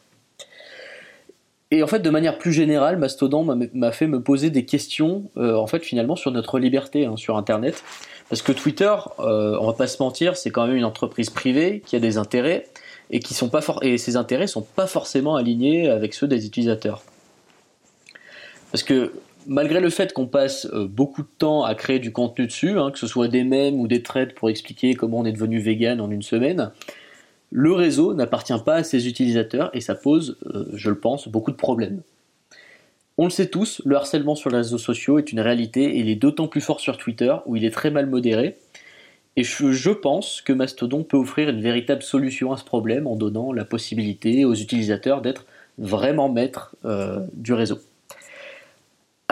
Et 1.73 1.81
en 1.81 1.87
fait 1.87 2.01
de 2.01 2.09
manière 2.11 2.37
plus 2.37 2.53
générale, 2.53 2.97
Mastodon 2.97 3.43
m'a- 3.73 3.91
fait 3.91 4.05
me 4.05 4.21
poser 4.21 4.51
des 4.51 4.63
questions 4.63 5.31
euh, 5.37 5.55
en 5.55 5.65
fait 5.65 5.83
finalement 5.83 6.15
sur 6.15 6.29
notre 6.29 6.59
liberté 6.59 7.07
hein, 7.07 7.17
sur 7.17 7.35
Internet. 7.35 7.83
Parce 8.29 8.43
que 8.43 8.51
Twitter, 8.51 8.93
euh, 9.17 9.57
on 9.59 9.65
va 9.65 9.73
pas 9.73 9.87
se 9.87 10.01
mentir, 10.01 10.37
c'est 10.37 10.51
quand 10.51 10.67
même 10.67 10.75
une 10.75 10.85
entreprise 10.85 11.31
privée 11.31 11.81
qui 11.83 11.95
a 11.95 11.99
des 11.99 12.19
intérêts 12.19 12.67
et 13.09 13.19
qui 13.19 13.33
sont 13.33 13.49
pas 13.49 13.61
et 13.81 13.97
ces 13.97 14.17
intérêts 14.17 14.45
sont 14.45 14.61
pas 14.61 14.85
forcément 14.85 15.35
alignés 15.35 15.89
avec 15.89 16.13
ceux 16.13 16.27
des 16.27 16.45
utilisateurs. 16.45 17.01
Parce 18.71 18.83
que 18.83 19.11
malgré 19.47 19.79
le 19.79 19.89
fait 19.89 20.13
qu'on 20.13 20.27
passe 20.27 20.67
euh, 20.73 20.85
beaucoup 20.87 21.23
de 21.23 21.27
temps 21.39 21.63
à 21.63 21.73
créer 21.73 21.97
du 21.97 22.11
contenu 22.11 22.45
dessus, 22.45 22.77
hein, 22.77 22.91
que 22.91 22.99
ce 22.99 23.07
soit 23.07 23.29
des 23.29 23.43
mèmes 23.43 23.79
ou 23.79 23.87
des 23.87 24.03
threads 24.03 24.35
pour 24.35 24.51
expliquer 24.51 24.93
comment 24.93 25.21
on 25.21 25.25
est 25.25 25.31
devenu 25.31 25.57
vegan 25.57 25.99
en 26.01 26.11
une 26.11 26.21
semaine, 26.21 26.69
le 27.55 27.71
réseau 27.71 28.15
n'appartient 28.15 28.57
pas 28.65 28.77
à 28.77 28.83
ses 28.83 29.07
utilisateurs 29.07 29.69
et 29.73 29.79
ça 29.79 29.93
pose, 29.93 30.37
euh, 30.47 30.65
je 30.73 30.89
le 30.89 30.97
pense, 30.97 31.27
beaucoup 31.27 31.51
de 31.51 31.55
problèmes. 31.55 32.01
On 33.19 33.25
le 33.25 33.29
sait 33.29 33.47
tous, 33.47 33.79
le 33.85 33.95
harcèlement 33.95 34.33
sur 34.33 34.49
les 34.49 34.57
réseaux 34.57 34.79
sociaux 34.79 35.19
est 35.19 35.31
une 35.31 35.39
réalité 35.39 35.83
et 35.83 35.99
il 35.99 36.09
est 36.09 36.15
d'autant 36.15 36.47
plus 36.47 36.61
fort 36.61 36.79
sur 36.79 36.97
Twitter 36.97 37.31
où 37.45 37.55
il 37.55 37.63
est 37.63 37.69
très 37.69 37.91
mal 37.91 38.07
modéré. 38.07 38.57
Et 39.35 39.43
je, 39.43 39.91
pense 39.91 40.41
que 40.41 40.51
Mastodon 40.51 41.03
peut 41.03 41.17
offrir 41.17 41.47
une 41.49 41.61
véritable 41.61 42.01
solution 42.01 42.51
à 42.53 42.57
ce 42.57 42.63
problème 42.63 43.05
en 43.05 43.15
donnant 43.15 43.53
la 43.53 43.65
possibilité 43.65 44.45
aux 44.45 44.55
utilisateurs 44.55 45.21
d'être 45.21 45.45
vraiment 45.77 46.29
maîtres 46.29 46.75
euh, 46.85 47.19
du 47.33 47.53
réseau. 47.53 47.77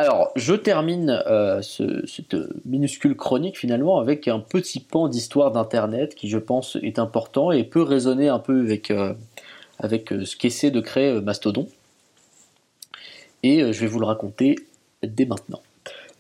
Alors, 0.02 0.32
je 0.36 0.56
termine 0.56 1.22
euh, 1.28 1.62
ce- 1.62 2.04
cette 2.08 2.36
minuscule 2.66 3.16
chronique 3.16 3.56
finalement 3.60 4.00
avec 4.00 4.28
un 4.28 4.40
petit 4.40 4.80
pan 4.80 5.08
d'histoire 5.08 5.52
d'Internet 5.52 6.16
qui, 6.16 6.28
je 6.28 6.40
pense, 6.40 6.76
est 6.82 6.98
important 6.98 7.52
et 7.52 7.64
peut 7.64 7.84
résonner 7.84 8.28
un 8.28 8.40
peu 8.40 8.62
avec, 8.62 8.90
euh, 8.90 9.14
avec 9.78 10.12
euh, 10.12 10.26
ce 10.26 10.36
qu'essaie 10.36 10.72
de 10.72 10.80
créer 10.82 11.22
Mastodon. 11.22 11.68
Et 13.44 13.60
je 13.74 13.80
vais 13.80 13.86
vous 13.86 14.00
le 14.00 14.08
raconter 14.08 14.56
dès 15.04 15.26
maintenant. 15.26 15.62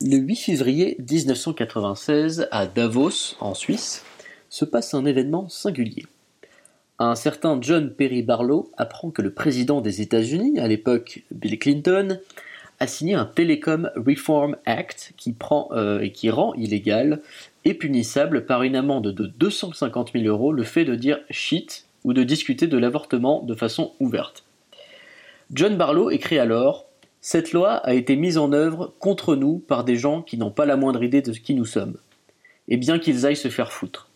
Le 0.04 0.18
8 0.18 0.36
février 0.36 0.96
1996, 1.00 2.48
à 2.52 2.68
Davos, 2.68 3.36
en 3.40 3.56
Suisse, 3.56 4.04
se 4.50 4.64
passe 4.66 4.94
un 4.94 5.06
événement 5.06 5.50
singulier. 5.50 6.06
Un 7.00 7.16
certain 7.16 7.58
John 7.62 7.90
Perry 7.92 8.22
Barlow 8.22 8.72
apprend 8.78 9.10
que 9.10 9.24
le 9.24 9.32
président 9.34 9.82
des 9.82 10.02
États-Unis, 10.02 10.60
à 10.60 10.68
l'époque 10.68 11.24
Bill 11.32 11.58
Clinton, 11.58 12.20
a 12.82 12.88
signé 12.88 13.14
un 13.14 13.26
Telecom 13.26 13.92
Reform 13.96 14.58
Act 14.66 15.14
qui, 15.16 15.36
euh, 15.72 16.10
qui 16.10 16.32
rend 16.32 16.56
illégal 16.56 17.22
et 17.64 17.76
punissable 17.76 18.48
par 18.48 18.64
une 18.64 18.76
amende 18.76 19.14
de 19.14 19.28
250 19.28 20.14
000 20.14 20.26
euros 20.26 20.52
le 20.52 20.64
fait 20.64 20.84
de 20.84 20.96
dire 20.96 21.20
shit 21.30 21.86
ou 22.04 22.14
de 22.14 22.24
discuter 22.24 22.66
de 22.66 22.80
l'avortement 22.80 23.44
de 23.44 23.54
façon 23.54 23.92
ouverte. 24.00 24.46
John 25.54 25.78
Barlow 25.78 26.10
écrit 26.10 26.40
alors 26.40 26.88
Cette 27.22 27.54
loi 27.54 27.74
a 27.74 27.94
été 27.94 28.16
mise 28.16 28.40
en 28.40 28.52
œuvre 28.52 28.92
contre 28.98 29.36
nous 29.36 29.60
par 29.60 29.84
des 29.84 29.96
gens 29.96 30.24
qui 30.24 30.38
n'ont 30.38 30.50
pas 30.50 30.66
la 30.66 30.76
moindre 30.76 31.04
idée 31.04 31.22
de 31.22 31.34
qui 31.34 31.54
nous 31.54 31.66
sommes. 31.66 31.98
Et 32.68 32.78
bien 32.78 32.98
qu'ils 32.98 33.28
aillent 33.28 33.36
se 33.36 33.50
faire 33.50 33.72
foutre. 33.72 34.10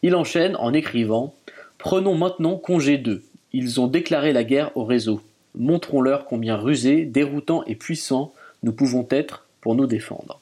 Il 0.00 0.14
enchaîne 0.14 0.56
en 0.56 0.72
écrivant 0.72 1.34
Prenons 1.76 2.14
maintenant 2.14 2.56
congé 2.56 2.96
d'eux. 2.96 3.24
Ils 3.52 3.78
ont 3.78 3.88
déclaré 3.88 4.32
la 4.32 4.42
guerre 4.42 4.74
au 4.74 4.84
réseau. 4.84 5.20
Montrons-leur 5.56 6.26
combien 6.26 6.56
rusés, 6.56 7.04
déroutants 7.04 7.64
et 7.64 7.74
puissants 7.74 8.32
nous 8.62 8.72
pouvons 8.72 9.06
être 9.10 9.46
pour 9.60 9.74
nous 9.74 9.86
défendre. 9.86 10.40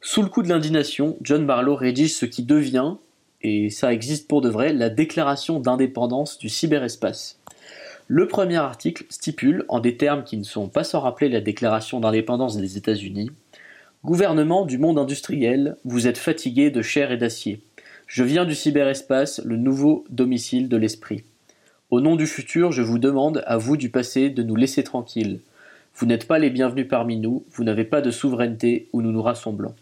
Sous 0.00 0.22
le 0.22 0.28
coup 0.28 0.42
de 0.42 0.48
l'indignation, 0.48 1.16
John 1.22 1.46
Barlow 1.46 1.74
rédige 1.74 2.14
ce 2.14 2.26
qui 2.26 2.42
devient, 2.42 2.94
et 3.42 3.70
ça 3.70 3.92
existe 3.92 4.28
pour 4.28 4.40
de 4.40 4.48
vrai, 4.48 4.72
la 4.72 4.90
déclaration 4.90 5.60
d'indépendance 5.60 6.38
du 6.38 6.48
cyberespace. 6.48 7.38
Le 8.06 8.28
premier 8.28 8.56
article 8.56 9.04
stipule, 9.08 9.64
en 9.68 9.80
des 9.80 9.96
termes 9.96 10.24
qui 10.24 10.36
ne 10.36 10.44
sont 10.44 10.68
pas 10.68 10.84
sans 10.84 11.00
rappeler 11.00 11.30
la 11.30 11.40
déclaration 11.40 12.00
d'indépendance 12.00 12.56
des 12.56 12.76
États-Unis, 12.76 13.30
Gouvernement 14.04 14.66
du 14.66 14.76
monde 14.76 14.98
industriel, 14.98 15.78
vous 15.86 16.06
êtes 16.06 16.18
fatigué 16.18 16.70
de 16.70 16.82
chair 16.82 17.10
et 17.10 17.16
d'acier. 17.16 17.62
Je 18.06 18.22
viens 18.22 18.44
du 18.44 18.54
cyberespace, 18.54 19.40
le 19.46 19.56
nouveau 19.56 20.04
domicile 20.10 20.68
de 20.68 20.76
l'esprit. 20.76 21.24
Au 21.94 22.00
nom 22.00 22.16
du 22.16 22.26
futur, 22.26 22.72
je 22.72 22.82
vous 22.82 22.98
demande, 22.98 23.44
à 23.46 23.56
vous 23.56 23.76
du 23.76 23.88
passé, 23.88 24.28
de 24.28 24.42
nous 24.42 24.56
laisser 24.56 24.82
tranquilles. 24.82 25.38
Vous 25.94 26.06
n'êtes 26.06 26.26
pas 26.26 26.40
les 26.40 26.50
bienvenus 26.50 26.88
parmi 26.88 27.18
nous, 27.18 27.44
vous 27.52 27.62
n'avez 27.62 27.84
pas 27.84 28.00
de 28.00 28.10
souveraineté 28.10 28.88
où 28.92 29.00
nous 29.00 29.12
nous 29.12 29.22
rassemblons. 29.22 29.76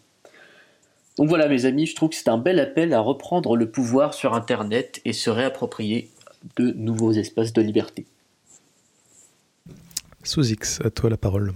Donc 1.17 1.31
voilà 1.31 1.49
mes 1.49 1.65
amis, 1.65 1.87
je 1.87 1.97
trouve 1.97 2.11
que 2.11 2.17
c'est 2.17 2.29
un 2.29 2.37
bel 2.37 2.61
appel 2.61 2.93
à 2.93 3.01
reprendre 3.01 3.57
le 3.57 3.71
pouvoir 3.71 4.13
sur 4.13 4.35
Internet 4.35 5.01
et 5.07 5.15
se 5.15 5.31
réapproprier 5.31 6.11
de 6.57 6.73
nouveaux 6.73 7.13
espaces 7.13 7.55
de 7.55 7.63
liberté. 7.63 8.05
Sous 10.23 10.51
X, 10.51 10.83
à 10.85 10.91
toi 10.91 11.09
la 11.09 11.17
parole. 11.17 11.55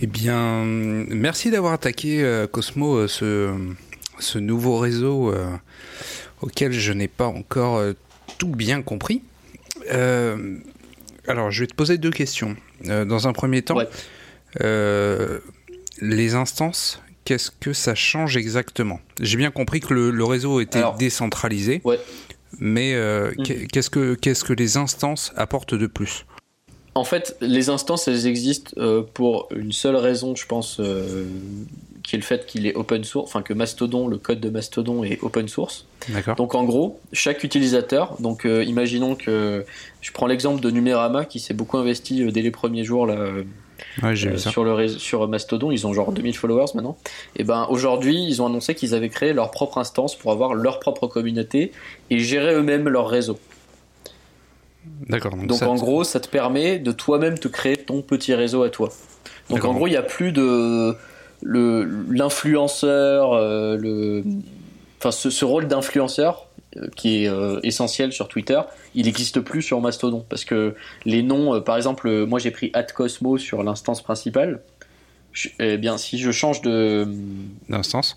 Eh 0.00 0.06
bien, 0.06 0.64
merci 0.64 1.50
d'avoir 1.50 1.72
attaqué 1.72 2.22
euh, 2.22 2.46
Cosmo 2.46 2.98
euh, 2.98 3.08
ce, 3.08 3.52
ce 4.20 4.38
nouveau 4.38 4.78
réseau 4.78 5.32
euh, 5.32 5.44
auquel 6.40 6.70
je 6.70 6.92
n'ai 6.92 7.08
pas 7.08 7.26
encore 7.26 7.82
tout 8.38 8.48
bien 8.48 8.82
compris. 8.82 9.22
Euh, 9.92 10.56
alors, 11.26 11.50
je 11.50 11.60
vais 11.60 11.66
te 11.66 11.74
poser 11.74 11.98
deux 11.98 12.10
questions. 12.10 12.56
Euh, 12.88 13.04
dans 13.04 13.26
un 13.28 13.32
premier 13.32 13.62
temps, 13.62 13.76
Ouais. 13.76 13.88
euh, 14.62 15.38
les 16.00 16.34
instances, 16.34 17.00
qu'est-ce 17.24 17.50
que 17.50 17.72
ça 17.72 17.94
change 17.94 18.36
exactement? 18.36 19.00
J'ai 19.20 19.36
bien 19.36 19.50
compris 19.50 19.80
que 19.80 19.94
le, 19.94 20.10
le 20.10 20.24
réseau 20.24 20.60
était 20.60 20.78
Alors, 20.78 20.96
décentralisé, 20.96 21.80
Ouais. 21.84 21.98
mais 22.58 22.94
qu'est- 23.44 23.66
qu'est-ce 23.66 23.90
que 23.90 24.14
qu'est-ce 24.14 24.44
que 24.44 24.52
les 24.52 24.76
instances 24.76 25.32
apportent 25.36 25.74
de 25.74 25.86
plus? 25.86 26.26
En 26.94 27.04
fait, 27.04 27.36
les 27.40 27.70
instances, 27.70 28.06
elles 28.06 28.26
existent 28.26 28.72
pour 29.14 29.48
une 29.56 29.72
seule 29.72 29.96
raison, 29.96 30.36
je 30.36 30.46
pense, 30.46 30.80
qui 32.04 32.14
est 32.16 32.18
le 32.18 32.24
fait 32.24 32.44
qu'il 32.46 32.66
est 32.66 32.74
open 32.76 33.02
source, 33.02 33.28
enfin 33.30 33.42
que 33.42 33.52
Mastodon, 33.54 34.06
le 34.08 34.18
code 34.18 34.38
de 34.38 34.50
Mastodon 34.50 35.02
est 35.04 35.18
open 35.22 35.48
source. 35.48 35.86
D'accord. 36.10 36.36
Donc 36.36 36.54
en 36.54 36.62
gros, 36.64 37.00
chaque 37.12 37.42
utilisateur, 37.44 38.16
donc 38.20 38.44
euh, 38.44 38.62
imaginons 38.62 39.14
que 39.16 39.64
je 40.02 40.12
prends 40.12 40.26
l'exemple 40.26 40.60
de 40.60 40.70
Numérama 40.70 41.24
qui 41.24 41.40
s'est 41.40 41.54
beaucoup 41.54 41.78
investi 41.78 42.22
euh, 42.22 42.30
dès 42.30 42.42
les 42.42 42.50
premiers 42.50 42.84
jours 42.84 43.06
là, 43.06 43.14
euh, 43.14 43.42
Ouais, 44.04 44.14
euh, 44.26 44.36
sur, 44.38 44.62
le 44.64 44.72
réseau- 44.72 44.98
sur 44.98 45.26
Mastodon, 45.28 45.70
ils 45.72 45.84
ont 45.86 45.92
genre 45.92 46.12
2000 46.12 46.36
followers 46.36 46.66
maintenant. 46.76 46.96
Et 47.36 47.42
ben 47.42 47.66
aujourd'hui, 47.70 48.22
ils 48.24 48.40
ont 48.40 48.46
annoncé 48.46 48.74
qu'ils 48.76 48.94
avaient 48.94 49.08
créé 49.08 49.32
leur 49.32 49.50
propre 49.50 49.78
instance 49.78 50.14
pour 50.14 50.30
avoir 50.30 50.54
leur 50.54 50.78
propre 50.80 51.06
communauté 51.08 51.72
et 52.10 52.18
gérer 52.20 52.54
eux-mêmes 52.54 52.88
leur 52.88 53.08
réseau. 53.08 53.36
D'accord. 55.08 55.32
Donc, 55.36 55.46
Donc 55.46 55.58
ça- 55.58 55.68
en 55.68 55.74
gros, 55.74 56.04
ça 56.04 56.20
te 56.20 56.28
permet 56.28 56.78
de 56.78 56.92
toi-même 56.92 57.38
te 57.38 57.48
créer 57.48 57.76
ton 57.76 58.02
petit 58.02 58.34
réseau 58.34 58.62
à 58.62 58.68
toi. 58.70 58.90
Donc 59.50 59.64
en 59.64 59.72
gros, 59.74 59.86
il 59.86 59.90
n'y 59.90 59.96
a 59.96 60.02
plus 60.02 60.32
de 60.32 60.94
l'influenceur, 61.42 63.32
euh, 63.32 63.76
le 63.76 64.22
enfin 64.98 65.10
ce, 65.10 65.30
ce 65.30 65.44
rôle 65.44 65.66
d'influenceur 65.68 66.46
euh, 66.76 66.86
qui 66.96 67.24
est 67.24 67.28
euh, 67.28 67.60
essentiel 67.62 68.12
sur 68.12 68.28
Twitter, 68.28 68.60
il 68.94 69.04
n'existe 69.06 69.40
plus 69.40 69.62
sur 69.62 69.80
Mastodon 69.80 70.24
parce 70.28 70.44
que 70.44 70.74
les 71.04 71.22
noms, 71.22 71.60
par 71.60 71.76
exemple, 71.76 72.24
moi 72.26 72.38
j'ai 72.38 72.50
pris 72.50 72.72
@cosmo 72.94 73.38
sur 73.38 73.62
l'instance 73.62 74.02
principale. 74.02 74.60
Je- 75.32 75.48
eh 75.58 75.76
bien, 75.78 75.98
si 75.98 76.18
je 76.18 76.30
change 76.30 76.62
de 76.62 77.06
d'instance. 77.68 78.16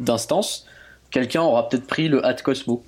d'instance, 0.00 0.66
quelqu'un 1.10 1.42
aura 1.42 1.68
peut-être 1.68 1.86
pris 1.86 2.08
le 2.08 2.22
@cosmo. 2.42 2.82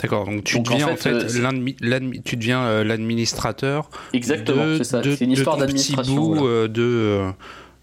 D'accord, 0.00 0.24
donc 0.24 0.44
tu 0.44 0.56
Donc, 0.56 0.68
en 0.70 0.72
deviens 0.72 0.86
en 0.88 0.96
fait, 0.96 1.20
fait, 1.28 1.38
euh, 1.38 2.10
tu 2.24 2.36
deviens 2.36 2.62
euh, 2.62 2.82
l'administrateur. 2.84 3.90
Exactement, 4.14 4.76
c'est 4.78 4.84
ça. 4.84 5.02
C'est 5.02 5.20
une 5.24 5.32
histoire 5.32 5.58
d'administration. 5.58 6.66
de 6.66 7.20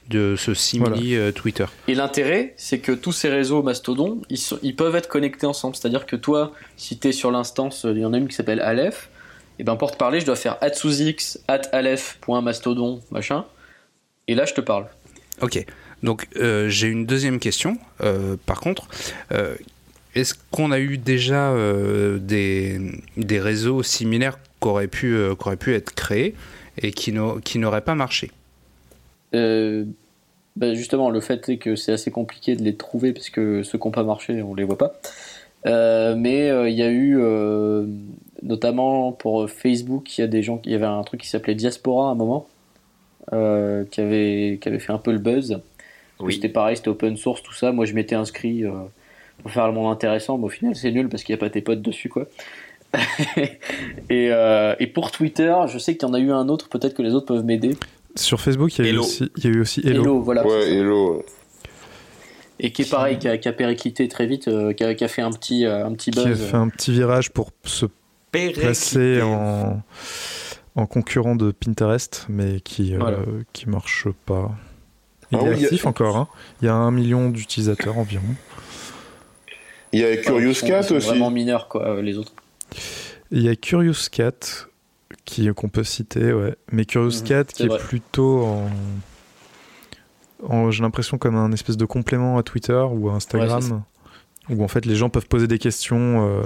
de 0.10 0.36
ce 0.38 0.54
simili 0.54 1.16
euh, 1.16 1.32
Twitter. 1.32 1.66
Et 1.88 1.96
l'intérêt, 1.96 2.54
c'est 2.58 2.80
que 2.80 2.92
tous 2.92 3.12
ces 3.12 3.30
réseaux 3.30 3.62
Mastodon, 3.64 4.22
ils, 4.30 4.38
sont- 4.38 4.60
ils 4.64 4.76
peuvent 4.76 4.96
être 4.96 5.08
connectés 5.08 5.46
ensemble. 5.46 5.76
C'est-à-dire 5.76 6.06
que 6.06 6.16
toi, 6.16 6.52
si 6.78 6.98
tu 6.98 7.10
es 7.10 7.12
sur 7.12 7.32
l'instance, 7.32 7.86
il 7.90 8.00
y 8.00 8.06
en 8.06 8.14
a 8.14 8.18
une 8.18 8.28
qui 8.28 8.36
s'appelle 8.36 8.60
Aleph, 8.62 9.10
et 9.60 9.64
ben 9.64 9.76
pour 9.76 9.92
te 9.92 9.98
parler, 9.98 10.20
je 10.22 10.26
dois 10.26 10.36
faire 10.38 10.58
at 10.62 10.74
sous 10.74 11.02
x, 11.02 11.40
at 11.48 11.62
aleph.mastodon, 11.74 13.02
machin. 13.12 13.46
Et 14.28 14.36
là, 14.36 14.46
je 14.46 14.54
te 14.54 14.62
parle. 14.62 14.86
Ok, 15.42 15.64
donc 16.04 16.28
euh, 16.38 16.70
j'ai 16.70 16.88
une 16.88 17.06
deuxième 17.06 17.40
question. 17.40 17.78
euh, 18.02 18.36
par 18.46 18.60
contre, 18.62 18.88
euh, 19.32 19.56
est-ce 20.16 20.34
qu'on 20.52 20.72
a 20.72 20.80
eu 20.80 20.98
déjà 20.98 21.52
euh, 21.52 22.18
des, 22.20 22.80
des 23.18 23.40
réseaux 23.40 23.84
similaires 23.84 24.40
qui 24.62 24.68
auraient 24.68 24.88
pu, 24.88 25.14
euh, 25.14 25.36
qui 25.36 25.48
auraient 25.48 25.56
pu 25.58 25.74
être 25.76 25.94
créés 25.94 26.36
et 26.82 26.92
qui 26.92 27.12
n'au- 27.12 27.40
qui 27.40 27.60
n'auraient 27.60 27.82
pas 27.82 27.96
marché? 27.96 28.32
Euh, 29.36 29.86
ben 30.60 30.76
justement, 30.76 31.10
le 31.10 31.22
fait 31.22 31.48
est 31.50 31.58
que 31.58 31.76
c'est 31.76 31.94
assez 31.94 32.12
compliqué 32.12 32.56
de 32.56 32.64
les 32.64 32.76
trouver 32.76 33.14
parce 33.14 33.30
que 33.30 33.64
ceux 33.64 33.78
qui 33.78 33.88
n'ont 33.88 33.92
pas 33.92 34.04
marché, 34.04 34.44
on 34.44 34.54
les 34.54 34.64
voit 34.64 34.78
pas. 34.78 34.94
Euh, 35.66 36.16
mais 36.16 36.50
euh, 36.50 36.70
il 36.70 36.76
y 36.76 36.84
a 36.84 36.90
eu, 36.90 37.18
euh, 37.20 37.86
notamment 38.44 39.12
pour 39.12 39.50
Facebook, 39.50 40.18
il 40.18 40.22
y 40.22 40.24
a 40.24 40.28
des 40.28 40.44
gens, 40.44 40.62
il 40.66 40.72
y 40.72 40.76
avait 40.76 40.86
un 40.86 41.02
truc 41.04 41.22
qui 41.22 41.28
s'appelait 41.28 41.56
Diaspora 41.56 42.10
à 42.10 42.12
un 42.12 42.16
moment, 42.16 42.48
qui 43.32 44.02
avait 44.02 44.60
qui 44.62 44.68
avait 44.68 44.80
fait 44.80 44.94
un 44.94 44.98
peu 44.98 45.12
le 45.12 45.20
buzz. 45.20 45.62
Oui. 46.20 46.34
C'était 46.34 46.50
pareil, 46.50 46.76
c'était 46.76 46.90
open 46.90 47.16
source, 47.16 47.42
tout 47.42 47.54
ça. 47.54 47.72
Moi, 47.72 47.86
je 47.86 47.94
m'étais 47.94 48.16
inscrit 48.16 48.64
pour 49.42 49.52
faire 49.52 49.68
le 49.68 49.74
monde 49.74 49.92
intéressant, 49.92 50.38
mais 50.38 50.46
au 50.46 50.50
final, 50.50 50.76
c'est 50.76 50.92
nul 50.92 51.08
parce 51.08 51.24
qu'il 51.24 51.34
n'y 51.34 51.40
a 51.40 51.42
pas 51.42 51.50
tes 51.50 51.62
potes 51.62 51.82
dessus, 51.82 52.10
quoi. 52.10 52.28
et, 54.10 54.30
euh, 54.32 54.76
et 54.80 54.88
pour 54.88 55.12
Twitter, 55.12 55.56
je 55.68 55.78
sais 55.78 55.96
qu'il 55.96 56.08
y 56.08 56.12
en 56.12 56.14
a 56.14 56.20
eu 56.20 56.32
un 56.32 56.50
autre, 56.50 56.70
peut-être 56.70 56.96
que 56.96 57.02
les 57.02 57.14
autres 57.14 57.28
peuvent 57.28 57.46
m'aider. 57.46 57.76
Sur 58.16 58.42
Facebook, 58.42 58.78
il 58.78 58.86
y 58.86 58.90
a, 58.90 58.92
eu 58.92 58.98
aussi, 58.98 59.32
il 59.38 59.44
y 59.44 59.48
a 59.48 59.52
eu 59.52 59.62
aussi 59.62 59.82
Hello. 59.86 60.02
Hello, 60.02 60.22
voilà. 60.22 60.46
Ouais, 60.46 60.74
hello. 60.74 61.24
Et 62.60 62.72
qui 62.74 62.82
est 62.82 62.90
pareil, 62.90 63.18
qui 63.20 63.28
a, 63.30 63.38
qui 63.38 63.48
a 63.48 63.54
périclité 63.54 64.08
très 64.10 64.26
vite, 64.26 64.48
euh, 64.50 64.74
qui, 64.74 64.84
a, 64.84 64.94
qui 64.94 65.04
a 65.04 65.08
fait 65.08 65.22
un 65.22 65.32
petit, 65.32 65.66
euh, 65.66 65.86
un 65.86 65.94
petit 65.94 66.12
Qui 66.12 66.24
buzz. 66.26 66.42
a 66.42 66.46
fait 66.46 66.58
un 66.58 66.68
petit 66.70 66.92
virage 66.92 67.32
pour 67.32 67.52
se 67.64 67.86
placer 68.32 69.22
en, 69.22 69.82
en 70.76 70.86
concurrent 70.86 71.36
de 71.36 71.52
Pinterest, 71.52 72.26
mais 72.30 72.60
qui, 72.60 72.94
euh, 72.96 73.00
Voilà. 73.00 73.18
qui 73.54 73.70
marche 73.70 74.08
pas. 74.26 74.52
Il 75.32 75.38
Ah 75.40 75.46
est 75.46 75.50
oui, 75.50 75.56
il 75.56 75.62
y 75.62 75.64
a- 75.64 75.68
actif 75.68 75.86
encore. 75.86 76.18
hein. 76.18 76.28
Il 76.62 76.66
y 76.66 76.70
a 76.70 76.74
un 76.76 76.92
million 76.92 77.30
d'utilisateurs 77.30 77.98
environ. 77.98 78.24
Il 79.94 80.02
y 80.02 80.04
a 80.04 80.18
Curious 80.18 80.56
sont- 80.56 80.68
Cat 80.68 80.80
aussi. 80.92 81.08
vraiment 81.08 81.32
mineurs, 81.32 81.68
quoi, 81.70 81.88
euh, 81.88 82.02
les 82.02 82.18
autres. 82.18 82.34
Il 83.32 83.42
y 83.42 83.50
a 83.50 83.56
Curious 83.56 84.10
Cat 84.12 84.68
qui 85.30 85.48
qu'on 85.54 85.70
peut 85.70 85.84
citer, 85.84 86.34
ouais. 86.34 86.56
Mais 86.72 86.86
Curious 86.86 87.20
Mhm, 87.22 87.28
Cat 87.28 87.44
qui 87.46 87.64
est 87.64 87.78
plutôt 87.80 88.44
en, 88.44 88.70
en- 90.48 90.72
j'ai 90.72 90.82
l'impression 90.84 91.18
comme 91.18 91.36
un 91.36 91.52
espèce 91.52 91.78
de 91.78 91.86
complément 91.86 92.38
à 92.38 92.44
Twitter 92.44 92.82
ou 92.92 93.10
à 93.10 93.14
Instagram. 93.14 93.84
Ouais, 94.50 94.56
où 94.56 94.64
en 94.64 94.68
fait 94.68 94.86
les 94.86 94.96
gens 94.96 95.10
peuvent 95.10 95.28
poser 95.28 95.48
des 95.48 95.60
questions 95.60 96.28
euh, 96.28 96.42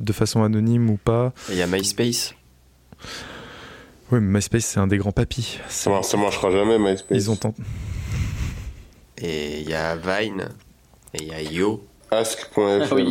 de 0.00 0.12
façon 0.12 0.42
anonyme 0.42 0.90
ou 0.90 0.96
pas. 0.98 1.32
Il 1.50 1.56
y 1.56 1.62
a 1.62 1.66
MySpace. 1.66 2.34
Oui, 4.12 4.20
mais 4.20 4.36
MySpace 4.38 4.66
c'est 4.66 4.78
un 4.80 4.86
des 4.86 4.98
grands 4.98 5.12
papis. 5.12 5.58
Ça, 5.68 5.88
mar- 5.90 6.04
ça 6.04 6.16
marchera 6.16 6.50
jamais, 6.50 6.78
MySpace. 6.78 7.16
Ils 7.18 7.30
ont 7.30 7.36
tenté. 7.36 7.62
Et 9.18 9.60
il 9.62 9.68
y 9.70 9.74
a 9.74 9.96
Vine. 9.96 10.48
Et 11.14 11.22
il 11.22 11.28
y 11.28 11.32
a 11.32 11.42
Yo. 11.42 11.82
Ask.fm. 12.10 12.82
Ah 12.90 12.94
oui. 12.94 13.04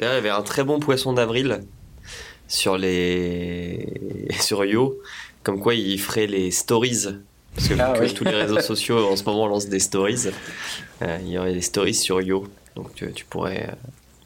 Là, 0.00 0.12
il 0.12 0.14
y 0.14 0.18
avait 0.18 0.30
un 0.30 0.42
très 0.42 0.62
bon 0.64 0.78
poisson 0.80 1.12
d'avril 1.12 1.60
sur 2.54 2.78
les 2.78 3.88
sur 4.40 4.64
Yo, 4.64 4.96
comme 5.42 5.60
quoi 5.60 5.74
il 5.74 5.98
ferait 6.00 6.26
les 6.26 6.50
stories. 6.50 7.06
Parce 7.54 7.68
que, 7.68 7.74
Ah 7.78 7.92
que 7.96 8.04
oui. 8.04 8.14
tous 8.14 8.24
les 8.24 8.34
réseaux 8.34 8.60
sociaux 8.72 8.98
en 9.10 9.16
ce 9.16 9.24
moment 9.24 9.46
lancent 9.46 9.68
des 9.68 9.80
stories, 9.80 10.28
euh, 11.02 11.18
il 11.22 11.30
y 11.30 11.38
aurait 11.38 11.54
des 11.54 11.60
stories 11.62 11.94
sur 11.94 12.20
Yo. 12.20 12.44
Donc 12.76 12.94
tu, 12.94 13.12
tu 13.12 13.24
pourrais 13.24 13.68
euh, 13.70 13.74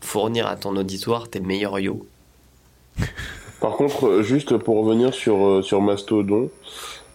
fournir 0.01 0.47
à 0.47 0.57
ton 0.57 0.77
auditoire 0.77 1.29
tes 1.29 1.41
meilleurs 1.41 1.79
Yo. 1.79 2.07
Par 3.61 3.73
contre, 3.77 4.07
euh, 4.07 4.23
juste 4.23 4.57
pour 4.59 4.85
revenir 4.85 5.13
sur, 5.15 5.65
sur 5.65 5.81
Mastodon, 5.81 6.51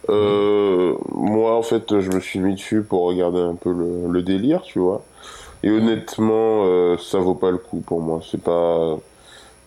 euh, 0.09 0.95
moi 1.13 1.55
en 1.55 1.63
fait 1.63 1.99
je 2.01 2.09
me 2.11 2.19
suis 2.19 2.39
mis 2.39 2.55
dessus 2.55 2.83
pour 2.83 3.03
regarder 3.03 3.39
un 3.39 3.55
peu 3.55 3.71
le, 3.71 4.11
le 4.11 4.21
délire, 4.23 4.61
tu 4.63 4.79
vois. 4.79 5.05
Et 5.63 5.69
honnêtement, 5.71 6.65
euh, 6.65 6.97
ça 6.97 7.19
vaut 7.19 7.35
pas 7.35 7.51
le 7.51 7.57
coup 7.57 7.81
pour 7.81 8.01
moi. 8.01 8.21
C'est 8.29 8.41
pas, 8.41 8.97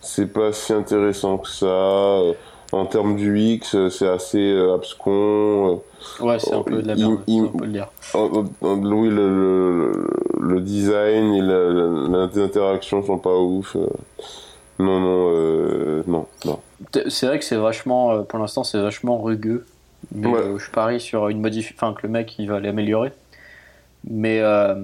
c'est 0.07 0.31
pas 0.31 0.51
si 0.53 0.73
intéressant 0.73 1.37
que 1.37 1.49
ça. 1.49 1.65
Euh, 1.65 2.33
En 2.73 2.85
termes 2.85 3.15
du 3.15 3.39
X, 3.39 3.75
euh, 3.75 3.89
c'est 3.89 4.09
assez 4.09 4.41
euh, 4.51 4.75
abscon. 4.75 5.81
Ouais, 6.19 6.37
c'est 6.37 6.53
un 6.53 6.63
peu 6.63 6.81
de 6.81 6.87
la 6.87 6.95
merde, 6.97 7.19
il- 7.25 7.43
on 7.43 7.57
peut 7.57 7.65
le 7.65 7.71
dire. 7.71 7.87
Euh, 8.13 8.43
euh, 8.63 8.75
Oui, 8.75 9.07
le, 9.07 9.29
le, 9.29 10.07
le 10.41 10.59
design 10.59 11.33
et 11.33 11.41
la- 11.41 11.69
la- 11.69 12.27
les 12.27 12.41
interactions 12.41 13.01
sont 13.05 13.19
pas 13.19 13.33
ouf. 13.37 13.77
Non, 14.79 14.99
non, 14.99 15.31
euh, 15.33 16.03
non, 16.07 16.27
C'est 17.07 17.27
vrai 17.27 17.39
que 17.39 17.45
c'est 17.45 17.55
vachement, 17.55 18.21
pour 18.23 18.37
l'instant, 18.39 18.65
c'est 18.65 18.81
vachement 18.81 19.17
rugueux. 19.21 19.65
Mais 20.13 20.27
Ouais. 20.27 20.41
je 20.57 20.69
parie 20.69 20.99
sur 20.99 21.29
une 21.29 21.39
modif... 21.39 21.73
enfin, 21.75 21.93
que 21.93 22.05
le 22.05 22.09
mec, 22.11 22.35
il 22.37 22.49
va 22.49 22.59
l'améliorer. 22.59 23.13
Mais, 24.09 24.41
euh, 24.41 24.75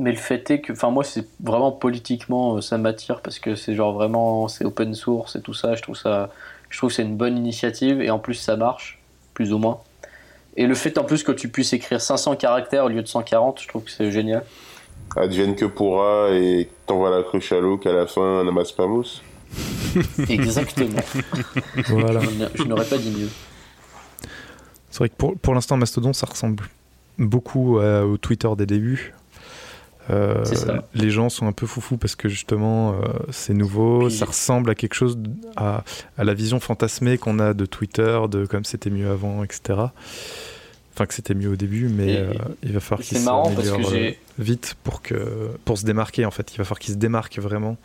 mais 0.00 0.12
le 0.12 0.16
fait 0.16 0.50
est 0.50 0.60
que, 0.62 0.72
enfin, 0.72 0.90
moi, 0.90 1.04
c'est 1.04 1.26
vraiment 1.44 1.72
politiquement, 1.72 2.56
euh, 2.56 2.60
ça 2.62 2.78
m'attire 2.78 3.20
parce 3.20 3.38
que 3.38 3.54
c'est 3.54 3.74
genre 3.74 3.92
vraiment, 3.92 4.48
c'est 4.48 4.64
open 4.64 4.94
source 4.94 5.36
et 5.36 5.42
tout 5.42 5.52
ça. 5.52 5.74
Je 5.74 5.82
trouve 5.82 5.94
ça, 5.94 6.30
je 6.70 6.78
trouve 6.78 6.88
que 6.88 6.96
c'est 6.96 7.02
une 7.02 7.18
bonne 7.18 7.36
initiative 7.36 8.00
et 8.00 8.10
en 8.10 8.18
plus, 8.18 8.34
ça 8.34 8.56
marche, 8.56 8.98
plus 9.34 9.52
ou 9.52 9.58
moins. 9.58 9.78
Et 10.56 10.66
le 10.66 10.74
fait 10.74 10.96
en 10.96 11.04
plus 11.04 11.22
que 11.22 11.32
tu 11.32 11.50
puisses 11.50 11.74
écrire 11.74 12.00
500 12.00 12.36
caractères 12.36 12.86
au 12.86 12.88
lieu 12.88 13.02
de 13.02 13.06
140, 13.06 13.60
je 13.60 13.68
trouve 13.68 13.84
que 13.84 13.90
c'est 13.90 14.10
génial. 14.10 14.42
Advienne 15.16 15.54
que 15.54 15.66
pourra 15.66 16.30
et 16.30 16.70
t'envoies 16.86 17.10
la 17.10 17.22
cruche 17.22 17.52
à 17.52 17.60
l'eau 17.60 17.76
qu'à 17.76 17.92
la 17.92 18.06
fin 18.06 18.22
un 18.22 18.48
amasse 18.48 18.72
pas 18.72 18.86
mousse. 18.86 19.22
Exactement. 20.30 21.00
Voilà. 21.88 22.20
Je 22.54 22.62
n'aurais 22.62 22.86
pas 22.86 22.96
dit 22.96 23.10
mieux. 23.10 23.28
C'est 24.90 24.98
vrai 24.98 25.08
que 25.10 25.16
pour, 25.16 25.36
pour 25.36 25.52
l'instant, 25.52 25.76
Mastodon, 25.76 26.14
ça 26.14 26.26
ressemble 26.26 26.64
beaucoup 27.18 27.78
au 27.78 28.16
Twitter 28.16 28.48
des 28.56 28.66
débuts. 28.66 29.12
Euh, 30.10 30.44
les 30.94 31.10
gens 31.10 31.28
sont 31.28 31.46
un 31.46 31.52
peu 31.52 31.66
foufous 31.66 31.96
parce 31.96 32.16
que 32.16 32.28
justement, 32.28 32.92
euh, 32.92 32.96
c'est 33.30 33.54
nouveau, 33.54 34.06
Puis- 34.06 34.16
ça 34.16 34.24
ressemble 34.26 34.70
à 34.70 34.74
quelque 34.74 34.94
chose, 34.94 35.16
à, 35.56 35.84
à 36.18 36.24
la 36.24 36.34
vision 36.34 36.58
fantasmée 36.60 37.16
qu'on 37.18 37.38
a 37.38 37.54
de 37.54 37.64
Twitter, 37.66 38.18
de 38.28 38.44
comme 38.46 38.64
c'était 38.64 38.90
mieux 38.90 39.08
avant, 39.10 39.44
etc. 39.44 39.78
Enfin, 40.94 41.06
que 41.06 41.14
c'était 41.14 41.34
mieux 41.34 41.50
au 41.50 41.56
début, 41.56 41.88
mais 41.88 42.12
Et- 42.14 42.18
euh, 42.18 42.32
il 42.62 42.72
va 42.72 42.80
falloir 42.80 43.06
C'est 43.06 43.14
qu'il 43.16 43.24
marrant 43.24 43.44
parce 43.44 43.56
que 43.56 43.64
s'améliore 43.66 43.90
euh, 43.92 43.94
j'ai. 43.94 44.18
vite 44.38 44.74
pour, 44.82 45.00
que, 45.02 45.50
pour 45.64 45.78
se 45.78 45.84
démarquer, 45.84 46.24
en 46.26 46.30
fait. 46.30 46.52
Il 46.54 46.58
va 46.58 46.64
falloir 46.64 46.78
qu'il 46.80 46.92
se 46.94 46.98
démarque 46.98 47.38
vraiment. 47.38 47.76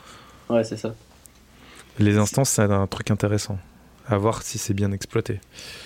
Ouais, 0.49 0.63
c'est 0.63 0.77
ça. 0.77 0.93
Les 1.99 2.17
instances, 2.17 2.49
c'est 2.49 2.63
un 2.63 2.87
truc 2.87 3.11
intéressant. 3.11 3.57
À 4.07 4.17
voir 4.17 4.43
si 4.43 4.57
c'est 4.59 4.73
bien 4.75 4.91
exploité. 4.91 5.39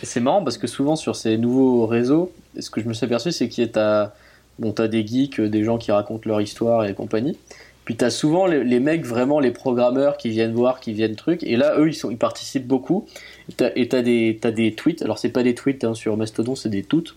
C'est 0.03 0.20
marrant 0.20 0.44
parce 0.44 0.57
que 0.57 0.68
souvent 0.68 0.95
sur 0.98 1.16
ces 1.16 1.38
nouveaux 1.38 1.86
réseaux, 1.88 2.34
ce 2.60 2.70
que 2.70 2.82
je 2.82 2.88
me 2.88 2.94
suis 2.94 3.06
aperçu, 3.06 3.32
c'est 3.32 3.48
qu'il 3.48 3.64
y 3.66 3.80
a 3.80 4.14
bon, 4.60 4.72
t'as 4.72 4.88
des 4.88 5.06
geeks, 5.06 5.41
des 5.41 5.64
gens 5.64 5.77
qui 5.77 5.91
racontent 5.91 6.30
leur 6.30 6.41
histoire 6.41 6.86
et 6.86 6.94
compagnie. 6.94 7.38
Puis 7.90 7.95
t'as 7.95 8.11
souvent 8.11 8.45
les, 8.45 8.64
les 8.64 8.80
mecs, 8.80 9.03
vraiment 9.03 9.40
les 9.40 9.49
programmeurs 9.49 10.18
qui 10.18 10.30
viennent 10.30 10.53
voir, 10.53 10.80
qui 10.80 10.94
viennent 10.94 11.15
truc. 11.15 11.41
Et 11.41 11.56
là, 11.56 11.73
eux, 11.80 11.88
ils, 11.88 11.95
sont, 11.95 12.11
ils 12.11 12.18
participent 12.18 12.68
beaucoup. 12.68 13.07
Et 13.76 13.88
t'as, 13.88 14.02
des, 14.03 14.38
t'as 14.40 14.52
des 14.52 14.76
tweets. 14.76 15.02
Alors, 15.02 15.18
c'est 15.18 15.30
pas 15.30 15.41
des 15.41 15.56
tweets 15.56 15.84
hein, 15.84 15.95
sur 15.95 16.15
Mastodon, 16.15 16.53
c'est 16.56 16.69
des 16.69 16.84
toutes. 16.84 17.15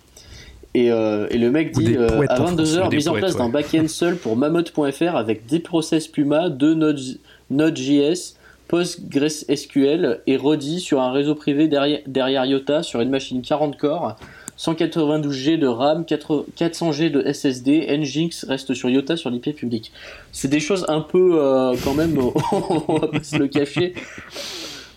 Et, 0.73 0.91
euh, 0.91 1.27
et 1.29 1.37
le 1.37 1.51
mec 1.51 1.73
dit 1.73 1.95
euh, 1.99 2.23
à 2.27 2.41
en 2.41 2.47
France, 2.47 2.53
22h, 2.53 2.87
ou 2.87 2.89
des 2.89 2.97
mise 2.97 3.09
en 3.09 3.13
place 3.13 3.37
d'un 3.37 3.47
ouais. 3.47 3.53
back-end 3.53 3.87
seul 3.89 4.17
pour 4.17 4.37
Mammoth.fr 4.37 5.15
avec 5.15 5.45
des 5.45 5.59
process 5.59 6.09
Puma, 6.09 6.49
deux 6.49 6.73
Node- 6.73 7.19
Node.js, 7.51 8.37
PostgreSQL 8.69 10.21
et 10.27 10.37
Rodi 10.39 10.81
sur 10.81 11.03
un 11.03 11.13
réseau 11.13 11.35
privé 11.35 11.69
derrière, 11.69 12.01
derrière 12.07 12.47
IOTA 12.47 12.83
sur 12.83 13.03
une 13.03 13.11
machine 13.11 13.43
40 13.43 13.77
corps, 13.77 14.17
192 14.63 15.33
G 15.33 15.57
de 15.59 15.67
RAM, 15.67 16.05
4 16.05 16.47
400 16.55 16.93
G 16.93 17.11
de 17.11 17.33
SSD, 17.33 17.85
Nginx 17.99 18.45
reste 18.45 18.75
sur 18.75 18.89
IOTA 18.89 19.17
sur 19.17 19.29
l'IP 19.29 19.57
public. 19.57 19.91
C'est 20.31 20.47
des 20.47 20.61
choses 20.61 20.87
un 20.87 21.01
peu 21.01 21.41
euh, 21.43 21.75
quand 21.83 21.95
même, 21.95 22.17
on 22.53 22.99
va 23.01 23.09
pas 23.09 23.25
se 23.25 23.37
le 23.39 23.49
cacher. 23.49 23.93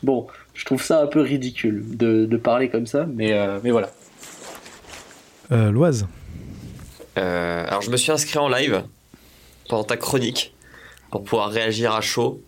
Bon, 0.04 0.28
je 0.54 0.66
trouve 0.66 0.84
ça 0.84 1.02
un 1.02 1.08
peu 1.08 1.20
ridicule 1.20 1.98
de, 1.98 2.26
de 2.26 2.38
parler 2.38 2.70
comme 2.70 2.86
ça, 2.86 3.08
mais, 3.12 3.34
euh, 3.34 3.58
mais 3.64 3.72
voilà. 3.72 3.90
Euh, 5.52 5.72
Loise 5.72 6.06
Euh, 7.18 7.66
alors 7.68 7.82
je 7.82 7.90
me 7.90 7.98
suis 7.98 8.12
inscrit 8.12 8.38
en 8.38 8.50
live 8.50 8.84
pendant 9.68 9.84
ta 9.84 9.98
chronique 9.98 10.54
pour 11.10 11.24
pouvoir 11.24 11.50
réagir 11.50 11.96
à 11.96 12.02
chaud. 12.02 12.40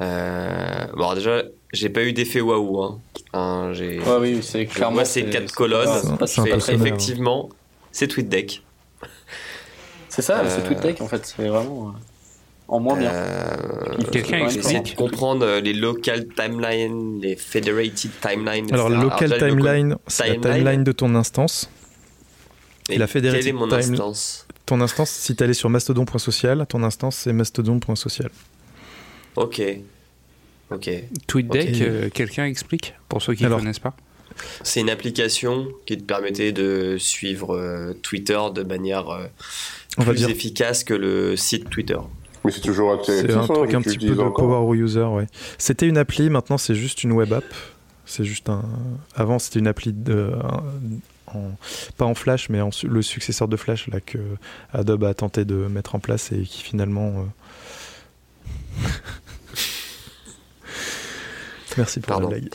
Euh, 0.00 0.86
bon 0.96 1.14
déjà 1.14 1.44
j'ai 1.72 1.90
pas 1.90 2.02
eu 2.02 2.12
d'effet 2.12 2.40
waouh. 2.40 2.82
Hein. 2.82 2.98
Hein, 3.34 3.72
j'ai 3.74 3.98
Ouais, 4.00 4.16
oui, 4.20 4.42
c'est 4.42 4.66
clairement. 4.66 5.04
ces 5.04 5.22
c'est- 5.22 5.30
quatre 5.30 5.48
c'est 5.50 5.54
colonnes. 5.54 6.16
pas- 6.18 6.26
c'est 6.26 6.42
C'est 6.56 6.72
effectivement, 6.74 7.48
c'est 7.92 8.08
TweetDeck. 8.08 8.62
C'est 10.08 10.22
ça, 10.22 10.42
c'est 10.48 10.60
Euh, 10.62 10.66
TweetDeck 10.66 11.00
en 11.00 11.06
fait, 11.06 11.24
c'est 11.26 11.46
vraiment 11.46 11.88
euh, 11.90 11.92
en 12.68 12.80
moins 12.80 12.96
bien. 12.96 13.12
Euh, 13.12 13.94
Quelqu'un 14.10 14.40
Ouais, 14.44 14.50
J'ai 14.50 14.58
essayé 14.58 14.74
de 14.74 14.80
explique 14.80 14.96
comprendre 14.96 15.44
euh, 15.46 15.60
les 15.60 15.72
local 15.74 16.26
timelines, 16.34 17.20
les 17.20 17.36
federated 17.36 18.10
timelines. 18.20 18.72
Alors, 18.72 18.88
etc. 18.88 19.02
local 19.02 19.38
timeline, 19.38 19.96
c'est 20.08 20.28
la 20.28 20.34
timeline. 20.54 20.82
de 20.82 20.92
ton 20.92 21.14
instance. 21.14 21.70
Et 22.88 22.98
la 22.98 23.06
federated 23.06 23.40
Quelle 23.40 23.48
est 23.48 23.52
mon 23.52 23.68
time- 23.68 23.78
instance? 23.92 24.46
Ton 24.66 24.80
instance, 24.80 25.10
si 25.10 25.36
tu 25.36 25.44
allé 25.44 25.54
sur 25.54 25.70
mastodon.social, 25.70 26.66
ton 26.68 26.82
instance, 26.82 27.16
c'est 27.16 27.32
mastodon.social. 27.32 28.30
Ok. 29.36 29.62
Ok. 30.70 30.90
TweetDeck, 31.26 31.80
euh, 31.80 32.08
quelqu'un 32.10 32.44
explique 32.46 32.94
pour 33.08 33.22
ceux 33.22 33.34
qui 33.34 33.44
ne 33.44 33.48
connaissent 33.48 33.78
pas 33.78 33.96
C'est 34.62 34.80
une 34.80 34.90
application 34.90 35.68
qui 35.86 35.96
te 35.96 36.02
permettait 36.02 36.52
de 36.52 36.96
suivre 36.98 37.56
euh, 37.56 37.94
Twitter 38.02 38.38
de 38.54 38.62
manière 38.62 39.08
euh, 39.08 39.26
On 39.96 40.02
va 40.02 40.12
plus 40.12 40.18
dire. 40.20 40.28
efficace 40.30 40.84
que 40.84 40.94
le 40.94 41.36
site 41.36 41.70
Twitter. 41.70 41.96
Mais 42.44 42.52
c'est 42.52 42.60
toujours 42.60 43.00
C'est 43.04 43.32
un 43.32 43.46
truc 43.46 43.74
un 43.74 43.80
petit 43.82 43.98
peu 43.98 44.14
de 44.14 44.28
power 44.28 44.76
user, 44.76 45.02
ouais. 45.04 45.26
C'était 45.58 45.88
une 45.88 45.98
appli, 45.98 46.30
maintenant 46.30 46.58
c'est 46.58 46.74
juste 46.74 47.02
une 47.02 47.12
web 47.12 47.32
app. 47.32 47.44
C'est 48.06 48.24
juste 48.24 48.48
un. 48.48 48.64
Avant 49.16 49.38
c'était 49.38 49.58
une 49.58 49.66
appli 49.66 49.92
de. 49.92 50.32
un- 50.42 50.62
en- 51.34 51.56
pas 51.98 52.06
en 52.06 52.14
Flash, 52.14 52.48
mais 52.48 52.60
en 52.62 52.70
su- 52.70 52.88
le 52.88 53.02
successeur 53.02 53.48
de 53.48 53.56
Flash 53.58 53.86
là 53.88 54.00
que 54.00 54.16
Adobe 54.72 55.04
a 55.04 55.12
tenté 55.12 55.44
de 55.44 55.56
mettre 55.56 55.94
en 55.94 55.98
place 55.98 56.32
et 56.32 56.40
qui 56.42 56.62
finalement. 56.62 57.26
Merci 61.78 62.00
pour 62.00 62.08
Pardon. 62.08 62.28
la 62.28 62.36
blague. 62.38 62.50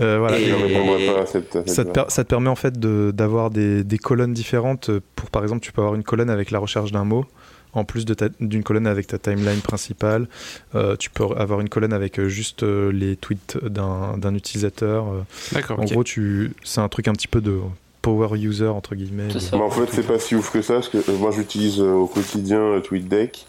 Euh, 0.00 0.18
voilà. 0.18 0.38
Et- 0.38 1.26
Ça 1.66 1.84
te, 1.84 1.90
per- 1.90 2.04
ça 2.08 2.24
te 2.24 2.28
permet 2.28 2.50
en 2.50 2.54
fait 2.56 2.78
de- 2.78 3.10
d'avoir 3.14 3.48
des, 3.50 3.82
des 3.84 3.98
colonnes 3.98 4.34
différentes. 4.34 4.90
Pour 5.16 5.30
par 5.30 5.42
exemple, 5.42 5.62
tu 5.62 5.72
peux 5.72 5.80
avoir 5.80 5.94
une 5.94 6.02
colonne 6.04 6.28
avec 6.30 6.50
la 6.50 6.58
recherche 6.58 6.92
d'un 6.92 7.04
mot, 7.04 7.24
en 7.72 7.84
plus 7.84 8.04
d'une 8.40 8.62
colonne 8.62 8.86
avec 8.86 9.06
ta 9.06 9.18
timeline 9.18 9.60
principale. 9.60 10.28
Euh, 10.74 10.96
tu 10.96 11.08
peux 11.10 11.24
avoir 11.36 11.60
une 11.60 11.68
colonne 11.68 11.92
avec 11.92 12.18
euh, 12.18 12.28
juste 12.28 12.62
les 12.62 13.16
tweets 13.16 13.58
d'un 13.64 14.18
d'un 14.18 14.34
utilisateur. 14.34 15.06
D'accord, 15.52 15.78
En 15.78 15.84
ok. 15.84 15.92
gros, 15.92 16.04
tu, 16.04 16.52
c'est 16.64 16.80
un 16.80 16.88
truc 16.88 17.08
un 17.08 17.12
petit 17.12 17.28
peu 17.28 17.40
de 17.40 17.58
power 18.02 18.36
user 18.38 18.66
entre 18.66 18.94
guillemets. 18.94 19.28
Mais 19.52 19.58
en 19.58 19.70
fait, 19.70 19.86
c'est 19.90 20.06
pas 20.06 20.18
si 20.18 20.34
ouf 20.34 20.50
que 20.52 20.60
ça, 20.60 20.74
parce 20.74 20.88
que 20.90 21.10
moi 21.12 21.30
j'utilise 21.30 21.80
au 21.80 22.06
quotidien 22.06 22.80
TweetDeck. 22.84 23.46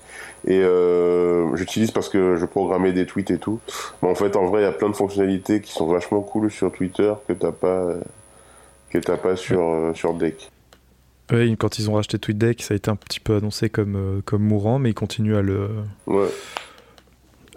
Et 0.47 0.59
euh, 0.61 1.55
j'utilise 1.55 1.89
parce 1.91 2.07
que 2.09 2.35
je 2.37 2.45
programmais 2.45 2.93
des 2.93 3.05
tweets 3.07 3.31
et 3.31 3.37
tout. 3.39 3.59
Mais 4.03 4.09
en 4.09 4.15
fait, 4.15 4.35
en 4.35 4.45
vrai, 4.45 4.61
il 4.61 4.63
y 4.65 4.67
a 4.67 4.71
plein 4.71 4.89
de 4.89 4.95
fonctionnalités 4.95 5.59
qui 5.61 5.71
sont 5.71 5.87
vachement 5.87 6.21
cool 6.21 6.51
sur 6.51 6.71
Twitter 6.71 7.13
que 7.27 7.33
t'as 7.33 7.51
pas, 7.51 7.67
euh, 7.67 7.99
que 8.91 8.99
t'as 8.99 9.17
pas 9.17 9.35
sur, 9.35 9.61
euh, 9.61 9.93
sur 9.95 10.13
Deck. 10.13 10.51
Ouais, 11.31 11.55
quand 11.57 11.79
ils 11.79 11.89
ont 11.89 11.93
racheté 11.95 12.19
TweetDeck, 12.19 12.61
ça 12.61 12.75
a 12.75 12.77
été 12.77 12.91
un 12.91 12.95
petit 12.95 13.19
peu 13.19 13.37
annoncé 13.37 13.69
comme, 13.69 13.95
euh, 13.95 14.21
comme 14.23 14.43
mourant, 14.43 14.77
mais 14.77 14.91
ils 14.91 14.93
continuent 14.95 15.35
à 15.35 15.41
le, 15.41 15.69
Ouais. 16.05 16.27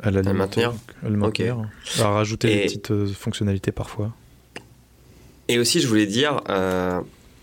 à 0.03 0.11
l'alimenter, 0.11 0.63
maintenir. 0.63 0.73
à 1.05 1.09
le 1.11 1.17
maintenir, 1.19 1.59
à 2.01 2.09
rajouter 2.09 2.51
Et- 2.51 2.55
des 2.57 2.63
petites 2.63 2.91
euh, 2.93 3.07
fonctionnalités 3.07 3.71
parfois. 3.73 4.11
Et 5.49 5.59
aussi, 5.59 5.81
je 5.81 5.87
voulais 5.89 6.07
dire, 6.07 6.41
euh, 6.49 6.99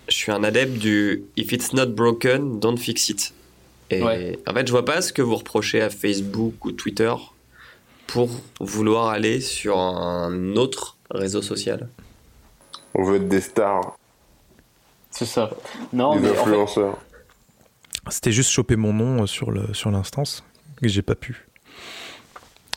je 0.07 0.15
suis 0.15 0.31
un 0.31 0.43
adepte 0.43 0.73
du 0.79 1.23
If 1.37 1.51
it's 1.51 1.73
not 1.73 1.87
broken, 1.87 2.59
don't 2.59 2.77
fix 2.77 3.09
it. 3.09 3.31
Et 3.89 4.01
Ouais. 4.03 4.39
en 4.47 4.53
fait, 4.53 4.65
je 4.67 4.71
vois 4.71 4.85
pas 4.85 5.01
ce 5.01 5.13
que 5.13 5.21
vous 5.21 5.35
reprochez 5.35 5.81
à 5.81 5.89
Facebook 5.89 6.65
ou 6.65 6.71
Twitter 6.71 7.13
pour 8.07 8.29
vouloir 8.59 9.09
aller 9.09 9.41
sur 9.41 9.77
un 9.77 10.55
autre 10.55 10.97
réseau 11.11 11.41
social. 11.41 11.87
On 12.93 13.03
veut 13.03 13.17
être 13.17 13.27
des 13.27 13.41
stars, 13.41 13.97
C'est 15.11 15.25
ça. 15.25 15.49
Non, 15.93 16.15
des 16.15 16.21
mais 16.21 16.29
en 16.29 16.33
fait, 16.33 16.39
influenceurs. 16.41 16.97
C'était 18.09 18.31
juste 18.31 18.51
choper 18.51 18.75
mon 18.75 18.93
nom 18.93 19.23
euh, 19.23 19.25
sur 19.27 19.49
le 19.51 19.73
sur 19.73 19.89
l'instance 19.91 20.43
et 20.81 20.89
j'ai 20.89 21.01
pas 21.01 21.15
pu. 21.15 21.47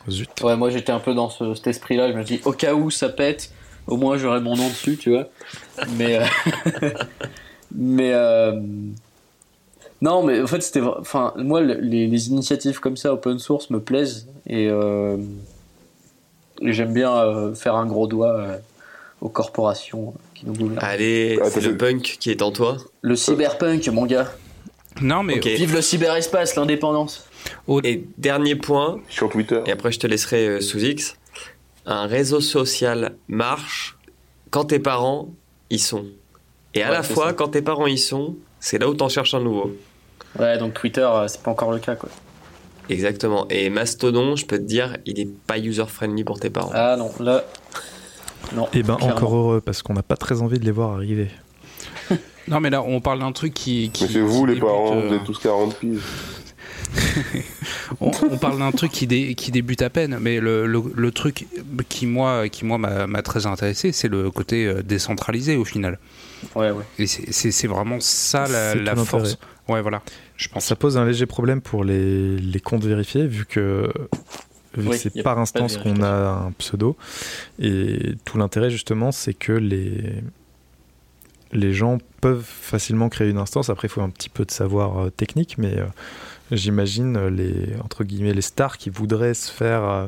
Zut. 0.08 0.30
Ouais, 0.42 0.56
moi 0.56 0.70
j'étais 0.70 0.92
un 0.92 1.00
peu 1.00 1.14
dans 1.14 1.28
ce- 1.30 1.54
cet 1.54 1.66
esprit-là. 1.66 2.10
Je 2.12 2.16
me 2.16 2.24
dis, 2.24 2.40
au 2.46 2.52
cas 2.52 2.74
où 2.74 2.90
ça 2.90 3.08
pète, 3.10 3.52
au 3.86 3.96
moins 3.96 4.16
j'aurai 4.18 4.40
mon 4.40 4.56
nom 4.56 4.68
dessus, 4.68 4.96
tu 4.96 5.10
vois. 5.10 5.26
Mais. 5.96 6.18
euh, 6.18 6.90
mais. 7.74 8.12
euh, 8.14 8.60
Non, 10.00 10.22
mais 10.22 10.40
en 10.40 10.46
fait, 10.46 10.60
c'était. 10.60 10.80
Enfin, 10.80 11.32
moi, 11.36 11.60
le- 11.60 11.74
les, 11.80 12.06
les 12.06 12.28
initiatives 12.28 12.78
comme 12.80 12.96
ça, 12.96 13.12
open 13.12 13.38
source, 13.38 13.70
me 13.70 13.80
plaisent. 13.80 14.26
Et. 14.46 14.68
euh, 14.70 15.16
et 16.60 16.72
j'aime 16.72 16.92
bien 16.92 17.14
euh, 17.16 17.54
faire 17.54 17.76
un 17.76 17.86
gros 17.86 18.06
doigt 18.08 18.32
euh, 18.36 18.56
aux 19.20 19.28
corporations 19.28 20.14
qui 20.34 20.46
nous 20.46 20.54
gouvernent. 20.54 20.82
Allez, 20.84 21.38
Ah, 21.42 21.50
c'est 21.50 21.60
le 21.60 21.76
punk 21.76 22.16
qui 22.18 22.30
est 22.30 22.42
en 22.42 22.50
toi. 22.50 22.76
Le 23.02 23.14
cyberpunk, 23.16 23.86
mon 23.88 24.06
gars. 24.06 24.32
Non, 25.00 25.22
mais 25.22 25.36
Ok. 25.36 25.46
Vive 25.46 25.74
le 25.74 25.82
cyberespace, 25.82 26.56
l'indépendance. 26.56 27.24
Et 27.84 28.04
dernier 28.18 28.56
point, 28.56 28.98
Sur 29.08 29.28
Twitter. 29.30 29.60
et 29.66 29.70
après 29.72 29.92
je 29.92 30.00
te 30.00 30.06
laisserai 30.08 30.48
euh, 30.48 30.60
sous 30.60 30.78
X. 30.80 31.16
Un 31.86 32.06
réseau 32.06 32.40
social 32.40 33.14
marche 33.28 33.96
quand 34.50 34.64
tes 34.66 34.80
parents 34.80 35.28
y 35.70 35.78
sont. 35.78 36.04
Et 36.74 36.82
à 36.82 36.88
Ouais, 36.88 36.92
la 36.94 37.02
fois, 37.04 37.28
ça. 37.28 37.32
quand 37.34 37.48
tes 37.48 37.62
parents 37.62 37.86
y 37.86 37.96
sont, 37.98 38.34
c'est 38.58 38.78
là 38.78 38.88
où 38.88 38.94
t'en 38.94 39.08
cherches 39.08 39.34
un 39.34 39.40
nouveau. 39.40 39.70
Ouais, 40.38 40.58
donc 40.58 40.74
Twitter, 40.74 41.00
euh, 41.00 41.28
c'est 41.28 41.42
pas 41.42 41.50
encore 41.50 41.72
le 41.72 41.78
cas, 41.78 41.94
quoi. 41.94 42.08
Exactement. 42.88 43.46
Et 43.50 43.70
Mastodon, 43.70 44.36
je 44.36 44.46
peux 44.46 44.58
te 44.58 44.62
dire, 44.62 44.96
il 45.04 45.20
est 45.20 45.28
pas 45.46 45.58
user-friendly 45.58 46.24
pour 46.24 46.40
tes 46.40 46.50
parents. 46.50 46.70
Ah 46.74 46.96
non, 46.96 47.10
là. 47.20 47.44
Non. 48.54 48.66
Et 48.72 48.82
ben 48.82 48.96
clairement. 48.96 49.14
encore 49.14 49.34
heureux 49.36 49.60
parce 49.60 49.82
qu'on 49.82 49.92
n'a 49.92 50.02
pas 50.02 50.16
très 50.16 50.40
envie 50.40 50.58
de 50.58 50.64
les 50.64 50.70
voir 50.70 50.94
arriver. 50.94 51.28
non, 52.48 52.60
mais 52.60 52.70
là, 52.70 52.82
on 52.82 53.00
parle 53.00 53.18
d'un 53.18 53.32
truc 53.32 53.52
qui. 53.52 53.90
qui 53.90 54.04
Mais 54.04 54.10
c'est 54.10 54.20
vous, 54.20 54.40
qui 54.40 54.46
les 54.46 54.54
débute, 54.54 54.68
parents, 54.68 54.96
euh, 54.96 55.08
vous 55.08 55.14
êtes 55.14 55.24
tous 55.24 55.38
40 55.38 55.74
piges. 55.76 56.00
on, 58.00 58.10
on 58.30 58.38
parle 58.38 58.58
d'un 58.58 58.72
truc 58.72 58.90
qui, 58.92 59.06
dé- 59.06 59.34
qui 59.34 59.50
débute 59.50 59.82
à 59.82 59.90
peine, 59.90 60.18
mais 60.20 60.40
le, 60.40 60.66
le- 60.66 60.92
le 60.94 61.10
truc 61.10 61.46
qui 61.88 62.06
moi, 62.06 62.48
qui 62.48 62.64
moi 62.64 62.78
m'a 62.78 63.22
très 63.22 63.46
intéressé, 63.46 63.92
c'est 63.92 64.08
le 64.08 64.30
côté 64.30 64.66
euh, 64.66 64.82
décentralisé 64.82 65.56
au 65.56 65.64
final. 65.64 65.98
Ouais, 66.54 66.70
ouais. 66.70 66.84
Et 66.98 67.06
c'est- 67.06 67.66
vraiment 67.66 67.98
ça 68.00 68.46
la, 68.48 68.96
force. 68.96 69.38
Ouais, 69.68 69.82
voilà. 69.82 70.02
Je 70.36 70.48
pense. 70.48 70.64
Ça 70.64 70.76
pose 70.76 70.96
un 70.96 71.04
léger 71.04 71.26
problème 71.26 71.60
pour 71.60 71.84
les, 71.84 72.36
les 72.38 72.60
comptes 72.60 72.84
vérifiés 72.84 73.26
vu 73.26 73.44
que 73.44 73.90
vu 74.76 74.84
que 74.84 74.90
Oui, 74.90 74.98
c'est 74.98 75.22
par 75.22 75.38
instance 75.38 75.76
qu'on 75.76 76.02
a 76.02 76.44
un 76.46 76.52
pseudo. 76.52 76.96
Et 77.58 78.14
tout 78.24 78.38
l'intérêt 78.38 78.70
justement, 78.70 79.12
c'est 79.12 79.34
que 79.34 79.52
les 79.52 80.22
les 81.52 81.72
gens 81.72 81.98
peuvent 82.20 82.44
facilement 82.46 83.08
créer 83.08 83.30
une 83.30 83.38
instance. 83.38 83.70
Après, 83.70 83.88
il 83.88 83.90
faut 83.90 84.02
un 84.02 84.10
petit 84.10 84.28
peu 84.28 84.44
de 84.44 84.50
savoir 84.50 84.98
euh, 85.06 85.10
technique, 85.10 85.56
mais 85.56 85.78
euh, 85.78 85.86
j'imagine 86.52 87.26
les 87.28 87.76
entre 87.84 88.04
guillemets 88.04 88.34
les 88.34 88.42
stars 88.42 88.78
qui 88.78 88.90
voudraient 88.90 89.34
se 89.34 89.50
faire 89.50 89.82
euh, 89.84 90.06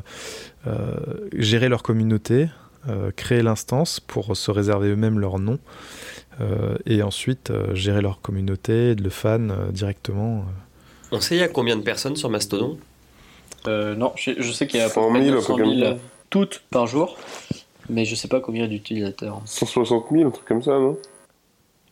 euh, 0.67 0.95
gérer 1.37 1.69
leur 1.69 1.83
communauté, 1.83 2.47
euh, 2.89 3.11
créer 3.15 3.41
l'instance 3.43 3.99
pour 3.99 4.35
se 4.35 4.51
réserver 4.51 4.89
eux-mêmes 4.89 5.19
leur 5.19 5.39
nom. 5.39 5.59
euh, 6.39 6.77
et 6.85 7.03
ensuite 7.03 7.51
euh, 7.51 7.75
gérer 7.75 8.01
leur 8.01 8.21
communauté, 8.21 8.95
le 8.95 9.09
fan 9.09 9.51
euh, 9.51 9.71
directement. 9.71 10.45
On 11.11 11.19
sait 11.19 11.35
il 11.35 11.39
y 11.39 11.43
a 11.43 11.47
combien 11.49 11.75
de 11.77 11.83
personnes 11.83 12.15
sur 12.15 12.29
Mastodon? 12.29 12.77
Euh, 13.67 13.95
non, 13.95 14.13
je, 14.15 14.31
je 14.39 14.51
sais 14.51 14.65
qu'il 14.65 14.79
y 14.79 14.81
a 14.81 14.85
à 14.85 14.89
peu 14.89 14.95
100 15.01 15.09
près 15.11 15.23
000, 15.23 15.35
900 15.35 15.53
un 15.53 15.57
truc 15.57 15.65
000 15.67 15.79
comme 15.81 15.97
ça. 15.97 16.03
toutes 16.31 16.63
par 16.71 16.87
jour, 16.87 17.17
mais 17.89 18.05
je 18.05 18.15
sais 18.15 18.27
pas 18.29 18.39
combien 18.39 18.67
d'utilisateurs. 18.67 19.41
160 19.45 20.05
000, 20.11 20.27
un 20.27 20.31
truc 20.31 20.45
comme 20.47 20.63
ça, 20.63 20.71
non? 20.79 20.97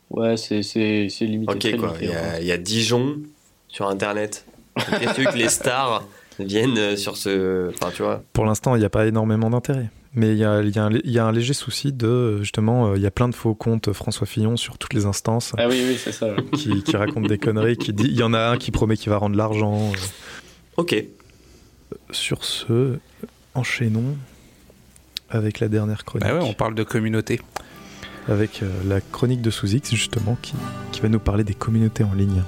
Ouais, 0.09 0.37
c'est 0.37 0.63
c'est 0.63 1.07
c'est 1.09 1.25
limité. 1.25 1.53
Ok, 1.53 1.59
très 1.59 1.77
quoi. 1.77 1.93
Il 2.01 2.09
y, 2.09 2.13
a, 2.13 2.39
il 2.39 2.47
y 2.47 2.51
a 2.51 2.57
Dijon 2.57 3.17
sur 3.69 3.87
Internet. 3.87 4.45
Qu'est-ce 4.75 5.21
que 5.31 5.37
les 5.37 5.49
stars 5.49 6.03
viennent 6.39 6.77
euh, 6.77 6.95
sur 6.95 7.17
ce. 7.17 7.69
Enfin, 7.69 7.91
tu 7.95 8.01
vois. 8.03 8.21
Pour 8.33 8.45
l'instant, 8.45 8.75
il 8.75 8.79
n'y 8.79 8.85
a 8.85 8.89
pas 8.89 9.05
énormément 9.07 9.49
d'intérêt. 9.49 9.89
Mais 10.15 10.31
il 10.31 10.37
y 10.37 10.43
a, 10.43 10.61
il 10.61 10.75
y 10.75 10.79
a 10.79 10.85
un, 10.85 10.91
il 10.91 11.11
y 11.11 11.19
a 11.19 11.25
un 11.25 11.31
léger 11.31 11.53
souci 11.53 11.93
de, 11.93 12.39
justement, 12.41 12.87
euh, 12.87 12.97
il 12.97 13.03
y 13.03 13.05
a 13.05 13.11
plein 13.11 13.29
de 13.29 13.35
faux 13.35 13.53
comptes 13.53 13.93
François 13.93 14.25
Fillon 14.25 14.57
sur 14.57 14.77
toutes 14.79 14.93
les 14.95 15.05
instances 15.05 15.53
Ah 15.57 15.67
oui, 15.67 15.83
oui, 15.87 15.99
c'est 16.03 16.11
ça. 16.11 16.27
ouais. 16.33 16.43
qui, 16.53 16.81
qui 16.81 16.97
racontent 16.97 17.27
des 17.27 17.37
conneries. 17.37 17.77
Qui 17.77 17.93
dit, 17.93 18.05
il 18.05 18.17
y 18.17 18.23
en 18.23 18.33
a 18.33 18.39
un 18.49 18.57
qui 18.57 18.71
promet 18.71 18.97
qu'il 18.97 19.11
va 19.11 19.17
rendre 19.17 19.35
l'argent. 19.37 19.77
euh. 19.91 19.95
Ok. 20.77 20.95
Sur 22.11 22.43
ce, 22.43 22.97
enchaînons 23.53 24.15
avec 25.29 25.59
la 25.59 25.67
dernière 25.67 26.05
chronique. 26.05 26.27
Bah 26.27 26.33
ouais, 26.35 26.43
on 26.43 26.53
parle 26.53 26.73
de 26.73 26.83
communauté. 26.83 27.39
Avec 28.27 28.63
euh, 28.63 28.69
la 28.87 29.01
chronique 29.01 29.41
de 29.41 29.51
Sous-X, 29.51 29.93
justement, 29.93 30.37
qui, 30.41 30.53
qui 30.91 31.01
va 31.01 31.09
nous 31.09 31.19
parler 31.19 31.43
des 31.43 31.53
communautés 31.53 32.03
en 32.03 32.13
ligne. 32.13 32.41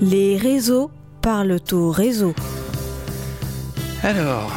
Les 0.00 0.36
réseaux 0.36 0.92
parlent 1.22 1.58
au 1.72 1.90
réseau. 1.90 2.32
Alors, 4.04 4.52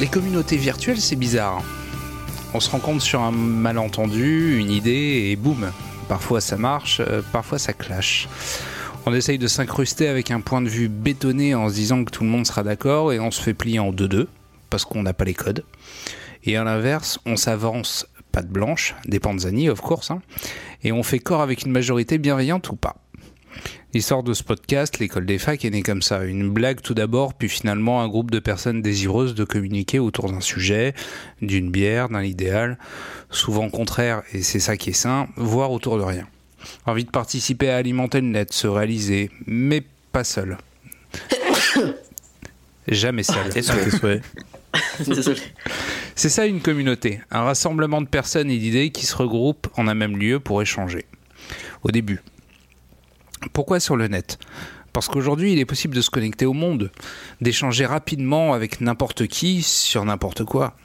les 0.00 0.06
communautés 0.06 0.56
virtuelles, 0.56 1.02
c'est 1.02 1.16
bizarre. 1.16 1.62
On 2.54 2.60
se 2.60 2.70
rencontre 2.70 3.02
sur 3.02 3.20
un 3.20 3.30
malentendu, 3.30 4.58
une 4.58 4.70
idée, 4.70 5.28
et 5.30 5.36
boum. 5.36 5.70
Parfois 6.08 6.40
ça 6.40 6.56
marche, 6.56 7.00
euh, 7.00 7.20
parfois 7.30 7.58
ça 7.58 7.74
clash. 7.74 8.26
On 9.04 9.12
essaye 9.12 9.36
de 9.36 9.48
s'incruster 9.48 10.08
avec 10.08 10.30
un 10.30 10.40
point 10.40 10.62
de 10.62 10.68
vue 10.70 10.88
bétonné 10.88 11.54
en 11.54 11.68
se 11.68 11.74
disant 11.74 12.02
que 12.02 12.10
tout 12.10 12.24
le 12.24 12.30
monde 12.30 12.46
sera 12.46 12.62
d'accord, 12.62 13.12
et 13.12 13.20
on 13.20 13.30
se 13.30 13.42
fait 13.42 13.52
plier 13.52 13.80
en 13.80 13.92
deux-deux, 13.92 14.28
parce 14.70 14.86
qu'on 14.86 15.02
n'a 15.02 15.12
pas 15.12 15.26
les 15.26 15.34
codes. 15.34 15.64
Et 16.44 16.56
à 16.56 16.64
l'inverse, 16.64 17.18
on 17.26 17.36
s'avance, 17.36 18.06
pas 18.32 18.40
de 18.40 18.48
blanche, 18.48 18.94
des 19.04 19.20
panzani, 19.20 19.68
of 19.68 19.82
course, 19.82 20.10
hein, 20.10 20.22
et 20.82 20.90
on 20.90 21.02
fait 21.02 21.18
corps 21.18 21.42
avec 21.42 21.64
une 21.64 21.72
majorité 21.72 22.16
bienveillante 22.16 22.70
ou 22.70 22.76
pas. 22.76 23.03
L'histoire 23.94 24.24
de 24.24 24.34
ce 24.34 24.42
podcast, 24.42 24.98
l'école 24.98 25.24
des 25.24 25.38
facs, 25.38 25.64
est 25.64 25.70
née 25.70 25.84
comme 25.84 26.02
ça. 26.02 26.24
Une 26.24 26.50
blague 26.50 26.80
tout 26.80 26.94
d'abord, 26.94 27.32
puis 27.32 27.48
finalement 27.48 28.02
un 28.02 28.08
groupe 28.08 28.32
de 28.32 28.40
personnes 28.40 28.82
désireuses 28.82 29.36
de 29.36 29.44
communiquer 29.44 30.00
autour 30.00 30.32
d'un 30.32 30.40
sujet, 30.40 30.94
d'une 31.40 31.70
bière, 31.70 32.08
d'un 32.08 32.24
idéal, 32.24 32.76
souvent 33.30 33.70
contraire, 33.70 34.24
et 34.32 34.42
c'est 34.42 34.58
ça 34.58 34.76
qui 34.76 34.90
est 34.90 34.94
sain, 34.94 35.28
voire 35.36 35.70
autour 35.70 35.96
de 35.96 36.02
rien. 36.02 36.26
Envie 36.86 37.04
de 37.04 37.10
participer 37.10 37.70
à 37.70 37.76
alimenter 37.76 38.20
le 38.20 38.26
net, 38.26 38.52
se 38.52 38.66
réaliser, 38.66 39.30
mais 39.46 39.84
pas 40.10 40.24
seul. 40.24 40.58
Jamais 42.88 43.22
seul. 43.22 43.48
Désolé. 43.54 44.20
C'est 46.16 46.30
ça 46.30 46.46
une 46.46 46.60
communauté, 46.62 47.20
un 47.30 47.42
rassemblement 47.42 48.02
de 48.02 48.08
personnes 48.08 48.50
et 48.50 48.58
d'idées 48.58 48.90
qui 48.90 49.06
se 49.06 49.14
regroupent 49.14 49.68
en 49.76 49.86
un 49.86 49.94
même 49.94 50.16
lieu 50.16 50.40
pour 50.40 50.60
échanger. 50.60 51.04
Au 51.84 51.92
début. 51.92 52.20
Pourquoi 53.52 53.80
sur 53.80 53.96
le 53.96 54.08
net? 54.08 54.38
Parce 54.92 55.08
qu'aujourd'hui, 55.08 55.52
il 55.52 55.58
est 55.58 55.64
possible 55.64 55.94
de 55.94 56.00
se 56.00 56.10
connecter 56.10 56.46
au 56.46 56.52
monde, 56.52 56.90
d'échanger 57.40 57.84
rapidement 57.84 58.52
avec 58.54 58.80
n'importe 58.80 59.26
qui 59.26 59.62
sur 59.62 60.04
n'importe 60.04 60.44
quoi. 60.44 60.76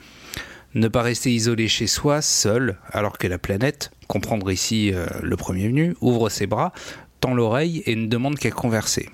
Ne 0.74 0.88
pas 0.88 1.02
rester 1.02 1.32
isolé 1.32 1.68
chez 1.68 1.88
soi, 1.88 2.22
seul, 2.22 2.78
alors 2.92 3.18
que 3.18 3.28
la 3.28 3.38
planète, 3.38 3.92
comprendre 4.08 4.52
ici 4.52 4.92
euh, 4.94 5.06
le 5.22 5.36
premier 5.36 5.68
venu, 5.68 5.96
ouvre 6.02 6.30
ses 6.30 6.48
bras, 6.48 6.74
tend 7.22 7.34
l'oreille 7.34 7.84
et 7.86 7.96
ne 7.96 8.08
demande 8.08 8.38
qu'à 8.38 8.52
converser. 8.52 9.10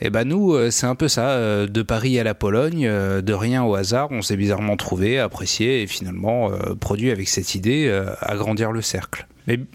Et 0.00 0.10
ben 0.10 0.24
nous, 0.24 0.52
euh, 0.52 0.70
c'est 0.70 0.86
un 0.86 0.94
peu 0.94 1.08
ça, 1.08 1.30
euh, 1.30 1.66
de 1.66 1.82
Paris 1.82 2.18
à 2.18 2.24
la 2.24 2.34
Pologne, 2.34 2.86
euh, 2.86 3.22
de 3.22 3.32
rien 3.32 3.64
au 3.64 3.74
hasard, 3.74 4.08
on 4.10 4.20
s'est 4.20 4.36
bizarrement 4.36 4.76
trouvé, 4.76 5.18
apprécié 5.18 5.82
et 5.82 5.86
finalement 5.86 6.50
produit 6.80 7.10
avec 7.10 7.28
cette 7.28 7.54
idée 7.54 7.88
agrandir 8.20 8.72
le 8.72 8.82
cercle. 8.82 9.26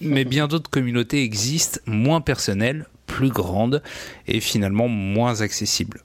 Mais, 0.01 0.25
bien 0.25 0.47
d'autres 0.47 0.69
communautés 0.69 1.23
existent, 1.23 1.79
moins 1.85 2.21
personnelles, 2.21 2.85
plus 3.07 3.29
grandes 3.29 3.81
et 4.27 4.39
finalement 4.39 4.87
moins 4.87 5.41
accessibles. 5.41 6.01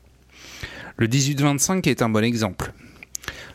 Le 0.97 1.07
1825 1.07 1.87
est 1.87 2.03
un 2.03 2.09
bon 2.09 2.25
exemple. 2.25 2.73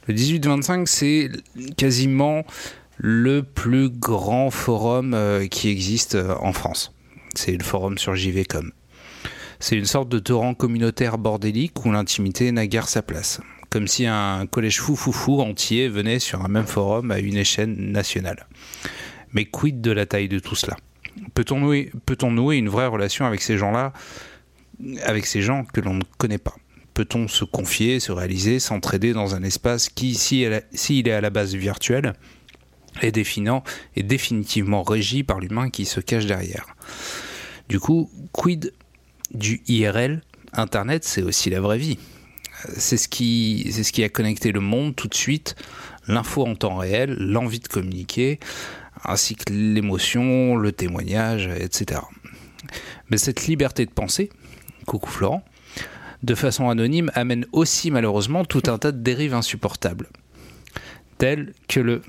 Le 0.07 0.13
1825, 0.13 0.87
c'est 0.87 1.31
quasiment 1.77 2.43
le 2.97 3.43
plus 3.43 3.89
grand 3.89 4.51
forum 4.51 5.17
qui 5.49 5.69
existe 5.69 6.17
en 6.39 6.53
France. 6.53 6.93
C'est 7.35 7.53
le 7.53 7.63
forum 7.63 7.97
sur 7.97 8.15
JVcom. 8.15 8.71
C'est 9.63 9.77
une 9.77 9.85
sorte 9.85 10.09
de 10.09 10.17
torrent 10.17 10.55
communautaire 10.55 11.19
bordélique 11.19 11.85
où 11.85 11.91
l'intimité 11.91 12.51
n'a 12.51 12.65
guère 12.65 12.89
sa 12.89 13.03
place. 13.03 13.39
Comme 13.69 13.87
si 13.87 14.07
un 14.07 14.47
collège 14.47 14.81
fou 14.81 14.95
fou 14.95 15.11
fou 15.11 15.39
entier 15.39 15.87
venait 15.87 16.17
sur 16.17 16.43
un 16.43 16.47
même 16.47 16.65
forum 16.65 17.11
à 17.11 17.19
une 17.19 17.37
échelle 17.37 17.71
nationale. 17.71 18.47
Mais 19.33 19.45
quid 19.45 19.79
de 19.79 19.91
la 19.91 20.07
taille 20.07 20.27
de 20.29 20.39
tout 20.39 20.55
cela? 20.55 20.77
Peut-on 21.35 21.59
nouer, 21.59 22.57
une 22.57 22.69
vraie 22.69 22.87
relation 22.87 23.25
avec 23.25 23.43
ces 23.43 23.59
gens-là, 23.59 23.93
avec 25.03 25.27
ces 25.27 25.43
gens 25.43 25.63
que 25.63 25.79
l'on 25.79 25.93
ne 25.93 26.03
connaît 26.17 26.39
pas? 26.39 26.55
Peut-on 26.95 27.27
se 27.27 27.45
confier, 27.45 27.99
se 27.99 28.11
réaliser, 28.11 28.59
s'entraider 28.59 29.13
dans 29.13 29.35
un 29.35 29.43
espace 29.43 29.89
qui, 29.89 30.15
s'il 30.15 31.07
est 31.07 31.11
à 31.11 31.21
la 31.21 31.29
base 31.29 31.53
virtuel, 31.53 32.13
est 33.01 33.11
définant 33.11 33.63
et 33.95 34.01
définitivement 34.01 34.81
régi 34.81 35.23
par 35.23 35.39
l'humain 35.39 35.69
qui 35.69 35.85
se 35.85 35.99
cache 35.99 36.25
derrière? 36.25 36.65
Du 37.69 37.79
coup, 37.79 38.09
quid 38.33 38.73
du 39.33 39.61
IRL 39.67 40.21
Internet, 40.53 41.03
c'est 41.03 41.21
aussi 41.21 41.49
la 41.49 41.61
vraie 41.61 41.77
vie. 41.77 41.97
C'est 42.77 42.97
ce, 42.97 43.07
qui, 43.07 43.71
ce 43.71 43.91
qui 43.91 44.03
a 44.03 44.09
connecté 44.09 44.51
le 44.51 44.59
monde 44.59 44.95
tout 44.95 45.07
de 45.07 45.15
suite, 45.15 45.55
l'info 46.07 46.45
en 46.45 46.55
temps 46.55 46.75
réel, 46.75 47.15
l'envie 47.17 47.59
de 47.59 47.67
communiquer, 47.67 48.39
ainsi 49.03 49.35
que 49.35 49.51
l'émotion, 49.51 50.55
le 50.55 50.71
témoignage, 50.71 51.47
etc. 51.47 52.01
Mais 53.09 53.17
cette 53.17 53.47
liberté 53.47 53.85
de 53.85 53.91
penser, 53.91 54.29
coucou 54.85 55.09
Florent, 55.09 55.43
de 56.23 56.35
façon 56.35 56.69
anonyme 56.69 57.11
amène 57.15 57.45
aussi 57.51 57.89
malheureusement 57.89 58.45
tout 58.45 58.63
un 58.67 58.77
tas 58.77 58.91
de 58.91 58.99
dérives 58.99 59.33
insupportables, 59.33 60.07
telles 61.17 61.53
que 61.67 61.79
le 61.79 62.01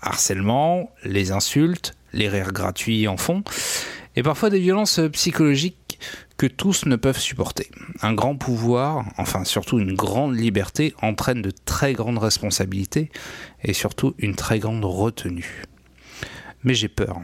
harcèlement, 0.00 0.90
les 1.04 1.32
insultes, 1.32 1.94
les 2.12 2.28
rires 2.28 2.52
gratuits 2.52 3.08
en 3.08 3.16
fond, 3.16 3.44
et 4.16 4.22
parfois 4.22 4.50
des 4.50 4.58
violences 4.58 5.00
psychologiques 5.12 5.76
que 6.42 6.48
tous 6.48 6.86
ne 6.86 6.96
peuvent 6.96 7.20
supporter. 7.20 7.70
Un 8.00 8.14
grand 8.14 8.34
pouvoir, 8.34 9.04
enfin 9.16 9.44
surtout 9.44 9.78
une 9.78 9.94
grande 9.94 10.36
liberté, 10.36 10.92
entraîne 11.00 11.40
de 11.40 11.52
très 11.52 11.92
grandes 11.92 12.18
responsabilités 12.18 13.12
et 13.62 13.72
surtout 13.72 14.16
une 14.18 14.34
très 14.34 14.58
grande 14.58 14.84
retenue. 14.84 15.62
Mais 16.64 16.74
j'ai 16.74 16.88
peur. 16.88 17.20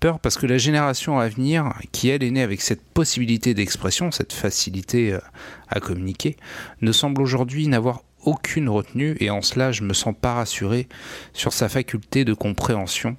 Peur 0.00 0.18
parce 0.18 0.36
que 0.38 0.46
la 0.46 0.58
génération 0.58 1.20
à 1.20 1.28
venir, 1.28 1.72
qui 1.92 2.08
elle 2.08 2.24
est 2.24 2.32
née 2.32 2.42
avec 2.42 2.62
cette 2.62 2.82
possibilité 2.82 3.54
d'expression, 3.54 4.10
cette 4.10 4.32
facilité 4.32 5.12
euh, 5.12 5.20
à 5.68 5.78
communiquer, 5.78 6.36
ne 6.80 6.90
semble 6.90 7.22
aujourd'hui 7.22 7.68
n'avoir 7.68 8.02
aucune 8.24 8.68
retenue 8.68 9.16
et 9.20 9.30
en 9.30 9.40
cela 9.40 9.70
je 9.70 9.84
me 9.84 9.94
sens 9.94 10.16
pas 10.20 10.34
rassuré 10.34 10.88
sur 11.32 11.52
sa 11.52 11.68
faculté 11.68 12.24
de 12.24 12.34
compréhension 12.34 13.16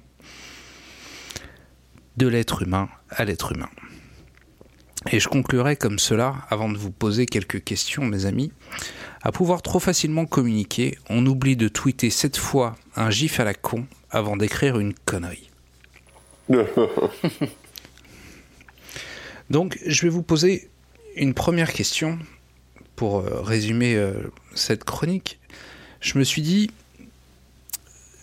de 2.18 2.26
l'être 2.26 2.60
humain 2.60 2.90
à 3.08 3.24
l'être 3.24 3.52
humain. 3.52 3.70
Et 5.10 5.20
je 5.20 5.28
conclurai 5.28 5.76
comme 5.76 5.98
cela, 5.98 6.36
avant 6.48 6.68
de 6.68 6.78
vous 6.78 6.90
poser 6.90 7.26
quelques 7.26 7.62
questions, 7.62 8.04
mes 8.04 8.26
amis. 8.26 8.52
À 9.22 9.32
pouvoir 9.32 9.62
trop 9.62 9.78
facilement 9.78 10.26
communiquer, 10.26 10.98
on 11.08 11.24
oublie 11.26 11.56
de 11.56 11.68
tweeter 11.68 12.10
cette 12.10 12.36
fois 12.36 12.76
un 12.96 13.10
gif 13.10 13.40
à 13.40 13.44
la 13.44 13.54
con 13.54 13.86
avant 14.10 14.36
d'écrire 14.36 14.78
une 14.78 14.94
connerie. 14.94 15.50
Donc, 19.50 19.78
je 19.84 20.02
vais 20.02 20.08
vous 20.08 20.22
poser 20.22 20.70
une 21.16 21.34
première 21.34 21.72
question 21.72 22.18
pour 22.96 23.20
euh, 23.20 23.40
résumer 23.40 23.94
euh, 23.94 24.14
cette 24.54 24.84
chronique. 24.84 25.38
Je 26.00 26.18
me 26.18 26.24
suis 26.24 26.42
dit, 26.42 26.70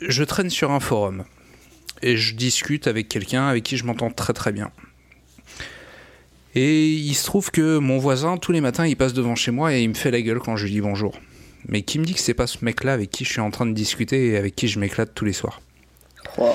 je 0.01 0.23
traîne 0.23 0.49
sur 0.49 0.71
un 0.71 0.79
forum 0.79 1.25
et 2.01 2.17
je 2.17 2.35
discute 2.35 2.87
avec 2.87 3.07
quelqu'un 3.07 3.47
avec 3.47 3.63
qui 3.63 3.77
je 3.77 3.85
m'entends 3.85 4.09
très 4.11 4.33
très 4.33 4.51
bien. 4.51 4.71
Et 6.56 6.90
il 6.90 7.14
se 7.14 7.26
trouve 7.26 7.49
que 7.52 7.78
mon 7.78 7.98
voisin, 7.98 8.38
tous 8.38 8.52
les 8.52 8.61
matins, 8.61 8.86
il 8.86 8.95
passe 8.98 9.14
devant 9.14 9.36
chez 9.36 9.52
moi 9.52 9.73
et 9.73 9.82
il 9.84 9.90
me 9.90 9.94
fait 9.94 10.11
la 10.11 10.22
gueule 10.22 10.40
quand 10.40 10.57
je 10.57 10.65
lui 10.65 10.72
dis 10.72 10.82
bonjour. 10.82 11.18
Mais 11.68 11.84
qui 11.84 11.99
me 11.99 12.03
dit 12.06 12.14
que 12.14 12.19
c'est 12.19 12.34
pas 12.34 12.48
ce 12.48 12.57
mec-là 12.65 12.94
avec 12.94 13.10
qui 13.10 13.23
je 13.23 13.32
suis 13.32 13.41
en 13.41 13.52
train 13.52 13.65
de 13.65 13.73
discuter 13.73 14.28
et 14.30 14.38
avec 14.38 14.56
qui 14.56 14.68
je 14.68 14.80
m'éclate 14.80 15.14
tous 15.14 15.26
les 15.26 15.34
soirs 15.34 15.61
Waouh. 16.38 16.53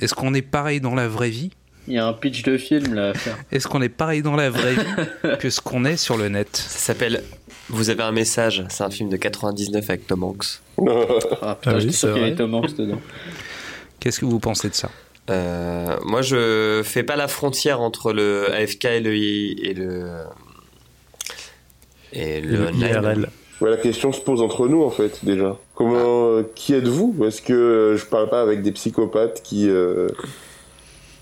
Est-ce 0.00 0.14
qu'on 0.14 0.34
est 0.34 0.42
pareil 0.42 0.80
dans 0.80 0.94
la 0.94 1.08
vraie 1.08 1.30
vie? 1.30 1.50
Il 1.88 1.94
y 1.94 1.98
a 1.98 2.06
un 2.06 2.12
pitch 2.12 2.42
de 2.42 2.56
film 2.56 2.94
là 2.94 3.10
à 3.10 3.14
faire. 3.14 3.36
Est-ce 3.52 3.66
qu'on 3.66 3.82
est 3.82 3.88
pareil 3.88 4.22
dans 4.22 4.36
la 4.36 4.48
vraie 4.50 4.74
vie 4.74 4.80
que 5.40 5.50
ce 5.50 5.60
qu'on 5.60 5.84
est 5.84 5.96
sur 5.96 6.16
le 6.16 6.28
net? 6.28 6.56
Ça 6.56 6.78
s'appelle 6.78 7.22
Vous 7.68 7.90
avez 7.90 8.02
un 8.02 8.12
message. 8.12 8.64
C'est 8.68 8.84
un 8.84 8.90
film 8.90 9.08
de 9.10 9.16
99 9.16 9.90
avec 9.90 10.06
Tom 10.06 10.22
Hanks. 10.22 10.60
Ah 11.42 11.56
putain, 11.56 11.72
Ah 11.72 11.74
oui, 11.74 11.80
j'étais 11.80 11.92
c'est 11.92 11.98
sûr 11.98 12.12
qu'il 12.14 12.22
y 12.22 12.24
avait 12.24 12.34
vrai. 12.34 12.36
Tom 12.36 12.54
Hanks 12.54 12.76
dedans. 12.76 13.00
Qu'est-ce 13.98 14.20
que 14.20 14.24
vous 14.26 14.38
pensez 14.38 14.68
de 14.68 14.74
ça? 14.74 14.90
Euh, 15.30 15.96
moi, 16.04 16.22
je 16.22 16.82
fais 16.84 17.02
pas 17.02 17.16
la 17.16 17.28
frontière 17.28 17.80
entre 17.80 18.12
le 18.12 18.52
AFK 18.52 18.84
et 18.86 19.00
le 19.00 19.16
I- 19.16 19.58
et 19.62 19.74
le 19.74 20.02
et 22.12 22.40
le. 22.40 22.70
IRL. 22.74 23.30
Ouais, 23.60 23.70
la 23.70 23.76
question 23.76 24.10
se 24.12 24.20
pose 24.20 24.40
entre 24.40 24.66
nous 24.68 24.82
en 24.82 24.90
fait 24.90 25.22
déjà. 25.24 25.56
Comment, 25.74 25.96
euh, 26.38 26.42
qui 26.54 26.72
êtes-vous? 26.74 27.14
Est-ce 27.26 27.42
que 27.42 27.52
euh, 27.52 27.96
je 27.96 28.06
parle 28.06 28.28
pas 28.30 28.40
avec 28.40 28.62
des 28.62 28.72
psychopathes 28.72 29.42
qui 29.42 29.68
euh, 29.68 30.08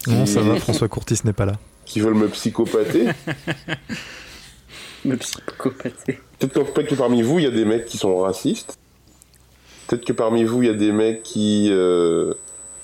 Non, 0.06 0.24
qui- 0.24 0.30
ça 0.30 0.40
va, 0.40 0.54
François 0.56 0.88
Courtis 0.88 1.18
n'est 1.24 1.32
pas 1.32 1.46
là. 1.46 1.54
qui 1.84 2.00
veulent 2.00 2.14
me 2.14 2.28
psychopather? 2.28 3.08
Me 5.04 5.16
psychopather. 5.16 6.18
Peut-être 6.38 6.52
que, 6.54 6.58
peut-être 6.72 6.88
que 6.88 6.94
parmi 6.96 7.22
vous 7.22 7.38
il 7.38 7.44
y 7.44 7.48
a 7.48 7.50
des 7.52 7.64
mecs 7.64 7.84
qui 7.86 7.98
sont 7.98 8.18
racistes. 8.18 8.78
Peut-être 9.86 10.04
que 10.04 10.12
parmi 10.12 10.44
vous 10.44 10.62
il 10.62 10.66
y 10.66 10.70
a 10.70 10.74
des 10.74 10.92
mecs 10.92 11.22
qui 11.22 11.68
euh, 11.70 12.34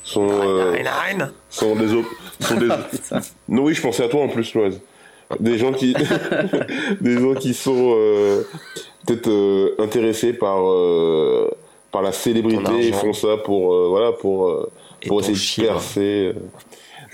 sont 0.05 0.29
euh, 0.31 0.75
sont 1.51 1.75
des 1.77 1.93
op- 1.93 2.07
sont 2.41 2.57
des 2.57 2.69
Putain. 2.91 3.21
Non, 3.49 3.63
oui, 3.65 3.75
je 3.75 3.83
pensais 3.83 4.05
à 4.05 4.09
toi 4.09 4.23
en 4.23 4.29
plus, 4.29 4.55
Loise. 4.55 4.81
Des 5.41 5.57
gens 5.59 5.73
qui, 5.73 5.95
des 7.01 7.19
gens 7.19 7.35
qui 7.35 7.55
sont 7.55 7.95
euh, 7.97 8.43
peut-être 9.07 9.29
euh, 9.29 9.75
intéressés 9.79 10.33
par 10.35 10.59
euh, 10.71 11.51
par 11.91 12.03
la 12.03 12.13
célébrité 12.13 12.89
et 12.89 12.93
font 12.93 13.13
ça 13.13 13.37
pour 13.39 13.75
euh, 13.75 13.87
voilà 13.89 14.13
pour 14.13 14.49
euh, 14.49 14.71
pour 15.07 15.21
essayer 15.21 15.35
de 15.35 15.39
percer. 15.73 16.33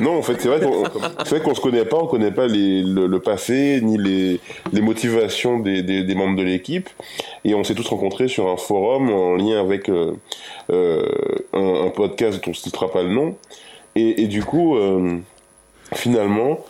Non, 0.01 0.19
en 0.19 0.23
fait, 0.23 0.41
c'est 0.41 0.49
vrai 0.49 0.61
qu'on 0.61 0.85
c'est 1.25 1.43
qu'on 1.43 1.55
se 1.55 1.61
connaît 1.61 1.85
pas, 1.85 1.99
on 1.99 2.07
connaît 2.07 2.33
pas 2.33 2.47
les, 2.47 2.83
le, 2.83 3.07
le 3.07 3.21
passé 3.21 3.81
ni 3.83 3.99
les 3.99 4.41
les 4.73 4.81
motivations 4.81 5.59
des, 5.61 5.83
des, 5.83 6.03
des 6.05 6.15
membres 6.15 6.37
de 6.37 6.43
l'équipe, 6.43 6.89
et 7.45 7.55
on 7.55 7.63
s'est 7.65 7.75
tous 7.75 7.89
rencontrés 7.89 8.29
sur 8.29 8.49
un 8.49 8.57
forum 8.57 9.11
en 9.13 9.37
lien 9.37 9.61
avec 9.61 9.89
euh, 9.89 10.15
euh, 10.71 11.07
un, 11.53 11.87
un 11.87 11.91
podcast 11.91 12.39
dont 12.39 12.49
on 12.49 12.51
ne 12.51 12.55
citera 12.57 12.91
pas 12.91 13.03
le 13.03 13.11
nom, 13.11 13.37
et, 13.97 14.23
et 14.23 14.27
du 14.27 14.43
coup. 14.45 14.77
euh, 14.77 15.19
finalement, 15.95 16.61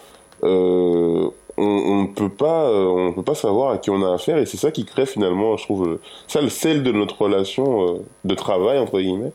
on, 0.42 1.32
on 1.58 2.02
ne 2.02 2.06
peut 2.06 2.30
pas, 2.30 2.70
on 2.72 3.12
peut 3.12 3.22
pas 3.22 3.34
savoir 3.34 3.72
à 3.72 3.78
qui 3.78 3.90
on 3.90 4.02
a 4.02 4.14
affaire, 4.14 4.38
et 4.38 4.46
c'est 4.46 4.56
ça 4.56 4.70
qui 4.70 4.84
crée 4.86 5.04
finalement, 5.06 5.56
je 5.58 5.64
trouve, 5.64 5.98
ça 6.26 6.40
le 6.40 6.48
sel 6.48 6.82
de 6.82 6.90
notre 6.92 7.20
relation 7.20 8.02
de 8.24 8.34
travail 8.34 8.78
entre 8.78 8.98
guillemets, 9.00 9.32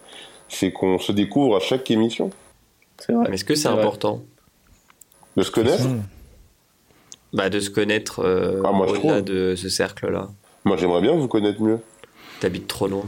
c'est 0.50 0.72
qu'on 0.72 0.98
se 0.98 1.12
découvre 1.12 1.56
à 1.56 1.60
chaque 1.60 1.90
émission, 1.92 2.32
C'est 3.00 3.14
vrai. 3.14 3.26
Mais 3.30 3.36
est-ce 3.36 3.46
que 3.46 3.56
c'est 3.56 3.64
C'est 3.64 3.68
important 3.68 4.22
de 5.38 5.44
se 5.44 5.52
connaître. 5.52 5.84
bah, 7.34 7.50
de 7.50 7.60
se 7.60 7.70
connaître 7.70 8.20
euh, 8.24 8.62
Ah, 8.66 8.72
moi, 8.72 8.88
au-delà 8.88 9.00
trouve. 9.00 9.22
de 9.24 9.56
ce 9.56 9.70
cercle-là 9.70 10.30
Moi, 10.64 10.78
j'aimerais 10.78 11.02
bien 11.02 11.14
vous 11.14 11.28
connaître 11.28 11.62
mieux. 11.62 11.80
T'habites 12.40 12.68
trop 12.68 12.88
loin. 12.88 13.06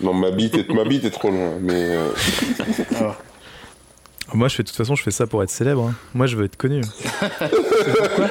Non, 0.00 0.12
ma 0.14 0.30
bite 0.30 0.54
est, 0.54 0.68
ma 0.72 0.84
bite 0.84 1.04
est 1.04 1.10
trop 1.10 1.30
loin, 1.30 1.54
mais 1.60 1.74
euh, 1.96 2.08
Moi, 4.34 4.48
je 4.48 4.56
fais 4.56 4.62
de 4.62 4.68
toute 4.68 4.76
façon, 4.76 4.94
je 4.94 5.02
fais 5.02 5.10
ça 5.10 5.26
pour 5.26 5.42
être 5.42 5.50
célèbre. 5.50 5.88
hein. 5.88 5.94
Moi, 6.14 6.26
je 6.26 6.36
veux 6.36 6.44
être 6.44 6.56
connu. 6.56 6.82
C'est 6.84 7.96
pourquoi 7.98 8.28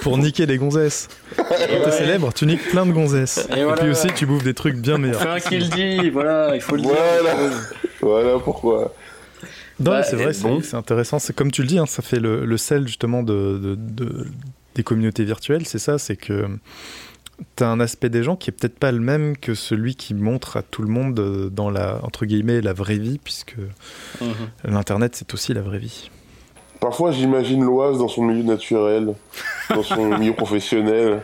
Pour 0.00 0.16
niquer 0.18 0.46
les 0.46 0.56
gonzesses. 0.56 1.08
Quand 1.36 1.44
t'es 1.84 1.90
célèbre, 1.92 2.32
tu 2.32 2.46
niques 2.46 2.66
plein 2.70 2.86
de 2.86 2.92
gonzesses. 2.92 3.46
Et 3.54 3.58
Et, 3.60 3.64
voilà. 3.64 3.82
puis 3.82 3.90
aussi, 3.90 4.08
tu 4.14 4.24
bouffes 4.26 4.44
des 4.44 4.54
trucs 4.54 4.76
bien 4.76 4.96
meilleurs. 4.98 5.20
Fais 5.20 5.28
un 5.28 5.40
kill 5.40 5.68
dit, 5.70 6.08
voilà, 6.10 6.54
il 6.54 6.60
faut 6.62 6.76
le 6.76 6.82
Voilà. 6.82 7.34
dire. 7.34 7.52
voilà 8.00 8.38
pourquoi. 8.38 8.94
Non, 9.80 9.90
Bah, 9.92 10.02
c'est 10.02 10.16
vrai, 10.16 10.32
c'est 10.32 10.42
bon. 10.44 10.60
c'est 10.62 10.76
intéressant. 10.76 11.18
C'est 11.18 11.34
comme 11.34 11.50
tu 11.52 11.62
le 11.62 11.68
dis, 11.68 11.78
hein, 11.78 11.86
ça 11.86 12.02
fait 12.02 12.18
le, 12.20 12.44
le 12.46 12.56
sel 12.56 12.86
justement 12.86 13.22
de, 13.22 13.58
de- 13.62 13.74
de- 13.76 14.26
des 14.74 14.82
communautés 14.82 15.24
virtuelles. 15.24 15.66
C'est 15.66 15.78
ça, 15.78 15.98
c'est 15.98 16.16
que 16.16 16.46
t'as 17.54 17.68
un 17.68 17.80
aspect 17.80 18.08
des 18.08 18.22
gens 18.22 18.36
qui 18.36 18.48
est 18.48 18.52
peut-être 18.52 18.78
pas 18.78 18.92
le 18.92 19.00
même 19.00 19.36
que 19.36 19.54
celui 19.54 19.94
qui 19.94 20.14
montre 20.14 20.56
à 20.56 20.62
tout 20.62 20.80
le 20.82 20.88
monde 20.88 21.18
euh, 21.20 21.50
dans 21.50 21.68
la 21.68 22.00
entre 22.02 22.24
guillemets 22.24 22.62
la 22.62 22.72
vraie 22.72 22.96
vie, 22.98 23.18
puisque 23.22 23.56
Mhm. 24.22 24.28
l'internet 24.64 25.14
c'est 25.14 25.34
aussi 25.34 25.52
la 25.52 25.60
vraie 25.60 25.78
vie. 25.78 26.10
Parfois, 26.80 27.10
j'imagine 27.10 27.62
Loise 27.64 27.98
dans 27.98 28.08
son 28.08 28.22
milieu 28.22 28.42
naturel, 28.42 29.14
dans 29.70 29.82
son 29.82 30.18
milieu 30.18 30.34
professionnel, 30.34 31.22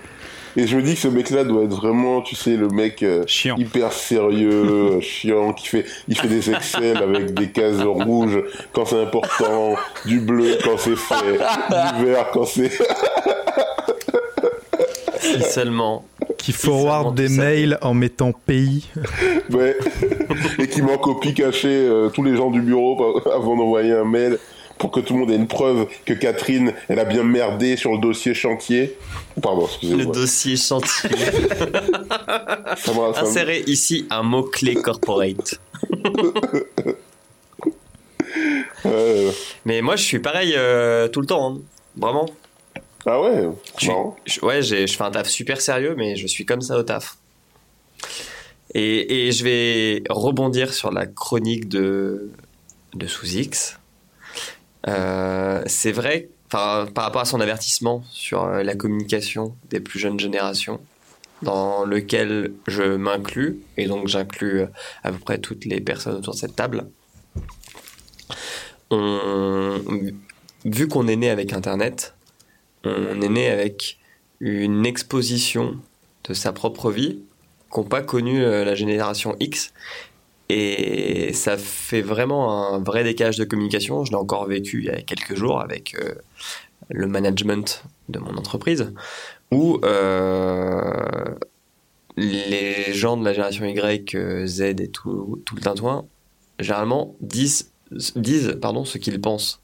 et 0.57 0.67
je 0.67 0.77
me 0.77 0.83
dis 0.83 0.95
que 0.95 1.01
ce 1.01 1.09
mec-là 1.09 1.45
doit 1.45 1.65
être 1.65 1.75
vraiment, 1.75 2.21
tu 2.23 2.35
sais, 2.37 2.57
le 2.57 2.69
mec. 2.69 3.03
euh, 3.03 3.25
Chiant. 3.27 3.57
hyper 3.57 3.93
sérieux, 3.93 4.51
euh, 4.51 5.01
chiant, 5.01 5.53
qui 5.53 5.67
fait, 5.69 5.85
il 6.09 6.17
fait 6.19 6.29
des 6.29 6.51
Excel 6.51 6.97
avec 6.99 7.35
des 7.35 7.51
cases 7.51 7.81
rouges 7.83 8.43
quand 8.73 8.85
c'est 8.85 9.01
important, 9.03 9.75
du 10.05 10.21
bleu 10.21 10.59
quand 10.65 10.77
c'est 10.79 10.97
fait, 10.97 11.33
du 11.99 12.05
vert 12.05 12.31
quand 12.33 12.45
c'est. 12.45 12.71
Si 15.21 15.41
seulement. 15.43 16.05
Qui 16.37 16.53
forward 16.53 17.15
des 17.15 17.29
mails 17.29 17.79
en 17.83 17.95
mettant 17.95 18.33
pays. 18.33 18.89
ouais. 19.51 19.77
Et 20.59 20.67
qui 20.67 20.83
m'en 20.83 20.99
copie 20.99 21.33
caché 21.35 21.69
euh, 21.69 22.09
tous 22.09 22.25
les 22.25 22.35
gens 22.37 22.51
du 22.51 22.61
bureau 22.61 23.23
avant 23.33 23.57
d'envoyer 23.57 23.93
un 23.93 24.05
mail 24.05 24.39
pour 24.83 24.91
que 24.91 24.99
tout 25.01 25.15
le 25.15 25.21
monde 25.21 25.31
ait 25.31 25.37
une 25.37 25.47
preuve 25.47 25.87
que 26.05 26.13
Catherine, 26.13 26.75
elle 26.89 26.99
a 26.99 27.05
bien 27.05 27.23
merdé 27.23 27.77
sur 27.77 27.93
le 27.93 27.99
dossier 27.99 28.35
chantier. 28.35 28.97
Pardon, 29.41 29.61
Le 29.63 29.67
excusez-moi. 29.69 30.13
dossier 30.13 30.57
chantier. 30.57 31.11
Ça 32.77 32.93
Insérez 33.21 33.63
ici 33.69 34.07
un 34.11 34.25
mot-clé 34.25 34.75
corporate. 34.75 35.61
Euh, 38.87 39.31
Mais 39.65 39.81
moi, 39.83 39.95
je 39.97 40.03
suis 40.05 40.19
pareil 40.19 40.55
euh, 40.57 41.07
tout 41.09 41.21
le 41.21 41.27
temps. 41.27 41.55
hein. 41.55 41.61
Vraiment. 41.97 42.27
Ah 43.07 43.21
ouais, 43.21 43.49
Je- 43.79 43.91
je- 44.27 44.41
ouais, 44.41 44.63
je 44.63 44.87
fais 44.87 45.03
un 45.05 45.11
taf 45.11 45.29
super 45.29 45.61
sérieux, 45.61 45.95
mais 45.97 46.17
je 46.17 46.27
suis 46.27 46.45
comme 46.47 46.61
ça 46.63 46.77
au 46.79 46.83
taf. 46.83 47.17
Et, 48.75 49.29
et 49.29 49.33
je 49.33 49.45
vais 49.45 50.03
rebondir 50.09 50.73
sur 50.73 50.91
la 50.91 51.07
chronique 51.07 51.69
de, 51.69 52.31
de 52.95 53.07
Sous-X. 53.07 53.79
Euh, 54.89 55.63
c'est 55.67 55.93
vrai, 55.93 56.29
par 56.49 56.89
rapport 56.95 57.23
à 57.23 57.25
son 57.25 57.41
avertissement 57.41 58.03
sur 58.11 58.45
euh, 58.45 58.63
la 58.63 58.75
communication 58.75 59.55
des 59.71 59.81
plus 59.81 59.99
jeunes 59.99 60.19
générations, 60.19 60.81
dans 61.43 61.85
lequel 61.85 62.53
je 62.67 62.97
m'inclus, 62.97 63.59
et 63.77 63.87
donc 63.87 64.09
j'inclus 64.09 64.61
euh, 64.61 64.67
à 65.03 65.13
peu 65.13 65.19
près 65.19 65.39
toutes 65.39 65.65
les 65.65 65.81
personnes 65.81 66.17
autour 66.17 66.35
de 66.35 66.39
cette 66.39 66.57
table. 66.57 66.87
Vu 70.65 70.89
qu'on 70.89 71.09
est 71.09 71.17
né 71.17 71.31
avec 71.31 71.53
Internet, 71.53 72.15
on 72.85 73.21
est 73.23 73.29
né 73.29 73.49
avec 73.49 73.99
une 74.41 74.85
exposition 74.85 75.79
de 76.25 76.35
sa 76.35 76.53
propre 76.53 76.91
vie 76.91 77.21
qu'ont 77.73 77.85
pas 77.85 78.03
connu 78.03 78.45
euh, 78.45 78.65
la 78.65 78.75
génération 78.75 79.35
X. 79.41 79.73
Et 80.55 81.33
ça 81.33 81.57
fait 81.57 82.03
vraiment 82.03 82.75
un 82.75 82.79
vrai 82.83 83.05
décalage 83.05 83.39
de 83.39 83.45
communication. 83.45 84.05
Je 84.05 84.11
l'ai 84.11 84.17
encore 84.19 84.47
vécu 84.47 84.81
il 84.81 84.85
y 84.85 84.91
a 84.91 85.01
quelques 85.01 85.35
jours 85.35 85.61
avec 85.63 85.95
euh, 85.95 86.15
le 86.91 87.07
management 87.07 87.85
de 88.11 88.19
mon 88.19 88.37
entreprise, 88.37 88.93
où 89.51 89.81
euh, 89.83 91.35
les 92.19 92.93
gens 92.93 93.17
de 93.17 93.25
la 93.25 93.33
génération 93.33 93.65
Y, 93.65 94.15
Z 94.47 94.61
et 94.61 94.89
tout, 94.89 95.41
tout 95.47 95.55
le 95.55 95.63
tintouin, 95.63 96.05
généralement 96.59 97.15
disent, 97.21 97.71
disent 98.15 98.59
pardon, 98.61 98.85
ce 98.85 98.99
qu'ils 98.99 99.21
pensent. 99.23 99.61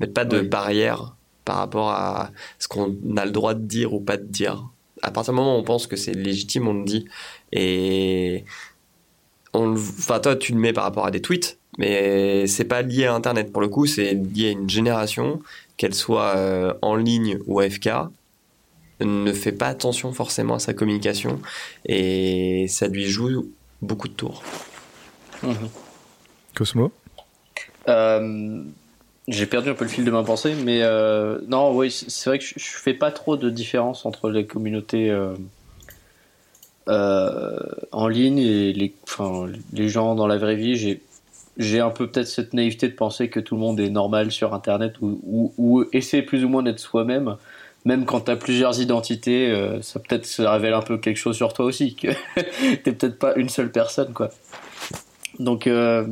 Mettent 0.00 0.14
pas 0.14 0.24
de 0.24 0.40
Oui. 0.40 0.48
barrière 0.48 1.14
par 1.44 1.56
rapport 1.58 1.90
à 1.90 2.32
ce 2.58 2.66
qu'on 2.66 2.96
a 3.16 3.24
le 3.24 3.30
droit 3.30 3.54
de 3.54 3.64
dire 3.64 3.94
ou 3.94 4.00
pas 4.00 4.16
de 4.16 4.24
dire. 4.24 4.64
À 5.02 5.12
partir 5.12 5.32
du 5.34 5.36
moment 5.38 5.56
où 5.56 5.60
on 5.60 5.64
pense 5.64 5.86
que 5.86 5.96
c'est 5.96 6.14
légitime, 6.14 6.66
on 6.66 6.74
le 6.74 6.84
dit. 6.84 7.06
Et 7.52 8.44
on 9.54 9.66
le- 9.72 9.78
enfin 9.78 10.18
toi 10.20 10.36
tu 10.36 10.52
le 10.52 10.58
mets 10.58 10.72
par 10.72 10.84
rapport 10.84 11.06
à 11.06 11.10
des 11.10 11.20
tweets, 11.20 11.58
mais 11.78 12.46
c'est 12.46 12.64
pas 12.64 12.82
lié 12.82 13.06
à 13.06 13.14
Internet 13.14 13.52
pour 13.52 13.62
le 13.62 13.68
coup, 13.68 13.86
c'est 13.86 14.14
lié 14.14 14.48
à 14.48 14.50
une 14.52 14.68
génération, 14.70 15.40
qu'elle 15.76 15.94
soit 15.94 16.36
euh, 16.36 16.74
en 16.82 16.96
ligne 16.96 17.38
ou 17.46 17.60
AFK, 17.60 17.88
ne 19.00 19.32
fait 19.32 19.52
pas 19.52 19.66
attention 19.68 20.12
forcément 20.12 20.54
à 20.54 20.58
sa 20.58 20.74
communication 20.74 21.40
et 21.86 22.66
ça 22.68 22.86
lui 22.88 23.06
joue 23.06 23.48
beaucoup 23.80 24.08
de 24.08 24.12
tours. 24.14 24.42
Mhm. 25.42 25.68
Cosmo? 26.54 26.92
Euh, 27.88 28.62
J'ai 29.26 29.46
perdu 29.46 29.70
un 29.70 29.74
peu 29.74 29.84
le 29.84 29.90
fil 29.90 30.04
de 30.04 30.10
ma 30.10 30.22
pensée, 30.22 30.54
mais 30.64 30.82
euh, 30.82 31.40
non, 31.48 31.74
oui, 31.76 31.90
c'est 31.90 32.10
c'est 32.10 32.30
vrai 32.30 32.38
que 32.38 32.44
je, 32.44 32.54
je 32.56 32.64
fais 32.76 32.94
pas 32.94 33.10
trop 33.10 33.36
de 33.36 33.50
différence 33.50 34.06
entre 34.06 34.30
les 34.30 34.46
communautés 34.46 35.10
euh, 36.88 37.58
en 37.92 38.08
ligne 38.08 38.38
et 38.38 38.72
les, 38.72 39.88
gens 39.88 40.14
dans 40.14 40.26
la 40.26 40.36
vraie 40.36 40.56
vie. 40.56 40.98
J'ai 41.58 41.80
un 41.80 41.90
peu 41.90 42.08
peut-être 42.08 42.26
cette 42.26 42.54
naïveté 42.54 42.88
de 42.88 42.94
penser 42.94 43.28
que 43.28 43.38
tout 43.38 43.54
le 43.54 43.60
monde 43.60 43.78
est 43.78 43.90
normal 43.90 44.32
sur 44.32 44.54
Internet 44.54 44.94
ou, 45.00 45.52
ou, 45.58 45.84
essaie 45.92 46.22
plus 46.22 46.44
ou 46.44 46.48
moins 46.48 46.62
d'être 46.62 46.80
soi-même. 46.80 47.36
Même 47.84 48.04
quand 48.04 48.22
tu 48.22 48.30
as 48.30 48.36
plusieurs 48.36 48.80
identités, 48.80 49.50
euh, 49.50 49.82
ça 49.82 49.98
peut-être 49.98 50.24
se 50.24 50.42
révèle 50.42 50.72
un 50.72 50.82
peu 50.82 50.98
quelque 50.98 51.16
chose 51.16 51.36
sur 51.36 51.52
toi 51.52 51.64
aussi, 51.64 51.94
que 51.94 52.08
t'es 52.84 52.92
peut-être 52.92 53.18
pas 53.18 53.34
une 53.34 53.48
seule 53.48 53.72
personne, 53.72 54.12
quoi. 54.12 54.30
Donc, 55.40 55.66
euh, 55.66 56.06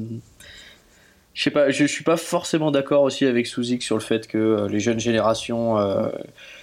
je 1.34 1.44
sais 1.44 1.50
pas, 1.50 1.70
je, 1.70 1.84
suis 1.84 2.02
pas 2.02 2.16
forcément 2.16 2.72
d'accord 2.72 3.02
aussi 3.02 3.24
avec 3.24 3.46
Souzik 3.46 3.82
sur 3.82 3.96
le 3.96 4.02
fait 4.02 4.26
que 4.26 4.38
euh, 4.38 4.68
les 4.68 4.80
jeunes 4.80 4.98
générations 4.98 5.78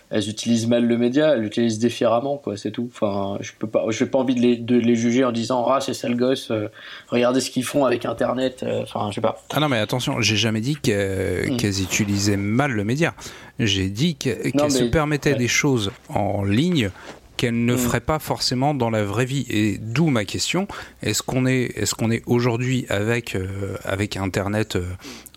elles 0.09 0.29
utilisent 0.29 0.67
mal 0.67 0.85
le 0.85 0.97
média, 0.97 1.33
elles 1.33 1.41
l'utilisent 1.41 1.79
défiamment, 1.79 2.37
quoi, 2.37 2.55
c'est 2.55 2.71
tout. 2.71 2.89
Enfin, 2.93 3.37
je 3.41 3.51
peux 3.59 3.67
pas, 3.67 3.85
pas 4.11 4.19
envie 4.19 4.35
de 4.35 4.39
les, 4.41 4.55
de 4.55 4.77
les 4.77 4.95
juger 4.95 5.25
en 5.25 5.31
disant 5.31 5.65
ah 5.67 5.81
c'est 5.81 5.93
sale 5.93 6.15
gosse, 6.15 6.49
euh, 6.51 6.67
regardez 7.09 7.41
ce 7.41 7.49
qu'ils 7.51 7.65
font 7.65 7.83
avec 7.85 8.05
Internet. 8.05 8.63
euh, 8.63 8.83
Enfin, 8.83 9.07
je 9.09 9.15
sais 9.15 9.21
pas. 9.21 9.43
Ah 9.53 9.59
non, 9.59 9.67
mais 9.67 9.79
attention, 9.79 10.21
j'ai 10.21 10.37
jamais 10.37 10.61
dit 10.61 10.77
Mm. 10.77 11.57
qu'elles 11.57 11.81
utilisaient 11.81 12.37
mal 12.37 12.71
le 12.71 12.83
média. 12.83 13.13
J'ai 13.59 13.89
dit 13.89 14.15
que- 14.15 14.49
qu'elles 14.49 14.71
se 14.71 14.83
permettaient 14.85 15.33
ouais. 15.33 15.37
des 15.37 15.47
choses 15.49 15.91
en 16.09 16.43
ligne 16.43 16.89
qu'elles 17.35 17.65
ne 17.65 17.73
Mm. 17.75 17.77
feraient 17.77 17.99
pas 17.99 18.17
forcément 18.19 18.73
dans 18.73 18.89
la 18.89 19.03
vraie 19.03 19.25
vie. 19.25 19.45
Et 19.49 19.77
d'où 19.77 20.07
ma 20.07 20.25
question 20.25 20.67
est-ce 21.03 21.21
qu'on 21.21 21.45
est, 21.45 21.93
qu'on 21.97 22.09
est 22.11 22.23
aujourd'hui 22.25 22.85
avec 22.89 23.35
euh, 23.35 23.75
avec 23.83 24.15
Internet 24.17 24.75
euh, 24.77 24.85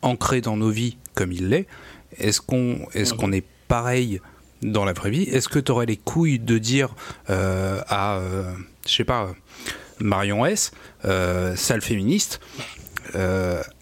ancré 0.03 0.41
dans 0.41 0.57
nos 0.57 0.71
vies 0.71 0.97
comme 1.15 1.33
il 1.33 1.49
l'est? 1.49 1.67
Est-ce 2.19 2.41
qu'on 2.41 2.87
Mm. 2.95 3.17
qu'on 3.19 3.33
est 3.33 3.45
pareil 3.69 4.21
dans 4.63 4.85
la 4.85 4.93
vraie 4.93 5.11
vie 5.11 5.23
Est-ce 5.25 5.49
que 5.49 5.59
tu 5.59 5.73
aurais 5.73 5.87
les 5.87 5.97
couilles 5.97 6.39
de 6.39 6.59
dire 6.59 6.91
euh, 7.31 7.81
à, 7.89 8.17
euh, 8.19 8.45
je 8.87 8.93
sais 8.95 9.05
pas, 9.05 9.29
Marion 10.01 10.45
S, 10.47 10.73
euh, 11.05 11.55
sale 11.57 11.81
féministe, 11.83 12.41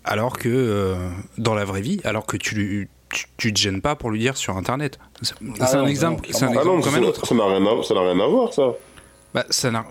alors 0.04 0.38
que 0.38 0.96
dans 1.36 1.54
la 1.54 1.64
vraie 1.64 1.80
vie, 1.82 2.00
alors 2.04 2.26
que 2.26 2.36
tu, 2.36 2.54
lui- 2.54 2.88
tu, 3.10 3.26
tu 3.36 3.52
te 3.52 3.58
gênes 3.58 3.80
pas 3.80 3.94
pour 3.96 4.10
lui 4.10 4.18
dire 4.18 4.36
sur 4.36 4.56
Internet? 4.56 4.98
C'est 5.22 5.34
Ah 5.60 5.76
un 5.76 5.82
non, 5.82 5.86
exemple, 5.86 6.26
non, 6.28 6.38
c'est 6.38 6.44
un 6.44 6.48
Ah 6.48 6.50
exemple 6.52 6.68
non, 6.76 6.80
comme 6.80 6.94
un 6.94 7.02
autre. 7.02 7.26
ça 7.26 7.34
n'a 7.34 7.44
rien, 7.46 7.66
à- 7.66 7.82
ça 7.82 7.94
n'a 7.94 8.00
rien 8.00 8.20
à 8.20 8.26
voir, 8.26 8.52
ça. 8.54 8.72
Bah, 9.34 9.44
ça 9.50 9.70
n'a- 9.70 9.86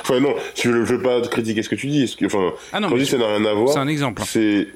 Enfin, 0.00 0.20
non, 0.20 0.34
je 0.54 0.68
ne 0.70 0.84
veux 0.84 1.00
pas 1.00 1.20
critiquer 1.22 1.62
ce 1.62 1.68
que 1.70 1.74
tu 1.74 1.86
dis. 1.88 2.14
que- 2.18 2.26
Enfin, 2.26 2.52
Ah 2.72 2.80
non, 2.80 2.88
quand 2.90 2.96
je 2.96 3.02
dis 3.02 3.08
ça 3.10 3.16
n'a 3.18 3.26
rien 3.26 3.44
à 3.46 3.54
voir, 3.54 3.70
c'est 3.70 3.78
un 3.78 3.88
exemple. 3.88 4.22
c'est. 4.26 4.68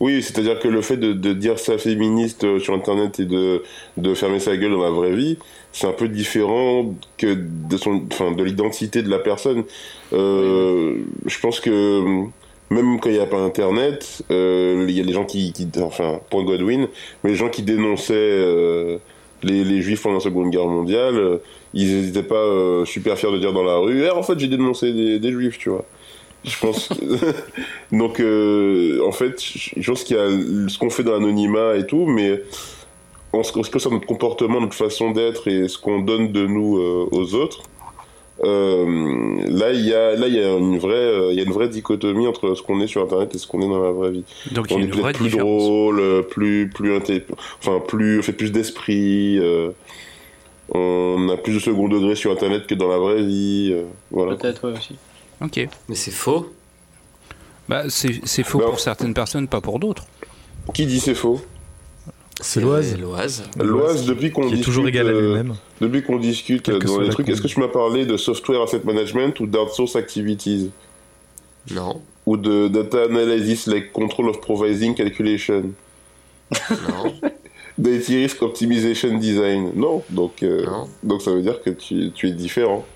Oui, 0.00 0.22
c'est-à-dire 0.22 0.60
que 0.60 0.68
le 0.68 0.80
fait 0.80 0.96
de, 0.96 1.12
de 1.12 1.32
dire 1.32 1.58
ça 1.58 1.76
féministe 1.76 2.44
euh, 2.44 2.60
sur 2.60 2.72
Internet 2.74 3.18
et 3.18 3.24
de, 3.24 3.62
de 3.96 4.14
fermer 4.14 4.38
sa 4.38 4.56
gueule 4.56 4.70
dans 4.70 4.82
la 4.82 4.90
vraie 4.90 5.14
vie, 5.14 5.38
c'est 5.72 5.88
un 5.88 5.92
peu 5.92 6.08
différent 6.08 6.94
que 7.16 7.34
de, 7.36 7.76
son, 7.76 8.02
enfin, 8.12 8.30
de 8.32 8.42
l'identité 8.44 9.02
de 9.02 9.10
la 9.10 9.18
personne. 9.18 9.64
Euh, 10.12 10.94
je 11.26 11.40
pense 11.40 11.60
que 11.60 12.24
même 12.70 13.00
quand 13.00 13.08
il 13.08 13.14
n'y 13.14 13.18
a 13.18 13.26
pas 13.26 13.38
Internet, 13.38 14.22
euh, 14.30 14.84
il 14.88 14.96
y 14.96 15.00
a 15.00 15.04
les 15.04 15.12
gens 15.12 15.24
qui, 15.24 15.52
enfin, 15.80 16.20
point 16.30 16.44
Godwin, 16.44 16.86
mais 17.24 17.30
les 17.30 17.36
gens 17.36 17.48
qui 17.48 17.62
dénonçaient 17.62 18.14
euh, 18.14 18.98
les, 19.42 19.64
les 19.64 19.80
Juifs 19.82 20.02
pendant 20.02 20.16
la 20.16 20.20
Seconde 20.20 20.50
Guerre 20.50 20.66
mondiale, 20.66 21.16
euh, 21.16 21.38
ils 21.74 22.06
n'étaient 22.06 22.22
pas 22.22 22.36
euh, 22.36 22.84
super 22.84 23.18
fiers 23.18 23.32
de 23.32 23.38
dire 23.38 23.52
dans 23.52 23.64
la 23.64 23.76
rue, 23.78 24.04
Eh, 24.04 24.10
en 24.10 24.22
fait 24.22 24.38
j'ai 24.38 24.48
dénoncé 24.48 24.92
des, 24.92 25.18
des 25.18 25.32
Juifs, 25.32 25.58
tu 25.58 25.70
vois. 25.70 25.88
Je 26.44 26.58
pense. 26.60 26.88
Donc, 27.92 28.20
euh, 28.20 29.00
en 29.06 29.12
fait, 29.12 29.34
je 29.76 29.90
pense 29.90 30.04
qu'il 30.04 30.16
y 30.16 30.18
a 30.20 30.28
ce 30.68 30.78
qu'on 30.78 30.90
fait 30.90 31.02
dans 31.02 31.12
l'anonymat 31.12 31.76
et 31.76 31.86
tout, 31.86 32.06
mais 32.06 32.42
en 33.32 33.42
ce 33.42 33.56
en 33.58 33.62
ce 33.62 33.68
qui 33.68 33.72
concerne 33.72 33.94
notre 33.94 34.06
comportement, 34.06 34.60
notre 34.60 34.74
façon 34.74 35.10
d'être 35.10 35.48
et 35.48 35.68
ce 35.68 35.78
qu'on 35.78 36.00
donne 36.00 36.32
de 36.32 36.46
nous 36.46 36.78
euh, 36.78 37.08
aux 37.10 37.34
autres, 37.34 37.62
euh, 38.44 38.86
là, 39.48 39.72
il 39.72 39.84
y 39.84 39.92
a, 39.92 40.14
là, 40.14 40.28
il 40.28 40.34
y 40.34 40.38
a 40.42 40.52
une 40.56 40.78
vraie, 40.78 40.94
euh, 40.94 41.32
il 41.32 41.36
y 41.36 41.40
a 41.40 41.42
une 41.44 41.52
vraie 41.52 41.68
dichotomie 41.68 42.28
entre 42.28 42.54
ce 42.54 42.62
qu'on 42.62 42.80
est 42.80 42.86
sur 42.86 43.02
Internet 43.02 43.34
et 43.34 43.38
ce 43.38 43.46
qu'on 43.48 43.60
est 43.60 43.68
dans 43.68 43.82
la 43.82 43.90
vraie 43.90 44.12
vie. 44.12 44.24
Donc 44.52 44.66
il 44.70 44.74
y 44.74 44.76
On 44.76 44.78
a 44.78 44.82
est 44.82 44.84
une 44.86 44.90
vraie 44.92 45.02
peut-être 45.02 45.16
plus 45.18 45.24
différence. 45.24 45.62
drôle, 45.64 46.26
plus, 46.30 46.70
plus 46.72 46.96
inté- 46.96 47.24
enfin, 47.60 47.80
plus, 47.86 48.20
on 48.20 48.22
fait 48.22 48.32
plus 48.32 48.52
d'esprit. 48.52 49.38
euh, 49.40 49.70
on 50.70 51.28
a 51.30 51.36
plus 51.36 51.54
de 51.54 51.58
second 51.58 51.88
degré 51.88 52.14
sur 52.14 52.30
Internet 52.30 52.66
que 52.66 52.74
dans 52.74 52.88
la 52.88 52.98
vraie 52.98 53.22
vie. 53.22 53.70
euh, 53.72 53.82
voilà. 54.10 54.36
Peut-être 54.36 54.70
ouais, 54.70 54.76
aussi. 54.78 54.94
Ok. 55.40 55.68
Mais 55.88 55.94
c'est 55.94 56.10
faux. 56.10 56.52
Bah, 57.68 57.84
c'est 57.88 58.20
c'est 58.24 58.42
faux 58.44 58.58
Bah, 58.58 58.66
pour 58.66 58.80
certaines 58.80 59.14
personnes, 59.14 59.46
pas 59.48 59.60
pour 59.60 59.78
d'autres. 59.78 60.06
Qui 60.74 60.86
dit 60.86 61.00
c'est 61.00 61.14
faux? 61.14 61.40
C'est 62.40 62.60
l'Oise. 62.60 62.96
L'Oise. 62.98 63.42
L'Oise, 63.58 64.06
depuis 64.06 64.30
qu'on 64.30 64.42
Qui 64.42 64.46
est 64.48 64.50
discute, 64.50 64.64
toujours 64.66 64.86
égal 64.88 65.08
à 65.08 65.10
euh, 65.10 65.20
lui-même. 65.28 65.54
Depuis 65.80 66.04
qu'on 66.04 66.18
discute 66.20 66.62
Quelle 66.62 66.76
euh, 66.76 66.78
que 66.78 66.86
dans 66.86 67.00
les 67.00 67.08
trucs, 67.08 67.28
est-ce 67.28 67.42
que 67.42 67.48
tu 67.48 67.58
m'as 67.58 67.66
parlé 67.68 68.06
de 68.06 68.16
software 68.16 68.62
asset 68.62 68.82
management 68.84 69.38
ou 69.40 69.46
d'outsource 69.46 69.96
activities? 69.96 70.70
Non, 71.72 72.00
ou 72.26 72.36
de 72.36 72.68
data 72.68 73.04
analysis 73.04 73.66
like 73.66 73.92
control 73.92 74.28
of 74.28 74.40
provising 74.40 74.94
calculation, 74.94 75.72
non, 76.70 77.14
data 77.78 78.12
risk 78.12 78.40
optimization 78.42 79.18
design 79.18 79.72
Non, 79.74 80.02
donc 80.08 80.42
euh, 80.42 80.64
non. 80.64 80.88
donc 81.02 81.20
ça 81.22 81.32
veut 81.32 81.42
dire 81.42 81.60
que 81.60 81.70
tu, 81.70 82.10
tu 82.14 82.28
es 82.28 82.32
différent. 82.32 82.86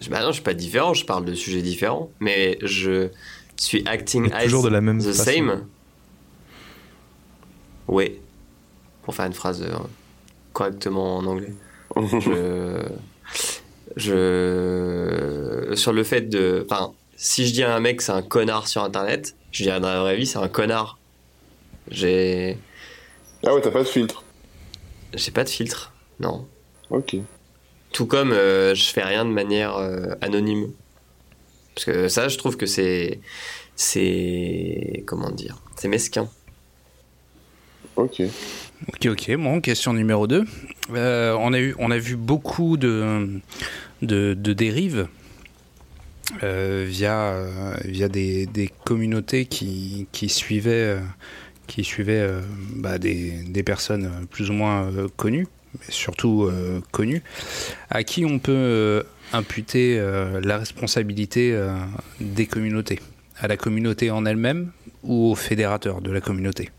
Je- 0.00 0.08
Bah 0.10 0.20
non, 0.20 0.28
je 0.28 0.34
suis 0.34 0.42
pas 0.42 0.54
différent, 0.54 0.94
je 0.94 1.04
parle 1.04 1.24
de 1.24 1.34
sujets 1.34 1.62
différents. 1.62 2.10
Mais 2.20 2.58
je 2.62 3.08
suis 3.56 3.82
acting 3.86 4.32
as 4.32 4.44
toujours 4.44 4.62
de 4.64 4.68
la 4.70 4.80
même 4.80 4.98
the 5.00 5.12
façon. 5.12 5.24
same. 5.24 5.66
Oui. 7.88 8.18
Pour 9.02 9.14
faire 9.14 9.26
une 9.26 9.32
phrase 9.32 9.62
euh, 9.62 9.74
correctement 10.52 11.16
en 11.18 11.26
anglais. 11.26 11.52
je, 11.96 12.78
je, 13.96 15.72
sur 15.74 15.92
le 15.92 16.04
fait 16.04 16.22
de, 16.22 16.66
enfin, 16.70 16.92
si 17.16 17.46
je 17.46 17.52
dis 17.52 17.62
à 17.62 17.74
un 17.74 17.80
mec 17.80 18.00
c'est 18.00 18.12
un 18.12 18.22
connard 18.22 18.68
sur 18.68 18.82
internet, 18.82 19.36
je 19.50 19.64
dirais 19.64 19.80
dans 19.80 19.88
la 19.88 20.00
vraie 20.00 20.16
vie 20.16 20.26
c'est 20.26 20.38
un 20.38 20.48
connard. 20.48 20.98
J'ai, 21.90 22.56
ah 23.44 23.54
ouais, 23.54 23.60
t'as 23.60 23.70
pas 23.72 23.80
de 23.82 23.88
filtre. 23.88 24.22
j'ai 25.14 25.32
pas 25.32 25.44
de 25.44 25.48
filtre, 25.48 25.92
non. 26.20 26.46
Ok. 26.90 27.16
Tout 27.92 28.06
comme 28.06 28.32
euh, 28.32 28.74
je 28.74 28.84
fais 28.84 29.02
rien 29.02 29.24
de 29.24 29.30
manière 29.30 29.76
euh, 29.76 30.14
anonyme. 30.20 30.70
Parce 31.74 31.84
que 31.86 32.08
ça, 32.08 32.28
je 32.28 32.36
trouve 32.36 32.56
que 32.56 32.66
c'est, 32.66 33.20
c'est, 33.76 35.02
comment 35.06 35.30
dire, 35.30 35.62
c'est 35.76 35.88
mesquin. 35.88 36.28
Ok. 37.96 38.22
Ok, 38.88 39.06
ok. 39.06 39.36
Bon, 39.36 39.60
question 39.60 39.92
numéro 39.92 40.26
2. 40.26 40.44
on, 40.90 41.52
a 41.52 41.58
eu, 41.58 41.74
on 41.78 41.90
a 41.90 41.98
vu 41.98 42.16
beaucoup 42.16 42.76
de, 42.76 43.40
de, 44.02 44.34
de 44.34 44.52
dérives 44.52 45.08
euh, 46.42 46.84
via, 46.88 47.32
euh, 47.32 47.74
via 47.84 48.08
des, 48.08 48.46
des 48.46 48.70
communautés 48.84 49.46
qui, 49.46 50.06
qui 50.12 50.28
suivaient, 50.28 50.96
euh, 50.96 51.00
qui 51.66 51.84
suivaient 51.84 52.20
euh, 52.20 52.40
bah, 52.76 52.98
des, 52.98 53.42
des 53.46 53.62
personnes 53.62 54.06
euh, 54.06 54.26
plus 54.30 54.50
ou 54.50 54.52
moins 54.52 54.84
euh, 54.84 55.08
connues, 55.16 55.46
mais 55.78 55.86
surtout 55.90 56.44
euh, 56.44 56.80
connues, 56.90 57.22
à 57.90 58.04
qui 58.04 58.24
on 58.24 58.38
peut 58.38 58.52
euh, 58.52 59.02
imputer 59.32 59.96
euh, 59.98 60.40
la 60.44 60.58
responsabilité 60.58 61.56
des 62.20 62.46
communautés 62.46 63.00
À 63.40 63.48
la 63.48 63.56
communauté 63.56 64.10
en 64.10 64.26
elle-même 64.26 64.70
ou 65.02 65.32
au 65.32 65.34
fédérateur 65.34 66.00
de 66.00 66.10
la 66.12 66.20
communauté? 66.20 66.70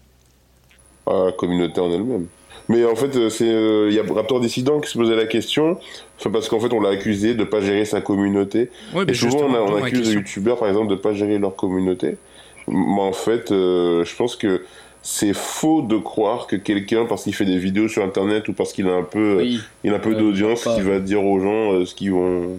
À 1.08 1.26
la 1.26 1.32
communauté 1.32 1.82
en 1.82 1.92
elle-même. 1.92 2.28
Mais 2.70 2.86
en 2.86 2.96
fait, 2.96 3.30
c'est 3.30 3.46
il 3.90 3.94
y 3.94 4.00
a 4.00 4.04
Raptor 4.14 4.40
Dissident 4.40 4.80
qui 4.80 4.90
se 4.90 4.98
posait 4.98 5.18
la 5.18 5.26
question, 5.26 5.78
parce 6.32 6.48
qu'en 6.48 6.62
fait, 6.62 6.72
on 6.72 6.80
l'a 6.80 6.92
accusé 6.92 7.34
de 7.34 7.44
pas 7.44 7.60
gérer 7.60 7.84
sa 7.84 8.00
communauté. 8.00 8.70
Et 9.08 9.14
souvent, 9.14 9.42
on, 9.50 9.54
a- 9.54 9.60
on 9.60 9.76
accuse 9.84 10.08
les 10.10 10.14
youtubeurs, 10.14 10.58
par 10.60 10.70
exemple, 10.70 10.90
de 10.90 10.96
pas 10.96 11.14
gérer 11.14 11.40
leur 11.40 11.58
communauté. 11.58 12.16
Mais 12.70 13.02
en 13.02 13.12
fait, 13.12 13.48
je 13.50 14.16
pense 14.16 14.38
que 14.38 14.64
c'est 15.06 15.34
faux 15.34 15.82
de 15.82 15.98
croire 15.98 16.48
que 16.48 16.56
quelqu'un, 16.56 17.06
parce 17.06 17.24
qu'il 17.24 17.36
fait 17.36 17.46
des 17.46 17.58
vidéos 17.60 17.88
sur 17.90 18.04
Internet 18.04 18.48
ou 18.48 18.54
parce 18.54 18.72
qu'il 18.74 18.88
a 18.88 18.94
un 18.94 19.04
peu, 19.04 19.36
Oui. 19.38 19.60
il 19.84 19.92
a 19.94 19.98
un 19.98 20.00
peu 20.00 20.14
Ouais, 20.14 20.20
d'audience, 20.20 20.64
qui 20.64 20.82
va 20.82 21.00
dire 21.00 21.24
aux 21.24 21.40
gens 21.40 21.74
euh, 21.74 21.86
ce 21.86 21.94
qu'ils 21.94 22.12
vont, 22.12 22.58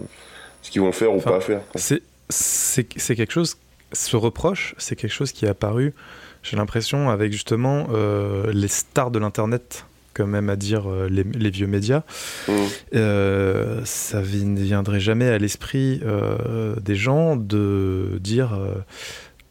ce 0.62 0.70
qu'ils 0.70 0.82
vont 0.82 0.92
faire 0.92 1.14
ou 1.14 1.20
pas 1.20 1.40
faire. 1.40 1.60
C'est 1.74 2.02
c'est 2.28 2.86
c'est 2.96 3.16
quelque 3.16 3.32
chose, 3.32 3.56
ce 3.92 4.16
reproche, 4.16 4.74
c'est 4.78 4.94
quelque 4.96 5.12
chose 5.12 5.32
qui 5.32 5.44
est 5.46 5.48
apparu, 5.48 5.94
j'ai 6.42 6.56
l'impression, 6.56 7.08
avec 7.10 7.32
justement 7.32 7.86
euh, 7.92 8.52
les 8.52 8.68
stars 8.68 9.10
de 9.10 9.18
l'Internet, 9.18 9.86
quand 10.12 10.26
même 10.26 10.48
à 10.50 10.56
dire 10.56 10.88
euh, 10.88 11.08
les, 11.10 11.24
les 11.24 11.50
vieux 11.50 11.66
médias. 11.66 12.02
Mm. 12.48 12.52
Euh, 12.94 13.80
ça 13.84 14.20
ne 14.20 14.60
viendrait 14.60 15.00
jamais 15.00 15.28
à 15.28 15.38
l'esprit 15.38 16.00
euh, 16.04 16.76
des 16.80 16.94
gens 16.96 17.36
de 17.36 18.18
dire 18.20 18.52
euh, 18.54 18.74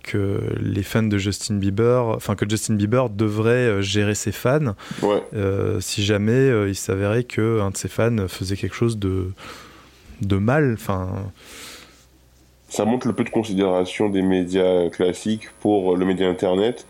que 0.04 0.42
les 0.60 0.84
fans 0.84 1.02
de 1.04 1.18
Justin 1.18 1.56
Bieber, 1.56 2.06
enfin 2.06 2.36
que 2.36 2.48
Justin 2.48 2.76
Bieber 2.76 3.10
devrait 3.10 3.50
euh, 3.68 3.82
gérer 3.82 4.14
ses 4.16 4.32
fans 4.32 4.76
Ouais. 5.02 5.24
euh, 5.36 5.80
si 5.80 6.04
jamais 6.04 6.32
euh, 6.34 6.70
il 6.70 6.76
s'avérait 6.76 7.24
que 7.24 7.62
un 7.62 7.72
de 7.72 7.78
ses 7.78 7.88
fans 7.88 8.28
faisait 8.28 8.58
quelque 8.58 8.76
chose 8.76 8.98
de 9.00 9.32
de 10.22 10.38
mal. 10.38 10.74
Enfin, 10.74 11.10
ça 12.70 12.86
montre 12.86 13.08
le 13.08 13.14
peu 13.14 13.24
de 13.24 13.30
considération 13.30 14.10
des 14.10 14.22
médias 14.22 14.90
classiques 14.90 15.50
pour 15.60 15.96
le 15.98 16.06
média 16.06 16.28
internet 16.28 16.86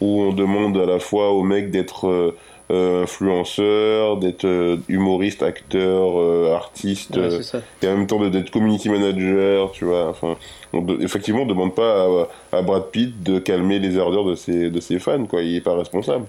où 0.00 0.22
on 0.22 0.32
demande 0.32 0.76
à 0.78 0.86
la 0.86 0.98
fois 1.00 1.32
aux 1.32 1.42
mecs 1.42 1.70
d'être 1.70 2.34
euh, 2.70 3.04
influenceur, 3.04 4.18
d'être 4.18 4.44
euh, 4.44 4.76
humoriste, 4.88 5.42
acteur, 5.42 6.18
euh, 6.20 6.54
artiste, 6.54 7.16
Ouais, 7.16 7.22
euh, 7.22 7.60
et 7.82 7.88
en 7.88 7.96
même 7.96 8.06
temps 8.06 8.20
de- 8.20 8.28
d'être 8.28 8.50
community 8.50 8.88
manager, 8.90 9.72
tu 9.72 9.84
vois. 9.86 10.08
Enfin, 10.08 10.36
on 10.72 10.82
de- 10.82 11.02
effectivement, 11.02 11.42
on 11.42 11.46
demande 11.46 11.74
pas 11.74 12.04
à, 12.52 12.58
à 12.58 12.62
Brad 12.62 12.90
Pitt 12.90 13.22
de 13.22 13.38
calmer 13.38 13.78
les 13.78 13.98
ardeurs 13.98 14.24
de 14.24 14.34
ses, 14.34 14.70
de 14.70 14.80
ses 14.80 14.98
fans, 14.98 15.24
quoi. 15.26 15.42
Il 15.42 15.56
est 15.56 15.60
pas 15.62 15.76
responsable. 15.76 16.26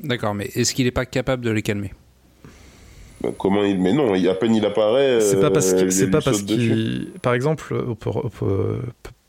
D'accord, 0.00 0.34
mais 0.34 0.46
est-ce 0.54 0.74
qu'il 0.74 0.84
n'est 0.86 0.90
pas 0.90 1.06
capable 1.06 1.44
de 1.44 1.50
les 1.50 1.62
calmer? 1.62 1.92
Bah, 3.20 3.28
comment 3.38 3.62
il... 3.62 3.78
Mais 3.80 3.92
non, 3.92 4.16
il- 4.16 4.28
à 4.28 4.34
peine 4.34 4.54
il 4.56 4.64
apparaît. 4.66 5.20
C'est 5.20 5.40
pas 5.40 5.50
parce 5.50 5.72
euh, 5.72 5.76
qu'il, 5.78 5.86
il 5.86 5.92
c'est 5.92 6.10
pas 6.10 6.20
parce 6.20 6.42
qu'il, 6.42 7.10
par 7.22 7.34
exemple, 7.34 7.72
on, 7.86 7.94
peut- 7.94 8.10
on 8.12 8.28
peut- 8.28 8.80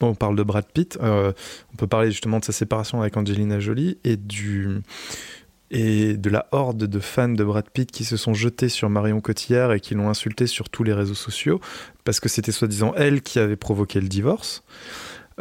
on 0.01 0.15
parle 0.15 0.35
de 0.35 0.43
Brad 0.43 0.65
Pitt, 0.73 0.97
euh, 1.01 1.31
on 1.73 1.77
peut 1.77 1.87
parler 1.87 2.09
justement 2.11 2.39
de 2.39 2.43
sa 2.43 2.51
séparation 2.51 3.01
avec 3.01 3.15
Angelina 3.15 3.59
Jolie 3.59 3.97
et 4.03 4.17
du 4.17 4.81
et 5.75 6.15
de 6.17 6.29
la 6.29 6.45
horde 6.51 6.85
de 6.85 6.99
fans 6.99 7.29
de 7.29 7.43
Brad 7.43 7.67
Pitt 7.69 7.91
qui 7.91 8.05
se 8.05 8.15
sont 8.15 8.33
jetés 8.35 8.69
sur 8.69 8.89
Marion 8.89 9.19
Cotillard 9.21 9.73
et 9.73 9.79
qui 9.79 9.95
l'ont 9.95 10.07
insulté 10.07 10.45
sur 10.47 10.69
tous 10.69 10.83
les 10.83 10.93
réseaux 10.93 11.15
sociaux 11.15 11.59
parce 12.03 12.19
que 12.19 12.29
c'était 12.29 12.51
soi-disant 12.51 12.93
elle 12.95 13.21
qui 13.23 13.39
avait 13.39 13.55
provoqué 13.55 13.99
le 13.99 14.07
divorce. 14.07 14.63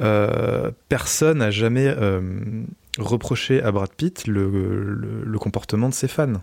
Euh, 0.00 0.70
personne 0.88 1.38
n'a 1.38 1.50
jamais 1.50 1.86
euh, 1.86 2.22
reproché 2.98 3.62
à 3.62 3.70
Brad 3.72 3.90
Pitt 3.94 4.26
le, 4.26 4.48
le- 4.50 5.22
le 5.24 5.38
comportement 5.38 5.88
de 5.90 5.94
ses 5.94 6.09
fans. 6.09 6.42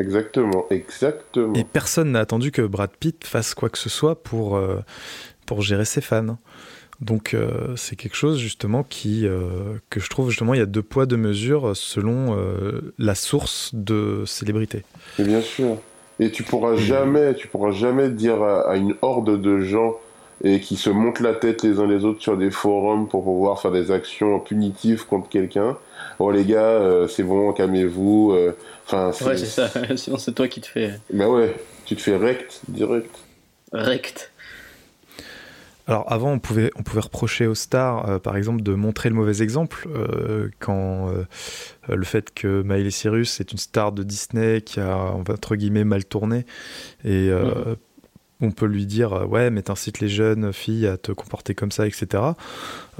Exactement, 0.00 0.66
exactement. 0.70 1.54
Et 1.54 1.62
personne 1.62 2.10
n'a 2.12 2.20
attendu 2.20 2.50
que 2.50 2.62
Brad 2.62 2.90
Pitt 2.98 3.24
fasse 3.24 3.54
quoi 3.54 3.68
que 3.68 3.78
ce 3.78 3.88
soit 3.88 4.22
pour, 4.22 4.56
euh, 4.56 4.80
pour 5.46 5.62
gérer 5.62 5.84
ses 5.84 6.00
fans. 6.00 6.36
Donc 7.00 7.32
euh, 7.34 7.74
c'est 7.76 7.96
quelque 7.96 8.16
chose 8.16 8.38
justement 8.38 8.82
qui 8.82 9.26
euh, 9.26 9.40
que 9.88 10.00
je 10.00 10.08
trouve 10.10 10.28
justement 10.30 10.52
il 10.54 10.58
y 10.58 10.62
a 10.62 10.66
deux 10.66 10.82
poids 10.82 11.06
deux 11.06 11.16
mesures 11.16 11.74
selon 11.74 12.36
euh, 12.38 12.92
la 12.98 13.14
source 13.14 13.70
de 13.72 14.24
célébrité. 14.26 14.84
Mais 15.18 15.24
bien 15.24 15.40
sûr. 15.40 15.78
Et 16.18 16.30
tu 16.30 16.42
pourras 16.42 16.76
jamais, 16.76 17.34
tu 17.34 17.48
pourras 17.48 17.70
jamais 17.72 18.10
dire 18.10 18.42
à, 18.42 18.70
à 18.70 18.76
une 18.76 18.94
horde 19.00 19.40
de 19.40 19.60
gens 19.60 19.94
et 20.44 20.60
qui 20.60 20.76
se 20.76 20.90
montent 20.90 21.20
la 21.20 21.34
tête 21.34 21.62
les 21.62 21.78
uns 21.80 21.86
les 21.86 22.04
autres 22.04 22.20
sur 22.20 22.36
des 22.36 22.50
forums 22.50 23.08
pour 23.08 23.24
pouvoir 23.24 23.60
faire 23.60 23.72
des 23.72 23.90
actions 23.90 24.38
punitives 24.38 25.06
contre 25.06 25.28
quelqu'un. 25.30 25.78
Oh 26.18 26.30
les 26.30 26.44
gars, 26.44 26.62
euh, 26.62 27.08
c'est 27.08 27.22
bon, 27.22 27.52
calmez-vous. 27.54 28.32
euh, 28.34 28.52
Enfin, 28.86 29.12
Ouais, 29.26 29.36
c'est 29.38 29.46
ça. 29.46 29.70
Sinon, 29.96 30.18
c'est 30.18 30.32
toi 30.32 30.48
qui 30.48 30.60
te 30.60 30.66
fais 30.66 30.92
Bah 31.12 31.28
ouais, 31.28 31.54
tu 31.86 31.96
te 31.96 32.02
fais 32.02 32.16
rect 32.16 32.60
direct. 32.68 33.14
rect. 33.72 34.29
Alors 35.90 36.10
avant 36.12 36.30
on 36.30 36.38
pouvait 36.38 36.70
on 36.76 36.84
pouvait 36.84 37.00
reprocher 37.00 37.48
aux 37.48 37.56
stars 37.56 38.08
euh, 38.08 38.18
par 38.20 38.36
exemple 38.36 38.62
de 38.62 38.74
montrer 38.74 39.08
le 39.08 39.16
mauvais 39.16 39.42
exemple 39.42 39.88
euh, 39.92 40.48
quand 40.60 41.08
euh, 41.10 41.24
le 41.88 42.04
fait 42.04 42.32
que 42.32 42.62
Miley 42.62 42.90
Cyrus 42.92 43.40
est 43.40 43.50
une 43.50 43.58
star 43.58 43.90
de 43.90 44.04
Disney 44.04 44.60
qui 44.60 44.78
a 44.78 44.96
entre 44.96 45.56
guillemets 45.56 45.82
mal 45.82 46.04
tourné. 46.04 46.46
Et 47.04 47.28
euh, 47.30 47.74
on 48.40 48.52
peut 48.52 48.66
lui 48.66 48.86
dire 48.86 49.28
ouais 49.28 49.50
mais 49.50 49.62
t'incites 49.62 49.98
les 49.98 50.08
jeunes 50.08 50.52
filles 50.52 50.86
à 50.86 50.96
te 50.96 51.10
comporter 51.10 51.54
comme 51.56 51.72
ça 51.72 51.88
etc 51.88 52.22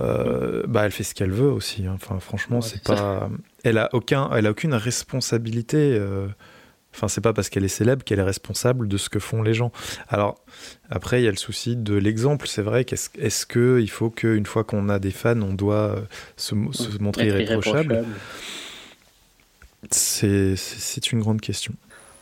Euh, 0.01 0.65
bah 0.67 0.85
elle 0.85 0.91
fait 0.93 1.05
ce 1.05 1.15
qu'elle 1.15 1.31
veut 1.31 1.51
aussi 1.51 1.87
hein. 1.87 1.93
enfin 1.95 2.19
franchement 2.19 2.57
Ouais, 2.57 2.63
c'est 2.67 2.83
pas 2.83 3.31
elle 3.63 3.79
a 3.79 3.89
aucun 3.93 4.29
elle 4.35 4.47
a 4.47 4.51
aucune 4.51 4.75
responsabilité 4.75 5.97
Enfin, 6.95 7.07
c'est 7.09 7.21
pas 7.21 7.33
parce 7.33 7.49
qu'elle 7.49 7.65
est 7.65 7.69
célèbre 7.69 8.03
qu'elle 8.05 8.19
est 8.19 8.23
responsable 8.25 8.89
de 8.89 8.97
ce 8.97 9.09
que 9.09 9.19
font 9.21 9.43
les 9.43 9.55
gens. 9.55 9.71
Alors, 10.09 10.41
après, 10.91 11.23
il 11.23 11.25
y 11.25 11.29
a 11.29 11.31
le 11.31 11.37
souci 11.37 11.77
de 11.77 11.95
l'exemple. 11.95 12.47
C'est 12.49 12.63
vrai 12.63 12.85
qu'est-ce 12.85 13.11
est-ce 13.19 13.47
que 13.47 13.79
il 13.81 13.89
faut 13.91 14.11
qu'une 14.11 14.45
fois 14.47 14.65
qu'on 14.65 14.89
a 14.89 14.99
des 14.99 15.13
fans, 15.13 15.41
on 15.41 15.55
doit 15.55 15.75
euh, 15.77 16.01
se, 16.37 16.55
mo- 16.55 16.73
se 16.73 16.99
montrer 16.99 17.29
Être 17.29 17.41
irréprochable? 17.41 17.93
irréprochable. 17.95 18.19
C'est 19.91 20.57
c'est- 20.57 20.79
c'est 20.81 21.13
une 21.13 21.21
grande 21.21 21.41
question. 21.41 21.73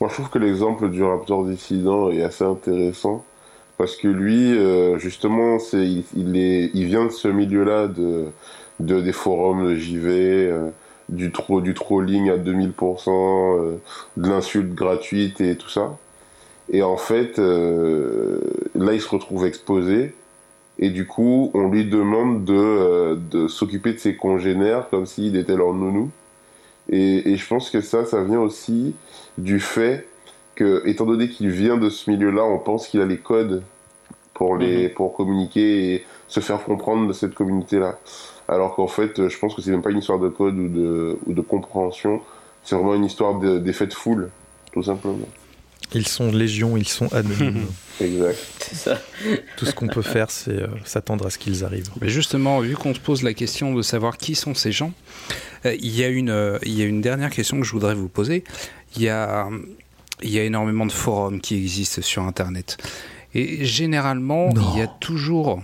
Moi, 0.00 0.08
je 0.10 0.14
trouve 0.14 0.30
que 0.30 0.38
l'exemple 0.38 0.90
du 0.90 1.02
Raptor 1.02 1.44
dissident 1.44 2.10
est 2.10 2.22
assez 2.22 2.44
intéressant 2.44 3.24
parce 3.78 3.96
que 3.96 4.06
lui, 4.08 4.56
euh, 4.56 4.98
justement, 4.98 5.58
c'est 5.58 5.84
il, 5.86 6.04
il 6.14 6.36
est, 6.36 6.70
il 6.74 6.84
vient 6.86 7.04
de 7.06 7.10
ce 7.10 7.26
milieu-là 7.28 7.88
de, 7.88 8.26
de 8.80 9.00
des 9.00 9.12
forums 9.12 9.66
de 9.66 9.74
JV, 9.74 10.10
euh, 10.50 10.68
du 11.08 11.32
tro, 11.32 11.60
du 11.60 11.74
trolling 11.74 12.30
à 12.30 12.36
2000%, 12.36 13.10
euh, 13.10 13.76
de 14.16 14.28
l'insulte 14.28 14.74
gratuite 14.74 15.40
et 15.40 15.56
tout 15.56 15.68
ça. 15.68 15.96
Et 16.70 16.82
en 16.82 16.96
fait, 16.96 17.38
euh, 17.38 18.40
là, 18.74 18.92
il 18.92 19.00
se 19.00 19.08
retrouve 19.08 19.46
exposé. 19.46 20.14
Et 20.78 20.90
du 20.90 21.06
coup, 21.06 21.50
on 21.54 21.68
lui 21.68 21.86
demande 21.86 22.44
de, 22.44 22.54
euh, 22.54 23.16
de 23.30 23.48
s'occuper 23.48 23.94
de 23.94 23.98
ses 23.98 24.16
congénères 24.16 24.88
comme 24.90 25.06
s'il 25.06 25.36
était 25.36 25.56
leur 25.56 25.72
nounou. 25.74 26.10
Et, 26.90 27.32
et 27.32 27.36
je 27.36 27.46
pense 27.46 27.70
que 27.70 27.80
ça, 27.80 28.04
ça 28.04 28.22
vient 28.22 28.40
aussi 28.40 28.94
du 29.38 29.60
fait 29.60 30.06
que, 30.54 30.82
étant 30.86 31.04
donné 31.04 31.28
qu'il 31.28 31.50
vient 31.50 31.76
de 31.76 31.88
ce 31.88 32.10
milieu-là, 32.10 32.44
on 32.44 32.58
pense 32.58 32.88
qu'il 32.88 33.00
a 33.00 33.06
les 33.06 33.18
codes 33.18 33.62
pour, 34.34 34.56
les, 34.56 34.88
pour 34.88 35.14
communiquer 35.14 35.94
et 35.94 36.06
se 36.28 36.40
faire 36.40 36.62
comprendre 36.62 37.08
de 37.08 37.12
cette 37.12 37.34
communauté-là. 37.34 37.98
Alors 38.48 38.74
qu'en 38.74 38.88
fait, 38.88 39.28
je 39.28 39.38
pense 39.38 39.54
que 39.54 39.62
c'est 39.62 39.70
même 39.70 39.82
pas 39.82 39.90
une 39.90 39.98
histoire 39.98 40.18
de 40.18 40.28
code 40.28 40.56
ou 40.58 40.68
de, 40.68 41.18
ou 41.26 41.32
de 41.34 41.40
compréhension, 41.42 42.22
c'est 42.64 42.74
vraiment 42.74 42.94
une 42.94 43.04
histoire 43.04 43.38
de- 43.38 43.58
d'effet 43.58 43.86
de 43.86 43.94
foule, 43.94 44.30
tout 44.72 44.82
simplement. 44.82 45.28
Ils 45.94 46.06
sont 46.08 46.30
légion, 46.30 46.76
ils 46.76 46.88
sont 46.88 47.12
anonymes. 47.14 47.66
Exact. 48.00 48.38
C'est 48.60 48.74
ça. 48.74 48.98
Tout 49.56 49.64
ce 49.64 49.72
qu'on 49.72 49.86
peut 49.88 50.02
faire, 50.02 50.30
c'est 50.30 50.50
euh, 50.62 50.66
s'attendre 50.84 51.26
à 51.26 51.30
ce 51.30 51.38
qu'ils 51.38 51.64
arrivent. 51.64 51.88
Mais 52.02 52.10
justement, 52.10 52.60
vu 52.60 52.74
qu'on 52.76 52.92
se 52.94 53.00
pose 53.00 53.22
la 53.22 53.32
question 53.32 53.72
de 53.74 53.80
savoir 53.80 54.18
qui 54.18 54.34
sont 54.34 54.54
ces 54.54 54.70
gens, 54.70 54.92
euh, 55.64 55.74
il 55.80 55.96
y, 55.96 56.04
a 56.04 56.08
une, 56.08 56.28
euh, 56.28 56.58
il 56.62 56.78
y 56.78 56.82
a 56.82 56.84
une 56.84 57.00
dernière 57.00 57.30
question 57.30 57.58
que 57.58 57.64
je 57.64 57.72
voudrais 57.72 57.94
vous 57.94 58.08
poser. 58.08 58.44
Il 58.96 59.02
y 59.02 59.08
a, 59.08 59.48
il 60.22 60.30
y 60.30 60.38
a 60.38 60.44
énormément 60.44 60.84
de 60.84 60.92
forums 60.92 61.40
qui 61.40 61.56
existent 61.56 62.02
sur 62.02 62.22
Internet. 62.24 62.76
Et 63.34 63.64
généralement, 63.64 64.52
Non. 64.52 64.72
il 64.74 64.78
y 64.80 64.82
a 64.82 64.86
toujours, 64.88 65.62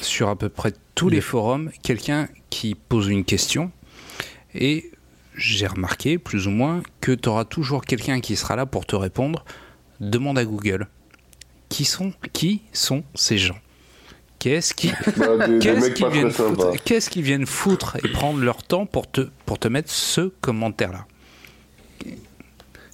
sur 0.00 0.28
à 0.28 0.36
peu 0.36 0.48
près 0.48 0.72
tous 0.94 1.08
les 1.08 1.20
forums, 1.20 1.70
quelqu'un 1.82 2.28
qui 2.50 2.74
pose 2.74 3.08
une 3.08 3.24
question. 3.24 3.70
Et 4.54 4.90
j'ai 5.36 5.66
remarqué, 5.66 6.18
plus 6.18 6.46
ou 6.46 6.50
moins, 6.50 6.82
que 7.00 7.12
tu 7.12 7.28
auras 7.28 7.44
toujours 7.44 7.84
quelqu'un 7.84 8.20
qui 8.20 8.34
sera 8.36 8.56
là 8.56 8.66
pour 8.66 8.86
te 8.86 8.96
répondre. 8.96 9.44
Demande 10.00 10.38
à 10.38 10.44
Google. 10.44 10.88
Qui 11.68 11.84
sont, 11.84 12.12
qui 12.32 12.62
sont 12.72 13.04
ces 13.14 13.36
gens? 13.38 13.58
Qu'est-ce 14.38 14.72
qui, 14.72 14.88
Bah, 15.16 15.48
Qu'est-ce 15.60 16.08
viennent, 16.10 16.30
foutre- 16.30 16.80
qu'est-ce 16.84 17.10
qu'ils 17.10 17.22
viennent 17.22 17.46
foutre 17.46 17.96
et 18.04 18.08
prendre 18.08 18.40
leur 18.40 18.62
temps 18.62 18.86
pour 18.86 19.10
te, 19.10 19.28
pour 19.44 19.58
te 19.58 19.68
mettre 19.68 19.90
ce 19.90 20.32
commentaire-là? 20.40 21.06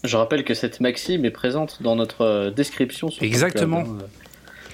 Je 0.03 0.17
rappelle 0.17 0.45
que 0.45 0.55
cette 0.55 0.81
maxime 0.81 1.25
est 1.25 1.31
présente 1.31 1.83
dans 1.83 1.97
notre 1.97 2.23
euh, 2.23 2.51
description. 2.51 3.11
Sur 3.11 3.23
Exactement. 3.23 3.81
Hein. 3.81 3.99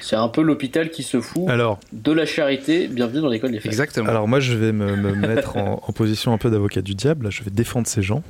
C'est 0.01 0.17
un 0.17 0.29
peu 0.29 0.43
l'hôpital 0.43 0.91
qui 0.91 1.03
se 1.03 1.21
fout 1.21 1.49
Alors, 1.49 1.79
de 1.93 2.13
la 2.13 2.27
charité. 2.27 2.89
Bienvenue 2.89 3.21
dans 3.21 3.29
l'école 3.29 3.53
des 3.53 3.61
faits. 3.61 3.67
Exactement. 3.73 4.09
alors 4.09 4.27
moi, 4.29 4.41
je 4.41 4.55
vais 4.55 4.73
me, 4.73 4.97
me 4.97 5.15
mettre 5.15 5.57
en, 5.57 5.83
en 5.87 5.93
position 5.93 6.33
un 6.33 6.39
peu 6.39 6.51
d'avocat 6.51 6.83
du 6.83 6.95
diable. 6.95 7.31
Je 7.31 7.43
vais 7.43 7.51
défendre 7.51 7.87
ces 7.87 8.03
gens. 8.03 8.23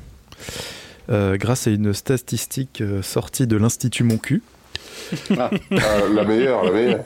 Euh, 1.11 1.37
grâce 1.37 1.67
à 1.67 1.71
une 1.71 1.93
statistique 1.93 2.81
euh, 2.81 3.03
sortie 3.03 3.47
de 3.47 3.57
l'Institut 3.57 4.05
Mon 4.05 4.19
Cul, 4.19 4.43
Ah, 5.37 5.51
la 5.71 6.25
meilleure, 6.25 6.65
la 6.65 6.71
meilleure. 6.71 7.05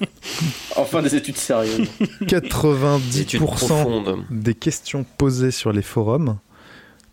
Enfin 0.77 1.01
des 1.03 1.15
études 1.15 1.37
sérieuses. 1.39 1.89
Étude 2.21 2.49
90% 2.51 3.39
profonde. 3.39 4.25
des 4.31 4.55
questions 4.55 5.05
posées 5.17 5.51
sur 5.51 5.73
les 5.73 5.83
forums 5.83 6.37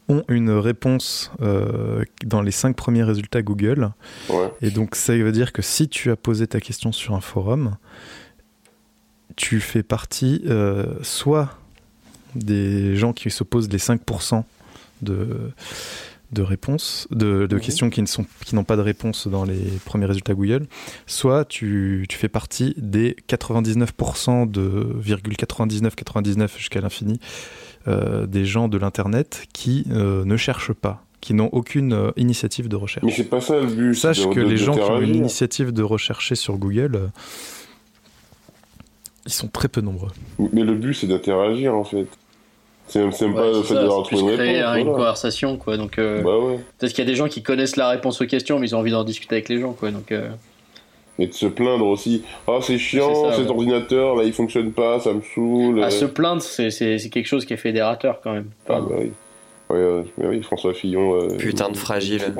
ont 0.10 0.23
une 0.28 0.49
réponse 0.52 1.32
euh, 1.41 2.03
dans 2.26 2.41
les 2.41 2.52
cinq 2.52 2.76
premiers 2.76 3.03
résultats 3.03 3.41
Google. 3.41 3.91
Ouais. 4.30 4.52
Et 4.61 4.72
donc 4.72 4.95
ça 4.95 5.15
veut 5.15 5.32
dire 5.32 5.53
que 5.53 5.61
si 5.61 5.88
tu 5.88 6.11
as 6.11 6.15
posé 6.15 6.48
ta 6.48 6.60
question 6.60 6.91
sur 6.91 7.14
un 7.15 7.22
forum, 7.22 7.78
tu 9.36 9.60
fais 9.60 9.84
partie 9.84 10.41
euh, 10.45 10.86
soit 11.02 11.57
des 12.36 12.95
gens 12.95 13.14
qui 13.14 13.30
se 13.30 13.44
posent 13.44 13.69
les 13.69 13.78
5% 13.78 14.44
de, 15.02 15.52
de 16.32 16.41
réponses, 16.41 17.07
de, 17.11 17.45
de 17.48 17.56
Mhm. 17.56 17.61
questions 17.61 17.90
qui 17.90 18.03
n'ont 18.53 18.64
pas 18.64 18.76
de 18.78 18.82
réponse 18.82 19.28
dans 19.28 19.44
les 19.44 19.60
premiers 19.86 20.06
résultats 20.06 20.34
Google, 20.34 20.68
soit 21.07 21.44
tu, 21.45 22.06
tu 22.10 22.18
fais 22.18 22.30
partie 22.30 22.73
des 22.78 23.15
99% 23.28 24.49
de 24.49 24.95
99 25.38 25.95
99 25.95 26.57
jusqu'à 26.57 26.82
l'infini 26.82 27.19
des 27.87 28.45
gens 28.45 28.67
de 28.67 28.77
l'internet 28.77 29.45
qui 29.53 29.85
euh, 29.91 30.23
ne 30.25 30.37
cherchent 30.37 30.73
pas, 30.73 31.03
qui 31.21 31.33
n'ont 31.33 31.49
aucune 31.51 31.93
euh, 31.93 32.11
initiative 32.17 32.67
de 32.69 32.75
recherche. 32.75 33.05
Mais 33.05 33.11
c'est 33.11 33.23
pas 33.29 33.41
ça 33.41 33.59
le 33.59 33.67
but. 33.67 33.95
Sache 33.95 34.19
de- 34.27 34.33
que 34.33 34.39
de- 34.39 34.45
les 34.45 34.57
gens 34.57 34.73
qui 34.73 34.81
ont 34.81 34.99
une 35.01 35.15
initiative 35.15 35.71
de 35.73 35.83
rechercher 35.83 36.35
sur 36.35 36.57
Google, 36.57 36.95
euh, 36.95 37.07
ils 39.25 39.31
sont 39.33 39.47
très 39.47 39.67
peu 39.67 39.81
nombreux. 39.81 40.09
Mais 40.51 40.63
le 40.63 40.73
but, 40.75 40.93
c'est 40.93 41.07
d'interagir, 41.07 41.75
en 41.75 41.83
fait. 41.83 42.07
C'est 42.87 42.99
même, 42.99 43.09
Ouais, 43.09 43.33
pas 43.33 43.47
le 43.47 43.61
fait 43.63 43.75
plus 43.75 43.87
trouver 44.17 44.31
une 44.33 44.37
créer 44.37 44.61
réponse. 44.63 44.77
une 44.77 44.83
voilà. 44.83 44.97
conversation 44.97 45.55
quoi. 45.57 45.77
Donc 45.77 45.97
euh, 45.97 46.21
Bah 46.23 46.37
ouais. 46.37 46.59
peut-être 46.77 46.91
qu'il 46.93 47.05
y 47.05 47.07
a 47.07 47.09
des 47.09 47.15
gens 47.15 47.29
qui 47.29 47.41
connaissent 47.41 47.77
la 47.77 47.87
réponse 47.87 48.19
aux 48.21 48.25
questions 48.25 48.59
mais 48.59 48.67
ils 48.67 48.75
ont 48.75 48.79
envie 48.79 48.91
d'en 48.91 49.05
discuter 49.05 49.35
avec 49.35 49.47
les 49.47 49.61
gens 49.61 49.71
quoi. 49.71 49.91
Donc 49.91 50.11
euh, 50.11 50.29
Et 51.19 51.27
de 51.27 51.33
se 51.33 51.45
plaindre 51.45 51.85
aussi. 51.85 52.23
Ah, 52.47 52.59
c'est 52.61 52.77
chiant, 52.79 53.13
C'est 53.13 53.29
ça, 53.31 53.35
cet 53.38 53.45
ouais. 53.45 53.51
ordinateur, 53.51 54.15
là, 54.15 54.23
il 54.23 54.33
fonctionne 54.33 54.71
pas, 54.71 54.99
ça 54.99 55.13
me 55.13 55.21
saoule. 55.21 55.83
à 55.83 55.88
euh. 55.88 55.89
se 55.89 56.05
plaindre 56.05 56.41
c'est 56.41 56.69
quelque 57.11 57.27
chose 57.27 57.45
qui 57.45 57.53
est 57.53 57.57
fédérateur 57.57 58.21
quand 58.23 58.33
même. 58.33 58.47
Ah, 58.67 58.73
Enfin, 58.79 58.88
bah 58.89 58.95
oui. 58.99 59.11
Ouais, 59.69 59.77
euh, 59.77 60.01
mais 60.17 60.27
oui, 60.27 60.41
François 60.43 60.73
Fillon. 60.73 61.15
euh, 61.15 61.38
Putain 61.38 61.69
de 61.69 61.77
fragile. 61.77 62.33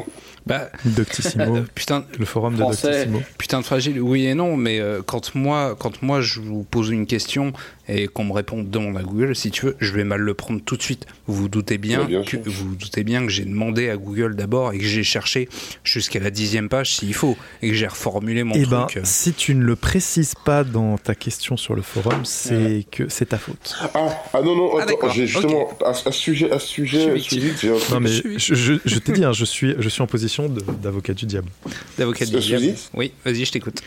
Bah, 0.46 0.70
Doctissimo, 0.84 1.60
putain, 1.76 2.04
le 2.20 2.26
forum 2.26 2.56
de 2.56 2.60
Français. 2.60 3.06
Doctissimo. 3.06 3.20
putain 3.38 3.60
de 3.60 3.66
fragile, 3.66 4.02
oui 4.02 4.26
et 4.26 4.34
non, 4.34 4.58
mais 4.58 4.80
euh, 4.80 5.02
quand 5.06 5.34
moi, 5.36 5.76
quand 5.80 6.02
moi 6.02 6.20
je 6.20 6.42
vous 6.42 6.64
pose 6.64 6.90
une 6.90 7.06
question 7.06 7.54
et 7.94 8.08
qu'on 8.08 8.24
me 8.24 8.32
répond 8.32 8.64
demande 8.64 8.98
à 8.98 9.04
Google, 9.04 9.36
si 9.36 9.52
tu 9.52 9.66
veux, 9.66 9.76
je 9.80 9.92
vais 9.94 10.04
mal 10.06 10.22
le 10.22 10.34
prendre 10.34 10.62
tout 10.64 10.78
de 10.78 10.82
suite. 10.82 11.06
Vous 11.28 11.36
vous 11.36 11.50
doutez 11.50 11.78
bien, 11.78 12.08
que, 12.26 12.38
vous 12.38 12.70
vous 12.70 12.76
doutez 12.76 13.04
bien 13.04 13.24
que 13.26 13.30
j'ai 13.30 13.44
demandé 13.44 13.90
à 13.90 13.98
Google 13.98 14.36
d'abord 14.36 14.72
et 14.74 14.78
que 14.78 14.84
j'ai 14.86 15.04
cherché 15.04 15.50
jusqu'à 15.84 16.20
la 16.20 16.30
dixième 16.32 16.70
page 16.70 16.96
s'il 16.96 17.14
faut 17.14 17.36
et 17.62 17.68
que 17.70 17.74
j'ai 17.74 17.88
reformulé 17.88 18.44
mon 18.44 18.56
Eh 18.56 18.66
ben, 18.66 18.86
truc. 18.86 18.98
euh. 18.98 19.02
si 19.04 19.34
tu 19.34 19.54
ne 19.56 19.64
le 19.64 19.76
précises 19.76 20.34
pas 20.46 20.64
dans 20.64 20.98
ta 20.98 21.16
question 21.16 21.58
sur 21.58 21.76
le 21.76 21.82
forum, 21.82 22.24
c'est 22.24 22.86
que 22.92 23.10
c'est 23.10 23.26
ta 23.28 23.38
faute. 23.38 23.76
Ah, 23.94 24.24
ah 24.34 24.42
non, 24.42 24.56
non, 24.56 24.72
Ah, 24.80 24.84
attends, 24.84 25.10
j'ai 25.10 25.28
justement, 25.28 25.70
à, 25.84 25.90
à 25.90 25.94
ce 25.94 26.12
sujet, 26.12 26.50
à 26.52 26.60
ce 26.60 26.68
sujet, 26.68 27.18
j'ai 27.18 27.70
un 27.70 27.78
truc. 27.78 27.90
Non 27.92 28.00
mais 28.00 28.10
Je 28.10 28.38
je, 28.38 28.56
je- 28.56 28.74
je 28.86 29.00
t'ai 29.00 29.12
dit, 29.12 29.26
hein, 29.26 29.34
je 29.34 29.44
suis, 29.46 29.76
je 29.78 29.90
suis 29.90 30.02
en 30.02 30.08
position 30.08 30.48
d'avocat 30.82 31.14
du 31.14 31.26
diable. 31.26 31.50
D'avocat 31.98 32.26
du 32.26 32.38
diable. 32.40 32.74
Oui, 32.94 33.12
vas-y, 33.26 33.44
je 33.46 33.52
t'écoute. 33.52 33.82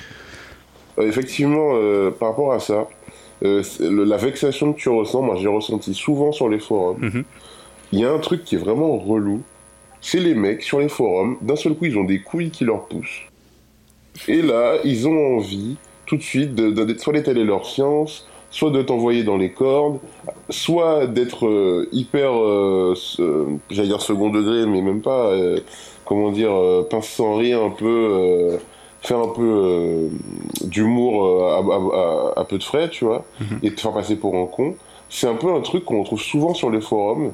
Euh, 0.99 1.09
effectivement, 1.09 1.73
euh, 1.75 2.11
par 2.11 2.29
rapport 2.31 2.53
à 2.53 2.61
ça, 2.61 2.87
euh, 3.45 3.63
le- 3.81 4.05
la 4.05 4.17
vexation 4.17 4.73
que 4.73 4.79
tu 4.81 4.89
ressens, 4.89 5.23
moi 5.23 5.37
j'ai 5.37 5.49
ressenti 5.49 5.95
souvent 5.95 6.33
sur 6.33 6.49
les 6.49 6.59
forums. 6.59 6.99
Mhm. 7.01 7.25
Il 7.93 8.01
y 8.01 8.05
a 8.05 8.11
un 8.13 8.19
truc 8.19 8.45
qui 8.45 8.55
est 8.57 8.59
vraiment 8.59 8.97
relou, 8.99 9.43
c'est 10.01 10.21
les 10.21 10.35
mecs 10.35 10.63
sur 10.63 10.81
les 10.81 10.89
forums, 10.89 11.37
d'un 11.41 11.57
seul 11.57 11.75
coup 11.75 11.85
ils 11.87 11.97
ont 11.99 12.05
des 12.05 12.21
couilles 12.21 12.51
qui 12.51 12.65
leur 12.65 12.87
poussent. 12.87 13.23
Et 14.29 14.43
là, 14.43 14.77
ils 14.85 15.09
ont 15.09 15.37
envie 15.37 15.77
tout 16.07 16.17
de 16.17 16.23
suite 16.23 16.55
de, 16.55 16.71
de- 16.71 16.99
soit 16.99 17.13
d'étaler 17.13 17.45
leur 17.45 17.67
science, 17.67 18.27
soit 18.51 18.71
de 18.71 18.83
t'envoyer 18.83 19.25
dans 19.25 19.37
les 19.37 19.51
cordes, 19.51 19.99
soit 20.51 21.07
d'être 21.09 21.47
euh, 21.47 21.89
hyper, 21.93 22.33
euh, 22.33 22.95
euh, 23.19 23.47
j'allais 23.71 23.89
dire 23.89 24.01
second 24.03 24.31
degré, 24.31 24.67
mais 24.67 24.81
même 24.83 25.01
pas, 25.03 25.33
comment 26.05 26.31
dire, 26.31 26.53
pince 26.91 27.09
sans 27.09 27.37
rire 27.37 27.63
un 27.63 27.71
peu, 27.71 28.59
faire 29.07 29.19
un 29.19 29.29
peu 29.29 29.43
euh, 29.43 30.09
d'humour 30.65 31.25
euh, 31.27 31.51
à, 31.51 31.59
à- 31.59 32.37
à- 32.39 32.41
à 32.41 32.45
peu 32.45 32.59
de 32.59 32.63
frais, 32.65 32.89
tu 32.91 33.05
vois, 33.05 33.25
Mhm. 33.41 33.59
et 33.63 33.75
te 33.75 33.81
faire 33.81 33.93
passer 33.93 34.17
pour 34.17 34.35
un 34.37 34.47
con. 34.47 34.77
C'est 35.11 35.27
un 35.29 35.35
peu 35.35 35.53
un 35.55 35.61
truc 35.61 35.85
qu'on 35.85 36.01
retrouve 36.01 36.21
souvent 36.21 36.55
sur 36.55 36.71
les 36.71 36.81
forums, 36.81 37.33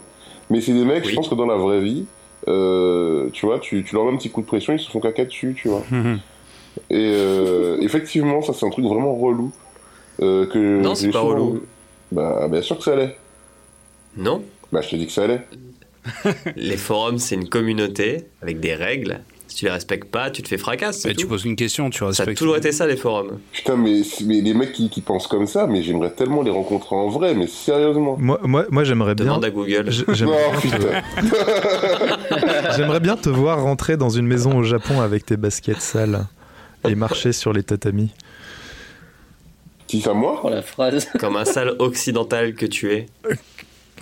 mais 0.50 0.60
c'est 0.60 0.72
des 0.72 0.84
mecs, 0.84 1.04
Oui. 1.04 1.10
je 1.10 1.14
pense 1.16 1.28
que 1.28 1.34
dans 1.34 1.46
la 1.46 1.56
vraie 1.56 1.80
vie, 1.80 2.04
euh, 2.48 3.28
tu 3.32 3.46
vois, 3.46 3.58
tu, 3.58 3.84
tu 3.84 3.94
leur 3.94 4.04
mets 4.04 4.12
un 4.12 4.16
petit 4.16 4.30
coup 4.30 4.40
de 4.42 4.46
pression, 4.46 4.72
ils 4.72 4.80
se 4.80 4.90
font 4.90 5.00
caca 5.00 5.24
dessus, 5.24 5.54
tu 5.56 5.68
vois. 5.68 5.82
Mhm. 5.90 6.18
Et 6.90 7.12
euh, 7.14 7.78
effectivement, 7.80 8.42
ça 8.42 8.52
c'est 8.52 8.64
un 8.66 8.70
truc 8.70 8.84
vraiment 8.84 9.14
relou. 9.14 9.52
euh, 10.22 10.46
que 10.46 10.58
Non, 10.58 10.94
c'est 10.94 11.06
pas 11.10 11.20
souvent 11.20 11.28
relou. 11.34 11.62
Bah, 12.12 12.46
bien 12.50 12.62
sûr 12.62 12.76
que 12.78 12.84
ça 12.84 12.92
allait. 12.92 13.16
Non 14.16 14.42
Bah, 14.72 14.80
je 14.82 14.88
te 14.90 14.96
dis 14.96 15.06
que 15.06 15.12
ça 15.12 15.24
allait. 15.24 15.40
Les 16.56 16.76
forums, 16.76 17.18
c'est 17.18 17.34
une 17.36 17.48
communauté 17.48 18.24
avec 18.42 18.58
des 18.60 18.74
règles. 18.74 19.20
Si 19.50 19.56
tu 19.56 19.64
les 19.64 19.72
respectes 19.72 20.08
pas, 20.10 20.30
tu 20.30 20.42
te 20.42 20.48
fais 20.48 20.58
fracasse. 20.58 21.00
C'est 21.00 21.12
tu 21.14 21.26
poses 21.26 21.44
une 21.44 21.56
question, 21.56 21.90
tu 21.90 21.98
Ça 21.98 22.04
a 22.04 22.08
respectes. 22.08 22.38
toujours 22.38 22.56
été 22.56 22.70
ça, 22.70 22.86
les 22.86 22.96
forums. 22.96 23.40
Putain, 23.52 23.74
mais, 23.76 24.02
mais 24.24 24.40
les 24.40 24.54
mecs 24.54 24.72
qui, 24.72 24.88
qui 24.88 25.00
pensent 25.00 25.26
comme 25.26 25.46
ça, 25.48 25.66
mais 25.66 25.82
j'aimerais 25.82 26.12
tellement 26.12 26.42
les 26.42 26.52
rencontrer 26.52 26.94
en 26.94 27.08
vrai, 27.08 27.34
mais 27.34 27.48
sérieusement. 27.48 28.16
Moi, 28.16 28.38
moi, 28.44 28.64
moi 28.70 28.84
j'aimerais 28.84 29.16
bien. 29.16 29.26
Demande 29.26 29.44
à 29.44 29.50
Google. 29.50 29.90
Non, 30.06 30.14
J'aimerais 30.14 30.60
bien, 30.62 30.78
te- 30.78 32.76
j'aimerais 32.76 33.00
bien 33.00 33.16
te 33.16 33.28
voir 33.28 33.60
rentrer 33.62 33.96
dans 33.96 34.08
une 34.10 34.26
maison 34.26 34.56
au 34.56 34.62
Japon 34.62 35.00
avec 35.00 35.26
tes 35.26 35.36
baskets 35.36 35.80
sales 35.80 36.26
et 36.88 36.94
marcher 36.94 37.32
sur 37.32 37.52
les 37.52 37.64
tatamis. 37.64 38.12
Qui 39.88 40.00
ça, 40.00 40.14
moi 40.14 40.40
Oh 40.44 40.50
la 40.50 40.62
phrase. 40.62 41.08
Comme 41.18 41.36
un 41.36 41.44
sale 41.44 41.74
occidental 41.80 42.54
que 42.54 42.66
tu 42.66 42.92
es. 42.92 43.06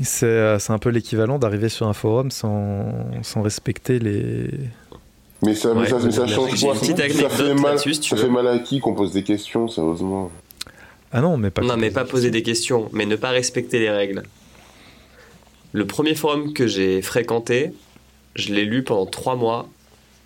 C'est 0.03 0.27
euh, 0.27 0.59
c'est 0.59 0.73
un 0.73 0.79
peu 0.79 0.91
l'équivalent 0.91 1.39
d'arriver 1.39 1.69
sur 1.71 1.89
un 1.89 1.95
forum 1.95 2.31
sans, 2.31 2.93
sans 3.23 3.41
respecter 3.43 3.99
les. 3.99 4.51
Mais 5.43 5.55
ça, 5.55 5.73
mais 5.73 5.87
ça, 5.87 5.99
mais 6.03 6.11
ça 6.11 6.27
j'ai 6.27 6.35
change 6.35 6.61
une 6.61 6.67
quoi 6.67 6.75
Ça 6.75 7.29
fait 7.29 7.55
mal, 7.55 7.79
si 7.79 7.95
ça 7.95 8.17
fait 8.17 8.29
mal 8.29 8.47
à 8.49 8.59
qui 8.59 8.81
qu'on 8.81 8.95
pose 8.95 9.13
des 9.13 9.23
questions, 9.23 9.69
sérieusement 9.69 10.31
Ah 11.13 11.21
non, 11.21 11.37
mais 11.37 11.51
pas. 11.51 11.63
Non, 11.63 11.77
mais 11.77 11.91
pas 11.91 12.05
poser 12.05 12.31
des 12.31 12.43
questions, 12.43 12.89
mais 12.93 13.07
ne 13.07 13.17
pas 13.17 13.31
respecter 13.31 13.79
les 13.79 13.91
règles. 13.91 14.25
Le 15.73 15.87
premier 15.87 16.15
forum 16.15 16.53
que 16.55 16.67
j'ai 16.67 17.03
fréquenté, 17.03 17.73
je 18.35 18.53
l'ai 18.53 18.65
lu 18.65 18.83
pendant 18.83 19.07
trois 19.07 19.37
mois 19.37 19.69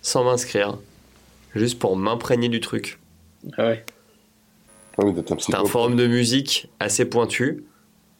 sans 0.01 0.23
m'inscrire, 0.23 0.77
juste 1.53 1.77
pour 1.77 1.95
m'imprégner 1.95 2.49
du 2.49 2.59
truc. 2.59 2.99
Ah 3.57 3.67
ouais. 3.67 3.85
Ah, 4.97 5.03
C'était 5.39 5.55
un 5.57 5.65
forum 5.65 5.95
de 5.95 6.07
musique 6.07 6.69
assez 6.79 7.05
pointu. 7.05 7.63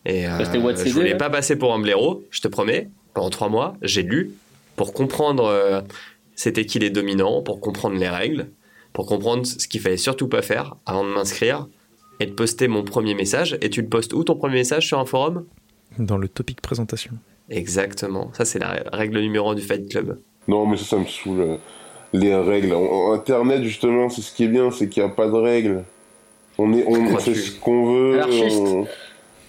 Et 0.06 0.28
euh, 0.28 0.44
je 0.44 0.90
voulais 0.90 1.11
là 1.11 1.15
pas 1.18 1.30
passer 1.30 1.56
pour 1.56 1.74
un 1.74 1.80
blaireau, 1.80 2.24
je 2.30 2.41
te 2.41 2.48
promets. 2.48 2.90
Pendant 3.14 3.30
trois 3.30 3.49
mois, 3.49 3.76
j'ai 3.82 4.02
lu 4.02 4.32
pour 4.76 4.94
comprendre 4.94 5.45
euh, 5.45 5.82
c'était 6.35 6.65
qui 6.65 6.80
les 6.80 6.89
dominants, 6.89 7.41
pour 7.41 7.60
comprendre 7.61 7.95
les 7.97 8.10
règles, 8.10 8.47
pour 8.93 9.05
comprendre 9.05 9.45
ce 9.45 9.68
qu'il 9.68 9.81
fallait 9.81 9.97
surtout 9.97 10.27
pas 10.27 10.41
faire 10.41 10.76
avant 10.85 11.03
de 11.03 11.10
m'inscrire 11.10 11.68
et 12.19 12.26
de 12.26 12.31
poster 12.31 12.68
mon 12.68 12.84
premier 12.84 13.15
message. 13.15 13.57
Et 13.61 13.69
tu 13.69 13.81
le 13.81 13.88
postes 13.88 14.14
où 14.14 14.23
ton 14.23 14.35
premier 14.35 14.55
message 14.55 14.88
sur 14.88 14.99
un 14.99 15.05
forum? 15.05 15.45
Dans 15.97 16.18
le 16.18 16.27
topic 16.27 16.61
présentation. 16.61 17.14
Exactement. 17.49 18.31
Ça, 18.34 18.45
c'est 18.45 18.60
la 18.60 18.84
règle 18.93 19.19
numéro 19.19 19.49
un 19.49 19.55
du 19.55 19.61
Fight 19.61 19.89
Club. 19.89 20.18
Non, 20.47 20.65
mais 20.65 20.77
ça, 20.77 20.85
ça 20.85 20.97
me 20.97 21.05
saoule. 21.05 21.41
euh, 21.41 21.57
Les 22.14 22.34
règles. 22.35 22.73
Internet, 23.14 23.64
justement, 23.64 24.10
c'est 24.10 24.22
ce 24.22 24.34
qui 24.34 24.43
est 24.45 24.47
bien, 24.47 24.72
c'est 24.72 24.88
qu'il 24.89 25.03
n'y 25.03 25.10
a 25.10 25.14
pas 25.14 25.27
de 25.27 25.34
règles. 25.35 25.84
On, 26.57 26.72
est, 26.73 26.85
on, 26.88 27.18
fait 27.18 27.34
ce 27.34 27.51
qu'on 27.60 27.85
veut. 27.91 28.22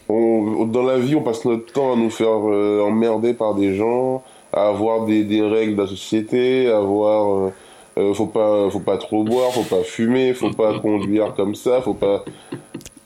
On- 0.08 0.64
dans 0.66 0.82
la 0.82 0.98
vie, 0.98 1.14
on 1.14 1.22
passe 1.22 1.44
notre 1.44 1.72
temps 1.72 1.92
à 1.92 1.96
nous 1.96 2.10
faire 2.10 2.50
euh, 2.50 2.80
emmerder 2.82 3.32
par 3.34 3.54
des 3.54 3.74
gens, 3.74 4.22
à 4.54 4.68
avoir 4.68 5.04
des, 5.06 5.24
des 5.24 5.42
règles 5.42 5.76
de 5.76 5.82
la 5.82 5.88
société, 5.88 6.70
à 6.70 6.78
avoir. 6.78 7.46
euh, 7.46 7.50
euh, 7.96 8.12
faut 8.14 8.26
pas, 8.26 8.68
faut 8.70 8.80
pas 8.80 8.96
trop 8.98 9.22
boire, 9.22 9.52
faut 9.52 9.62
pas 9.62 9.82
fumer, 9.84 10.34
faut 10.34 10.50
pas 10.50 10.78
conduire 10.80 11.32
comme 11.34 11.54
ça, 11.54 11.80
faut 11.80 11.94
pas. 11.94 12.24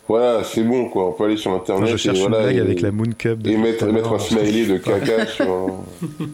Voilà, 0.08 0.42
c'est 0.44 0.62
bon 0.62 0.88
quoi. 0.88 1.08
On 1.08 1.12
peut 1.12 1.24
aller 1.24 1.36
sur 1.36 1.50
internet 1.52 1.90
je 1.90 1.96
cherche 1.98 2.16
et 2.18 2.22
une 2.22 2.28
voilà, 2.28 2.44
blague 2.44 2.56
et, 2.56 2.60
avec 2.60 2.80
la 2.80 2.90
Moon 2.90 3.10
Cup. 3.18 3.40
et 3.46 3.56
mettre, 3.58 3.84
mettre 3.86 4.12
un 4.14 4.18
smiley 4.18 4.64
de 4.66 4.78
caca 4.78 5.26
sur. 5.26 5.44
un- 5.50 5.84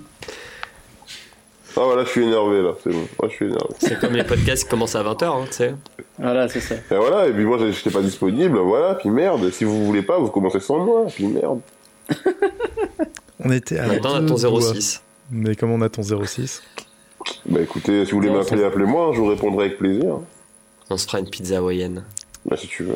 Ah 1.77 1.81
voilà, 1.87 2.05
je 2.05 2.11
suis 2.11 2.23
énervé 2.23 2.63
là, 2.63 2.71
c'est 2.85 2.91
bon. 2.91 3.01
Moi, 3.21 3.29
je 3.29 3.35
suis 3.35 3.47
énervé. 3.47 3.75
C'est 3.81 3.99
comme 3.99 4.13
les 4.13 4.23
podcasts 4.23 4.63
qui 4.63 4.69
commencent 4.69 4.95
à 4.95 5.03
20h, 5.03 5.25
hein, 5.25 5.45
tu 5.47 5.53
sais. 5.55 5.75
Voilà, 6.21 6.49
c'est 6.49 6.61
ça. 6.61 6.77
Et 6.77 6.95
voilà, 6.97 7.27
et 7.27 7.33
puis 7.33 7.45
moi 7.45 7.59
j'étais 7.59 7.91
pas 7.91 8.01
disponible, 8.03 8.59
voilà, 8.59 8.95
puis 8.95 9.09
merde, 9.11 9.51
si 9.51 9.65
vous 9.65 9.85
voulez 9.85 10.03
pas, 10.03 10.17
vous 10.19 10.29
commencez 10.29 10.61
sans 10.61 10.79
moi, 10.79 11.07
puis 11.13 11.27
merde. 11.27 11.59
On 13.41 13.51
était 13.51 13.79
à 13.79 13.87
Maintenant, 13.87 14.13
on 14.15 14.25
a 14.27 14.29
ton 14.29 14.37
doigts. 14.37 14.75
06. 14.75 15.03
Mais 15.31 15.57
comment 15.57 15.75
on 15.75 15.81
a 15.83 15.89
ton 15.89 16.03
06 16.03 16.63
Bah 17.47 17.61
écoutez, 17.61 18.05
si 18.05 18.13
vous 18.13 18.19
voulez 18.19 18.31
m'appeler, 18.31 18.65
appelez-moi, 18.65 19.13
je 19.15 19.21
vous 19.21 19.27
répondrai 19.27 19.67
avec 19.67 19.79
plaisir. 19.79 20.19
On 20.91 20.97
se 20.97 21.07
fera 21.07 21.19
une 21.19 21.29
pizza 21.29 21.59
hawaïenne. 21.59 22.05
Bah 22.45 22.57
si 22.57 22.69
tu 22.69 22.85
veux. 22.85 22.95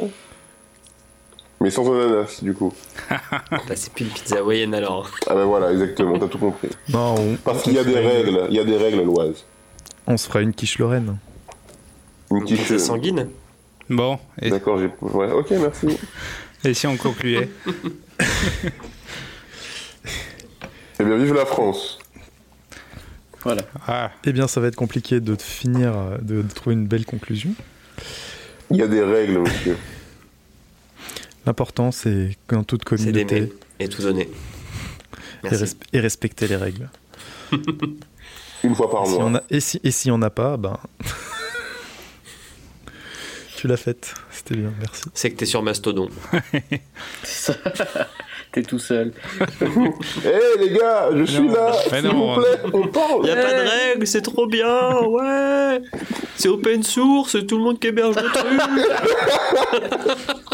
Mais 1.61 1.71
sans 1.71 1.91
ananas, 1.93 2.39
du 2.43 2.55
coup. 2.55 2.73
Bah, 3.51 3.75
c'est 3.75 3.93
plus 3.93 4.05
une 4.05 4.11
pizza 4.13 4.39
hawaïenne 4.39 4.75
alors. 4.75 5.11
Ah 5.27 5.35
bah 5.35 5.45
voilà, 5.45 5.73
exactement, 5.73 6.19
t'as 6.19 6.29
tout 6.29 6.39
compris. 6.39 6.69
Non, 6.91 7.15
on, 7.19 7.37
Parce 7.37 7.63
qu'il 7.63 7.73
y 7.73 7.79
a 7.79 7.85
des 7.85 7.99
règles, 7.99 8.47
il 8.51 8.57
y 8.57 8.61
a 8.61 8.65
des 8.65 8.77
règles, 8.77 9.03
Loise. 9.03 9.45
on 10.07 10.17
se 10.17 10.29
fera 10.29 10.43
une 10.43 10.53
quiche 10.53 10.79
Lorraine. 10.79 11.17
Une 12.31 12.39
Une 12.39 12.45
quiche... 12.45 12.77
sanguine 12.77 13.29
Bon, 13.89 14.19
et, 14.41 14.51
D'accord, 14.51 14.79
j'ai... 14.79 14.91
Ouais, 15.01 15.33
ok, 15.33 15.51
merci. 15.53 15.87
et 16.65 16.75
si 16.75 16.87
on 16.87 16.97
concluait? 16.97 17.49
Eh 21.01 21.05
bien, 21.05 21.17
vive 21.17 21.35
la 21.35 21.47
France. 21.47 21.99
Voilà. 23.45 23.63
Ah, 23.87 24.11
Eh 24.25 24.33
bien, 24.33 24.49
ça 24.49 24.61
va 24.61 24.67
être 24.69 24.77
compliqué 24.77 25.21
de 25.21 25.37
finir, 25.41 25.93
de, 26.21 26.43
de 26.43 26.53
trouver 26.53 26.75
une 26.75 26.87
belle 26.87 27.07
conclusion. 27.07 27.55
Il 28.71 28.77
y 28.79 28.83
a 28.83 28.89
des 28.89 29.03
règles, 29.03 29.39
monsieur. 29.39 29.77
L'important, 31.47 31.93
c'est 31.93 32.37
que 32.47 32.55
dans 32.57 32.65
toute 32.65 32.83
C'est 32.89 32.97
d'aimer 33.13 33.25
communauté, 33.25 33.53
et 33.79 33.89
tout 33.89 34.03
donner. 34.03 34.29
et, 35.45 35.49
res- 35.49 35.77
et 35.93 36.01
respecter 36.01 36.49
les 36.49 36.57
règles. 36.57 36.91
Une 38.65 38.75
fois 38.75 38.91
par 38.91 39.07
Si 39.07 39.13
mois. 39.15 39.25
on 39.25 39.35
a, 39.37 39.43
et 39.51 39.61
si 39.61 39.81
et 39.85 39.93
si 39.93 40.11
on 40.11 40.19
n'a 40.19 40.31
pas, 40.31 40.57
ben. 40.57 40.77
tu 43.57 43.69
l'as 43.69 43.77
faite. 43.77 44.15
C'était 44.31 44.57
bien, 44.57 44.73
merci. 44.81 45.03
C'est 45.15 45.31
que 45.31 45.37
t'es 45.37 45.47
sur 45.47 45.63
Mastodon. 45.63 46.09
C'est 47.23 47.53
ça. 47.53 48.09
T'es 48.53 48.63
tout 48.63 48.79
seul. 48.79 49.13
Eh 50.25 50.59
les 50.59 50.71
gars, 50.71 51.11
je 51.15 51.25
suis 51.25 51.43
non, 51.43 51.53
là, 51.55 51.73
mais 51.93 52.01
s'il 52.01 52.09
non, 52.11 52.35
vous 52.35 52.41
plaît, 52.41 52.59
on 52.73 52.87
parle. 52.87 53.27
Y 53.27 53.31
a 53.31 53.37
pas 53.37 53.53
de 53.53 53.69
règles, 53.69 54.07
c'est 54.07 54.23
trop 54.23 54.47
bien, 54.47 55.03
ouais. 55.03 55.83
C'est 56.37 56.49
open 56.49 56.83
source, 56.83 57.33
c'est 57.33 57.47
tout 57.47 57.59
le 57.59 57.65
monde 57.65 57.79
qui 57.79 57.89
héberge 57.89 58.17
le 58.17 58.29
truc. 58.31 58.61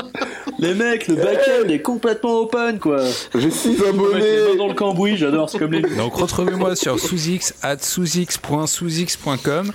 Les 0.59 0.75
mecs, 0.75 1.09
le 1.09 1.17
back-end 1.17 1.69
est 1.69 1.81
complètement 1.81 2.39
open, 2.41 2.79
quoi. 2.79 2.99
J'ai 3.35 3.51
6 3.51 3.69
Mettre 3.71 3.85
les 3.85 3.93
mains 3.93 4.05
abonnés. 4.09 4.57
dans 4.57 4.69
le 4.69 4.75
cambouis, 4.75 5.17
j'adore, 5.17 5.51
c'est 5.51 5.59
comme 5.59 5.73
les... 5.73 5.83
donc 5.97 6.15
retrouvez-moi 6.15 6.75
sur 6.77 6.99
sousx 6.99 7.55
at 7.63 7.79
sousx.sousx.com. 7.79 9.73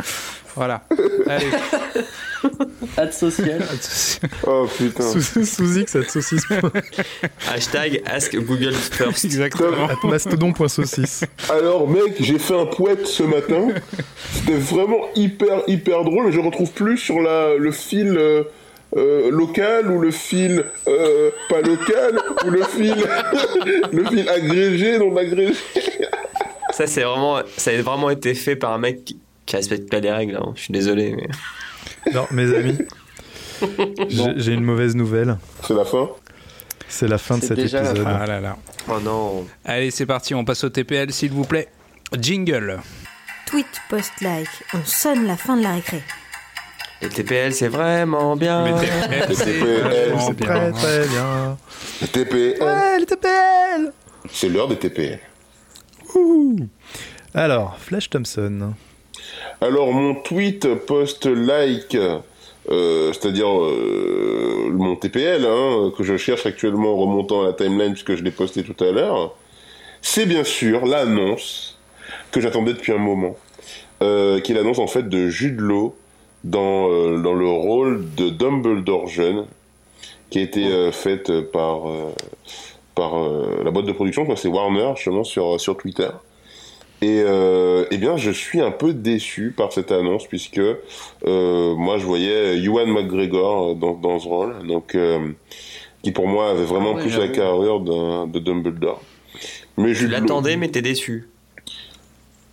Voilà. 0.56 0.82
Allez. 1.28 1.52
Ad 2.98 3.14
social. 3.14 3.62
Oh 4.48 4.68
putain. 4.78 5.04
Sous, 5.04 5.46
sous 5.46 5.78
X, 5.78 5.96
à 5.96 6.04
saucisse. 6.04 6.44
Hashtag 7.54 8.02
Ask 8.06 8.36
Google 8.38 8.74
First. 8.74 9.26
Exactement. 9.26 9.88
at 9.90 10.08
mastodon.saucisse. 10.08 11.24
Alors 11.50 11.88
mec, 11.88 12.16
j'ai 12.20 12.40
fait 12.40 12.58
un 12.60 12.66
poète 12.66 13.06
ce 13.08 13.24
matin. 13.24 13.70
C'était 14.34 14.58
vraiment 14.58 15.02
hyper 15.16 15.64
hyper 15.68 16.04
drôle, 16.04 16.28
mais 16.28 16.32
je 16.32 16.40
retrouve 16.40 16.72
plus 16.72 16.98
sur 16.98 17.20
la, 17.20 17.56
le 17.56 17.72
fil 17.72 18.16
euh, 18.18 18.44
euh, 18.96 19.30
local 19.30 19.92
ou 19.92 20.00
le 20.00 20.12
fil 20.12 20.66
euh, 20.88 21.30
pas 21.50 21.62
local 21.62 22.20
ou 22.46 22.50
le 22.50 22.64
fil 22.64 22.96
le 23.92 24.06
fil 24.06 24.28
agrégé 24.30 24.98
non 24.98 25.16
agrégé. 25.16 25.54
Ça, 26.72 26.88
c'est 26.88 27.02
vraiment, 27.04 27.40
ça 27.58 27.72
a 27.72 27.82
vraiment 27.82 28.10
été 28.10 28.34
fait 28.34 28.56
par 28.56 28.72
un 28.74 28.78
mec 28.78 29.04
qui, 29.04 29.20
qui 29.46 29.56
respecte 29.56 29.90
pas 29.90 30.00
les 30.00 30.12
règles. 30.12 30.38
hein. 30.38 30.54
Je 30.56 30.62
suis 30.64 30.72
désolé, 30.72 31.14
mais. 31.16 31.28
Non, 32.14 32.26
mes 32.32 32.56
amis, 32.56 32.78
j'ai 34.10 34.34
j'ai 34.38 34.54
une 34.54 34.64
mauvaise 34.64 34.96
nouvelle. 34.96 35.38
C'est 35.66 35.74
la 35.74 35.86
fin. 35.86 36.10
C'est 36.88 37.08
la 37.08 37.18
fin 37.18 37.38
de 37.38 37.44
cet 37.44 37.58
déjà 37.58 37.82
la 37.84 37.92
épisode. 37.92 38.08
Ah 38.08 38.26
là 38.26 38.40
là. 38.40 38.58
Oh 38.88 39.00
non. 39.00 39.46
Allez, 39.64 39.92
c'est 39.92 40.06
parti, 40.06 40.34
on 40.34 40.44
passe 40.44 40.64
au 40.64 40.70
TPL 40.70 41.12
s'il 41.12 41.32
vous 41.32 41.46
plaît. 41.46 41.68
Jingle. 42.20 42.80
Tweet, 43.46 43.68
post, 43.90 44.12
like, 44.22 44.50
on 44.74 44.84
sonne 44.86 45.28
la 45.28 45.38
fin 45.38 45.58
de 45.58 45.64
la 45.64 45.74
récré. 45.74 46.02
Les 47.02 47.10
TPL, 47.10 47.54
c'est 47.54 47.68
vraiment 47.70 48.36
bien. 48.36 48.64
Mais 48.64 48.74
TPL, 49.26 49.36
c'est 49.36 50.36
très 50.40 50.72
très 50.72 51.08
bien. 51.08 51.58
Les 52.02 52.08
TPL. 52.08 52.62
Ouais, 52.62 53.00
les 53.00 53.06
TPL 53.06 53.94
C'est 54.32 54.50
l'heure 54.50 54.68
des 54.68 54.78
TPL. 54.78 55.20
Alors, 57.34 57.78
Flash 57.80 58.10
Thompson. 58.10 58.74
Alors 59.62 59.92
mon 59.92 60.16
tweet 60.16 60.74
post 60.86 61.26
like, 61.26 61.96
euh, 61.96 63.12
c'est-à-dire 63.14 63.50
euh, 63.50 64.70
mon 64.72 64.96
TPL 64.96 65.46
hein, 65.46 65.92
que 65.98 66.04
je 66.04 66.16
cherche 66.18 66.46
actuellement 66.46 66.94
en 66.94 66.98
remontant 66.98 67.42
à 67.44 67.48
la 67.48 67.54
timeline 67.54 67.92
puisque 67.92 68.16
je 68.16 68.24
l'ai 68.24 68.32
posté 68.32 68.64
tout 68.64 68.82
à 68.84 68.92
l'heure, 68.92 69.36
c'est 70.02 70.26
bien 70.26 70.44
sûr 70.44 70.86
l'annonce 70.86 71.78
que 72.32 72.42
j'attendais 72.42 72.74
depuis 72.74 72.92
un 72.92 72.98
moment, 72.98 73.36
euh, 74.02 74.40
qui 74.40 74.52
est 74.52 74.56
l'annonce 74.56 74.80
en 74.80 74.88
fait 74.88 75.08
de 75.08 75.28
Jude 75.28 75.60
Law 75.60 75.96
dans, 76.44 76.90
euh, 76.90 77.22
dans 77.22 77.34
le 77.34 77.48
rôle 77.48 78.06
de 78.16 78.30
Dumbledore 78.30 79.08
jeune, 79.08 79.46
qui 80.30 80.40
a 80.40 80.42
été 80.42 80.68
euh, 80.68 80.92
faite 80.92 81.32
par, 81.52 81.82
par 82.96 83.14
la 83.64 83.72
boîte 83.72 83.86
de 83.86 83.92
production, 83.92 84.28
c'est 84.36 84.48
Warner 84.48 84.94
justement 84.96 85.24
sur, 85.24 85.60
sur 85.60 85.78
Twitter. 85.78 86.10
Et 87.02 87.22
euh, 87.26 87.86
eh 87.92 87.98
bien, 87.98 88.18
je 88.18 88.30
suis 88.32 88.60
un 88.62 88.72
peu 88.72 88.94
déçu 88.94 89.54
par 89.56 89.72
cette 89.72 89.92
annonce 89.92 90.28
puisque 90.28 90.60
euh, 90.60 91.76
moi, 91.76 91.98
je 91.98 92.06
voyais 92.06 92.58
Ewan 92.58 92.90
McGregor 92.92 93.76
dans, 93.76 93.94
dans 93.94 94.20
ce 94.20 94.28
rôle, 94.28 94.68
donc 94.68 94.96
euh, 94.96 95.30
qui 96.04 96.12
pour 96.12 96.28
moi 96.28 96.50
avait 96.52 96.66
vraiment 96.66 96.92
Ah 96.94 96.96
ouais, 96.98 97.02
plus 97.04 97.18
la 97.18 97.30
carrure 97.30 97.80
de 97.80 98.40
Dumbledore. 98.40 99.02
Mais 99.78 99.94
Law- 99.94 100.10
l'attendais, 100.10 100.58
mais 100.58 100.68
t'es 100.68 100.82
déçu. 100.82 101.30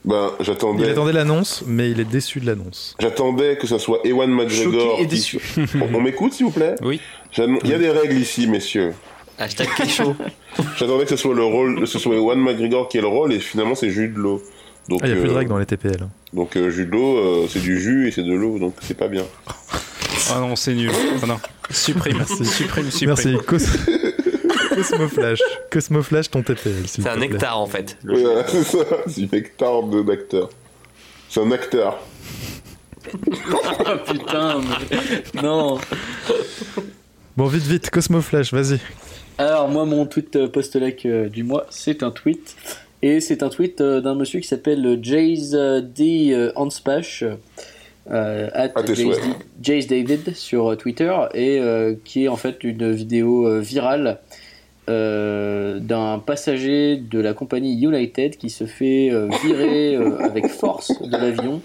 Ben, 0.04 0.30
Il 0.38 0.44
j'attendais. 0.44 0.90
attendait 0.90 1.12
l'annonce, 1.12 1.64
mais 1.66 1.90
il 1.90 1.98
est 1.98 2.04
déçu 2.08 2.38
de 2.38 2.46
l'annonce. 2.46 2.94
J'attendais 3.00 3.56
que 3.56 3.66
ça 3.66 3.80
soit 3.80 3.98
Ewan 4.04 4.30
McGregor. 4.30 4.90
Choqué 4.92 5.02
et 5.02 5.06
déçu. 5.06 5.40
on 5.74 5.92
on 5.96 6.00
m'écoute, 6.00 6.32
s'il 6.34 6.46
vous 6.46 6.52
plaît? 6.52 6.76
Oui. 6.82 7.00
Il 7.36 7.68
y 7.68 7.74
a 7.74 7.78
des 7.78 7.90
règles 7.90 8.14
ici, 8.16 8.46
messieurs. 8.46 8.94
Hashtag 9.38 9.68
Kécho. 9.76 10.14
J'attendais 10.78 11.04
que 11.04 11.10
ce 11.10 11.16
soit 11.16 11.34
le 11.34 11.44
rôle, 11.44 11.80
que 11.80 11.86
ce 11.86 11.98
soit 11.98 12.14
Ewan 12.14 12.38
McGregor 12.40 12.88
qui 12.88 12.98
ait 12.98 13.02
le 13.02 13.06
rôle, 13.06 13.32
et 13.32 13.40
finalement 13.40 13.74
c'est 13.74 13.90
Jude 13.90 14.16
Law. 14.16 14.42
Donc, 14.88 15.00
Ah, 15.02 15.08
il 15.08 15.12
n'y 15.12 15.18
a 15.18 15.20
plus 15.20 15.28
de 15.30 15.34
euh, 15.34 15.38
règles 15.38 15.50
dans 15.50 15.58
les 15.58 15.66
TPL. 15.66 16.06
Donc 16.32 16.56
euh, 16.56 16.70
Jude 16.70 16.90
Law, 16.92 17.18
euh, 17.18 17.46
c'est 17.50 17.58
du 17.60 17.80
jus 17.80 18.08
et 18.08 18.12
c'est 18.12 18.22
de 18.22 18.32
l'eau, 18.32 18.58
donc 18.58 18.74
c'est 18.82 18.96
pas 18.96 19.08
bien. 19.08 19.24
Ah 20.30 20.38
non, 20.40 20.54
c'est 20.56 20.74
nul. 20.74 20.90
Ah 21.22 21.26
non. 21.26 21.38
Supprime. 21.70 22.24
Supprime, 22.44 22.90
supprime. 22.90 23.06
Merci. 23.08 23.36
Cos... 23.46 23.58
Cosmoflash. 24.74 25.38
Cosmoflash, 25.70 26.30
ton 26.30 26.42
TPL. 26.42 26.84
C'est 26.86 27.06
un 27.08 27.16
nectar 27.16 27.58
en 27.58 27.66
fait. 27.66 27.98
C'est 28.48 28.62
ça, 28.64 28.78
c'est 29.06 29.20
une 29.22 29.34
hectare 29.34 29.82
de- 29.84 30.02
d'acteur. 30.02 30.50
C'est 31.28 31.40
un 31.40 31.50
acteur. 31.50 31.98
Ah 33.84 33.96
putain, 34.06 34.60
mais- 34.90 35.42
non. 35.42 35.78
Bon, 37.36 37.46
vite, 37.46 37.64
vite, 37.64 37.90
Cosmoflash, 37.90 38.52
vas-y. 38.52 38.78
Alors 39.38 39.68
moi 39.68 39.84
mon 39.84 40.06
tweet 40.06 40.36
euh, 40.36 40.48
post-like 40.48 41.04
euh, 41.04 41.28
du 41.28 41.42
mois 41.42 41.66
c'est 41.70 42.02
un 42.02 42.10
tweet 42.10 42.56
et 43.02 43.20
c'est 43.20 43.42
un 43.42 43.50
tweet 43.50 43.80
euh, 43.80 44.00
d'un 44.00 44.14
monsieur 44.14 44.40
qui 44.40 44.48
s'appelle 44.48 44.98
Jace 45.02 45.50
D 45.94 46.50
Anspash 46.56 47.22
euh, 48.10 48.48
at 48.54 48.70
Jace. 48.86 48.96
D- 48.98 49.34
Jace 49.62 49.86
David 49.88 50.34
sur 50.34 50.76
Twitter 50.78 51.14
et 51.34 51.58
euh, 51.60 51.94
qui 52.04 52.24
est 52.24 52.28
en 52.28 52.36
fait 52.36 52.64
une 52.64 52.90
vidéo 52.92 53.60
virale 53.60 54.18
euh, 54.88 55.80
d'un 55.80 56.18
passager 56.24 56.96
de 56.96 57.18
la 57.18 57.34
compagnie 57.34 57.78
United 57.82 58.36
qui 58.38 58.48
se 58.48 58.64
fait 58.64 59.10
virer 59.42 59.96
avec 60.20 60.46
force 60.46 60.92
de 61.02 61.12
l'avion 61.16 61.60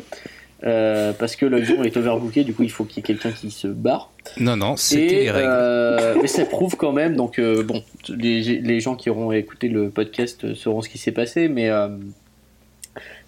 euh, 0.64 1.12
parce 1.14 1.36
que 1.36 1.46
l'avion 1.46 1.84
est 1.84 1.96
overbooké 1.98 2.44
du 2.44 2.54
coup 2.54 2.64
il 2.64 2.70
faut 2.72 2.84
qu'il 2.84 2.98
y 2.98 3.00
ait 3.00 3.04
quelqu'un 3.04 3.32
qui 3.32 3.50
se 3.52 3.68
barre 3.68 4.12
Non, 4.40 4.56
non, 4.56 4.78
c'était 4.78 5.08
les 5.24 5.32
règles. 5.32 5.48
euh, 5.50 6.16
mais 6.22 6.28
ça 6.28 6.46
prouve 6.46 6.76
quand 6.78 6.92
même, 6.92 7.16
donc 7.16 7.40
euh, 7.40 7.64
bon, 7.64 7.84
les, 8.10 8.42
les 8.60 8.80
gens 8.80 8.96
qui 8.96 9.10
auront 9.10 9.32
écouté 9.32 9.68
le 9.70 9.90
podcast 9.90 10.54
sauront 10.54 10.82
ce 10.82 10.90
qui 10.90 10.98
s'est 11.00 11.12
passé, 11.12 11.48
mais 11.48 11.70
euh, 11.70 11.88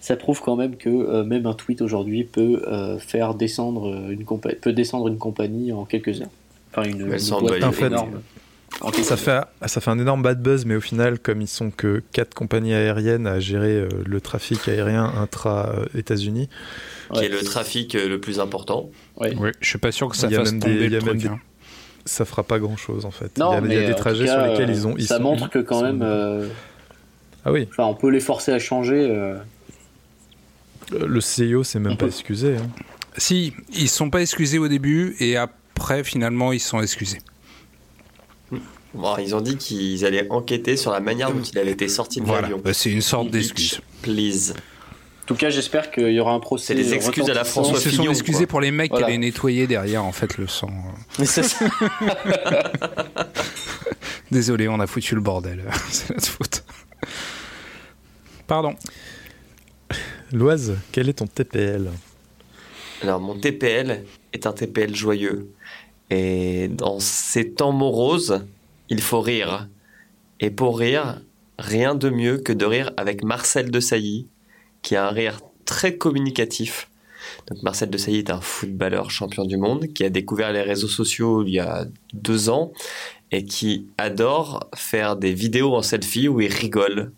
ça 0.00 0.16
prouve 0.16 0.40
quand 0.42 0.56
même 0.56 0.76
que 0.76 0.88
euh, 0.90 1.24
même 1.24 1.46
un 1.46 1.54
tweet 1.54 1.80
aujourd'hui 1.82 2.24
peut 2.24 2.62
euh, 2.68 2.98
faire 2.98 3.34
descendre 3.34 4.10
une 4.10 4.22
compa- 4.24 4.54
peut 4.54 4.72
descendre 4.72 5.08
une 5.08 5.18
compagnie 5.18 5.72
en 5.72 5.84
quelques 5.84 6.20
heures. 6.20 6.28
Enfin 6.72 6.88
une, 6.88 7.00
une 7.00 7.06
boîte 7.40 7.80
énorme. 7.80 8.20
Ça 9.02 9.16
fait, 9.16 9.40
ça 9.66 9.80
fait 9.80 9.90
un 9.90 9.98
énorme 9.98 10.22
bad 10.22 10.42
buzz, 10.42 10.64
mais 10.66 10.74
au 10.76 10.80
final, 10.80 11.18
comme 11.18 11.40
ils 11.40 11.48
sont 11.48 11.70
que 11.70 12.02
quatre 12.12 12.34
compagnies 12.34 12.74
aériennes 12.74 13.26
à 13.26 13.40
gérer 13.40 13.72
euh, 13.76 13.88
le 14.04 14.20
trafic 14.20 14.68
aérien 14.68 15.04
intra-États-Unis, 15.20 16.48
Qui 17.12 17.18
Ouais. 17.20 17.26
est 17.26 17.28
le 17.28 17.40
trafic 17.42 17.94
euh, 17.94 18.08
le 18.08 18.20
plus 18.20 18.40
important. 18.40 18.90
Ouais. 19.16 19.34
Oui, 19.38 19.50
je 19.60 19.68
suis 19.68 19.78
pas 19.78 19.92
sûr 19.92 20.08
que 20.08 20.16
ça 20.16 20.26
Il 20.26 20.32
y 20.32 20.36
a 20.36 20.40
fasse 20.40 20.50
même 20.52 20.60
des- 20.60 20.66
tomber 20.72 20.84
il 20.86 20.92
y 20.92 20.96
a 20.96 20.98
le 21.00 21.04
même 21.04 21.18
truc. 21.18 21.22
des- 21.22 21.28
hein. 21.28 21.40
ça 22.04 22.24
fera 22.24 22.42
pas 22.42 22.58
grand-chose 22.58 23.04
en 23.06 23.10
fait. 23.10 23.36
Non, 23.38 23.52
il 23.52 23.54
y 23.54 23.56
a, 23.56 23.58
il 23.58 23.72
y 23.72 23.76
a 23.76 23.80
mais 23.82 23.86
des 23.88 23.94
trajets 23.94 24.26
sur 24.26 24.38
lesquels 24.42 24.68
euh, 24.70 24.72
ils 24.74 24.86
ont. 24.86 24.94
Ils 24.98 25.06
ça 25.06 25.16
sont- 25.16 25.22
montre 25.22 25.48
que 25.50 25.58
quand 25.60 25.82
même, 25.82 26.02
euh, 26.02 26.48
Ah 27.44 27.52
oui, 27.52 27.66
enfin, 27.70 27.84
on 27.84 27.94
peut 27.94 28.10
les 28.10 28.20
forcer 28.20 28.52
à 28.52 28.58
changer. 28.58 29.08
euh. 29.10 29.36
euh, 30.92 31.06
le 31.06 31.20
CIO 31.20 31.62
s'est 31.64 31.78
même 31.78 31.92
On 31.92 31.96
pas 31.96 32.06
peut- 32.06 32.10
excusé. 32.10 32.56
hein. 32.56 32.66
Si, 33.16 33.54
ils 33.72 33.88
sont 33.88 34.10
pas 34.10 34.20
excusés 34.22 34.58
au 34.58 34.66
début 34.68 35.14
et 35.20 35.36
après, 35.36 36.02
finalement, 36.04 36.52
ils 36.52 36.60
sont 36.60 36.80
excusés. 36.80 37.20
Bon, 38.94 39.16
ils 39.18 39.34
ont 39.34 39.40
dit 39.40 39.56
qu'ils 39.56 40.04
allaient 40.06 40.28
enquêter 40.30 40.76
sur 40.76 40.92
la 40.92 41.00
manière 41.00 41.32
dont 41.32 41.42
il 41.42 41.58
avait 41.58 41.72
été 41.72 41.88
sorti 41.88 42.20
de 42.20 42.26
Voilà, 42.26 42.42
l'avion. 42.42 42.60
Bah, 42.64 42.72
c'est 42.72 42.90
une 42.90 43.02
sorte 43.02 43.30
d'excuse. 43.30 43.80
Please. 44.02 44.54
En 45.22 45.26
tout 45.26 45.34
cas, 45.36 45.50
j'espère 45.50 45.90
qu'il 45.90 46.10
y 46.10 46.20
aura 46.20 46.32
un 46.32 46.40
procès. 46.40 46.66
C'est 46.68 46.74
des 46.74 46.94
excuses 46.94 47.28
à 47.30 47.34
la 47.34 47.40
retentissant. 47.42 47.62
Ils 47.62 47.66
François 47.72 47.90
se 47.90 47.96
sont 47.96 48.10
excusés 48.10 48.46
pour 48.46 48.60
les 48.60 48.70
mecs 48.70 48.90
Voilà. 48.90 49.06
qui 49.06 49.10
allaient 49.12 49.18
nettoyer 49.18 49.66
derrière, 49.66 50.04
en 50.04 50.12
fait, 50.12 50.36
le 50.36 50.46
sang. 50.46 50.70
Mais 51.18 51.24
ça, 51.24 51.42
c'est- 51.42 51.64
Désolé, 54.30 54.68
on 54.68 54.80
a 54.80 54.86
foutu 54.86 55.14
le 55.14 55.20
bordel. 55.20 55.64
c'est 55.90 56.10
notre 56.10 56.26
faute. 56.28 56.64
Pardon. 58.46 58.74
Loise, 60.32 60.76
quel 60.92 61.08
est 61.08 61.14
ton 61.14 61.26
TPL 61.26 61.90
Alors, 63.02 63.20
mon 63.20 63.38
TPL 63.38 64.04
est 64.32 64.46
un 64.46 64.52
TPL 64.52 64.94
joyeux. 64.94 65.50
Et 66.10 66.68
dans 66.68 67.00
ces 67.00 67.50
temps 67.50 67.72
moroses, 67.72 68.44
il 68.88 69.00
faut 69.00 69.20
rire. 69.20 69.68
Et 70.40 70.50
pour 70.50 70.78
rire, 70.78 71.20
rien 71.58 71.94
de 71.94 72.10
mieux 72.10 72.38
que 72.38 72.52
de 72.52 72.64
rire 72.64 72.92
avec 72.96 73.24
Marcel 73.24 73.70
Desailly, 73.70 74.26
qui 74.82 74.96
a 74.96 75.08
un 75.08 75.10
rire 75.10 75.40
très 75.64 75.96
communicatif. 75.96 76.90
Marcel 77.62 77.90
Desailly 77.90 78.18
est 78.18 78.30
un 78.30 78.40
footballeur 78.40 79.10
champion 79.10 79.44
du 79.44 79.56
monde 79.56 79.86
qui 79.94 80.04
a 80.04 80.10
découvert 80.10 80.52
les 80.52 80.62
réseaux 80.62 80.88
sociaux 80.88 81.42
il 81.42 81.50
y 81.50 81.60
a 81.60 81.86
deux 82.12 82.48
ans 82.48 82.72
et 83.30 83.44
qui 83.44 83.86
adore 83.98 84.68
faire 84.74 85.16
des 85.16 85.32
vidéos 85.32 85.74
en 85.74 85.82
selfie 85.82 86.28
où 86.28 86.40
il 86.40 86.52
rigole. 86.52 87.12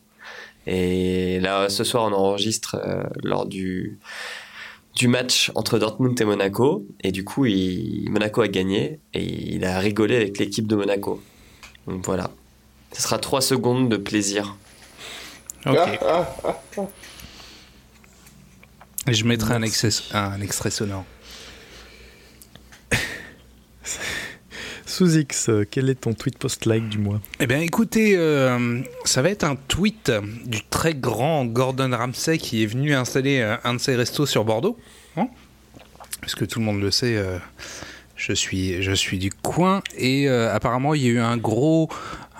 Et 0.67 1.39
là, 1.41 1.69
ce 1.69 1.85
soir, 1.85 2.05
on 2.05 2.13
enregistre 2.15 2.77
euh, 2.77 3.05
lors 3.23 3.47
du, 3.47 3.99
match 5.05 5.53
entre 5.55 5.79
Dortmund 5.79 6.21
et 6.21 6.25
Monaco. 6.25 6.87
Et 7.03 7.13
du 7.13 7.25
coup, 7.25 7.47
Monaco 8.09 8.41
a 8.41 8.49
gagné 8.49 8.99
et 9.15 9.55
il 9.55 9.65
a 9.65 9.79
rigolé 9.79 10.17
avec 10.17 10.39
l'équipe 10.39 10.67
de 10.67 10.75
Monaco. 10.75 11.21
Donc 11.87 12.05
voilà. 12.05 12.31
Ce 12.93 13.03
sera 13.03 13.19
trois 13.19 13.41
secondes 13.43 13.89
de 13.89 13.97
plaisir. 13.97 14.57
Ok. 15.67 15.77
Ah, 15.77 16.35
ah, 16.45 16.63
ah. 16.79 16.83
Et 19.09 19.15
je 19.15 19.25
mettrai 19.25 19.55
un, 19.55 19.63
excès- 19.63 20.15
un 20.15 20.41
extrait 20.41 20.71
sonore. 20.71 21.05
Sous 24.87 25.17
X, 25.17 25.51
quel 25.71 25.91
est 25.91 25.97
ton 25.97 26.15
tweet 26.15 26.39
post-like 26.39 26.89
du 26.89 26.99
mois 26.99 27.21
Eh 27.41 27.47
bien, 27.47 27.61
écoutez, 27.61 28.17
euh, 28.17 28.81
ça 29.05 29.21
va 29.23 29.31
être 29.31 29.45
un 29.45 29.57
tweet 29.57 30.11
du 30.47 30.63
très 30.65 30.95
grand 30.95 31.45
Gordon 31.45 31.91
Ramsay 31.97 32.39
qui 32.39 32.63
est 32.63 32.67
venu 32.67 32.95
installer 32.95 33.41
euh, 33.41 33.57
un 33.65 33.75
de 33.75 33.79
ses 33.79 33.95
restos 33.97 34.27
sur 34.27 34.45
Bordeaux. 34.45 34.79
Hein 35.17 35.29
parce 36.21 36.35
que 36.35 36.45
tout 36.45 36.59
le 36.61 36.65
monde 36.65 36.81
le 36.81 36.91
sait, 36.91 37.17
euh, 37.17 37.39
je 38.17 38.33
suis, 38.33 38.83
je 38.83 38.93
suis 38.93 39.19
du 39.19 39.31
coin 39.31 39.83
et 39.97 40.29
euh, 40.29 40.53
apparemment 40.55 40.95
il 40.95 41.03
y 41.03 41.07
a 41.07 41.11
eu 41.11 41.19
un 41.21 41.37
gros, 41.37 41.89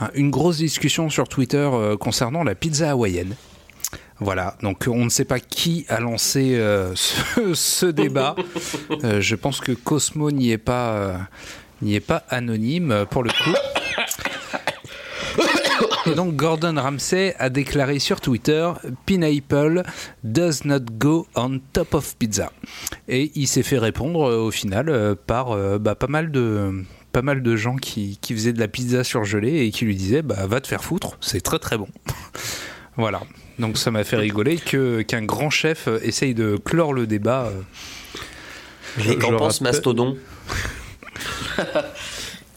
un- 0.01 0.11
une 0.15 0.31
grosse 0.31 0.59
discussion 0.59 1.11
sur 1.11 1.29
Twitter 1.29 1.69
euh, 1.73 1.97
concernant 1.97 2.45
la 2.45 2.55
pizza 2.55 2.91
hawaïenne. 2.91 3.37
Voilà, 4.19 4.57
donc 4.63 4.87
on 4.89 5.05
ne 5.05 5.11
sait 5.11 5.27
pas 5.27 5.39
qui 5.41 5.85
a 5.89 6.01
lancé 6.01 6.55
euh, 6.55 6.95
ce, 6.95 7.53
ce 7.55 7.87
débat. 7.87 8.35
Je 9.03 9.35
pense 9.35 9.61
que 9.61 9.73
Cosmo 9.73 10.31
n'y 10.31 10.51
est 10.53 10.59
pas, 10.59 11.29
n'y 11.83 11.95
est 11.95 12.01
pas 12.01 12.25
anonyme 12.31 13.05
pour 13.11 13.23
le 13.23 13.29
coup. 13.31 13.55
Et 16.07 16.15
donc 16.15 16.37
Gordon 16.37 16.77
Ramsay 16.77 17.35
a 17.39 17.51
déclaré 17.51 17.99
sur 17.99 18.21
Twitter 18.21 18.71
Pineapple 19.07 19.83
does 20.23 20.65
not 20.65 20.81
go 20.93 21.27
on 21.35 21.59
top 21.73 21.95
of 21.95 22.17
pizza. 22.17 22.53
Et 23.09 23.33
il 23.35 23.49
s'est 23.49 23.65
fait 23.65 23.79
répondre 23.79 24.29
euh, 24.29 24.39
au 24.39 24.51
final 24.53 24.89
euh, 24.89 25.15
par 25.15 25.51
euh, 25.51 25.79
bah, 25.79 25.97
pas 25.97 26.07
mal 26.07 26.31
de 26.31 26.85
pas 27.13 27.23
mal 27.23 27.43
de 27.43 27.57
gens 27.57 27.77
qui, 27.77 28.19
qui 28.21 28.35
faisaient 28.35 28.53
de 28.53 28.61
la 28.61 28.69
pizza 28.69 29.03
surgelée 29.03 29.67
et 29.67 29.71
qui 29.71 29.85
lui 29.85 29.97
disaient 29.97 30.23
bah 30.23 30.47
va 30.47 30.61
te 30.61 30.69
faire 30.69 30.85
foutre, 30.85 31.17
c'est 31.21 31.41
très 31.41 31.59
très 31.59 31.77
bon. 31.77 31.89
voilà. 32.97 33.23
Donc 33.59 33.77
ça 33.77 33.91
m'a 33.91 34.05
fait 34.05 34.17
rigoler 34.17 34.59
que 34.59 35.03
qu'un 35.03 35.23
grand 35.23 35.51
chef 35.51 35.89
essaye 36.03 36.35
de 36.35 36.57
clore 36.57 36.93
le 36.93 37.07
débat. 37.07 37.51
Et 39.09 39.17
qu'en 39.17 39.37
pense 39.37 39.61
Mastodon? 39.61 40.17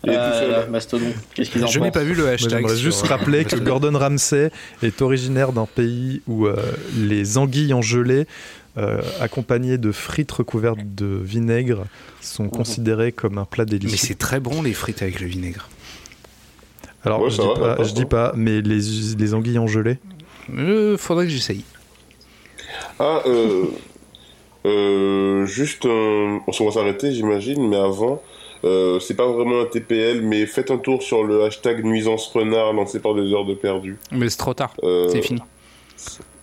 Tout. 0.04 0.10
Euh, 0.12 0.68
Mastodon, 0.68 1.12
qu'est-ce 1.34 1.50
qu'ils 1.50 1.64
en 1.64 1.68
Je 1.68 1.80
n'ai 1.80 1.92
pas 1.92 2.04
vu 2.04 2.14
le 2.14 2.28
hashtag. 2.28 2.50
J'aimerais 2.52 2.78
juste 2.78 3.04
euh, 3.06 3.10
rappeler 3.10 3.44
que 3.46 3.56
Gordon 3.58 3.98
Ramsay 3.98 4.50
est 4.82 5.02
originaire 5.02 5.52
d'un 5.52 5.66
pays 5.66 6.22
où 6.28 6.46
euh, 6.48 6.56
les 6.98 7.38
anguilles 7.38 7.74
en 7.74 7.82
gelée, 7.82 8.26
euh, 8.78 9.02
accompagnées 9.20 9.78
de 9.78 9.92
frites 9.92 10.32
recouvertes 10.32 10.80
de 10.96 11.20
vinaigre, 11.22 11.84
sont 12.22 12.48
considérées 12.48 13.12
comme 13.12 13.38
un 13.38 13.46
plat 13.46 13.66
Mais 13.66 13.72
délicieux. 13.78 14.08
c'est 14.08 14.18
très 14.18 14.40
bon 14.40 14.62
les 14.62 14.74
frites 14.74 15.02
avec 15.02 15.20
le 15.20 15.28
vinaigre. 15.28 15.68
Alors, 17.04 17.22
Ouais, 17.22 17.30
je, 17.30 17.42
dis 17.42 17.48
va, 17.48 17.76
pas, 17.76 17.84
je 17.84 17.94
dis 17.94 18.06
pas, 18.06 18.34
mais 18.36 18.62
les, 18.62 18.80
les 19.18 19.34
anguilles 19.34 19.60
en 19.60 19.68
gelée, 19.68 19.98
Euh, 20.58 20.98
faudrait 20.98 21.26
que 21.26 21.32
j'essaye. 21.32 21.64
Ah, 23.00 23.22
euh, 23.26 23.66
euh, 24.66 25.46
juste, 25.46 25.86
euh, 25.86 26.38
on 26.48 26.66
va 26.66 26.72
s'arrêter, 26.72 27.12
j'imagine, 27.14 27.68
mais 27.68 27.78
avant, 27.78 28.22
euh, 28.64 29.00
c'est 29.00 29.16
pas 29.16 29.28
vraiment 29.32 29.62
un 29.62 29.66
TPL, 29.66 30.22
mais 30.22 30.46
faites 30.46 30.72
un 30.72 30.78
tour 30.78 31.02
sur 31.04 31.24
le 31.24 31.44
hashtag 31.44 31.84
nuisance 31.84 32.28
renard 32.28 32.74
lancé 32.74 33.00
par 33.00 33.14
des 33.16 33.32
heures 33.34 33.46
de 33.46 33.54
perdu. 33.54 33.98
Mais 34.12 34.30
c'est 34.30 34.38
trop 34.38 34.54
tard. 34.54 34.74
Euh, 34.84 35.10
C'est 35.10 35.22
fini. 35.22 35.42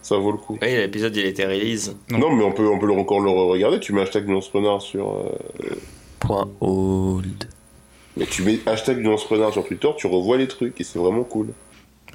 Ça 0.03 0.17
vaut 0.19 0.31
le 0.33 0.39
coup. 0.39 0.57
Oui, 0.63 0.69
l'épisode 0.71 1.17
il 1.17 1.27
était 1.27 1.47
release. 1.47 1.97
Non. 2.11 2.19
Non, 2.19 2.31
mais 2.33 2.45
on 2.45 2.53
peut, 2.53 2.69
on 2.69 2.79
peut 2.79 2.91
encore 2.93 3.21
le 3.21 3.31
regarder. 3.31 3.81
Tu 3.81 3.93
mets 3.93 4.03
hashtag 4.03 4.27
nuisance 4.27 4.49
renard 4.51 4.81
sur. 4.81 5.09
euh, 5.11 5.75
Point 6.21 6.49
old. 6.61 7.45
mais 8.17 8.25
tu 8.27 8.43
mets 8.43 8.59
hashtag 8.67 8.99
nuisance 8.99 9.25
renard 9.25 9.53
sur 9.53 9.65
Twitter, 9.67 9.89
tu 9.97 10.07
revois 10.07 10.37
les 10.39 10.49
trucs 10.49 10.81
et 10.81 10.85
c'est 10.85 10.99
vraiment 10.99 11.25
cool. 11.25 11.49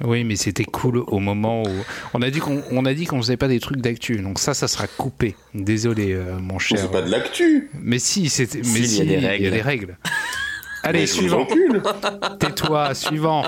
Oui, 0.02 0.24
mais 0.24 0.36
c'était 0.36 0.64
cool 0.64 0.98
au 1.06 1.18
moment 1.18 1.62
où 1.62 1.68
on 2.14 2.22
a 2.22 2.30
dit 2.30 2.40
qu'on 2.40 2.62
on 2.70 2.84
a 2.86 2.94
dit 2.94 3.04
qu'on 3.06 3.18
faisait 3.20 3.36
pas 3.36 3.48
des 3.48 3.60
trucs 3.60 3.80
d'actu. 3.80 4.16
Donc 4.16 4.38
ça, 4.38 4.54
ça 4.54 4.66
sera 4.66 4.86
coupé. 4.86 5.36
Désolé, 5.54 6.12
euh, 6.12 6.38
mon 6.38 6.54
Mais 6.54 6.58
cher. 6.60 6.78
c'est 6.78 6.90
pas 6.90 7.02
de 7.02 7.10
l'actu. 7.10 7.70
Mais 7.74 7.98
si, 7.98 8.28
c'était. 8.28 8.62
Si, 8.64 8.72
Mais 8.72 8.78
il 8.80 8.82
y 8.82 8.84
a 8.84 8.88
si, 8.88 9.06
des 9.06 9.14
il 9.14 9.22
y 9.22 9.26
a 9.26 9.28
règles. 9.28 9.50
des 9.50 9.60
règles. 9.62 9.98
Allez, 10.82 11.00
Mais 11.00 11.06
je 11.06 11.12
vous 11.12 11.18
suivant. 11.20 11.46
Tais-toi, 12.40 12.94
suivant. 12.94 13.44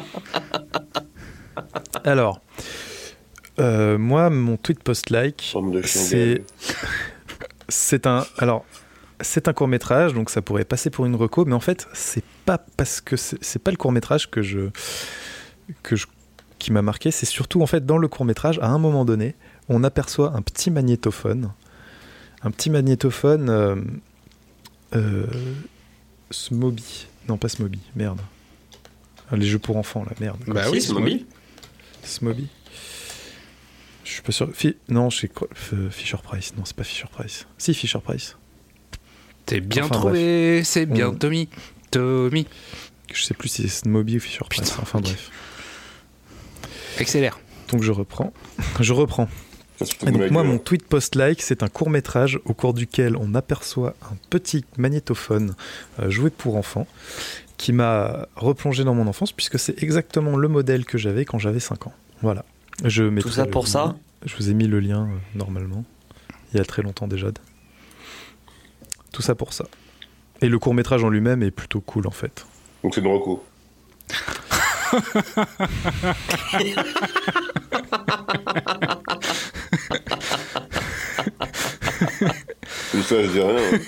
Alors, 2.04 2.40
euh, 3.58 3.98
moi, 3.98 4.30
mon 4.30 4.56
tweet 4.56 4.82
post-like, 4.82 5.54
c'est 5.84 6.42
c'est 7.68 8.06
un 8.06 8.26
alors 8.38 8.64
c'est 9.20 9.48
un 9.48 9.52
court 9.52 9.68
métrage, 9.68 10.12
donc 10.12 10.28
ça 10.30 10.42
pourrait 10.42 10.64
passer 10.64 10.90
pour 10.90 11.06
une 11.06 11.14
reco, 11.14 11.44
mais 11.44 11.54
en 11.54 11.60
fait 11.60 11.86
c'est 11.94 12.24
pas 12.44 12.58
parce 12.76 13.00
que 13.00 13.16
c'est 13.16 13.38
c'est 13.42 13.62
pas 13.62 13.70
le 13.70 13.76
court 13.76 13.92
métrage 13.92 14.30
que 14.30 14.42
je 14.42 14.68
que 15.82 15.96
je 15.96 16.06
qui 16.64 16.72
m'a 16.72 16.82
marqué, 16.82 17.10
c'est 17.10 17.26
surtout 17.26 17.62
en 17.62 17.66
fait 17.66 17.84
dans 17.86 17.98
le 17.98 18.08
court 18.08 18.24
métrage, 18.24 18.58
à 18.60 18.68
un 18.68 18.78
moment 18.78 19.04
donné, 19.04 19.34
on 19.68 19.84
aperçoit 19.84 20.32
un 20.34 20.42
petit 20.42 20.70
magnétophone, 20.70 21.52
un 22.42 22.50
petit 22.50 22.70
magnétophone 22.70 23.48
euh, 23.50 23.76
euh, 24.96 25.26
Smoby, 26.30 27.06
non 27.28 27.36
pas 27.36 27.48
Smoby, 27.48 27.80
merde, 27.96 28.20
Ah, 29.30 29.36
les 29.36 29.46
jeux 29.46 29.58
pour 29.58 29.76
enfants 29.76 30.04
là, 30.04 30.12
merde. 30.20 30.38
Bah 30.46 30.64
oui, 30.72 30.80
c'est 30.80 30.92
Moby. 30.92 31.26
Smoby. 32.02 32.48
Je 34.04 34.10
suis 34.10 34.22
pas 34.22 34.32
sûr. 34.32 34.50
Fi- 34.52 34.76
non, 34.88 35.08
F- 35.08 35.90
Fisher 35.90 36.18
Price. 36.22 36.54
Non, 36.56 36.64
c'est 36.66 36.76
pas 36.76 36.84
Fisher 36.84 37.06
Price. 37.10 37.46
Si, 37.56 37.72
Fisher 37.74 37.98
Price. 38.04 38.36
T'es 39.46 39.60
bien 39.60 39.84
Enfin, 39.84 39.94
trouvé, 39.94 40.62
c'est 40.64 40.84
bien 40.86 41.08
On- 41.08 41.14
Tommy. 41.14 41.48
Tommy. 41.90 42.46
Je 43.12 43.22
sais 43.22 43.34
plus 43.34 43.48
si 43.48 43.62
c'est 43.62 43.68
Smoby 43.68 44.16
ou 44.16 44.20
Fisher 44.20 44.44
Price. 44.48 44.70
Putain, 44.70 44.82
enfin 44.82 45.00
bref. 45.00 45.30
Accélère. 46.98 47.38
Donc 47.70 47.82
je 47.82 47.92
reprends. 47.92 48.32
Je 48.80 48.92
reprends. 48.92 49.28
Et 50.06 50.10
donc 50.10 50.30
moi, 50.30 50.44
mon 50.44 50.58
tweet 50.58 50.86
post-like, 50.86 51.42
c'est 51.42 51.62
un 51.62 51.68
court 51.68 51.90
métrage 51.90 52.38
au 52.44 52.54
cours 52.54 52.74
duquel 52.74 53.16
on 53.16 53.34
aperçoit 53.34 53.94
un 54.02 54.16
petit 54.30 54.64
magnétophone 54.78 55.54
euh, 56.00 56.10
joué 56.10 56.30
pour 56.30 56.56
enfants 56.56 56.86
qui 57.56 57.72
m'a 57.72 58.28
replongé 58.36 58.84
dans 58.84 58.94
mon 58.94 59.06
enfance 59.06 59.32
puisque 59.32 59.58
c'est 59.58 59.82
exactement 59.82 60.36
le 60.36 60.48
modèle 60.48 60.84
que 60.84 60.98
j'avais 60.98 61.24
quand 61.24 61.38
j'avais 61.38 61.60
5 61.60 61.88
ans. 61.88 61.92
Voilà. 62.22 62.44
Je 62.84 63.04
Tout 63.20 63.30
ça 63.30 63.46
pour 63.46 63.64
lien. 63.64 63.70
ça 63.70 63.96
Je 64.24 64.36
vous 64.36 64.50
ai 64.50 64.54
mis 64.54 64.66
le 64.66 64.80
lien 64.80 65.02
euh, 65.02 65.38
normalement. 65.38 65.84
Il 66.52 66.58
y 66.58 66.60
a 66.60 66.64
très 66.64 66.82
longtemps 66.82 67.08
déjà. 67.08 67.28
Tout 69.12 69.22
ça 69.22 69.34
pour 69.34 69.52
ça. 69.52 69.66
Et 70.40 70.48
le 70.48 70.58
court 70.58 70.74
métrage 70.74 71.02
en 71.02 71.08
lui-même 71.08 71.42
est 71.42 71.50
plutôt 71.50 71.80
cool 71.80 72.06
en 72.06 72.12
fait. 72.12 72.46
Donc 72.82 72.94
c'est 72.94 73.00
une 73.00 73.08
reco. 73.08 73.44
Ça, 83.02 83.22
je 83.22 83.28
dis 83.30 83.40
rien. 83.40 83.80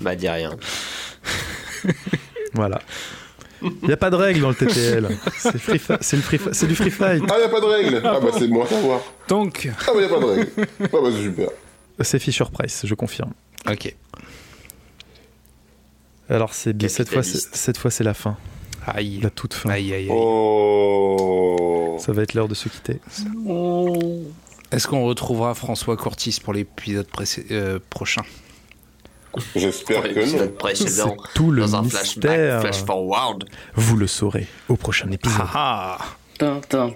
Bah, 0.00 0.14
dis 0.16 0.28
rien. 0.28 0.56
Voilà. 2.54 2.80
Il 3.62 3.70
n'y 3.86 3.92
a 3.92 3.96
pas 3.96 4.10
de 4.10 4.16
règle 4.16 4.40
dans 4.40 4.48
le 4.48 4.54
TTL. 4.56 5.08
C'est 5.38 5.58
free 5.58 5.78
fi- 5.78 5.92
c'est 6.00 6.16
le 6.16 6.22
free 6.22 6.38
fi- 6.38 6.48
c'est 6.52 6.66
du 6.66 6.74
free 6.74 6.90
fight. 6.90 7.22
Ah, 7.30 7.38
y 7.38 7.44
a 7.44 7.48
pas 7.48 7.60
de 7.60 7.66
règle 7.66 8.00
Ah, 8.04 8.18
bah 8.20 8.30
c'est 8.36 8.48
bon 8.48 8.64
à 8.64 8.66
savoir. 8.66 9.00
Donc, 9.28 9.68
Ah, 9.86 9.90
bah 9.94 10.00
y 10.00 10.04
a 10.04 10.08
pas 10.08 10.18
de 10.18 10.24
règle. 10.24 10.50
Ah, 10.58 10.86
bah 10.92 10.98
c'est 11.12 11.22
super. 11.22 11.48
C'est 12.00 12.18
Fisher 12.18 12.44
Price, 12.52 12.82
je 12.84 12.94
confirme. 12.94 13.32
ok. 13.70 13.94
Alors 16.28 16.54
c'est 16.54 16.72
bien 16.72 16.88
cette 16.88 17.08
fois, 17.10 17.22
c'est- 17.22 17.32
Capitaliste. 17.32 17.56
cette 17.56 17.76
fois 17.78 17.90
c'est 17.90 18.04
la 18.04 18.14
fin, 18.14 18.36
Aïe. 18.86 19.20
la 19.22 19.30
toute 19.30 19.54
fin. 19.54 19.70
Aïe, 19.70 19.92
aïe, 19.92 20.08
aïe. 20.10 20.16
Oh. 20.16 21.96
Ça 21.98 22.12
va 22.12 22.22
être 22.22 22.34
l'heure 22.34 22.48
de 22.48 22.54
se 22.54 22.68
quitter. 22.68 23.00
Est-ce 24.70 24.86
qu'on 24.88 25.04
retrouvera 25.04 25.54
François 25.54 25.96
Courtis 25.96 26.38
pour 26.42 26.52
l'épisode 26.54 27.06
euh, 27.50 27.78
prochain? 27.90 28.22
J'espère 29.56 30.02
que 30.02 30.36
non. 30.36 30.52
C'est 30.74 31.34
tout 31.34 31.50
le 31.50 31.62
Dans 31.62 31.76
un 31.76 31.82
mystère. 31.82 32.60
flash 32.60 32.84
forward. 32.84 33.44
Vous 33.74 33.96
le 33.96 34.06
saurez 34.06 34.46
au 34.68 34.76
prochain 34.76 35.10
épisode. 35.10 35.46
Ah 35.54 35.98
tin, 36.38 36.60
tin. 36.68 36.90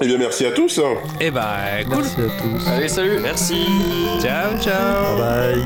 Eh 0.00 0.06
bien, 0.06 0.18
merci 0.18 0.46
à 0.46 0.52
tous. 0.52 0.78
hein. 0.78 0.94
Eh 1.20 1.30
bah, 1.30 1.82
cool. 1.84 1.96
Merci 1.98 2.20
à 2.20 2.28
tous. 2.42 2.68
Allez, 2.68 2.88
salut 2.88 3.18
Merci. 3.20 3.66
Ciao, 4.20 4.56
ciao. 4.60 5.18
Bye 5.18 5.64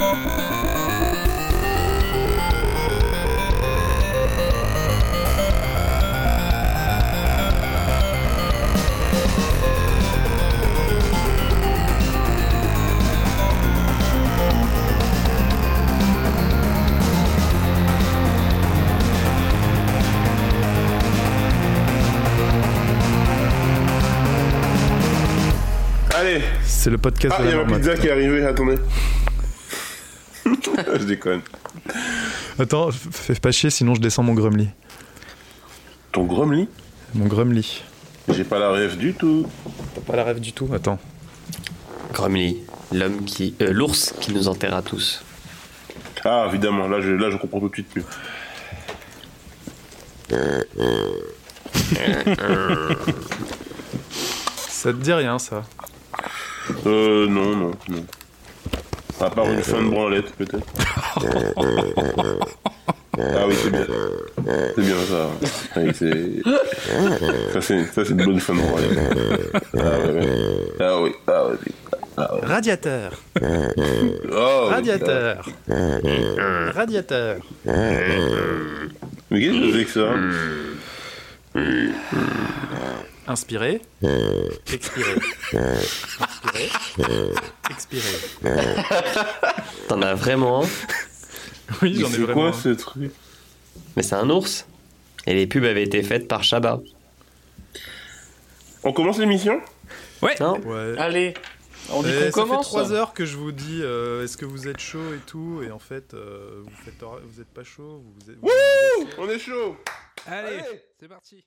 bye. 0.00 0.89
C'est 26.80 26.88
le 26.88 26.96
podcast 26.96 27.34
Ah, 27.38 27.42
de 27.42 27.48
il 27.48 27.50
y 27.50 27.54
la 27.54 27.60
a 27.60 27.64
ma 27.66 27.76
pizza 27.76 27.94
qui 27.94 28.06
est 28.06 28.10
arrivée. 28.10 28.42
Attendez. 28.42 28.76
je 30.46 31.04
déconne. 31.04 31.42
Attends, 32.58 32.88
fais 32.90 33.34
pas 33.34 33.50
chier, 33.52 33.68
sinon 33.68 33.94
je 33.94 34.00
descends 34.00 34.22
mon 34.22 34.32
grumly. 34.32 34.70
Ton 36.10 36.24
gromly 36.24 36.70
Mon 37.14 37.26
grumly. 37.26 37.82
J'ai 38.30 38.44
pas 38.44 38.58
la 38.58 38.70
rêve 38.70 38.96
du 38.96 39.12
tout. 39.12 39.46
T'as 39.94 40.00
pas 40.00 40.16
la 40.16 40.24
rêve 40.24 40.40
du 40.40 40.54
tout 40.54 40.70
Attends. 40.72 40.98
Grumly, 42.14 42.56
l'homme 42.92 43.26
qui. 43.26 43.54
euh, 43.60 43.72
l'ours 43.72 44.14
qui 44.18 44.32
nous 44.32 44.48
enterra 44.48 44.80
tous. 44.80 45.22
Ah, 46.24 46.46
évidemment, 46.48 46.88
là 46.88 47.02
je, 47.02 47.10
là, 47.10 47.28
je 47.30 47.36
comprends 47.36 47.60
tout 47.60 47.68
de 47.68 47.74
suite 47.74 47.94
mieux. 47.94 48.04
Ça 54.68 54.92
te 54.92 54.96
dit 54.98 55.12
rien, 55.12 55.38
ça? 55.38 55.64
Euh, 56.86 57.26
non, 57.26 57.56
non, 57.56 57.72
non. 57.88 58.04
À 59.20 59.30
part 59.30 59.50
une 59.50 59.62
fin 59.62 59.82
de 59.82 59.88
branlette, 59.90 60.32
peut-être. 60.36 60.66
Ah 63.18 63.44
oui, 63.46 63.54
c'est 63.62 63.70
bien. 63.70 63.86
C'est 64.74 64.82
bien 64.82 64.96
ça. 65.04 65.30
C'est... 65.92 66.42
Ça, 67.52 67.60
c'est, 67.60 67.84
ça, 67.86 68.04
c'est 68.04 68.10
une 68.12 68.24
bonne 68.24 68.40
fin 68.40 68.54
de 68.54 68.60
branlette. 68.60 68.98
Ah, 69.74 69.98
ouais, 69.98 70.12
ouais. 70.12 70.72
ah 70.80 71.02
oui, 71.02 71.12
ah 71.26 71.42
oui. 71.50 71.72
Ah, 72.16 72.34
ouais. 72.34 72.40
Radiateur. 72.46 73.12
Oh, 74.32 74.68
Radiateur. 74.70 75.44
Radiateur. 76.74 77.36
Mais 79.30 79.40
qu'est-ce 79.40 79.60
que 79.60 79.72
c'est 79.78 79.84
que 79.84 79.90
ça? 79.90 80.14
Inspirez. 83.30 83.80
Expirez. 84.72 85.14
Inspirez. 85.54 86.70
Expirez. 87.70 88.18
T'en 89.88 90.02
as 90.02 90.14
vraiment 90.14 90.64
un 90.64 90.68
Oui, 91.80 91.94
j'en 92.00 92.08
ai 92.08 92.10
C'est 92.10 92.18
vraiment. 92.18 92.40
quoi 92.40 92.48
un. 92.48 92.52
ce 92.52 92.68
truc 92.70 93.12
Mais 93.96 94.02
c'est 94.02 94.16
un 94.16 94.28
ours. 94.30 94.66
Et 95.26 95.34
les 95.34 95.46
pubs 95.46 95.64
avaient 95.64 95.84
été 95.84 96.02
faites 96.02 96.26
par 96.26 96.42
Shabba. 96.42 96.80
On 98.82 98.92
commence 98.92 99.18
l'émission 99.18 99.60
Non 100.40 100.58
Ouais. 100.64 100.94
Allez, 100.98 101.34
on 101.90 102.02
dit 102.02 102.08
Eh, 102.10 102.18
qu'on 102.18 102.24
ça 102.24 102.30
commence. 102.32 102.66
fait 102.66 102.70
3 102.70 102.92
heures 102.92 103.12
que 103.14 103.24
je 103.24 103.36
vous 103.36 103.52
dis 103.52 103.80
euh, 103.82 104.24
est-ce 104.24 104.36
que 104.36 104.44
vous 104.46 104.66
êtes 104.66 104.80
chaud 104.80 105.14
et 105.14 105.20
tout 105.26 105.62
et 105.64 105.70
en 105.70 105.78
fait 105.78 106.14
euh, 106.14 106.62
vous 106.64 106.70
faites 106.84 107.00
vous 107.02 107.40
êtes 107.40 107.48
pas 107.54 107.62
chaud 107.64 108.02
vous 108.18 108.30
êtes, 108.32 108.38
vous 108.40 108.48
êtes- 108.48 109.18
On 109.18 109.28
est 109.28 109.38
chaud 109.38 109.76
Allez, 110.26 110.60
c'est 110.98 111.08
parti. 111.08 111.44